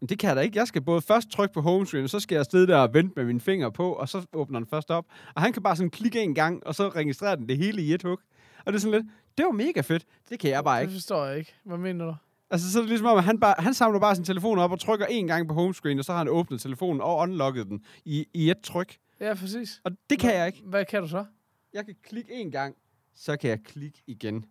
men 0.00 0.08
det 0.08 0.18
kan 0.18 0.28
jeg 0.28 0.36
da 0.36 0.40
ikke. 0.40 0.58
Jeg 0.58 0.66
skal 0.68 0.82
både 0.82 1.00
først 1.02 1.30
trykke 1.30 1.54
på 1.54 1.60
homescreen, 1.60 2.04
og 2.04 2.10
så 2.10 2.20
skal 2.20 2.36
jeg 2.36 2.46
sidde 2.50 2.66
der 2.66 2.76
og 2.78 2.94
vente 2.94 3.12
med 3.16 3.24
mine 3.24 3.40
fingre 3.40 3.72
på, 3.72 3.92
og 3.92 4.08
så 4.08 4.26
åbner 4.32 4.58
den 4.58 4.66
først 4.68 4.90
op. 4.90 5.04
Og 5.34 5.42
han 5.42 5.52
kan 5.52 5.62
bare 5.62 5.76
sådan 5.76 5.90
klikke 5.90 6.20
en 6.22 6.34
gang, 6.34 6.66
og 6.66 6.74
så 6.74 6.88
registrerer 6.88 7.34
den 7.34 7.48
det 7.48 7.56
hele 7.58 7.82
i 7.82 7.94
et 7.94 8.02
hug. 8.02 8.18
Og 8.66 8.72
det 8.72 8.74
er 8.74 8.78
sådan 8.80 9.00
lidt, 9.00 9.06
det 9.38 9.44
var 9.46 9.52
mega 9.52 9.80
fedt. 9.80 10.04
Det 10.30 10.38
kan 10.38 10.50
jeg 10.50 10.64
bare 10.64 10.76
Det 10.76 10.82
ikke. 10.82 10.92
forstår 10.92 11.24
jeg 11.26 11.38
ikke. 11.38 11.54
Hvad 11.64 11.78
mener 11.78 12.04
du? 12.04 12.14
Altså, 12.50 12.72
så 12.72 12.78
er 12.78 12.82
det 12.82 12.88
ligesom 12.88 13.06
om, 13.06 13.18
at 13.18 13.24
han, 13.24 13.40
bare, 13.40 13.54
han 13.58 13.74
samler 13.74 14.00
bare 14.00 14.14
sin 14.14 14.24
telefon 14.24 14.58
op 14.58 14.72
og 14.72 14.80
trykker 14.80 15.06
en 15.06 15.26
gang 15.26 15.48
på 15.48 15.54
homescreen, 15.54 15.98
og 15.98 16.04
så 16.04 16.12
har 16.12 16.18
han 16.18 16.28
åbnet 16.28 16.60
telefonen 16.60 17.00
og 17.00 17.16
unlocket 17.16 17.66
den 17.66 17.80
i, 18.04 18.26
i 18.34 18.50
et 18.50 18.60
tryk. 18.62 18.96
Ja, 19.20 19.34
præcis. 19.34 19.80
Og 19.84 19.92
det 20.10 20.18
kan 20.18 20.34
jeg 20.34 20.46
ikke. 20.46 20.62
Hvad 20.66 20.84
kan 20.84 21.02
du 21.02 21.08
så? 21.08 21.24
Jeg 21.72 21.84
kan 21.84 21.94
klikke 22.08 22.32
en 22.34 22.50
gang, 22.50 22.74
så 23.16 23.36
kan 23.36 23.50
jeg 23.50 23.58
klikke 23.64 24.02
igen. 24.06 24.44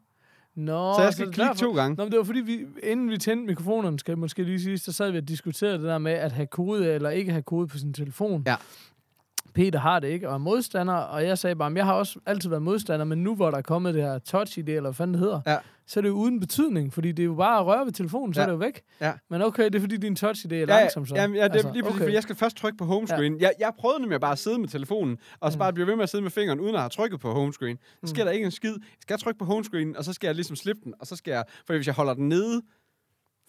Nå, 0.57 0.93
så 0.95 1.01
jeg 1.03 1.13
skal 1.13 1.27
er 1.27 1.31
klikke 1.31 1.47
derfor- 1.47 1.65
to 1.65 1.73
gange. 1.73 1.95
Nå, 1.95 2.03
men 2.03 2.11
det 2.11 2.17
var 2.17 2.23
fordi, 2.23 2.39
vi, 2.39 2.65
inden 2.83 3.09
vi 3.09 3.17
tændte 3.17 3.45
mikrofonerne, 3.45 3.99
skal 3.99 4.11
jeg 4.11 4.17
måske 4.19 4.43
lige 4.43 4.61
sige, 4.61 4.77
så 4.77 4.93
sad 4.93 5.11
vi 5.11 5.17
og 5.17 5.27
diskuterede 5.27 5.77
det 5.77 5.83
der 5.83 5.97
med 5.97 6.11
at 6.11 6.31
have 6.31 6.47
kode 6.47 6.93
eller 6.93 7.09
ikke 7.09 7.31
have 7.31 7.43
kode 7.43 7.67
på 7.67 7.77
sin 7.77 7.93
telefon. 7.93 8.43
Ja. 8.47 8.55
Peter 9.53 9.79
har 9.79 9.99
det 9.99 10.07
ikke, 10.07 10.27
og 10.29 10.33
er 10.33 10.37
modstander, 10.37 10.93
og 10.93 11.23
jeg 11.25 11.37
sagde 11.37 11.55
bare, 11.55 11.71
at 11.71 11.77
jeg 11.77 11.85
har 11.85 11.93
også 11.93 12.19
altid 12.25 12.49
været 12.49 12.61
modstander, 12.63 13.05
men 13.05 13.23
nu 13.23 13.35
hvor 13.35 13.51
der 13.51 13.57
er 13.57 13.61
kommet 13.61 13.93
det 13.93 14.03
her 14.03 14.19
touch-ID, 14.19 14.69
eller 14.69 14.81
hvad 14.81 14.93
fanden 14.93 15.13
det 15.13 15.19
hedder, 15.21 15.41
Ja. 15.47 15.57
så 15.87 15.99
er 15.99 16.01
det 16.01 16.09
jo 16.09 16.13
uden 16.13 16.39
betydning, 16.39 16.93
fordi 16.93 17.11
det 17.11 17.23
er 17.23 17.25
jo 17.25 17.35
bare 17.35 17.59
at 17.59 17.65
røre 17.65 17.85
ved 17.85 17.91
telefonen, 17.91 18.33
så 18.33 18.39
Ja. 18.41 18.43
er 18.43 18.47
det 18.47 18.53
jo 18.53 18.57
væk. 18.57 18.81
Ja. 19.01 19.13
Men 19.29 19.41
okay, 19.41 19.65
det 19.65 19.75
er 19.75 19.79
fordi 19.79 19.97
din 19.97 20.15
touch-ID 20.15 20.51
er 20.51 20.57
Ja, 20.57 20.65
langsom 20.65 21.05
så. 21.05 21.15
Jamen, 21.15 21.35
ja, 21.35 21.43
det 21.43 21.49
er 21.49 21.53
Altså, 21.53 21.71
lige 21.73 21.83
præcis, 21.83 21.95
okay. 21.95 22.03
fordi 22.05 22.13
jeg 22.13 22.23
skal 22.23 22.35
først 22.35 22.57
trykke 22.57 22.77
på 22.77 22.85
homescreen. 22.85 23.35
Ja. 23.37 23.41
Jeg, 23.41 23.51
jeg 23.59 23.71
prøvede 23.79 23.99
nemlig 24.01 24.19
bare 24.21 24.31
at 24.31 24.39
sidde 24.39 24.59
med 24.59 24.67
telefonen, 24.67 25.17
og 25.39 25.51
så 25.51 25.55
Mm. 25.55 25.59
bare 25.59 25.73
blive 25.73 25.87
ved 25.87 25.95
med 25.95 26.03
at 26.03 26.09
sidde 26.09 26.21
med 26.21 26.31
fingeren, 26.31 26.59
uden 26.59 26.75
at 26.75 26.81
have 26.81 26.89
trykket 26.89 27.19
på 27.19 27.33
homescreen. 27.33 27.77
Så 27.77 27.83
Mm. 28.01 28.07
sker 28.07 28.23
der 28.23 28.31
ikke 28.31 28.45
en 28.45 28.51
skid. 28.51 28.71
Jeg 28.81 28.97
skal 29.01 29.17
trykke 29.17 29.37
på 29.39 29.45
homescreen, 29.45 29.97
og 29.97 30.03
så 30.03 30.13
skal 30.13 30.27
jeg 30.27 30.35
ligesom 30.35 30.55
slippe 30.55 30.81
den, 30.83 30.93
og 30.99 31.07
så 31.07 31.15
skal 31.15 31.31
jeg, 31.31 31.43
for 31.67 31.73
hvis 31.73 31.87
jeg 31.87 31.95
holder 31.95 32.13
den 32.13 32.29
nede, 32.29 32.61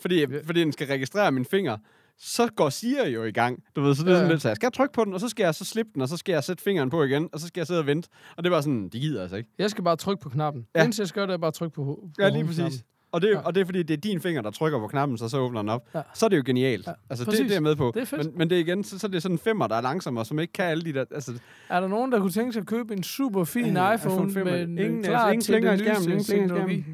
fordi, 0.01 0.27
fordi 0.45 0.61
den 0.61 0.73
skal 0.73 0.87
registrere 0.87 1.33
mine 1.33 1.45
fingre, 1.45 1.79
så 2.19 2.49
går 2.57 2.69
Siri 2.71 3.09
jo 3.11 3.25
i 3.25 3.33
gang. 3.33 3.63
Du 3.77 3.81
ved, 3.81 3.95
så 3.95 4.03
det 4.05 4.11
er 4.11 4.15
sådan 4.15 4.27
ja. 4.27 4.33
lidt, 4.33 4.43
så 4.43 4.49
jeg 4.49 4.57
skal 4.57 4.73
trykke 4.73 4.93
på 4.93 5.05
den, 5.05 5.15
og 5.15 5.21
så 5.21 5.29
skal 5.29 5.45
jeg 5.45 5.55
så 5.55 5.65
slippe 5.65 5.91
den, 5.95 6.03
og 6.03 6.09
så 6.09 6.17
skal 6.17 6.33
jeg 6.33 6.45
sætte 6.45 6.63
fingeren 6.63 6.91
på 6.91 7.03
igen, 7.05 7.29
og 7.33 7.41
så 7.41 7.47
skal 7.47 7.61
jeg 7.61 7.67
sidde 7.67 7.81
og 7.81 7.87
vente. 7.87 8.09
Og 8.37 8.45
det 8.45 8.53
var 8.53 8.61
sådan, 8.61 8.83
det 8.89 9.01
gider 9.01 9.23
altså 9.23 9.37
ikke. 9.37 9.51
Jeg 9.59 9.71
skal 9.71 9.85
bare 9.85 9.97
trykke 9.97 10.23
på 10.23 10.29
knappen. 10.29 10.67
Ja. 10.75 10.85
Indtil 10.85 11.03
jeg 11.03 11.09
skal 11.09 11.23
det, 11.23 11.31
er 11.31 11.37
bare 11.39 11.51
trykke 11.53 11.75
på, 11.75 11.85
på 11.85 12.09
Ja, 12.19 12.29
lige 12.29 12.45
præcis. 12.45 12.85
Og 13.13 13.23
det, 13.23 13.29
Ja. 13.31 13.39
og 13.39 13.55
det 13.55 13.61
er 13.61 13.65
fordi, 13.65 13.83
det 13.83 13.95
er 13.95 14.01
din 14.01 14.21
finger, 14.21 14.43
der 14.43 14.51
trykker 14.51 14.79
på 14.79 14.87
knappen, 14.87 15.19
så 15.19 15.29
så 15.29 15.39
åbner 15.39 15.63
den 15.63 15.69
op. 15.69 15.89
Ja. 15.95 16.03
Så 16.15 16.27
er 16.27 16.29
det 16.31 16.37
jo 16.37 16.43
genialt. 16.47 16.87
Ja, 16.87 16.93
Altså, 17.11 17.25
det, 17.25 17.31
præcis. 17.31 17.41
det 17.43 17.51
er 17.51 17.55
jeg 17.55 17.63
med 17.63 17.77
på. 17.77 17.91
Det 17.95 18.01
er 18.01 18.07
fedt. 18.07 18.27
Men, 18.27 18.39
men 18.39 18.51
det 18.51 18.57
er 18.57 18.61
igen, 18.61 18.85
så, 18.85 18.99
så 18.99 19.07
er 19.07 19.11
det 19.11 19.23
sådan 19.23 19.35
en 19.35 19.39
femmer, 19.39 19.67
der 19.67 19.77
er 19.77 19.81
langsommere, 19.81 20.25
som 20.25 20.39
ikke 20.39 20.53
kan 20.53 20.65
alle 20.65 20.85
de 20.85 20.93
der... 20.93 21.05
Altså, 21.11 21.33
Er 21.69 21.81
der 21.81 21.89
nogen, 21.89 22.13
der 22.13 22.19
kunne 22.21 22.31
tænke 22.31 22.53
sig 22.53 22.61
at 22.61 22.67
købe 22.67 22.95
en 22.95 23.03
super 23.03 23.45
fin 23.45 23.77
Øh, 23.77 23.95
iPhone, 23.95 24.33
fem, 24.33 24.47
med 24.47 24.63
en 24.63 24.79
ingen, 24.79 25.03
klar 25.03 25.31
ingen 25.31 25.41
til 25.41 25.63
den 25.63 26.21
i 26.21 26.25
teknologi? 26.25 26.85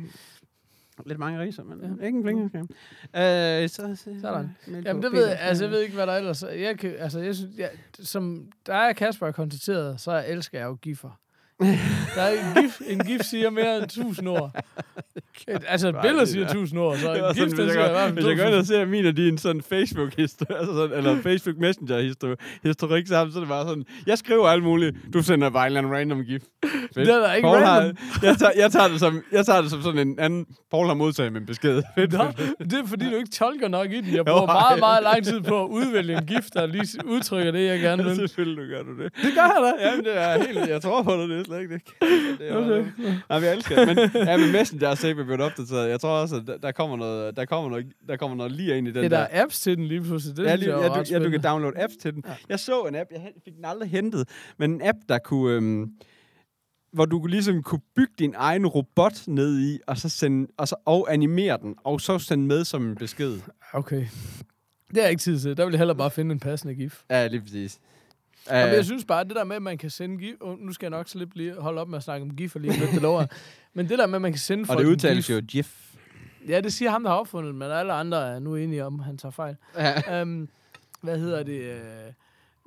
Lidt 1.06 1.18
mange 1.18 1.40
riser, 1.40 1.64
men 1.64 1.98
Ja. 2.00 2.06
ikke 2.06 2.18
en 2.18 2.48
skærmen. 2.48 2.68
Øh, 3.62 3.68
så, 3.68 3.96
så, 4.04 4.20
Sådan. 4.20 4.50
Jamen 4.84 5.02
det 5.02 5.12
ved 5.12 5.26
jeg, 5.26 5.38
altså 5.40 5.64
jeg 5.64 5.70
ved 5.70 5.80
ikke, 5.80 5.94
hvad 5.94 6.06
der 6.06 6.16
ellers 6.16 6.42
er. 6.42 6.48
Jeg 6.48 6.78
kan, 6.78 6.94
altså 6.98 7.20
jeg 7.20 7.34
synes, 7.34 7.50
jeg, 7.58 7.70
som 7.92 8.48
der 8.66 8.74
er 8.74 8.92
Kasper 8.92 9.30
konstateret, 9.30 10.00
så 10.00 10.24
elsker 10.26 10.58
jeg 10.58 10.66
jo 10.66 10.74
giffer. 10.82 11.20
Der 12.14 12.22
er 12.22 12.30
en 12.30 12.62
gif, 12.62 12.80
en 12.86 12.98
gif 12.98 13.20
siger 13.20 13.50
mere 13.50 13.78
end 13.78 13.88
tusind 13.88 14.28
ord. 14.28 14.50
Et, 15.48 15.62
altså 15.68 15.88
et 15.88 15.96
billede 16.02 16.26
siger 16.26 16.48
tusind 16.48 16.80
ord, 16.80 16.96
så 16.96 17.12
en 17.14 17.16
sådan, 17.16 17.34
gif, 17.34 17.42
hvis 17.44 17.52
den 17.54 17.70
siger 17.70 17.88
i 17.88 17.90
hvert 17.90 18.00
fald 18.02 18.12
hvis 18.12 18.26
jeg 18.26 18.36
går 18.36 18.44
ind 18.44 18.52
2000. 18.52 18.58
og 18.60 18.66
ser 18.66 18.84
min 18.84 19.06
af 19.06 19.14
din 19.16 19.38
sådan 19.38 19.62
Facebook-historik, 19.62 20.58
altså 20.58 20.74
sådan, 20.74 20.96
eller 20.98 21.22
Facebook 21.22 21.56
Messenger-historik 21.58 23.06
sammen, 23.06 23.32
så 23.32 23.38
er 23.38 23.40
det 23.40 23.48
bare 23.48 23.68
sådan, 23.68 23.84
jeg 24.06 24.18
skriver 24.18 24.48
alt 24.48 24.62
muligt, 24.62 24.96
du 25.12 25.22
sender 25.22 25.50
bare 25.50 25.78
en 25.78 25.92
random 25.92 26.22
gif. 26.24 26.42
Fedt. 26.94 26.94
Det 26.94 27.08
er 27.14 27.26
da 27.26 27.32
ikke 27.32 27.46
Paul 27.46 27.56
random. 27.58 27.96
Har, 28.00 28.26
jeg, 28.26 28.36
tager, 28.38 28.52
jeg, 28.56 28.72
tager 28.72 28.88
det 28.88 29.00
som, 29.00 29.22
jeg 29.32 29.46
tager 29.46 29.60
det 29.60 29.70
som 29.70 29.82
sådan 29.82 30.08
en 30.08 30.18
anden, 30.18 30.46
Paul 30.70 30.86
har 30.86 30.94
modtaget 30.94 31.32
min 31.32 31.46
besked. 31.46 31.82
Fedt, 31.94 32.12
Nå, 32.12 32.24
det 32.58 32.72
er 32.72 32.86
fordi, 32.86 33.10
du 33.10 33.16
ikke 33.16 33.30
tolker 33.30 33.68
nok 33.68 33.92
i 33.92 33.96
den. 34.00 34.06
Jeg 34.10 34.18
Jo, 34.18 34.24
bruger 34.24 34.46
ej. 34.46 34.54
meget, 34.68 34.78
meget 34.80 35.02
lang 35.02 35.24
tid 35.24 35.40
på 35.40 35.64
at 35.64 35.68
udvælge 35.68 36.16
en 36.18 36.26
gift, 36.26 36.54
der 36.54 36.66
lige 36.66 36.86
udtrykker 37.06 37.52
det, 37.52 37.66
jeg 37.66 37.80
gerne 37.80 38.04
vil. 38.04 38.16
selvfølgelig 38.16 38.68
gør 38.68 38.82
du 38.82 39.02
det. 39.02 39.12
Det 39.22 39.32
gør 39.34 39.42
jeg 39.42 39.72
da. 39.78 39.86
Jamen, 39.88 40.04
det 40.04 40.16
er 40.22 40.38
helt, 40.46 40.68
jeg 40.68 40.82
tror 40.82 41.02
på 41.02 41.12
det, 41.12 41.43
det 41.44 41.50
er 41.50 41.56
slet 41.56 41.60
ikke 41.60 41.74
det. 41.74 41.82
det 42.38 42.50
er 42.50 42.56
Okay. 42.56 42.84
Nej, 43.28 43.40
vi 43.40 43.46
elsker 43.46 43.84
det. 43.84 43.96
Men, 43.96 44.26
ja, 44.26 44.36
men 44.36 44.52
Messenger 44.52 44.88
er 44.88 44.94
sikkert 44.94 45.26
blevet 45.26 45.40
opdateret. 45.42 45.90
Jeg 45.90 46.00
tror 46.00 46.10
også, 46.10 46.36
at 46.36 46.46
der, 46.46 46.56
der 46.58 46.72
kommer 46.72 46.96
noget, 46.96 47.36
der 47.36 47.44
kommer 47.44 47.70
noget, 47.70 47.86
der 48.08 48.16
kommer 48.16 48.36
noget 48.36 48.52
lige 48.52 48.78
ind 48.78 48.88
i 48.88 48.90
den 48.90 49.02
Ja, 49.02 49.08
der 49.08 49.08
der. 49.08 49.18
er 49.18 49.42
apps 49.42 49.60
til 49.60 49.76
den 49.76 49.84
lige 49.84 50.00
pludselig. 50.02 50.36
Det 50.36 50.44
Ja, 50.44 50.54
lige, 50.54 50.78
ja, 50.78 50.84
er 50.88 51.02
du, 51.02 51.04
ja, 51.10 51.18
du 51.18 51.30
kan 51.30 51.42
downloade 51.42 51.82
apps 51.82 51.96
til 51.96 52.14
den. 52.14 52.22
Ja. 52.28 52.34
Jeg 52.48 52.60
så 52.60 52.82
en 52.82 52.94
app, 52.94 53.10
jeg 53.12 53.32
fik 53.44 53.56
den 53.56 53.64
aldrig 53.64 53.90
hentet, 53.90 54.28
men 54.58 54.70
en 54.74 54.82
app, 54.82 54.98
der 55.08 55.18
kunne, 55.18 55.54
øhm, 55.56 55.90
hvor 56.92 57.04
du 57.04 57.26
ligesom 57.26 57.62
kunne 57.62 57.80
bygge 57.96 58.12
din 58.18 58.34
egen 58.36 58.66
robot 58.66 59.12
ned 59.26 59.60
i, 59.60 59.78
og 59.86 59.98
så 59.98 60.08
sende, 60.08 60.46
og, 60.58 60.68
så, 60.68 60.74
og 60.84 61.12
animere 61.12 61.58
den, 61.62 61.74
og 61.84 62.00
så 62.00 62.18
sende 62.18 62.46
med 62.46 62.64
som 62.64 62.86
en 62.86 62.94
besked. 62.94 63.38
Okay. 63.72 64.06
Det 64.90 64.98
er 64.98 65.02
jeg 65.02 65.10
ikke 65.10 65.20
tid 65.20 65.40
til. 65.40 65.56
Der 65.56 65.64
vil 65.64 65.72
jeg 65.72 65.78
hellere 65.78 65.96
bare 65.96 66.10
finde 66.10 66.32
en 66.32 66.40
passende 66.40 66.74
gif. 66.74 67.02
Ja, 67.10 67.26
lige 67.26 67.40
præcis. 67.40 67.78
Uh, 68.46 68.52
Jamen, 68.52 68.70
Øh, 68.70 68.76
jeg 68.76 68.84
synes 68.84 69.04
bare, 69.04 69.20
at 69.20 69.26
det 69.26 69.36
der 69.36 69.44
med, 69.44 69.56
at 69.56 69.62
man 69.62 69.78
kan 69.78 69.90
sende 69.90 70.18
gif... 70.18 70.34
Oh, 70.40 70.58
nu 70.58 70.72
skal 70.72 70.86
jeg 70.86 70.90
nok 70.90 71.08
slippe 71.08 71.36
lige 71.36 71.54
holde 71.54 71.80
op 71.80 71.88
med 71.88 71.96
at 71.96 72.02
snakke 72.02 72.22
om 72.22 72.36
gif, 72.36 72.54
lige 72.54 72.72
om 72.72 72.78
lidt, 72.80 72.90
det 72.90 73.02
lover. 73.02 73.26
Men 73.74 73.88
det 73.88 73.98
der 73.98 74.06
med, 74.06 74.14
at 74.14 74.22
man 74.22 74.32
kan 74.32 74.38
sende 74.38 74.62
og 74.62 74.66
folk 74.66 74.78
det 74.78 74.86
en 74.86 74.92
udtales 74.92 75.26
gif, 75.26 75.36
jo 75.36 75.42
GIF. 75.48 75.94
Ja, 76.48 76.60
det 76.60 76.72
siger 76.72 76.90
ham, 76.90 77.02
der 77.02 77.10
har 77.10 77.16
opfundet 77.16 77.48
det, 77.48 77.54
men 77.54 77.70
alle 77.70 77.92
andre 77.92 78.34
er 78.34 78.38
nu 78.38 78.56
enige 78.56 78.84
om, 78.84 78.98
han 78.98 79.18
tager 79.18 79.32
fejl. 79.32 79.56
Ja. 79.76 80.22
um, 80.22 80.48
hvad 81.00 81.18
hedder 81.18 81.42
det? 81.42 81.72
Uh, 81.72 82.12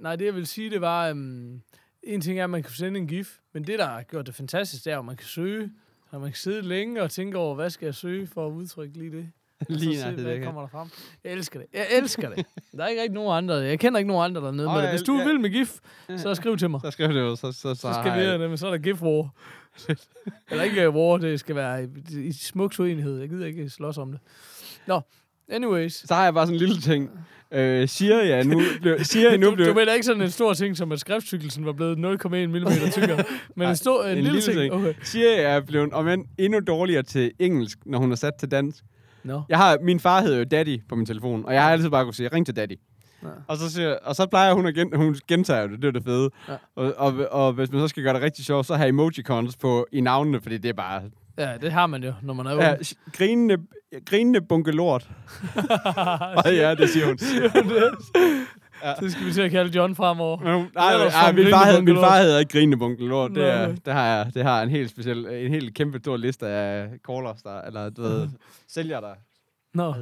nej, 0.03 0.15
det 0.15 0.25
jeg 0.25 0.36
vil 0.36 0.47
sige, 0.47 0.69
det 0.69 0.82
var... 0.82 1.11
Um, 1.11 1.61
en 2.03 2.21
ting 2.21 2.39
er, 2.39 2.43
at 2.43 2.49
man 2.49 2.63
kan 2.63 2.71
sende 2.71 2.99
en 2.99 3.07
gif, 3.07 3.38
men 3.53 3.63
det, 3.63 3.80
der 3.80 3.86
har 3.86 4.03
gjort 4.03 4.28
det 4.28 4.36
fantastisk, 4.36 4.86
det 4.86 4.93
er, 4.93 4.99
at 4.99 5.05
man 5.05 5.15
kan 5.15 5.28
søge. 5.28 5.71
Og 6.09 6.21
man 6.21 6.30
kan 6.30 6.38
sidde 6.38 6.61
længe 6.61 7.01
og 7.01 7.11
tænke 7.11 7.38
over, 7.38 7.55
hvad 7.55 7.69
skal 7.69 7.86
jeg 7.86 7.95
søge 7.95 8.28
for 8.28 8.47
at 8.47 8.51
udtrykke 8.51 8.97
lige 8.97 9.11
det. 9.11 9.32
Lige 9.70 9.97
så 9.97 10.03
se, 10.03 10.10
det, 10.10 10.20
hvad 10.20 10.34
det 10.36 10.43
kommer 10.43 10.62
der 10.62 10.68
frem. 10.68 10.88
Jeg 11.24 11.32
elsker 11.32 11.60
det. 11.60 11.68
Jeg 11.74 11.88
elsker 11.91 12.30
det. 12.30 12.45
Der 12.78 12.84
er 12.84 12.88
ikke 12.88 13.01
rigtig 13.01 13.14
nogen 13.16 13.38
andre. 13.38 13.55
Jeg 13.55 13.80
kender 13.80 13.97
ikke 13.99 14.08
nogen 14.08 14.26
andre 14.26 14.41
dernede. 14.41 14.68
Åh, 14.68 14.74
men 14.74 14.84
jeg 14.84 14.89
hvis 14.91 15.01
du 15.01 15.16
er 15.16 15.26
vild 15.26 15.38
med 15.38 15.49
GIF, 15.49 15.78
så 16.18 16.36
skriv 16.36 16.58
til 16.58 16.70
mig. 16.70 16.80
Så 16.86 16.91
skriv 16.91 17.08
det 17.08 17.20
jo, 17.20 17.36
så, 17.36 17.51
så, 17.51 17.62
så, 17.62 17.76
Så 17.76 17.93
skal 17.93 18.03
vi 18.14 18.18
jeg- 18.20 18.28
have 18.30 18.41
det, 18.41 18.49
men 18.49 18.58
så 18.58 18.68
er 18.68 18.72
der 18.72 18.78
GIF 18.78 19.01
War. 19.01 19.30
Eller 20.51 20.64
ikke 20.64 20.89
uh, 20.89 20.95
War, 20.95 21.18
det 21.18 21.39
skal 21.39 21.55
være 21.55 21.84
i, 21.84 22.18
i 22.28 22.32
smuks 22.32 22.80
uenighed. 22.80 23.20
Jeg 23.20 23.30
gider 23.30 23.45
ikke 23.45 23.70
slås 23.70 23.97
om 23.97 24.12
det. 24.12 24.20
Nå, 24.88 25.01
anyways. 25.49 25.93
Så 26.08 26.14
har 26.14 26.24
jeg 26.24 26.34
bare 26.34 26.45
sådan 26.45 26.55
en 26.55 26.60
lille 26.68 26.82
ting. 26.82 27.10
Øh, 27.51 27.88
siger 27.88 28.22
jeg 28.22 28.43
nu, 28.43 28.62
blev, 28.82 28.99
siger 29.03 29.30
jeg 29.30 29.38
nu 29.38 29.49
Du, 29.49 29.55
blev, 29.55 29.68
du 29.68 29.74
mener 29.74 29.93
ikke 29.93 30.05
sådan 30.05 30.22
en 30.22 30.30
stor 30.32 30.53
ting, 30.53 30.78
som 30.78 30.91
at 30.91 30.99
skriftcykkelsen 30.99 31.66
var 31.66 31.72
blevet 31.72 31.95
0,1 31.97 32.28
mm 32.28 32.91
tykkere, 32.91 33.24
men 33.55 33.70
en, 33.70 33.76
stor, 33.76 34.03
en, 34.03 34.10
en 34.10 34.16
lille, 34.16 34.32
lille 34.32 34.41
ting. 34.41 34.58
ting. 34.60 34.74
Okay. 34.74 34.93
siger 35.03 35.32
jeg 35.41 35.55
er 35.55 35.60
blevet 35.62 35.93
om 35.93 36.08
end 36.08 36.26
endnu 36.38 36.60
dårligere 36.60 37.03
til 37.03 37.32
engelsk, 37.39 37.78
når 37.86 37.99
hun 37.99 38.12
er 38.12 38.16
sat 38.16 38.34
til 38.39 38.51
dansk. 38.51 38.84
Nå. 39.28 39.41
Jeg 39.49 39.57
har, 39.57 39.78
min 39.82 39.99
far 39.99 40.21
hedder 40.21 40.38
jo 40.38 40.43
Daddy 40.43 40.82
på 40.89 40.95
min 40.95 41.05
telefon, 41.05 41.45
og 41.45 41.53
jeg 41.53 41.63
har 41.63 41.71
altid 41.71 41.89
bare 41.89 42.03
kunne 42.03 42.13
sige, 42.13 42.30
ring 42.34 42.45
til 42.45 42.55
Daddy. 42.55 42.80
Ja. 43.23 43.28
Og, 43.47 43.57
så 43.57 43.71
siger, 43.71 43.95
og 44.03 44.15
så 44.15 44.25
plejer 44.25 44.53
hun 44.53 44.65
at 44.65 44.75
gen, 44.75 44.95
hun 44.95 45.15
gentager 45.28 45.67
det, 45.67 45.82
det 45.82 45.88
er 45.88 45.91
det 45.91 46.03
fede. 46.03 46.30
Ja. 46.47 46.55
Og, 46.75 46.93
og, 46.97 47.28
og, 47.32 47.53
hvis 47.53 47.71
man 47.71 47.82
så 47.82 47.88
skal 47.88 48.03
gøre 48.03 48.13
det 48.13 48.21
rigtig 48.21 48.45
sjovt, 48.45 48.65
så 48.65 48.75
har 48.75 48.86
emojicons 48.86 49.57
på 49.57 49.88
i 49.91 50.01
navnene, 50.01 50.41
fordi 50.41 50.57
det 50.57 50.69
er 50.69 50.73
bare... 50.73 51.01
Ja, 51.38 51.58
det 51.62 51.72
har 51.72 51.88
man 51.88 52.04
jo, 52.04 52.14
når 52.22 52.34
man 52.34 52.46
er 52.46 52.52
ung. 52.52 52.62
Ja, 52.62 52.76
grinende, 53.14 53.58
grinende 54.06 54.42
bunke 54.42 54.72
lort. 54.72 55.10
og 56.46 56.56
ja, 56.56 56.76
det 56.76 56.90
siger 56.90 57.06
hun. 57.06 57.18
det 59.02 59.12
skal 59.12 59.26
vi 59.26 59.32
til 59.34 59.42
at 59.42 59.52
kalde 59.52 59.78
John 59.78 59.96
fremover. 59.96 60.40
Er 60.40 60.44
Nej, 60.44 60.98
nej, 60.98 61.10
som 61.10 61.36
min, 61.36 61.50
far 61.50 61.66
hedder, 61.66 61.82
min 61.82 61.96
far 61.96 62.22
hedder 62.22 62.40
ikke 62.40 62.52
grinende 62.52 62.78
bunke 62.78 63.06
lort. 63.08 63.32
Det, 63.36 63.50
er, 63.50 63.76
det, 63.86 63.94
har 63.94 64.06
jeg, 64.06 64.32
det 64.34 64.44
har 64.44 64.64
en 64.64 64.70
helt 64.70 64.90
speciel, 64.90 65.26
en 65.26 65.52
helt 65.52 65.74
kæmpe 65.76 66.00
stor 66.00 66.18
liste 66.18 66.48
af 66.48 66.90
callers, 67.08 67.42
der, 67.42 67.62
eller 67.62 67.90
du 67.90 68.02
ved, 68.02 68.30
sælger 68.76 69.00
der 69.00 69.14
Nå, 69.74 69.96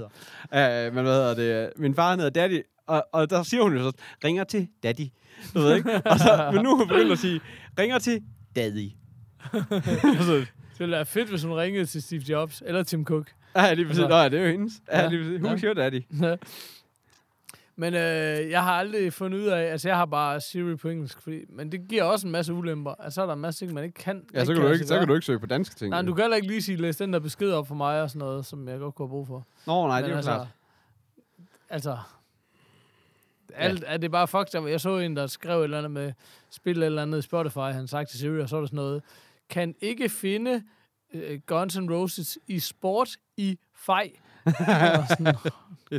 Uh, 0.52 0.96
men 0.96 1.04
hvad 1.04 1.14
hedder 1.14 1.34
det? 1.34 1.70
Min 1.78 1.96
far 1.96 2.16
hedder 2.16 2.30
Daddy, 2.30 2.62
og, 2.88 3.06
og 3.12 3.30
der 3.30 3.44
siger 3.44 3.64
hun 3.64 3.78
jo 3.78 3.84
så, 3.84 3.92
ringer 4.24 4.44
til 4.44 4.68
Daddy. 4.84 5.08
Du 5.54 5.60
ved 5.60 5.76
ikke? 5.76 6.02
Og 6.06 6.20
så, 6.20 6.50
men 6.54 6.64
nu 6.64 6.72
er 6.72 6.76
hun 6.76 6.88
begyndt 6.88 7.12
at 7.12 7.20
sige, 7.20 7.42
ringer 7.80 8.00
til 8.00 8.22
Daddy. 8.56 8.90
det 10.76 10.80
ville 10.80 10.96
være 10.96 11.06
fedt, 11.06 11.30
hvis 11.30 11.44
hun 11.44 11.54
ringede 11.54 11.86
til 11.86 12.04
Steve 12.04 12.22
Jobs 12.22 12.64
eller 12.66 12.84
Tim 12.84 13.06
Cook. 13.06 13.32
ja, 13.56 13.74
lige 13.74 13.86
præcis. 13.88 14.02
Nå, 14.10 14.16
ja, 14.16 14.30
det 14.30 14.40
er 14.40 14.44
jo 14.46 14.52
hendes. 14.52 14.74
Ja, 14.92 15.02
Ja. 15.02 15.08
lige 15.10 15.24
præcis. 15.24 15.44
Ja. 15.44 15.54
Who's 15.54 15.64
your 15.66 15.74
daddy? 15.74 16.02
Ja. 16.22 16.36
Men 17.78 17.94
øh, 17.94 18.50
jeg 18.50 18.64
har 18.64 18.72
aldrig 18.74 19.14
fundet 19.14 19.40
ud 19.40 19.46
af, 19.46 19.62
altså 19.72 19.88
jeg 19.90 19.98
har 19.98 20.06
bare 20.06 20.42
Siri 20.42 20.76
på 20.76 20.90
engelsk, 20.90 21.22
fordi, 21.22 21.42
men 21.50 21.72
det 21.72 21.88
giver 21.90 22.04
også 22.04 22.28
en 22.28 22.32
masse 22.32 22.54
ulemper. 22.54 22.92
Altså 23.00 23.16
så 23.16 23.22
er 23.22 23.26
der 23.26 23.34
en 23.34 23.40
masse 23.40 23.60
ting, 23.66 23.74
man 23.74 23.84
ikke 23.84 23.94
kan. 23.94 24.24
Ja, 24.34 24.46
så 24.46 24.54
kan, 24.54 24.62
du 24.64 24.72
ikke, 24.72 24.86
så 24.86 25.00
kan 25.00 25.08
du 25.08 25.14
ikke 25.14 25.26
søge 25.26 25.40
på 25.40 25.46
danske 25.46 25.76
ting. 25.76 25.90
Nej, 25.90 26.02
du 26.02 26.14
kan 26.14 26.24
heller 26.24 26.36
ikke 26.36 26.48
lige 26.48 26.62
sige, 26.62 26.78
læs 26.78 26.98
den 26.98 27.14
der 27.14 27.20
besked 27.20 27.52
op 27.52 27.68
for 27.68 27.76
mig 27.76 28.02
og 28.02 28.10
sådan 28.10 28.20
noget, 28.20 28.46
som 28.46 28.68
jeg 28.68 28.80
godt 28.80 28.96
kunne 28.96 29.08
have 29.08 29.12
brug 29.12 29.28
for. 29.28 29.48
Nå, 29.68 29.88
nej, 29.88 30.02
det 30.02 30.04
er 30.04 30.08
Men 30.08 30.12
jo 30.12 30.16
altså, 30.18 30.32
klart. 30.32 30.48
Altså, 31.70 31.98
alt, 33.54 33.84
er 33.88 33.98
det 33.98 34.12
bare 34.12 34.28
fucked 34.28 34.60
up. 34.62 34.68
Jeg 34.68 34.82
så 34.82 34.98
en, 34.98 35.16
der 35.16 35.28
skrev 35.28 35.60
et 35.60 35.64
eller 35.64 35.78
andet 35.78 35.92
med 35.92 36.14
spil 36.50 36.84
eller 36.84 37.02
andet 37.02 37.20
i 37.20 37.22
Spotify, 37.22 37.58
han 37.58 37.88
sagt 37.88 38.10
til 38.10 38.20
Siri, 38.20 38.40
og 38.42 38.50
så 38.50 38.56
er 38.56 38.60
der 38.60 38.68
sådan 38.68 38.76
noget, 38.78 39.04
kan 39.50 39.76
ikke 39.82 40.10
finde 40.10 40.64
uh, 41.14 41.20
Guns 41.46 41.76
N' 41.78 41.92
Roses 41.94 42.38
i 42.48 42.60
sport 42.60 43.10
i 43.38 43.58
fej. 43.76 44.12
Sådan, 45.10 45.36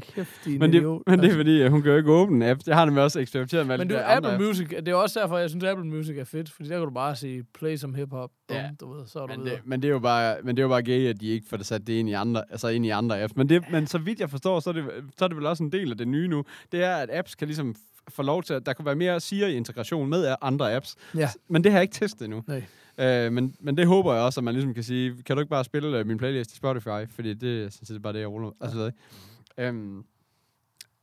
Kæft, 0.01 0.47
Men 0.47 0.61
det, 0.61 0.75
idiot. 0.79 1.03
men 1.07 1.19
det 1.19 1.25
er 1.25 1.29
altså. 1.29 1.39
fordi, 1.39 1.61
at 1.63 1.71
hun 1.71 1.83
kan 1.83 1.91
jo 1.91 1.97
ikke 1.97 2.11
åbne 2.13 2.51
apps. 2.51 2.67
Jeg 2.67 2.77
har 2.77 2.85
nemlig 2.85 3.03
også 3.05 3.21
eksperimenteret 3.21 3.67
med 3.67 3.79
Men 3.79 3.89
du, 3.89 3.95
de 3.95 3.99
der 3.99 4.07
andre 4.07 4.17
Apple 4.17 4.47
apps. 4.49 4.59
Music, 4.59 4.69
det 4.69 4.89
er 4.89 4.95
også 4.95 5.21
derfor, 5.21 5.39
jeg 5.39 5.51
synes, 5.51 5.65
at 5.65 5.71
Apple 5.71 5.87
Music 5.87 6.17
er 6.19 6.25
fedt, 6.25 6.51
fordi 6.51 6.69
der 6.69 6.77
kan 6.79 6.85
du 6.85 6.91
bare 6.95 7.17
sige, 7.17 7.45
play 7.55 7.77
som 7.77 7.95
hiphop, 7.95 8.31
Ja. 8.51 8.71
du 8.81 8.93
ved, 8.95 9.07
så 9.07 9.19
er 9.19 9.27
du 9.27 9.33
Men 9.33 9.45
videre. 9.45 9.57
det, 9.57 9.67
men, 9.67 9.83
det 9.83 9.89
er 9.89 9.93
jo 9.93 9.99
bare, 9.99 10.37
men 10.45 10.57
det 10.57 10.63
er 10.63 10.65
jo 10.65 10.69
bare 10.69 10.83
gay, 10.83 11.07
at 11.09 11.21
de 11.21 11.27
ikke 11.29 11.47
får 11.49 11.57
det 11.57 11.67
sat 11.67 11.87
det 11.87 11.93
ind 11.93 12.09
i 12.09 12.13
andre, 12.13 12.43
altså 12.51 12.69
ind 12.69 12.87
i 12.87 12.91
andre 12.91 13.23
apps. 13.23 13.37
Men, 13.37 13.49
det, 13.49 13.63
men 13.71 13.87
så 13.87 13.99
vidt 13.99 14.21
jeg 14.21 14.31
forstår, 14.31 14.61
så 14.61 14.71
er, 14.71 14.75
det, 14.75 14.85
så 15.19 15.25
er 15.25 15.29
det 15.29 15.37
vel 15.37 15.47
også 15.47 15.63
en 15.65 15.73
del 15.73 15.91
af 15.91 15.99
det 15.99 16.09
nye 16.09 16.29
nu. 16.29 16.45
Det 16.73 16.85
er, 16.85 16.97
at 16.97 17.09
apps 17.13 17.35
kan 17.35 17.49
ligesom 17.49 17.75
få 18.09 18.23
lov 18.23 18.43
til, 18.43 18.55
at 18.55 18.67
der 18.67 18.73
kan 18.73 18.85
være 18.85 18.97
mere 18.97 19.21
Siri-integration 19.21 20.09
med 20.09 20.35
andre 20.43 20.75
apps. 20.77 20.97
Ja. 21.17 21.29
Men 21.49 21.65
det 21.65 21.73
har 21.73 21.79
jeg 21.79 21.83
ikke 21.83 21.95
testet 21.95 22.25
endnu. 22.25 22.43
Nej. 22.47 22.63
Øh, 22.99 23.33
men, 23.33 23.55
men 23.61 23.77
det 23.77 23.87
håber 23.87 24.15
jeg 24.15 24.23
også, 24.23 24.41
at 24.41 24.45
man 24.45 24.55
ligesom 24.55 24.75
kan 24.75 24.83
sige, 24.83 25.23
kan 25.23 25.37
du 25.37 25.41
ikke 25.41 25.51
bare 25.51 25.65
spille 25.65 26.01
uh, 26.01 26.07
min 26.07 26.19
playlist 26.19 26.53
i 26.53 26.57
Spotify? 26.57 27.11
Fordi 27.11 27.35
det 27.35 27.65
er 27.65 27.71
sådan 27.71 27.87
set 27.87 28.03
bare 28.03 28.13
det, 28.13 28.21
jeg 28.21 28.29
ruller. 28.29 28.51
Altså, 28.61 28.87
ikke. 28.87 28.99
Øhm, 29.59 30.05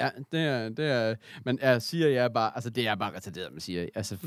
ja, 0.02 0.10
det 0.32 0.40
er, 0.40 0.70
det 0.70 0.86
er, 0.92 1.16
men 1.46 1.60
jeg 1.62 1.82
siger, 1.82 2.08
jeg 2.08 2.24
er 2.24 2.30
bare, 2.30 2.52
altså 2.56 2.70
det 2.70 2.88
er 2.88 2.96
bare 2.96 3.16
retarderet 3.16 3.54
med 3.54 3.62
Siri. 3.62 3.90
Altså, 3.96 4.18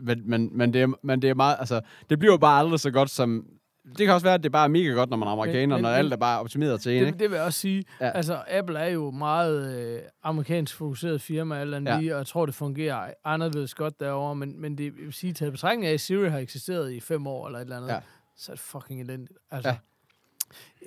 men, 0.00 0.22
men, 0.24 0.58
men, 0.58 0.72
det 0.72 0.82
er, 0.82 0.92
men 1.02 1.22
det 1.22 1.30
er 1.30 1.34
meget, 1.34 1.56
altså, 1.58 1.80
det 2.10 2.18
bliver 2.18 2.36
bare 2.36 2.58
aldrig 2.58 2.80
så 2.80 2.90
godt 2.90 3.10
som, 3.10 3.46
det 3.88 4.06
kan 4.06 4.10
også 4.10 4.26
være, 4.26 4.34
at 4.34 4.42
det 4.42 4.52
bare 4.52 4.64
er 4.64 4.68
mega 4.68 4.90
godt, 4.90 5.10
når 5.10 5.16
man 5.16 5.28
er 5.28 5.32
amerikaner, 5.32 5.76
men- 5.76 5.82
når 5.82 5.88
alt 5.88 6.12
er 6.12 6.16
bare 6.16 6.40
optimeret 6.40 6.80
til 6.80 6.92
en, 6.92 7.00
Det, 7.00 7.06
ikke? 7.06 7.18
det 7.18 7.30
vil 7.30 7.36
jeg 7.36 7.44
også 7.44 7.58
sige. 7.60 7.84
Ja. 8.00 8.10
Altså, 8.10 8.42
Apple 8.48 8.78
er 8.78 8.88
jo 8.88 9.10
meget 9.10 9.78
øh, 9.94 10.00
amerikansk 10.22 10.76
fokuseret 10.76 11.20
firma, 11.20 11.58
alt 11.60 11.74
andet 11.74 11.92
Ja. 11.92 11.98
lige, 12.00 12.14
og 12.14 12.18
jeg 12.18 12.26
tror, 12.26 12.46
det 12.46 12.54
fungerer 12.54 13.12
anderledes 13.24 13.74
godt 13.74 14.00
derovre, 14.00 14.34
men, 14.36 14.60
men 14.60 14.78
det 14.78 14.96
vil 14.96 15.12
sige, 15.12 15.32
taget 15.32 15.48
i 15.48 15.52
betragtning 15.52 15.86
af, 15.86 15.92
at 15.92 16.00
Siri 16.00 16.30
har 16.30 16.38
eksisteret 16.38 16.92
i 16.92 17.00
fem 17.00 17.26
år 17.26 17.46
eller 17.46 17.58
et 17.58 17.62
eller 17.62 17.76
andet, 17.76 17.88
Ja. 17.88 17.98
så 18.36 18.52
er 18.52 18.56
det 18.56 18.60
fucking 18.64 19.00
elendigt. 19.00 19.38
Altså, 19.50 19.68
Ja. 19.68 19.76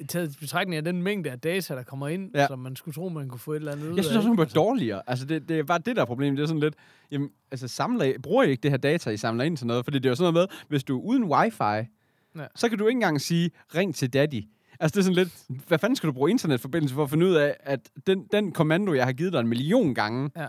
taget 0.08 0.36
betragtning 0.40 0.78
af 0.78 0.84
den 0.84 1.02
mængde 1.04 1.32
af 1.32 1.40
data, 1.40 1.76
der 1.76 1.84
kommer 1.84 2.08
ind, 2.08 2.32
Ja. 2.36 2.48
som 2.48 2.60
man 2.60 2.76
skulle 2.76 2.96
tro, 2.96 3.10
man 3.10 3.30
kunne 3.30 3.40
få 3.40 3.52
et 3.52 3.56
eller 3.56 3.72
andet 3.72 3.88
ud 3.90 3.96
Jeg 3.96 4.04
synes 4.04 4.16
af. 4.16 4.18
også, 4.20 4.30
hun 4.30 4.40
ikke? 4.40 4.52
bliver 4.52 4.64
dårligere. 4.66 5.02
Altså, 5.08 5.26
det, 5.26 5.50
det 5.50 5.60
er 5.60 5.64
bare 5.64 5.80
det 5.80 5.96
der 5.96 6.02
er 6.02 6.06
problemet. 6.06 6.38
Det 6.38 6.44
er 6.44 6.48
sådan 6.48 6.60
lidt, 6.60 6.76
jamen, 7.12 7.30
altså, 7.52 7.68
samler, 7.68 8.06
I- 8.06 8.18
bruger 8.18 8.44
I 8.44 8.50
ikke 8.50 8.62
det 8.62 8.72
her 8.72 8.78
data, 8.78 9.10
I 9.10 9.18
samler 9.18 9.44
ind 9.44 9.58
til 9.58 9.68
noget? 9.68 9.86
Fordi 9.86 10.00
det 10.00 10.06
er 10.06 10.10
jo 10.10 10.16
sådan 10.16 10.34
noget 10.34 10.50
med, 10.52 10.58
hvis 10.68 10.84
du 10.84 11.00
er 11.00 11.04
uden 11.04 11.24
wifi, 11.24 11.88
ja. 12.36 12.46
Så 12.56 12.70
kan 12.70 12.78
du 12.78 12.88
ikke 12.88 12.98
engang 12.98 13.22
sige, 13.22 13.52
ring 13.76 13.96
til 13.96 14.14
daddy. 14.14 14.44
Altså, 14.80 14.96
det 14.96 15.00
er 15.00 15.04
sådan 15.04 15.16
lidt, 15.16 15.30
hvad 15.68 15.80
fanden 15.80 15.96
skal 15.96 16.08
du 16.08 16.14
bruge 16.14 16.30
internetforbindelse 16.32 16.96
for 16.96 17.04
at 17.04 17.10
finde 17.10 17.26
ud 17.26 17.34
af, 17.34 17.58
at 17.60 17.80
den, 18.08 18.28
den 18.32 18.52
kommando, 18.52 18.94
jeg 18.94 19.06
har 19.06 19.14
givet 19.14 19.34
dig 19.34 19.40
en 19.40 19.48
million 19.48 19.94
gange, 19.96 20.32
Ja. 20.36 20.48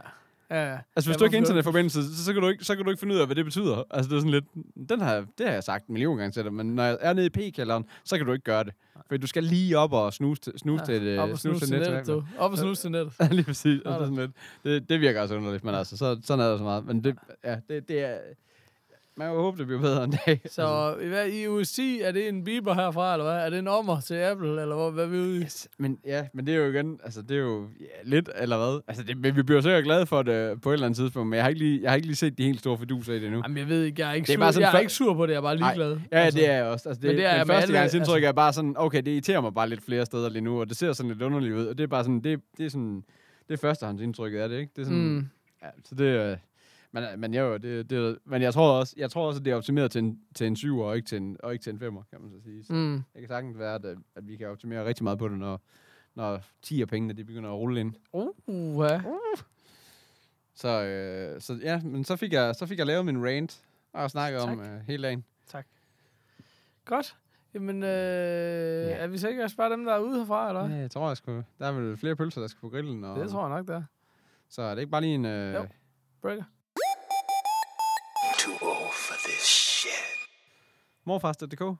Ja, 0.50 0.72
ja. 0.72 0.78
Altså, 0.96 1.10
hvis 1.10 1.14
Ja, 1.14 1.18
du 1.18 1.24
ikke 1.24 1.36
har 1.36 1.40
internetforbindelse, 1.40 2.16
så, 2.16 2.24
så, 2.24 2.32
kan 2.32 2.42
du 2.42 2.48
ikke, 2.48 2.64
så 2.64 2.76
kan 2.76 2.84
du 2.84 2.90
ikke 2.90 3.00
finde 3.00 3.14
ud 3.14 3.20
af, 3.20 3.26
hvad 3.26 3.36
det 3.36 3.44
betyder. 3.44 3.82
Altså, 3.90 4.08
det 4.10 4.16
er 4.16 4.20
sådan 4.20 4.30
lidt... 4.30 4.44
Den 4.88 5.00
har, 5.00 5.24
det 5.38 5.46
har 5.46 5.52
jeg 5.52 5.64
sagt 5.64 5.86
en 5.86 5.92
million 5.92 6.16
gange 6.16 6.32
til 6.32 6.44
dig, 6.44 6.52
men 6.52 6.66
når 6.66 6.82
jeg 6.82 6.98
er 7.00 7.12
nede 7.12 7.26
i 7.26 7.28
P-kælderen, 7.28 7.84
så 8.04 8.16
kan 8.16 8.26
du 8.26 8.32
ikke 8.32 8.44
gøre 8.44 8.64
det. 8.64 8.72
For 9.08 9.16
du 9.16 9.26
skal 9.26 9.44
lige 9.44 9.78
op 9.78 9.92
og 9.92 10.12
snuse 10.12 10.42
til, 10.42 10.52
snuse 10.56 10.84
ja, 10.88 10.98
til, 10.98 11.18
Op 11.18 11.28
øh, 11.28 11.32
og 11.32 11.38
snuse 11.38 11.58
snuse 11.58 11.84
til 11.84 11.90
nettet, 11.92 12.06
du. 12.06 12.24
Op 12.38 12.52
og 12.52 12.58
snuse 12.58 12.82
til 12.82 12.90
nettet. 12.90 13.12
Ja, 13.20 13.28
lige 13.30 13.44
præcis. 13.44 13.80
Ja, 13.84 13.90
det, 13.90 13.98
sådan 14.00 14.14
lidt, 14.16 14.30
det, 14.64 14.88
det 14.88 15.00
virker 15.00 15.20
også 15.20 15.36
underligt, 15.36 15.64
men 15.64 15.74
altså, 15.74 15.96
så, 15.96 16.20
sådan 16.24 16.44
er 16.44 16.50
der 16.50 16.58
så 16.58 16.64
meget. 16.64 16.86
Men 16.86 17.04
det, 17.04 17.16
ja, 17.44 17.56
det, 17.68 17.88
det 17.88 18.00
er... 18.04 18.16
Man 19.18 19.28
må 19.28 19.34
håbe, 19.42 19.58
det 19.58 19.66
bliver 19.66 19.80
bedre 19.80 20.04
en 20.04 20.14
dag. 20.26 20.40
Så 20.50 20.94
hvad, 21.08 21.28
i 21.28 21.48
uge 21.48 21.64
10, 21.64 22.00
er 22.00 22.12
det 22.12 22.28
en 22.28 22.44
biber 22.44 22.74
herfra, 22.74 23.12
eller 23.12 23.24
hvad? 23.24 23.34
Er 23.34 23.50
det 23.50 23.58
en 23.58 23.68
ommer 23.68 24.00
til 24.00 24.14
Apple, 24.14 24.62
eller 24.62 24.76
hvad, 24.76 24.92
hvad 24.92 25.04
er 25.04 25.08
vi 25.08 25.16
ude 25.18 25.36
i? 25.36 25.40
Yes, 25.42 25.68
men 25.78 25.98
ja, 26.06 26.26
men 26.34 26.46
det 26.46 26.54
er 26.54 26.58
jo 26.58 26.70
igen, 26.72 27.00
altså 27.04 27.22
det 27.22 27.36
er 27.36 27.40
jo 27.40 27.68
ja, 27.80 27.84
lidt, 28.04 28.30
eller 28.38 28.56
hvad? 28.56 28.80
Altså 28.88 29.02
det, 29.02 29.18
men 29.18 29.36
vi 29.36 29.42
bliver 29.42 29.60
sikkert 29.60 29.84
glade 29.84 30.06
for 30.06 30.22
det 30.22 30.60
på 30.60 30.70
et 30.70 30.72
eller 30.72 30.86
andet 30.86 30.96
tidspunkt, 30.96 31.28
men 31.28 31.36
jeg 31.36 31.44
har 31.44 31.48
ikke 31.48 31.58
lige, 31.58 31.82
jeg 31.82 31.90
har 31.90 31.96
ikke 31.96 32.06
lige 32.06 32.16
set 32.16 32.38
de 32.38 32.44
helt 32.44 32.58
store 32.58 32.78
fiduser 32.78 33.12
i 33.14 33.18
det 33.20 33.32
nu. 33.32 33.40
Jamen, 33.44 33.58
jeg 33.58 33.68
ved 33.68 33.82
ikke, 33.84 34.02
jeg 34.02 34.10
er 34.10 34.14
ikke, 34.14 34.26
Det 34.26 34.32
er 34.32 34.36
sur, 34.36 34.40
bare 34.40 34.52
sådan 34.52 34.62
jeg 34.68 34.74
er 34.74 34.78
ikke 34.80 34.92
sur 34.92 35.14
på 35.14 35.26
det, 35.26 35.32
jeg 35.32 35.38
er 35.38 35.42
bare 35.42 35.56
Nej. 35.56 35.74
ligeglad. 35.74 36.00
Ja, 36.12 36.18
altså, 36.18 36.40
det 36.40 36.48
er 36.50 36.54
jeg 36.54 36.64
også. 36.64 36.88
Altså, 36.88 37.00
det, 37.02 37.08
men 37.08 37.16
det 37.16 37.26
er 37.26 37.38
den 37.38 37.46
første 37.46 37.72
gangs 37.72 37.94
indtryk 37.94 38.16
altså- 38.16 38.28
er 38.28 38.32
bare 38.32 38.52
sådan, 38.52 38.74
okay, 38.76 38.98
det 39.02 39.08
irriterer 39.10 39.40
mig 39.40 39.54
bare 39.54 39.68
lidt 39.68 39.82
flere 39.84 40.06
steder 40.06 40.28
lige 40.28 40.42
nu, 40.42 40.60
og 40.60 40.68
det 40.68 40.76
ser 40.76 40.92
sådan 40.92 41.10
lidt 41.12 41.22
underligt 41.22 41.54
ud, 41.54 41.66
og 41.66 41.78
det 41.78 41.84
er 41.84 41.88
bare 41.88 42.04
sådan, 42.04 42.20
det, 42.20 42.40
det 42.58 42.66
er 42.66 42.70
sådan, 42.70 43.02
det 43.48 43.54
er 43.54 43.58
førstehåndsindtrykket 43.58 44.42
er 44.42 44.48
det, 44.48 44.58
ikke? 44.58 44.72
Det 44.76 44.82
er 44.82 44.86
sådan, 44.86 44.98
mm. 45.08 45.26
Ja, 45.62 45.68
så 45.84 45.94
det 45.94 46.38
men, 46.92 47.04
men, 47.20 47.34
jeg, 47.34 47.62
det, 47.62 47.90
det, 47.90 48.18
men 48.24 48.42
jeg 48.42 48.54
tror 48.54 48.78
også, 48.78 48.94
jeg 48.96 49.10
tror 49.10 49.26
også, 49.26 49.40
at 49.40 49.44
det 49.44 49.50
er 49.50 49.54
optimeret 49.56 49.90
til 49.90 49.98
en, 49.98 50.20
til 50.34 50.46
en 50.46 50.56
7 50.56 50.78
og 50.78 50.96
ikke 50.96 51.08
til 51.08 51.18
en, 51.18 51.36
og 51.42 51.52
ikke 51.52 51.62
til 51.62 51.72
en 51.72 51.78
5'er, 51.82 52.02
kan 52.10 52.20
man 52.20 52.30
så 52.30 52.40
sige. 52.44 52.64
Så 52.64 52.72
Mm. 52.72 53.02
det 53.12 53.20
kan 53.20 53.28
sagtens 53.28 53.58
være, 53.58 53.74
at, 53.74 53.84
øh, 53.84 53.96
at 54.14 54.28
vi 54.28 54.36
kan 54.36 54.48
optimere 54.48 54.84
rigtig 54.84 55.04
meget 55.04 55.18
på 55.18 55.28
det, 55.28 55.38
når, 55.38 55.60
når 56.14 56.40
10 56.62 56.80
af 56.82 56.88
pengene, 56.88 57.14
de 57.14 57.24
begynder 57.24 57.50
at 57.50 57.56
rulle 57.56 57.80
ind. 57.80 57.94
Uh, 58.12 58.84
ja. 58.90 59.00
Så, 60.54 60.68
øh, 60.84 61.40
så 61.40 61.58
ja, 61.62 61.80
men 61.84 62.04
så 62.04 62.16
fik 62.16 62.32
jeg, 62.32 62.54
så 62.54 62.66
fik 62.66 62.78
jeg 62.78 62.86
lavet 62.86 63.04
min 63.04 63.24
rant, 63.26 63.62
og 63.92 64.10
snakket 64.10 64.40
om 64.40 64.58
Tak. 64.58 64.66
øh, 64.66 64.80
hele 64.86 65.02
dagen. 65.02 65.24
Godt. 66.84 67.16
Jamen, 67.54 67.82
øh, 67.82 67.88
ja. 67.88 68.96
er 68.96 69.06
vi 69.06 69.18
sikre 69.18 69.48
bare 69.56 69.70
dem, 69.72 69.84
der 69.84 69.92
er 69.94 69.98
ude 69.98 70.18
herfra, 70.18 70.48
eller 70.48 70.68
Ja, 70.68 70.74
jeg 70.74 70.90
tror, 70.90 71.08
jeg 71.08 71.16
skulle, 71.16 71.44
der 71.58 71.66
er 71.66 71.72
vel 71.72 71.96
flere 71.96 72.16
pølser, 72.16 72.40
der 72.40 72.48
skal 72.48 72.60
på 72.60 72.68
grillen. 72.68 73.04
Og, 73.04 73.20
Det 73.20 73.30
tror 73.30 73.48
jeg 73.48 73.56
nok, 73.56 73.68
der 73.68 73.76
er. 73.76 73.82
Så 74.48 74.62
er 74.62 74.74
det 74.74 74.82
ikke 74.82 74.90
bare 74.90 75.00
lige 75.00 75.14
en... 75.14 75.24
Øh, 75.24 75.54
Jo. 75.54 75.66
Breaker. 76.22 76.42
For 78.96 79.14
this 79.28 79.44
shit. 79.46 80.28
Morfars.dk? 81.04 81.76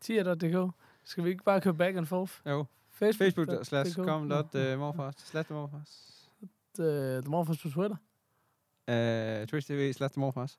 Tier.dk. 0.00 0.74
Skal 1.04 1.24
vi 1.24 1.28
ikke 1.28 1.44
bare 1.44 1.60
købe 1.60 1.78
back 1.78 1.96
and 1.96 2.06
forth? 2.06 2.32
Jo. 2.46 2.64
Facebook. 2.90 3.34
Facebook 3.34 3.66
slash 3.66 3.94
com 3.94 4.30
dot 4.30 4.54
uh, 4.54 4.78
morfars. 4.78 5.14
Slash 5.18 5.52
morfars. 5.52 6.12
The, 6.74 7.20
the 7.20 7.30
Morphos 7.30 7.58
på 7.62 7.68
Twitter. 7.70 7.96
Uh, 8.88 9.46
Twitch 9.46 9.68
TV 9.68 9.92
slash 9.92 10.18
morfars. 10.18 10.58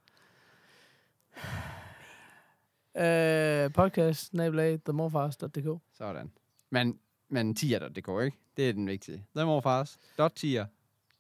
Uh, 2.96 3.74
podcast, 3.74 4.34
nabelag, 4.34 4.80
themorfars.dk. 4.86 5.82
Sådan. 5.94 6.32
Men, 6.70 7.00
men 7.30 7.56
tier.dk, 7.56 7.98
ikke? 8.26 8.38
Det 8.58 8.70
er 8.70 8.74
den 8.74 8.88
vigtige. 8.88 9.26
The 9.36 9.46
morfars. 9.46 10.00
Dot 10.18 10.32
tier. 10.36 10.66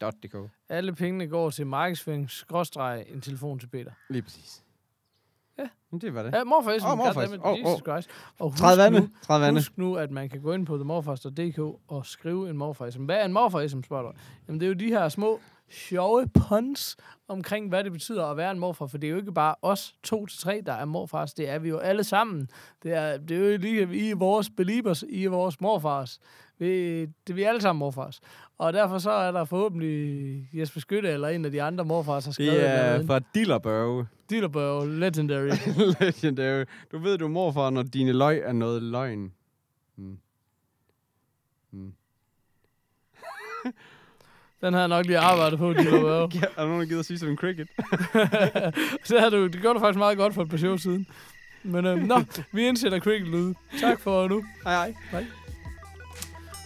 Dot 0.01 0.13
dk. 0.23 0.35
Alle 0.69 0.95
pengene 0.95 1.27
går 1.27 1.49
til 1.49 1.67
markedsføring, 1.67 2.29
skråstreg, 2.31 3.05
en 3.07 3.21
telefon 3.21 3.59
til 3.59 3.67
Peter. 3.67 3.91
Lige 4.09 4.21
præcis. 4.21 4.63
Men 5.91 6.01
det 6.01 6.13
var 6.15 6.23
det. 6.23 6.33
Ja, 6.33 6.43
Morfars. 6.43 6.83
Åh, 6.83 6.91
Oh, 6.91 6.97
Morfars. 6.97 7.29
Åh, 7.43 7.59
Jesus. 7.59 7.81
Christ. 7.87 8.09
Og 8.39 8.49
husk 8.49 8.61
30 8.61 8.89
nu, 8.89 8.95
vande. 8.95 9.09
30 9.23 9.45
vande. 9.45 9.59
Husk 9.59 9.77
nu, 9.77 9.95
at 9.95 10.11
man 10.11 10.29
kan 10.29 10.41
gå 10.41 10.53
ind 10.53 10.65
på 10.65 10.75
themorfars.dk 10.77 11.59
og 11.87 12.05
skrive 12.05 12.49
en 12.49 12.57
morfarism. 12.57 13.03
Hvad 13.03 13.15
er 13.15 13.25
en 13.25 13.33
morfarism, 13.33 13.81
spørger 13.83 14.03
du? 14.03 14.11
Jamen, 14.47 14.59
det 14.59 14.65
er 14.65 14.69
jo 14.69 14.73
de 14.75 14.87
her 14.87 15.09
små, 15.09 15.39
sjove 15.69 16.27
puns 16.27 16.97
omkring, 17.27 17.69
hvad 17.69 17.83
det 17.83 17.91
betyder 17.91 18.25
at 18.25 18.37
være 18.37 18.51
en 18.51 18.59
morfar. 18.59 18.87
For 18.87 18.97
det 18.97 19.07
er 19.07 19.11
jo 19.11 19.17
ikke 19.17 19.31
bare 19.31 19.55
os 19.61 19.95
to 20.03 20.25
til 20.25 20.39
tre, 20.39 20.61
der 20.65 20.73
er 20.73 20.85
morfars. 20.85 21.33
Det 21.33 21.49
er 21.49 21.59
vi 21.59 21.69
jo 21.69 21.77
alle 21.77 22.03
sammen. 22.03 22.49
Det 22.83 22.93
er, 22.93 23.17
det 23.17 23.37
er 23.37 23.51
jo 23.51 23.57
lige 23.57 23.97
I 23.97 24.09
er 24.09 24.15
vores 24.15 24.49
believers, 24.49 25.03
I 25.09 25.25
er 25.25 25.29
vores 25.29 25.61
morfars. 25.61 26.19
Vi, 26.59 27.01
det, 27.05 27.35
vi 27.35 27.43
er 27.43 27.49
alle 27.49 27.61
sammen 27.61 27.79
morfars. 27.79 28.19
Og 28.57 28.73
derfor 28.73 28.97
så 28.97 29.11
er 29.11 29.31
der 29.31 29.45
forhåbentlig 29.45 30.49
Jesper 30.53 30.79
Skytte 30.79 31.09
eller 31.09 31.27
en 31.27 31.45
af 31.45 31.51
de 31.51 31.61
andre 31.61 31.85
morfars, 31.85 32.25
har 32.25 32.31
skrevet 32.31 32.53
Det 32.53 32.69
er 32.69 33.05
fra 33.05 33.19
Dillerbørge. 33.35 34.07
Dillerberg, 34.29 34.87
legendary. 34.87 35.49
Legendary. 36.01 36.65
Du 36.91 36.97
ved, 36.97 37.17
du 37.17 37.25
er 37.25 37.29
morfar, 37.29 37.69
når 37.69 37.83
dine 37.83 38.13
løg 38.13 38.41
er 38.45 38.53
noget 38.53 38.83
løgn. 38.83 39.33
Hmm. 39.95 40.19
Hmm. 41.71 41.93
Den 44.61 44.73
har 44.73 44.79
jeg 44.79 44.87
nok 44.87 45.05
lige 45.05 45.19
arbejdet 45.19 45.59
på, 45.59 45.73
Dillerberg. 45.73 46.31
Ja, 46.35 46.39
er 46.41 46.47
der 46.61 46.65
nogen, 46.65 46.79
der 46.79 46.85
gider 46.87 46.99
at 46.99 47.05
sige 47.05 47.19
som 47.19 47.29
en 47.29 47.37
cricket? 47.37 47.67
det, 49.09 49.21
har 49.21 49.29
du, 49.29 49.47
det 49.47 49.61
gjorde 49.61 49.75
du 49.75 49.79
faktisk 49.79 49.97
meget 49.97 50.17
godt 50.17 50.33
for 50.33 50.41
et 50.41 50.49
par 50.49 50.57
show 50.57 50.77
siden. 50.77 51.07
Men 51.63 51.85
øhm, 51.85 51.99
nå, 51.99 52.21
vi 52.51 52.67
indsætter 52.67 52.99
cricket 52.99 53.27
lyd. 53.27 53.53
Tak 53.81 53.99
for 53.99 54.27
nu. 54.27 54.43
Hej, 54.63 54.93
hej. 55.11 55.25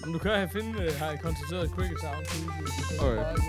Men 0.06 0.14
du 0.14 0.20
kan 0.20 0.32
have 0.32 0.50
finde, 0.54 0.84
øh, 0.84 0.92
har 1.00 1.06
jeg 1.10 1.20
konstateret 1.24 1.70
cricket 1.70 1.98
sound. 2.00 2.26
Okay. 3.00 3.22
Okay. 3.22 3.42